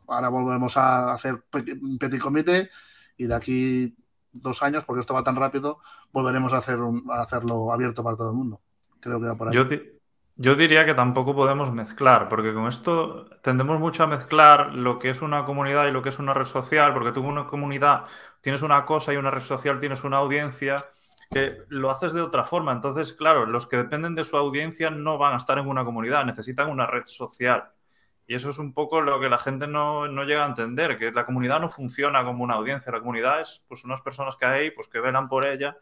ahora, 0.08 0.28
volvemos 0.28 0.76
a 0.76 1.14
hacer 1.14 1.41
un 1.82 1.98
petit 1.98 2.22
comité 2.22 2.70
y 3.16 3.28
de 3.28 3.34
aquí 3.34 3.95
dos 4.34 4.62
años, 4.62 4.84
porque 4.84 4.99
esto 4.99 5.14
va 5.14 5.24
tan 5.24 5.38
rápido, 5.38 5.80
volveremos 6.12 6.52
a, 6.52 6.58
hacer 6.58 6.80
a 7.12 7.22
hacerlo 7.22 7.72
abierto 7.72 8.04
para 8.04 8.18
todo 8.18 8.32
el 8.32 8.36
mundo. 8.36 8.60
Creo 8.99 9.22
que 9.22 9.28
va 9.28 9.36
por 9.36 9.48
ahí. 9.48 9.56
Yo 9.56 9.68
diría 10.38 10.85
que 10.85 10.93
tampoco 10.93 11.34
podemos 11.35 11.72
mezclar, 11.72 12.30
porque 12.30 12.53
con 12.53 12.68
esto 12.68 13.26
tendemos 13.41 13.80
mucho 13.80 14.03
a 14.03 14.07
mezclar 14.07 14.73
lo 14.73 14.99
que 14.99 15.09
es 15.09 15.22
una 15.22 15.45
comunidad 15.45 15.88
y 15.88 15.91
lo 15.91 16.03
que 16.03 16.09
es 16.09 16.19
una 16.19 16.34
red 16.34 16.45
social, 16.45 16.93
porque 16.93 17.11
tú 17.11 17.22
en 17.22 17.26
una 17.27 17.47
comunidad 17.47 18.05
tienes 18.41 18.61
una 18.61 18.85
cosa 18.85 19.14
y 19.14 19.18
una 19.18 19.31
red 19.31 19.41
social 19.41 19.80
tienes 19.80 20.03
una 20.03 20.18
audiencia 20.18 20.85
que 21.31 21.64
lo 21.69 21.89
haces 21.91 22.14
de 22.14 22.22
otra 22.22 22.45
forma. 22.45 22.72
Entonces, 22.72 23.14
claro, 23.14 23.45
los 23.47 23.68
que 23.68 23.77
dependen 23.77 24.15
de 24.15 24.23
su 24.23 24.38
audiencia 24.38 24.89
no 24.91 25.18
van 25.18 25.34
a 25.34 25.38
estar 25.38 25.57
en 25.57 25.68
una 25.68 25.84
comunidad, 25.84 26.23
necesitan 26.26 26.69
una 26.69 26.85
red 26.85 27.05
social. 27.05 27.72
Y 28.28 28.36
eso 28.36 28.49
es 28.49 28.58
un 28.58 28.74
poco 28.74 28.99
lo 28.99 29.20
que 29.22 29.30
la 29.30 29.38
gente 29.38 29.68
no, 29.68 30.08
no, 30.08 30.26
llega 30.26 30.44
a 30.44 30.48
entender, 30.48 30.98
que 30.98 31.12
la 31.12 31.26
comunidad 31.26 31.62
no 31.62 31.70
funciona 31.70 32.26
como 32.26 32.44
una 32.44 32.56
audiencia, 32.56 32.91
la 32.91 32.99
comunidad 32.99 33.40
es 33.40 33.64
pues 33.70 33.86
unas 33.86 34.02
personas 34.02 34.36
que 34.36 34.45
hay, 34.45 34.72
pues 34.72 34.90
que 34.90 34.99
velan 34.99 35.30
por 35.30 35.45
ella 35.45 35.78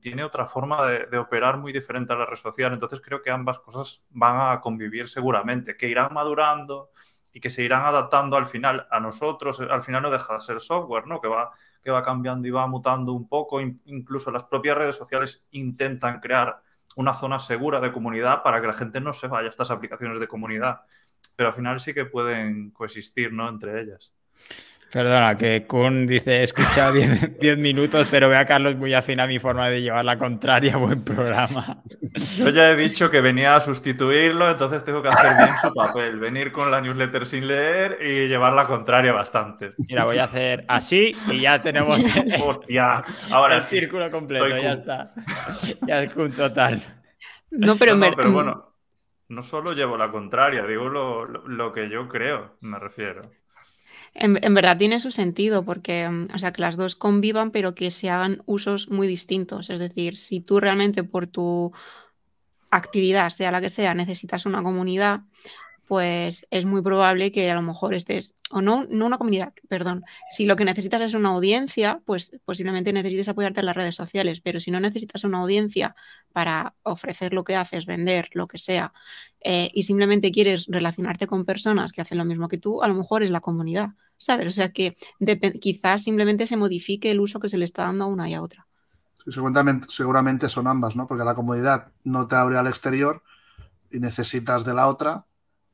tiene 0.00 0.24
otra 0.24 0.46
forma 0.46 0.86
de, 0.86 1.18
operar 1.18 1.58
muy 1.58 1.72
diferente 1.72 2.12
a 2.12 2.16
la 2.16 2.26
red 2.26 2.36
social. 2.36 2.72
Entonces 2.72 3.00
creo 3.00 3.22
que 3.22 3.30
ambas 3.30 3.58
cosas 3.58 4.02
van 4.10 4.52
a 4.52 4.60
convivir 4.60 5.08
seguramente, 5.08 5.76
que 5.76 5.88
irán 5.88 6.12
madurando 6.12 6.90
y 7.32 7.40
que 7.40 7.50
se 7.50 7.62
irán 7.62 7.84
adaptando 7.84 8.36
al 8.36 8.46
final 8.46 8.86
a 8.90 8.98
nosotros. 9.00 9.60
Al 9.60 9.82
final 9.82 10.02
no 10.02 10.10
deja 10.10 10.34
de 10.34 10.40
ser 10.40 10.60
software, 10.60 11.06
¿no? 11.06 11.20
Que 11.20 11.28
va, 11.28 11.52
que 11.82 11.90
va 11.90 12.02
cambiando 12.02 12.48
y 12.48 12.50
va 12.50 12.66
mutando 12.66 13.12
un 13.12 13.28
poco. 13.28 13.60
Incluso 13.60 14.30
las 14.30 14.44
propias 14.44 14.76
redes 14.76 14.96
sociales 14.96 15.46
intentan 15.50 16.20
crear 16.20 16.60
una 16.96 17.14
zona 17.14 17.38
segura 17.38 17.80
de 17.80 17.92
comunidad 17.92 18.42
para 18.42 18.60
que 18.60 18.66
la 18.66 18.72
gente 18.72 19.00
no 19.00 19.12
se 19.12 19.28
vaya 19.28 19.46
a 19.46 19.50
estas 19.50 19.70
aplicaciones 19.70 20.18
de 20.18 20.28
comunidad. 20.28 20.80
Pero 21.36 21.50
al 21.50 21.54
final 21.54 21.78
sí 21.80 21.94
que 21.94 22.06
pueden 22.06 22.70
coexistir, 22.70 23.32
¿no? 23.32 23.48
Entre 23.48 23.82
ellas. 23.82 24.12
Perdona, 24.90 25.36
que 25.36 25.66
Kun 25.66 26.06
dice, 26.06 26.38
he 26.38 26.42
escuchado 26.44 26.94
10 26.94 27.58
minutos, 27.58 28.06
pero 28.10 28.28
ve 28.28 28.36
a 28.36 28.46
Carlos 28.46 28.76
muy 28.76 28.94
afín 28.94 29.18
a 29.18 29.26
mi 29.26 29.38
forma 29.38 29.68
de 29.68 29.82
llevar 29.82 30.04
la 30.04 30.16
contraria. 30.16 30.76
Buen 30.76 31.02
programa. 31.02 31.82
Yo 32.36 32.48
ya 32.50 32.70
he 32.70 32.76
dicho 32.76 33.10
que 33.10 33.20
venía 33.20 33.56
a 33.56 33.60
sustituirlo, 33.60 34.48
entonces 34.48 34.84
tengo 34.84 35.02
que 35.02 35.08
hacer 35.08 35.36
bien 35.36 35.56
su 35.60 35.74
papel. 35.74 36.18
Venir 36.18 36.52
con 36.52 36.70
la 36.70 36.80
newsletter 36.80 37.26
sin 37.26 37.48
leer 37.48 37.98
y 38.00 38.28
llevar 38.28 38.54
la 38.54 38.64
contraria 38.64 39.12
bastante. 39.12 39.74
Mira, 39.88 40.04
voy 40.04 40.18
a 40.18 40.24
hacer 40.24 40.64
así 40.68 41.14
y 41.30 41.40
ya 41.40 41.60
tenemos 41.60 41.98
Hostia, 42.40 43.02
ahora 43.32 43.56
el 43.56 43.62
círculo 43.62 44.10
completo, 44.10 44.48
ya 44.48 44.72
está. 44.72 45.12
Ya 45.86 46.02
es 46.02 46.12
Kun 46.14 46.30
total. 46.30 46.80
No, 47.50 47.76
pero, 47.76 47.98
pero 48.16 48.32
bueno, 48.32 48.75
no 49.28 49.42
solo 49.42 49.72
llevo 49.72 49.96
la 49.96 50.10
contraria, 50.10 50.66
digo 50.66 50.88
lo 50.88 51.72
que 51.72 51.88
yo 51.88 52.08
creo, 52.08 52.56
me 52.62 52.78
refiero. 52.78 53.30
En, 54.18 54.54
verdad 54.54 54.78
tiene 54.78 54.98
su 54.98 55.10
sentido 55.10 55.64
porque, 55.64 56.08
mm, 56.08 56.28
o 56.34 56.38
sea, 56.38 56.52
que 56.52 56.62
las 56.62 56.78
dos 56.78 56.96
convivan, 56.96 57.50
pero 57.50 57.74
que 57.74 57.90
se 57.90 58.08
hagan 58.08 58.42
usos 58.46 58.88
muy 58.88 59.06
distintos. 59.06 59.68
Es 59.68 59.78
decir, 59.78 60.16
si 60.16 60.40
tú 60.40 60.58
realmente 60.58 61.04
por 61.04 61.26
tu 61.26 61.72
actividad, 62.70 63.28
sea 63.28 63.50
la 63.50 63.60
que 63.60 63.68
sea, 63.68 63.94
necesitas 63.94 64.46
una 64.46 64.62
comunidad, 64.62 65.20
pues 65.86 66.46
es 66.50 66.64
muy 66.64 66.82
probable 66.82 67.30
que 67.30 67.50
a 67.50 67.54
lo 67.54 67.62
mejor 67.62 67.94
estés, 67.94 68.34
o 68.50 68.60
no, 68.60 68.86
no 68.90 69.06
una 69.06 69.18
comunidad, 69.18 69.52
perdón, 69.68 70.04
si 70.30 70.44
lo 70.44 70.56
que 70.56 70.64
necesitas 70.64 71.00
es 71.00 71.14
una 71.14 71.30
audiencia, 71.30 72.00
pues 72.04 72.32
posiblemente 72.44 72.92
necesites 72.92 73.28
apoyarte 73.28 73.60
en 73.60 73.66
las 73.66 73.76
redes 73.76 73.94
sociales, 73.94 74.40
pero 74.40 74.58
si 74.58 74.70
no 74.70 74.80
necesitas 74.80 75.24
una 75.24 75.38
audiencia 75.38 75.94
para 76.32 76.74
ofrecer 76.82 77.32
lo 77.32 77.44
que 77.44 77.56
haces, 77.56 77.86
vender, 77.86 78.28
lo 78.34 78.48
que 78.48 78.58
sea, 78.58 78.92
eh, 79.40 79.70
y 79.72 79.84
simplemente 79.84 80.32
quieres 80.32 80.66
relacionarte 80.68 81.26
con 81.28 81.44
personas 81.44 81.92
que 81.92 82.02
hacen 82.02 82.18
lo 82.18 82.24
mismo 82.24 82.48
que 82.48 82.58
tú, 82.58 82.82
a 82.82 82.88
lo 82.88 82.94
mejor 82.94 83.22
es 83.22 83.30
la 83.30 83.40
comunidad, 83.40 83.90
¿sabes? 84.16 84.48
O 84.48 84.50
sea 84.50 84.72
que 84.72 84.94
quizás 85.60 86.02
simplemente 86.02 86.48
se 86.48 86.56
modifique 86.56 87.12
el 87.12 87.20
uso 87.20 87.38
que 87.38 87.48
se 87.48 87.58
le 87.58 87.64
está 87.64 87.84
dando 87.84 88.04
a 88.04 88.08
una 88.08 88.28
y 88.28 88.34
a 88.34 88.42
otra. 88.42 88.66
seguramente, 89.28 89.86
seguramente 89.88 90.48
son 90.48 90.66
ambas, 90.66 90.96
¿no? 90.96 91.06
Porque 91.06 91.24
la 91.24 91.34
comunidad 91.34 91.92
no 92.02 92.26
te 92.26 92.34
abre 92.34 92.58
al 92.58 92.66
exterior 92.66 93.22
y 93.92 94.00
necesitas 94.00 94.64
de 94.64 94.74
la 94.74 94.88
otra 94.88 95.26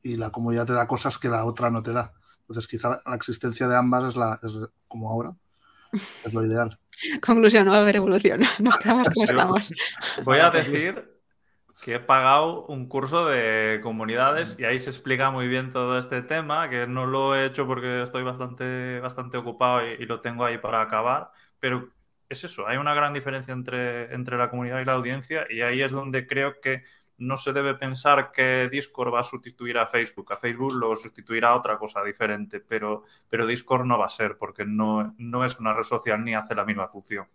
y 0.03 0.17
la 0.17 0.29
comunidad 0.29 0.67
te 0.67 0.73
da 0.73 0.85
cosas 0.85 1.17
que 1.17 1.29
la 1.29 1.45
otra 1.45 1.71
no 1.71 1.81
te 1.81 1.93
da. 1.93 2.13
Entonces, 2.41 2.67
quizá 2.67 3.01
la 3.05 3.15
existencia 3.15 3.67
de 3.67 3.75
ambas 3.75 4.09
es, 4.09 4.15
la, 4.15 4.37
es 4.43 4.53
como 4.87 5.09
ahora, 5.09 5.33
es 6.25 6.33
lo 6.33 6.45
ideal. 6.45 6.77
Conclusión, 7.25 7.65
no 7.65 7.71
va 7.71 7.77
a 7.77 7.81
haber 7.81 7.95
evolución. 7.95 8.41
No 8.59 8.69
estamos 8.69 9.09
como 9.09 9.25
estamos. 9.25 9.73
Voy 10.23 10.39
a 10.39 10.51
decir 10.51 11.09
que 11.83 11.95
he 11.95 11.99
pagado 11.99 12.65
un 12.67 12.87
curso 12.87 13.25
de 13.25 13.79
comunidades 13.81 14.57
y 14.59 14.65
ahí 14.65 14.79
se 14.79 14.89
explica 14.89 15.31
muy 15.31 15.47
bien 15.47 15.71
todo 15.71 15.97
este 15.97 16.21
tema, 16.21 16.69
que 16.69 16.85
no 16.85 17.05
lo 17.05 17.35
he 17.35 17.45
hecho 17.45 17.65
porque 17.65 18.03
estoy 18.03 18.23
bastante, 18.23 18.99
bastante 18.99 19.37
ocupado 19.37 19.87
y, 19.87 20.03
y 20.03 20.05
lo 20.05 20.21
tengo 20.21 20.45
ahí 20.45 20.59
para 20.59 20.81
acabar, 20.81 21.31
pero 21.59 21.89
es 22.29 22.43
eso, 22.43 22.67
hay 22.67 22.77
una 22.77 22.93
gran 22.93 23.13
diferencia 23.13 23.53
entre, 23.53 24.13
entre 24.13 24.37
la 24.37 24.49
comunidad 24.49 24.81
y 24.81 24.85
la 24.85 24.93
audiencia 24.93 25.45
y 25.49 25.61
ahí 25.61 25.81
es 25.81 25.91
donde 25.91 26.27
creo 26.27 26.59
que 26.61 26.83
no 27.17 27.37
se 27.37 27.53
debe 27.53 27.75
pensar 27.75 28.31
que 28.31 28.69
Discord 28.71 29.13
va 29.13 29.19
a 29.19 29.23
sustituir 29.23 29.77
a 29.77 29.87
Facebook. 29.87 30.31
A 30.33 30.37
Facebook 30.37 30.73
lo 30.73 30.95
sustituirá 30.95 31.55
otra 31.55 31.77
cosa 31.77 32.03
diferente, 32.03 32.59
pero, 32.59 33.03
pero 33.29 33.45
Discord 33.45 33.85
no 33.85 33.97
va 33.97 34.05
a 34.05 34.09
ser 34.09 34.37
porque 34.37 34.65
no, 34.65 35.13
no 35.17 35.45
es 35.45 35.59
una 35.59 35.73
red 35.73 35.83
social 35.83 36.23
ni 36.23 36.33
hace 36.33 36.55
la 36.55 36.65
misma 36.65 36.87
función. 36.87 37.27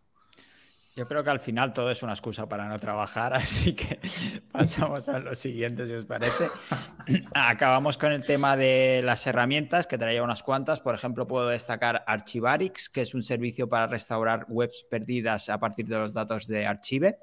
Yo 0.98 1.06
creo 1.06 1.22
que 1.22 1.30
al 1.30 1.38
final 1.38 1.72
todo 1.72 1.92
es 1.92 2.02
una 2.02 2.12
excusa 2.12 2.48
para 2.48 2.66
no 2.66 2.76
trabajar, 2.80 3.32
así 3.34 3.76
que 3.76 4.00
pasamos 4.50 5.08
a 5.08 5.20
lo 5.20 5.32
siguiente, 5.36 5.86
si 5.86 5.92
os 5.92 6.04
parece. 6.04 6.50
Acabamos 7.34 7.96
con 7.96 8.10
el 8.10 8.26
tema 8.26 8.56
de 8.56 9.00
las 9.04 9.24
herramientas, 9.28 9.86
que 9.86 9.96
traía 9.96 10.24
unas 10.24 10.42
cuantas. 10.42 10.80
Por 10.80 10.96
ejemplo, 10.96 11.28
puedo 11.28 11.46
destacar 11.46 12.02
Archivarix, 12.04 12.90
que 12.90 13.02
es 13.02 13.14
un 13.14 13.22
servicio 13.22 13.68
para 13.68 13.86
restaurar 13.86 14.46
webs 14.48 14.84
perdidas 14.90 15.48
a 15.50 15.60
partir 15.60 15.86
de 15.86 15.98
los 15.98 16.14
datos 16.14 16.48
de 16.48 16.66
Archive. 16.66 17.20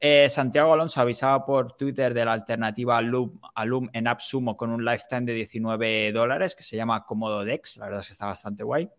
Eh, 0.00 0.28
Santiago 0.28 0.72
Alonso 0.72 1.00
avisaba 1.00 1.46
por 1.46 1.76
Twitter 1.76 2.12
de 2.12 2.24
la 2.24 2.32
alternativa 2.32 2.98
Alum, 2.98 3.40
Alum 3.54 3.88
en 3.92 4.06
AppSumo 4.06 4.56
con 4.56 4.70
un 4.70 4.84
lifetime 4.84 5.22
de 5.22 5.34
19 5.34 6.12
dólares 6.12 6.54
que 6.54 6.62
se 6.62 6.76
llama 6.76 7.04
Comodo 7.04 7.44
Dex. 7.44 7.78
La 7.78 7.86
verdad 7.86 8.00
es 8.00 8.08
que 8.08 8.12
está 8.12 8.26
bastante 8.26 8.64
guay. 8.64 8.90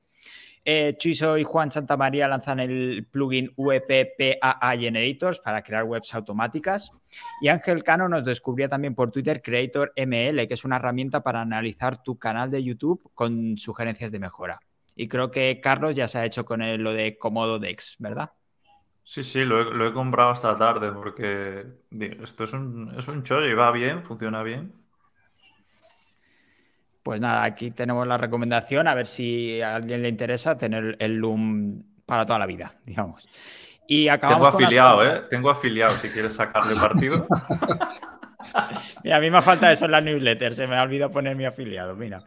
Eh, 0.67 0.95
Chuiso 0.97 1.37
y 1.37 1.43
Juan 1.43 1.71
Santamaría 1.71 2.27
lanzan 2.27 2.59
el 2.59 3.07
plugin 3.11 3.53
VPPAA 3.55 4.77
Generators 4.79 5.39
para 5.39 5.61
crear 5.61 5.83
webs 5.83 6.15
automáticas. 6.15 6.91
Y 7.39 7.49
Ángel 7.49 7.83
Cano 7.83 8.09
nos 8.09 8.25
descubría 8.25 8.67
también 8.67 8.95
por 8.95 9.11
Twitter 9.11 9.43
Creator 9.43 9.93
ML, 9.95 10.47
que 10.47 10.55
es 10.55 10.65
una 10.65 10.77
herramienta 10.77 11.21
para 11.21 11.41
analizar 11.41 12.01
tu 12.01 12.17
canal 12.17 12.49
de 12.49 12.63
YouTube 12.63 13.11
con 13.13 13.59
sugerencias 13.59 14.11
de 14.11 14.19
mejora. 14.19 14.59
Y 14.95 15.07
creo 15.07 15.29
que 15.29 15.59
Carlos 15.61 15.93
ya 15.93 16.07
se 16.07 16.17
ha 16.17 16.25
hecho 16.25 16.45
con 16.45 16.61
lo 16.83 16.93
de 16.93 17.15
Comodo 17.19 17.59
Dex, 17.59 17.97
¿verdad? 17.99 18.31
Sí, 19.07 19.23
sí, 19.23 19.45
lo 19.45 19.85
he, 19.85 19.93
comprado 19.93 20.33
esta 20.33 20.57
tarde 20.57 20.91
porque 20.91 21.63
esto 22.23 22.43
es 22.43 22.53
un, 22.53 22.91
es 22.97 23.07
un 23.07 23.21
chollo 23.21 23.47
y 23.47 23.53
va 23.53 23.71
bien, 23.71 24.03
funciona 24.03 24.41
bien. 24.41 24.73
Pues 27.03 27.21
nada, 27.21 27.43
aquí 27.43 27.69
tenemos 27.69 28.07
la 28.07 28.17
recomendación, 28.17 28.87
a 28.87 28.95
ver 28.95 29.05
si 29.05 29.61
a 29.61 29.75
alguien 29.75 30.01
le 30.01 30.09
interesa 30.09 30.57
tener 30.57 30.97
el 30.99 31.17
Loom 31.17 31.83
para 32.07 32.25
toda 32.25 32.39
la 32.39 32.47
vida, 32.47 32.73
digamos. 32.83 33.27
Y 33.87 34.07
acabamos 34.07 34.49
Tengo 34.49 34.65
afiliado, 34.65 35.05
¿eh? 35.05 35.21
Tengo 35.29 35.51
afiliado 35.51 35.95
si 35.97 36.09
quieres 36.09 36.33
sacarle 36.33 36.75
partido. 36.75 37.27
mira, 39.03 39.17
a 39.17 39.19
mí 39.19 39.29
me 39.29 39.41
falta 39.43 39.71
eso 39.71 39.85
en 39.85 39.91
la 39.91 40.01
newsletter, 40.01 40.55
se 40.55 40.65
me 40.65 40.77
ha 40.77 40.81
olvidado 40.81 41.11
poner 41.11 41.35
mi 41.35 41.45
afiliado, 41.45 41.95
mira. 41.95 42.17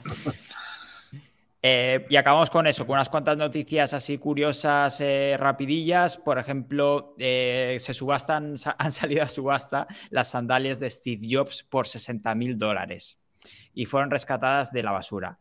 Eh, 1.61 2.07
y 2.09 2.15
acabamos 2.15 2.51
con 2.51 2.69
eso, 2.69 2.87
con 2.87 2.95
unas 2.95 3.09
cuantas 3.09 3.37
noticias 3.37 3.93
así 3.93 4.19
curiosas, 4.19 5.01
eh, 5.01 5.37
rapidillas. 5.39 6.17
Por 6.17 6.39
ejemplo, 6.39 7.17
eh, 7.19 7.79
se 7.81 7.95
subastan, 7.95 8.55
han 8.79 8.93
salido 8.93 9.25
a 9.25 9.29
subasta 9.29 9.89
las 10.11 10.31
sandalias 10.31 10.79
de 10.79 10.89
Steve 10.91 11.27
Jobs 11.29 11.65
por 11.65 11.89
60 11.89 12.35
mil 12.35 12.59
dólares 12.59 13.19
y 13.75 13.87
fueron 13.87 14.11
rescatadas 14.11 14.73
de 14.73 14.83
la 14.83 14.93
basura. 14.93 15.39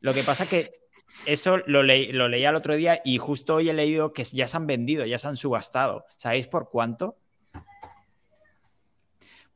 Lo 0.00 0.14
que 0.14 0.22
pasa 0.22 0.48
que 0.48 0.70
eso 1.26 1.58
lo, 1.66 1.82
lo 1.82 2.28
leí 2.28 2.44
el 2.44 2.54
otro 2.54 2.76
día 2.76 3.00
y 3.04 3.18
justo 3.18 3.56
hoy 3.56 3.68
he 3.68 3.74
leído 3.74 4.12
que 4.12 4.22
ya 4.24 4.46
se 4.48 4.56
han 4.56 4.66
vendido, 4.66 5.04
ya 5.04 5.18
se 5.18 5.28
han 5.28 5.36
subastado. 5.36 6.06
¿Sabéis 6.16 6.48
por 6.48 6.70
cuánto? 6.70 7.18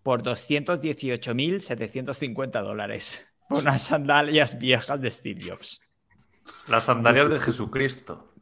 Por 0.03 0.23
218.750 0.23 2.63
dólares. 2.63 3.27
Unas 3.49 3.83
sandalias 3.83 4.59
viejas 4.59 5.01
de 5.01 5.11
Steve 5.11 5.41
Jobs. 5.47 5.81
Las 6.69 6.85
sandalias 6.85 7.29
de 7.31 7.41
Jesucristo. 7.41 8.35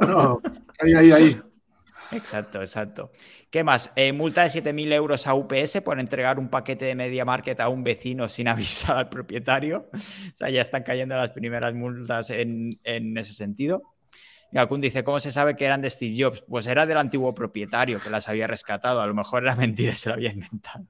no, 0.00 0.40
ahí, 0.80 0.94
ahí, 0.94 1.12
ahí. 1.12 1.42
Exacto, 2.12 2.60
exacto. 2.60 3.12
¿Qué 3.50 3.62
más? 3.62 3.92
Eh, 3.94 4.12
multa 4.12 4.42
de 4.42 4.48
7.000 4.48 4.92
euros 4.92 5.26
a 5.26 5.34
UPS 5.34 5.80
por 5.82 6.00
entregar 6.00 6.38
un 6.38 6.48
paquete 6.48 6.84
de 6.84 6.94
Media 6.94 7.24
Market 7.24 7.60
a 7.60 7.68
un 7.68 7.84
vecino 7.84 8.28
sin 8.28 8.48
avisar 8.48 8.96
al 8.96 9.08
propietario. 9.08 9.88
O 9.92 10.36
sea, 10.36 10.50
ya 10.50 10.62
están 10.62 10.82
cayendo 10.82 11.16
las 11.16 11.30
primeras 11.30 11.74
multas 11.74 12.30
en, 12.30 12.78
ese 12.84 13.34
sentido. 13.34 13.82
Y 14.52 14.58
Alcún 14.58 14.80
dice, 14.80 15.04
¿cómo 15.04 15.20
se 15.20 15.30
sabe 15.30 15.54
que 15.54 15.64
eran 15.64 15.80
de 15.80 15.90
Steve 15.90 16.16
Jobs? 16.18 16.42
Pues 16.48 16.66
era 16.66 16.84
del 16.84 16.98
antiguo 16.98 17.34
propietario 17.34 18.00
que 18.00 18.10
las 18.10 18.28
había 18.28 18.48
rescatado. 18.48 19.00
A 19.00 19.06
lo 19.06 19.14
mejor 19.14 19.44
era 19.44 19.54
mentira, 19.54 19.94
se 19.94 20.08
lo 20.08 20.16
había 20.16 20.32
inventado. 20.32 20.86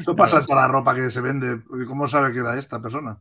Eso 0.00 0.16
pasa 0.16 0.40
en 0.40 0.46
toda 0.46 0.62
la 0.62 0.68
ropa 0.68 0.94
que 0.94 1.10
se 1.10 1.20
vende. 1.20 1.62
¿Cómo 1.86 2.06
sabe 2.06 2.32
que 2.32 2.38
era 2.38 2.58
esta 2.58 2.80
persona? 2.80 3.18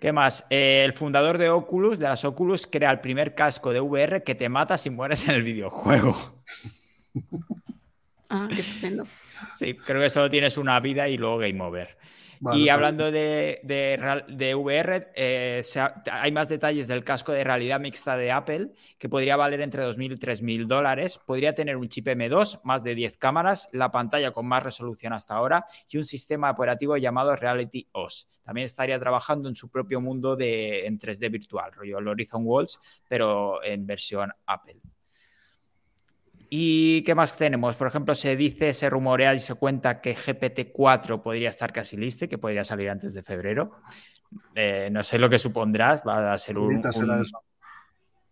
¿Qué 0.00 0.12
más? 0.12 0.46
Eh, 0.48 0.82
el 0.84 0.94
fundador 0.94 1.36
de 1.36 1.50
Oculus, 1.50 1.98
de 1.98 2.08
las 2.08 2.24
Oculus, 2.24 2.66
crea 2.66 2.90
el 2.90 3.00
primer 3.00 3.34
casco 3.34 3.72
de 3.72 3.80
VR 3.80 4.22
que 4.24 4.34
te 4.34 4.48
mata 4.48 4.78
si 4.78 4.88
mueres 4.88 5.28
en 5.28 5.34
el 5.34 5.42
videojuego. 5.42 6.42
Ah, 8.30 8.48
qué 8.48 8.60
estupendo. 8.60 9.06
Sí, 9.58 9.74
creo 9.74 10.00
que 10.00 10.08
solo 10.08 10.30
tienes 10.30 10.56
una 10.56 10.78
vida 10.80 11.08
y 11.08 11.16
luego 11.16 11.38
game 11.38 11.60
over 11.60 11.99
y 12.54 12.70
hablando 12.70 13.10
de, 13.10 13.60
de, 13.62 14.54
VR, 14.54 15.12
eh, 15.14 15.62
hay 16.10 16.32
más 16.32 16.48
detalles 16.48 16.88
del 16.88 17.04
casco 17.04 17.32
de 17.32 17.44
realidad 17.44 17.80
mixta 17.80 18.16
de 18.16 18.32
Apple 18.32 18.72
que 18.98 19.10
podría 19.10 19.36
valer 19.36 19.60
entre 19.60 19.84
2.000 19.84 20.14
y 20.14 20.16
3.000 20.16 20.66
dólares. 20.66 21.18
Podría 21.18 21.54
tener 21.54 21.76
un 21.76 21.88
chip 21.88 22.06
M2, 22.06 22.60
más 22.64 22.82
de 22.82 22.94
10 22.94 23.18
cámaras, 23.18 23.68
la 23.72 23.92
pantalla 23.92 24.32
con 24.32 24.46
más 24.46 24.62
resolución 24.62 25.12
hasta 25.12 25.34
ahora 25.34 25.66
y 25.90 25.98
un 25.98 26.04
sistema 26.04 26.50
operativo 26.50 26.96
llamado 26.96 27.36
Reality 27.36 27.86
OS. 27.92 28.26
También 28.42 28.64
estaría 28.64 28.98
trabajando 28.98 29.48
en 29.48 29.54
su 29.54 29.68
propio 29.68 30.00
mundo 30.00 30.34
de, 30.34 30.86
en 30.86 30.98
3D 30.98 31.30
virtual, 31.30 31.72
rollo 31.72 31.98
el 31.98 32.08
Horizon 32.08 32.42
Walls, 32.44 32.80
pero 33.06 33.62
en 33.62 33.86
versión 33.86 34.32
Apple. 34.46 34.80
¿Y 36.52 37.02
qué 37.04 37.14
más 37.14 37.36
tenemos? 37.36 37.76
Por 37.76 37.86
ejemplo, 37.86 38.12
se 38.12 38.34
dice, 38.34 38.74
se 38.74 38.90
rumorea 38.90 39.32
y 39.34 39.38
se 39.38 39.54
cuenta 39.54 40.00
que 40.00 40.16
GPT-4 40.16 41.22
podría 41.22 41.48
estar 41.48 41.72
casi 41.72 41.96
listo 41.96 42.24
y 42.24 42.28
que 42.28 42.38
podría 42.38 42.64
salir 42.64 42.90
antes 42.90 43.14
de 43.14 43.22
febrero. 43.22 43.70
Eh, 44.56 44.88
no 44.90 45.04
sé 45.04 45.20
lo 45.20 45.30
que 45.30 45.38
supondrás, 45.38 46.02
va 46.06 46.32
a 46.32 46.38
ser 46.38 46.58
un, 46.58 46.82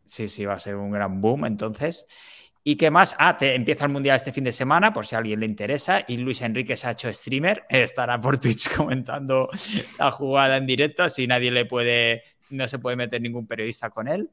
Sí, 0.05 0.27
sí, 0.27 0.45
va 0.45 0.55
a 0.55 0.59
ser 0.59 0.75
un 0.75 0.91
gran 0.91 1.21
boom 1.21 1.45
entonces. 1.45 2.07
¿Y 2.65 2.77
qué 2.77 2.91
más? 2.91 3.15
Ah, 3.21 3.37
te, 3.37 3.55
empieza 3.55 3.85
el 3.85 3.93
Mundial 3.93 4.17
este 4.17 4.33
fin 4.33 4.45
de 4.45 4.53
semana, 4.53 4.93
por 4.93 5.07
si 5.07 5.15
a 5.15 5.19
alguien 5.19 5.39
le 5.39 5.47
interesa. 5.47 6.05
Y 6.09 6.17
Luis 6.17 6.43
Enrique 6.43 6.77
se 6.77 6.89
ha 6.89 6.91
hecho 6.91 7.13
streamer. 7.13 7.67
Estará 7.69 8.21
por 8.21 8.41
Twitch 8.41 8.75
comentando 8.75 9.49
la 9.97 10.11
jugada 10.11 10.57
en 10.57 10.67
directo. 10.67 11.05
Así 11.05 11.29
nadie 11.29 11.53
le 11.53 11.67
puede, 11.67 12.25
no 12.51 12.67
se 12.67 12.81
puede 12.81 12.97
meter 12.97 13.23
ningún 13.23 13.47
periodista 13.47 13.91
con 13.91 14.09
él. 14.09 14.29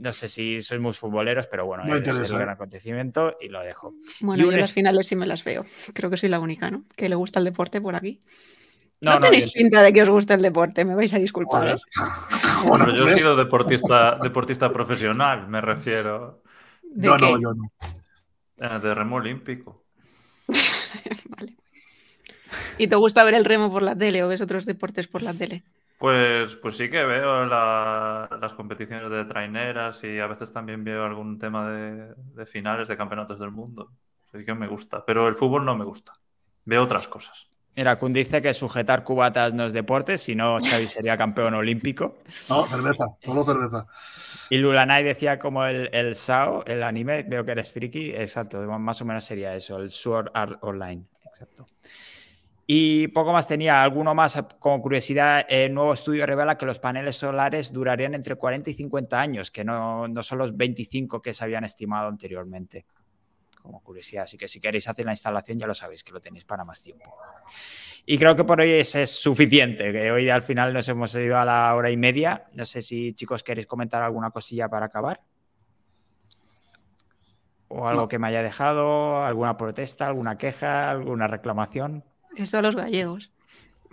No 0.00 0.12
sé 0.12 0.30
si 0.30 0.62
sois 0.62 0.80
muy 0.80 0.94
futboleros, 0.94 1.46
pero 1.46 1.66
bueno, 1.66 1.84
es 1.84 2.30
el 2.30 2.38
gran 2.38 2.48
acontecimiento 2.48 3.36
y 3.38 3.48
lo 3.48 3.60
dejo. 3.60 3.94
Bueno, 4.20 4.44
yo 4.44 4.50
las 4.56 4.72
finales 4.72 5.06
sí 5.06 5.14
me 5.14 5.26
las 5.26 5.44
veo. 5.44 5.64
Creo 5.92 6.08
que 6.08 6.16
soy 6.16 6.30
la 6.30 6.40
única, 6.40 6.70
¿no? 6.70 6.84
Que 6.96 7.10
le 7.10 7.16
gusta 7.16 7.38
el 7.38 7.44
deporte 7.44 7.82
por 7.82 7.94
aquí. 7.94 8.18
No, 9.02 9.20
tenéis 9.20 9.52
pinta 9.52 9.82
de 9.82 9.92
que 9.92 10.02
os 10.02 10.08
guste 10.08 10.34
el 10.34 10.42
deporte, 10.42 10.84
me 10.84 10.94
vais 10.94 11.12
a 11.12 11.18
disculpar. 11.18 11.76
¿eh? 11.76 11.76
Bueno, 12.66 12.92
yo 12.92 13.08
he 13.08 13.18
sido 13.18 13.36
deportista, 13.36 14.18
deportista 14.20 14.70
profesional, 14.70 15.48
me 15.48 15.62
refiero. 15.62 16.42
yo 16.82 17.16
no, 17.16 17.40
yo 17.40 17.54
no. 17.54 17.72
Eh, 18.58 18.78
de 18.82 18.94
remo 18.94 19.16
olímpico. 19.16 19.82
vale. 21.28 21.56
¿Y 22.76 22.88
te 22.88 22.96
gusta 22.96 23.24
ver 23.24 23.32
el 23.32 23.46
remo 23.46 23.72
por 23.72 23.82
la 23.82 23.96
tele 23.96 24.22
o 24.22 24.28
ves 24.28 24.42
otros 24.42 24.66
deportes 24.66 25.08
por 25.08 25.22
la 25.22 25.32
tele? 25.32 25.64
Pues, 26.00 26.54
pues 26.54 26.78
sí 26.78 26.88
que 26.88 27.04
veo 27.04 27.44
las 27.44 28.54
competiciones 28.54 29.10
de 29.10 29.26
traineras 29.26 30.02
y 30.02 30.18
a 30.18 30.26
veces 30.26 30.50
también 30.50 30.82
veo 30.82 31.04
algún 31.04 31.38
tema 31.38 31.70
de, 31.70 32.46
finales 32.46 32.88
de 32.88 32.96
campeonatos 32.96 33.38
del 33.38 33.50
mundo. 33.50 33.92
Así 34.32 34.42
que 34.46 34.54
me 34.54 34.66
gusta. 34.66 35.04
Pero 35.04 35.28
el 35.28 35.34
fútbol 35.34 35.66
no 35.66 35.76
me 35.76 35.84
gusta. 35.84 36.14
Veo 36.64 36.84
otras 36.84 37.06
cosas. 37.06 37.48
Mira, 37.76 37.98
Kun 37.98 38.14
dice 38.14 38.40
que 38.40 38.54
sujetar 38.54 39.04
cubatas 39.04 39.52
no 39.52 39.66
es 39.66 39.74
deporte, 39.74 40.16
si 40.16 40.34
no 40.34 40.58
Xavi 40.62 40.88
sería 40.88 41.18
campeón 41.18 41.52
olímpico. 41.52 42.16
No, 42.48 42.66
cerveza, 42.66 43.04
solo 43.20 43.44
cerveza. 43.44 43.86
Y 44.48 44.56
Lulanai 44.56 45.04
decía 45.04 45.38
como 45.38 45.66
el, 45.66 45.90
el 45.92 46.16
SAO, 46.16 46.64
el 46.64 46.82
anime, 46.82 47.24
veo 47.24 47.44
que 47.44 47.52
eres 47.52 47.72
friki, 47.72 48.12
exacto, 48.12 48.62
más 48.62 49.02
o 49.02 49.04
menos 49.04 49.24
sería 49.24 49.54
eso, 49.54 49.76
el 49.76 49.90
Sword 49.90 50.30
Art 50.32 50.58
Online, 50.62 51.04
exacto. 51.26 51.66
Y 52.72 53.08
poco 53.08 53.32
más 53.32 53.48
tenía, 53.48 53.82
alguno 53.82 54.14
más 54.14 54.40
como 54.60 54.80
curiosidad, 54.80 55.44
el 55.48 55.74
nuevo 55.74 55.92
estudio 55.92 56.24
revela 56.24 56.56
que 56.56 56.66
los 56.66 56.78
paneles 56.78 57.16
solares 57.16 57.72
durarían 57.72 58.14
entre 58.14 58.36
40 58.36 58.70
y 58.70 58.74
50 58.74 59.20
años, 59.20 59.50
que 59.50 59.64
no, 59.64 60.06
no 60.06 60.22
son 60.22 60.38
los 60.38 60.56
25 60.56 61.20
que 61.20 61.34
se 61.34 61.42
habían 61.42 61.64
estimado 61.64 62.06
anteriormente. 62.06 62.86
Como 63.60 63.82
curiosidad, 63.82 64.22
así 64.22 64.38
que 64.38 64.46
si 64.46 64.60
queréis 64.60 64.86
hacer 64.88 65.04
la 65.04 65.10
instalación 65.10 65.58
ya 65.58 65.66
lo 65.66 65.74
sabéis, 65.74 66.04
que 66.04 66.12
lo 66.12 66.20
tenéis 66.20 66.44
para 66.44 66.62
más 66.62 66.80
tiempo. 66.80 67.12
Y 68.06 68.16
creo 68.18 68.36
que 68.36 68.44
por 68.44 68.60
hoy 68.60 68.70
es, 68.74 68.94
es 68.94 69.10
suficiente, 69.10 69.90
que 69.90 70.12
hoy 70.12 70.30
al 70.30 70.42
final 70.42 70.72
nos 70.72 70.88
hemos 70.88 71.12
ido 71.16 71.38
a 71.38 71.44
la 71.44 71.74
hora 71.74 71.90
y 71.90 71.96
media. 71.96 72.46
No 72.52 72.64
sé 72.66 72.82
si 72.82 73.14
chicos 73.14 73.42
queréis 73.42 73.66
comentar 73.66 74.00
alguna 74.00 74.30
cosilla 74.30 74.68
para 74.68 74.86
acabar. 74.86 75.20
O 77.66 77.88
algo 77.88 78.06
que 78.06 78.20
me 78.20 78.28
haya 78.28 78.44
dejado, 78.44 79.24
alguna 79.24 79.56
protesta, 79.56 80.06
alguna 80.06 80.36
queja, 80.36 80.88
alguna 80.88 81.26
reclamación. 81.26 82.04
Eso 82.36 82.58
a 82.58 82.62
los 82.62 82.76
gallegos. 82.76 83.30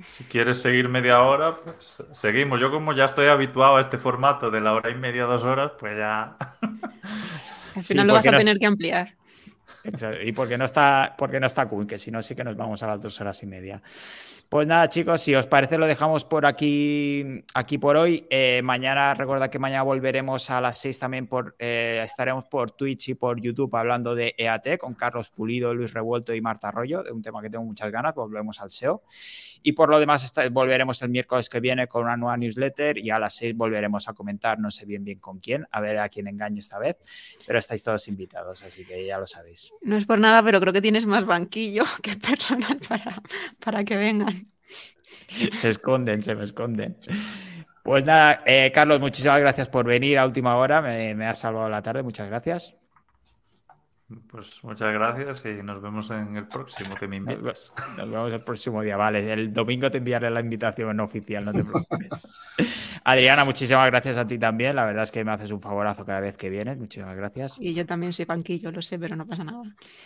Si 0.06 0.24
quieres 0.26 0.62
seguir 0.62 0.90
media 0.90 1.22
hora, 1.22 1.58
pues 1.58 2.04
seguimos. 2.12 2.60
Yo 2.60 2.70
como 2.70 2.94
ya 2.94 3.06
estoy 3.06 3.28
habituado 3.28 3.78
a 3.78 3.82
este 3.82 3.98
formato 3.98 4.52
de 4.52 4.62
la 4.62 4.74
hora 4.74 4.92
y 4.92 4.96
media, 4.96 5.24
dos 5.24 5.44
horas, 5.44 5.72
pues 5.80 5.98
ya... 5.98 6.38
Al 7.76 7.84
final 7.84 8.08
lo 8.08 8.14
vas 8.14 8.28
a 8.28 8.32
tener 8.32 8.58
que 8.58 8.66
ampliar. 8.66 9.16
Y 10.24 10.32
porque 10.34 10.58
no 10.58 10.66
está, 10.66 11.16
porque 11.18 11.40
no 11.40 11.48
está 11.48 11.68
cool, 11.68 11.88
que 11.88 11.98
si 11.98 12.12
no, 12.12 12.22
sí 12.22 12.36
que 12.36 12.44
nos 12.44 12.58
vamos 12.58 12.84
a 12.84 12.88
las 12.88 13.02
dos 13.02 13.20
horas 13.22 13.42
y 13.44 13.46
media. 13.46 13.82
Pues 14.50 14.66
nada, 14.66 14.88
chicos, 14.88 15.20
si 15.20 15.36
os 15.36 15.46
parece, 15.46 15.78
lo 15.78 15.88
dejamos 15.88 16.24
por 16.24 16.46
aquí, 16.46 17.44
aquí 17.54 17.78
por 17.78 17.98
hoy. 17.98 18.26
Eh, 18.30 18.62
mañana, 18.64 19.14
recuerda 19.14 19.50
que 19.50 19.60
mañana 19.60 19.84
volveremos 19.84 20.50
a 20.50 20.62
las 20.62 20.78
seis 20.78 20.98
también 20.98 21.28
por 21.28 21.58
eh, 21.60 22.02
estaremos 22.02 22.46
por 22.46 22.72
Twitch 22.72 23.10
y 23.10 23.14
por 23.16 23.42
YouTube 23.42 23.76
hablando 23.76 24.16
de 24.16 24.36
EAT 24.38 24.78
con 24.78 24.94
Carlos 24.94 25.32
Pulido, 25.32 25.74
Luis 25.74 25.94
Revuelto 25.94 26.34
y 26.34 26.40
Marta 26.40 26.70
Arroyo, 26.70 27.04
de 27.04 27.12
un 27.12 27.22
tema 27.22 27.42
que 27.42 27.50
tengo 27.50 27.66
muchas 27.66 27.92
ganas, 27.92 28.16
volvemos 28.16 28.62
al 28.62 28.72
SEO. 28.72 29.04
Y 29.64 29.74
por 29.74 29.90
lo 29.90 30.00
demás, 30.00 30.34
volveremos 30.52 31.02
el 31.02 31.10
miércoles 31.10 31.50
que 31.50 31.60
viene 31.60 31.88
con 31.88 32.04
una 32.04 32.16
nueva 32.16 32.38
newsletter 32.38 33.00
y 33.00 33.10
a 33.10 33.20
las 33.20 33.36
seis 33.36 33.54
volveremos 33.54 34.08
a 34.08 34.14
comentar, 34.14 34.60
no 34.60 34.72
sé 34.72 34.86
bien 34.86 35.04
bien 35.04 35.20
con 35.20 35.40
quién, 35.40 35.68
a 35.72 35.82
ver 35.82 36.00
a 36.00 36.08
quién 36.08 36.26
engaño 36.28 36.60
esta 36.60 36.80
vez, 36.80 36.96
pero 37.46 37.60
estáis 37.60 37.84
todos 37.84 38.08
invitados, 38.08 38.64
así 38.64 38.86
que 38.86 39.06
ya 39.06 39.18
lo 39.18 39.28
sabéis. 39.28 39.74
No 39.82 39.98
es 39.98 40.06
por 40.06 40.20
nada, 40.20 40.42
pero 40.42 40.62
creo 40.62 40.72
que 40.72 40.82
tienes 40.82 41.06
más 41.06 41.26
banquillo 41.26 41.84
que 42.02 42.16
personal 42.16 42.80
para, 42.88 43.22
para 43.60 43.84
que 43.84 43.98
vengan. 43.98 44.37
Se 45.58 45.70
esconden, 45.70 46.22
se 46.22 46.36
me 46.36 46.44
esconden. 46.44 46.98
Pues 47.84 48.06
nada, 48.06 48.44
eh, 48.46 48.72
Carlos, 48.74 49.00
muchísimas 49.00 49.40
gracias 49.40 49.70
por 49.70 49.86
venir 49.86 50.18
a 50.20 50.26
última 50.26 50.58
hora. 50.58 50.82
Me, 50.82 51.16
me 51.16 51.34
salvado 51.36 51.70
la 51.70 51.82
tarde. 51.82 52.04
Muchas 52.04 52.28
gracias. 52.30 52.76
Pues 54.30 54.64
muchas 54.64 54.94
gracias 54.94 55.46
y 55.46 55.62
nos 55.62 55.82
vemos 55.82 56.10
en 56.12 56.38
el 56.38 56.48
próximo 56.48 56.96
que 56.96 57.10
me 57.10 57.18
invites. 57.18 57.74
Nos 57.98 58.10
vemos 58.10 58.32
el 58.32 58.42
próximo 58.42 58.82
día, 58.82 58.96
vale. 58.96 59.34
El 59.34 59.52
domingo 59.52 59.92
te 59.92 59.98
enviaré 59.98 60.30
la 60.30 60.40
invitación 60.40 60.96
no 60.96 61.04
oficial, 61.04 61.44
no 61.44 61.52
te 61.52 61.64
preocupes. 61.66 62.10
Adriana, 63.04 63.44
muchísimas 63.44 63.86
gracias 63.88 64.18
a 64.18 64.26
ti 64.26 64.40
también. 64.40 64.78
La 64.78 64.86
verdad 64.86 65.04
es 65.04 65.12
que 65.12 65.26
me 65.26 65.32
haces 65.32 65.52
un 65.52 65.60
favorazo 65.60 66.06
cada 66.06 66.22
vez 66.22 66.38
que 66.38 66.50
vienes. 66.50 66.78
Muchísimas 66.78 67.18
gracias. 67.18 67.58
Y 67.60 67.74
yo 67.74 67.86
también 67.86 68.14
soy 68.14 68.26
panquillo, 68.26 68.72
lo 68.72 68.82
sé, 68.82 68.98
pero 68.98 69.18
no 69.18 69.28
pasa 69.28 69.44
nada. 69.44 69.64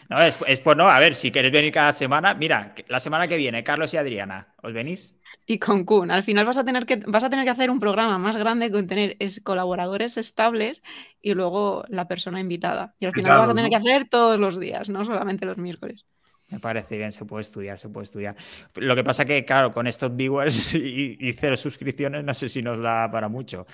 No, 0.10 0.22
es, 0.22 0.40
es 0.48 0.60
por 0.60 0.76
no. 0.76 0.90
A 0.90 1.00
ver, 1.00 1.14
si 1.14 1.30
queréis 1.32 1.54
venir 1.54 1.72
cada 1.72 1.94
semana, 1.94 2.34
mira, 2.34 2.74
la 2.88 3.00
semana 3.00 3.28
que 3.28 3.38
viene, 3.38 3.64
Carlos 3.64 3.94
y 3.94 3.98
Adriana, 3.98 4.56
¿os 4.64 4.74
venís? 4.74 5.21
Y 5.52 5.60
con 5.60 5.84
Kun. 5.84 6.12
Al 6.12 6.24
final 6.24 6.46
vas 6.46 6.58
a 6.58 6.64
tener 6.64 6.86
que, 6.86 6.96
vas 6.96 7.26
a 7.26 7.30
tener 7.30 7.44
que 7.44 7.52
hacer 7.52 7.70
un 7.70 7.80
programa 7.80 8.18
más 8.18 8.38
grande 8.38 8.72
con 8.72 8.88
tener 8.88 9.18
colaboradores 9.44 10.16
estables 10.16 10.82
y 11.22 11.34
luego 11.34 11.84
la 11.90 12.08
persona 12.08 12.40
invitada. 12.40 12.96
Y 13.00 13.06
al 13.06 13.12
final 13.12 13.38
vas 13.38 13.50
a 13.50 13.54
tener 13.54 13.70
que 13.70 13.76
hacer 13.76 14.08
todos 14.08 14.40
los 14.40 14.62
días, 14.62 14.88
no 14.88 15.04
solamente 15.04 15.46
los 15.46 15.58
miércoles. 15.58 16.06
Me 16.52 16.60
parece 16.62 16.98
bien, 16.98 17.12
se 17.12 17.26
puede 17.26 17.42
estudiar, 17.42 17.78
se 17.80 17.90
puede 17.90 18.06
estudiar. 18.06 18.38
Lo 18.76 18.96
que 18.96 19.04
pasa 19.04 19.26
que, 19.26 19.44
claro, 19.44 19.74
con 19.74 19.88
estos 19.88 20.16
viewers 20.16 20.74
y, 20.76 21.18
y, 21.20 21.34
cero 21.34 21.58
suscripciones, 21.58 22.24
no 22.24 22.34
sé 22.34 22.48
si 22.48 22.62
nos 22.62 22.80
da 22.80 23.12
para 23.12 23.28
mucho. 23.28 23.66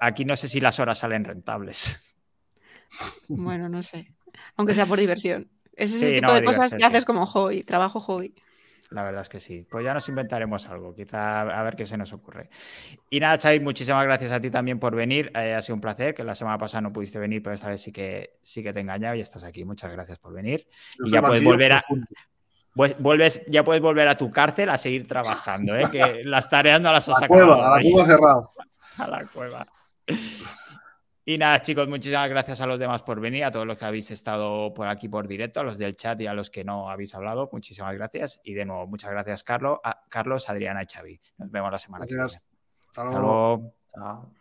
Aquí 0.00 0.24
no 0.24 0.36
sé 0.36 0.48
si 0.48 0.60
las 0.60 0.78
horas 0.78 0.98
salen 1.00 1.24
rentables. 1.24 2.14
Bueno, 3.28 3.68
no 3.68 3.82
sé. 3.82 4.14
Aunque 4.56 4.72
sea 4.72 4.86
por 4.86 5.00
diversión. 5.00 5.50
Es 5.72 5.92
ese 5.92 6.12
tipo 6.12 6.32
de 6.32 6.44
cosas 6.44 6.74
que 6.74 6.84
haces 6.84 7.04
como 7.04 7.26
hobby, 7.26 7.62
trabajo 7.62 7.98
hobby. 7.98 8.34
La 8.90 9.02
verdad 9.02 9.22
es 9.22 9.28
que 9.28 9.38
sí. 9.38 9.66
Pues 9.68 9.84
ya 9.84 9.92
nos 9.92 10.08
inventaremos 10.08 10.66
algo, 10.66 10.94
quizá 10.94 11.42
a 11.42 11.62
ver 11.62 11.76
qué 11.76 11.84
se 11.84 11.98
nos 11.98 12.12
ocurre. 12.12 12.48
Y 13.10 13.20
nada, 13.20 13.38
Xavi, 13.38 13.60
muchísimas 13.60 14.04
gracias 14.04 14.32
a 14.32 14.40
ti 14.40 14.50
también 14.50 14.78
por 14.78 14.96
venir. 14.96 15.30
Eh, 15.34 15.54
ha 15.54 15.60
sido 15.60 15.74
un 15.74 15.80
placer, 15.80 16.14
que 16.14 16.24
la 16.24 16.34
semana 16.34 16.56
pasada 16.56 16.82
no 16.82 16.92
pudiste 16.92 17.18
venir, 17.18 17.42
pero 17.42 17.54
esta 17.54 17.68
vez 17.68 17.82
sí 17.82 17.92
que, 17.92 18.38
sí 18.42 18.62
que 18.62 18.72
te 18.72 18.80
he 18.80 18.82
engañado 18.82 19.14
y 19.14 19.20
estás 19.20 19.44
aquí. 19.44 19.64
Muchas 19.64 19.92
gracias 19.92 20.18
por 20.18 20.32
venir. 20.32 20.66
y 21.04 21.10
ya 21.10 21.20
puedes 21.20 21.44
volver 21.44 21.72
a... 21.74 21.82
Vuelves, 22.74 23.44
ya 23.48 23.64
puedes 23.64 23.82
volver 23.82 24.06
a 24.06 24.16
tu 24.16 24.30
cárcel 24.30 24.68
a 24.68 24.78
seguir 24.78 25.06
trabajando, 25.06 25.76
¿eh? 25.76 25.88
que 25.90 26.22
las 26.24 26.48
tareas 26.48 26.80
no 26.80 26.92
las 26.92 27.08
has 27.08 27.18
sacado. 27.18 27.54
a 27.54 27.76
la 27.76 27.82
cueva 27.82 28.06
cerrado. 28.06 28.50
A 28.98 29.06
la 29.06 29.24
cueva. 29.26 29.66
Y 31.30 31.36
nada, 31.36 31.60
chicos, 31.60 31.86
muchísimas 31.86 32.30
gracias 32.30 32.62
a 32.62 32.66
los 32.66 32.80
demás 32.80 33.02
por 33.02 33.20
venir, 33.20 33.44
a 33.44 33.50
todos 33.50 33.66
los 33.66 33.76
que 33.76 33.84
habéis 33.84 34.10
estado 34.10 34.72
por 34.72 34.88
aquí 34.88 35.10
por 35.10 35.28
directo, 35.28 35.60
a 35.60 35.62
los 35.62 35.76
del 35.76 35.94
chat 35.94 36.18
y 36.22 36.26
a 36.26 36.32
los 36.32 36.48
que 36.48 36.64
no 36.64 36.88
habéis 36.88 37.14
hablado. 37.14 37.50
Muchísimas 37.52 37.94
gracias. 37.94 38.40
Y 38.44 38.54
de 38.54 38.64
nuevo, 38.64 38.86
muchas 38.86 39.10
gracias, 39.10 39.44
Carlos, 39.44 39.78
a 39.84 40.00
Carlos 40.08 40.48
Adriana 40.48 40.82
y 40.82 40.86
Xavi. 40.86 41.20
Nos 41.36 41.50
vemos 41.50 41.70
la 41.70 41.78
semana 41.78 42.06
que 42.06 42.14
viene. 42.14 42.24
Hasta 42.24 43.04
luego. 43.04 43.74
Hasta 43.88 44.00
luego. 44.00 44.32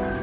Chao. 0.00 0.13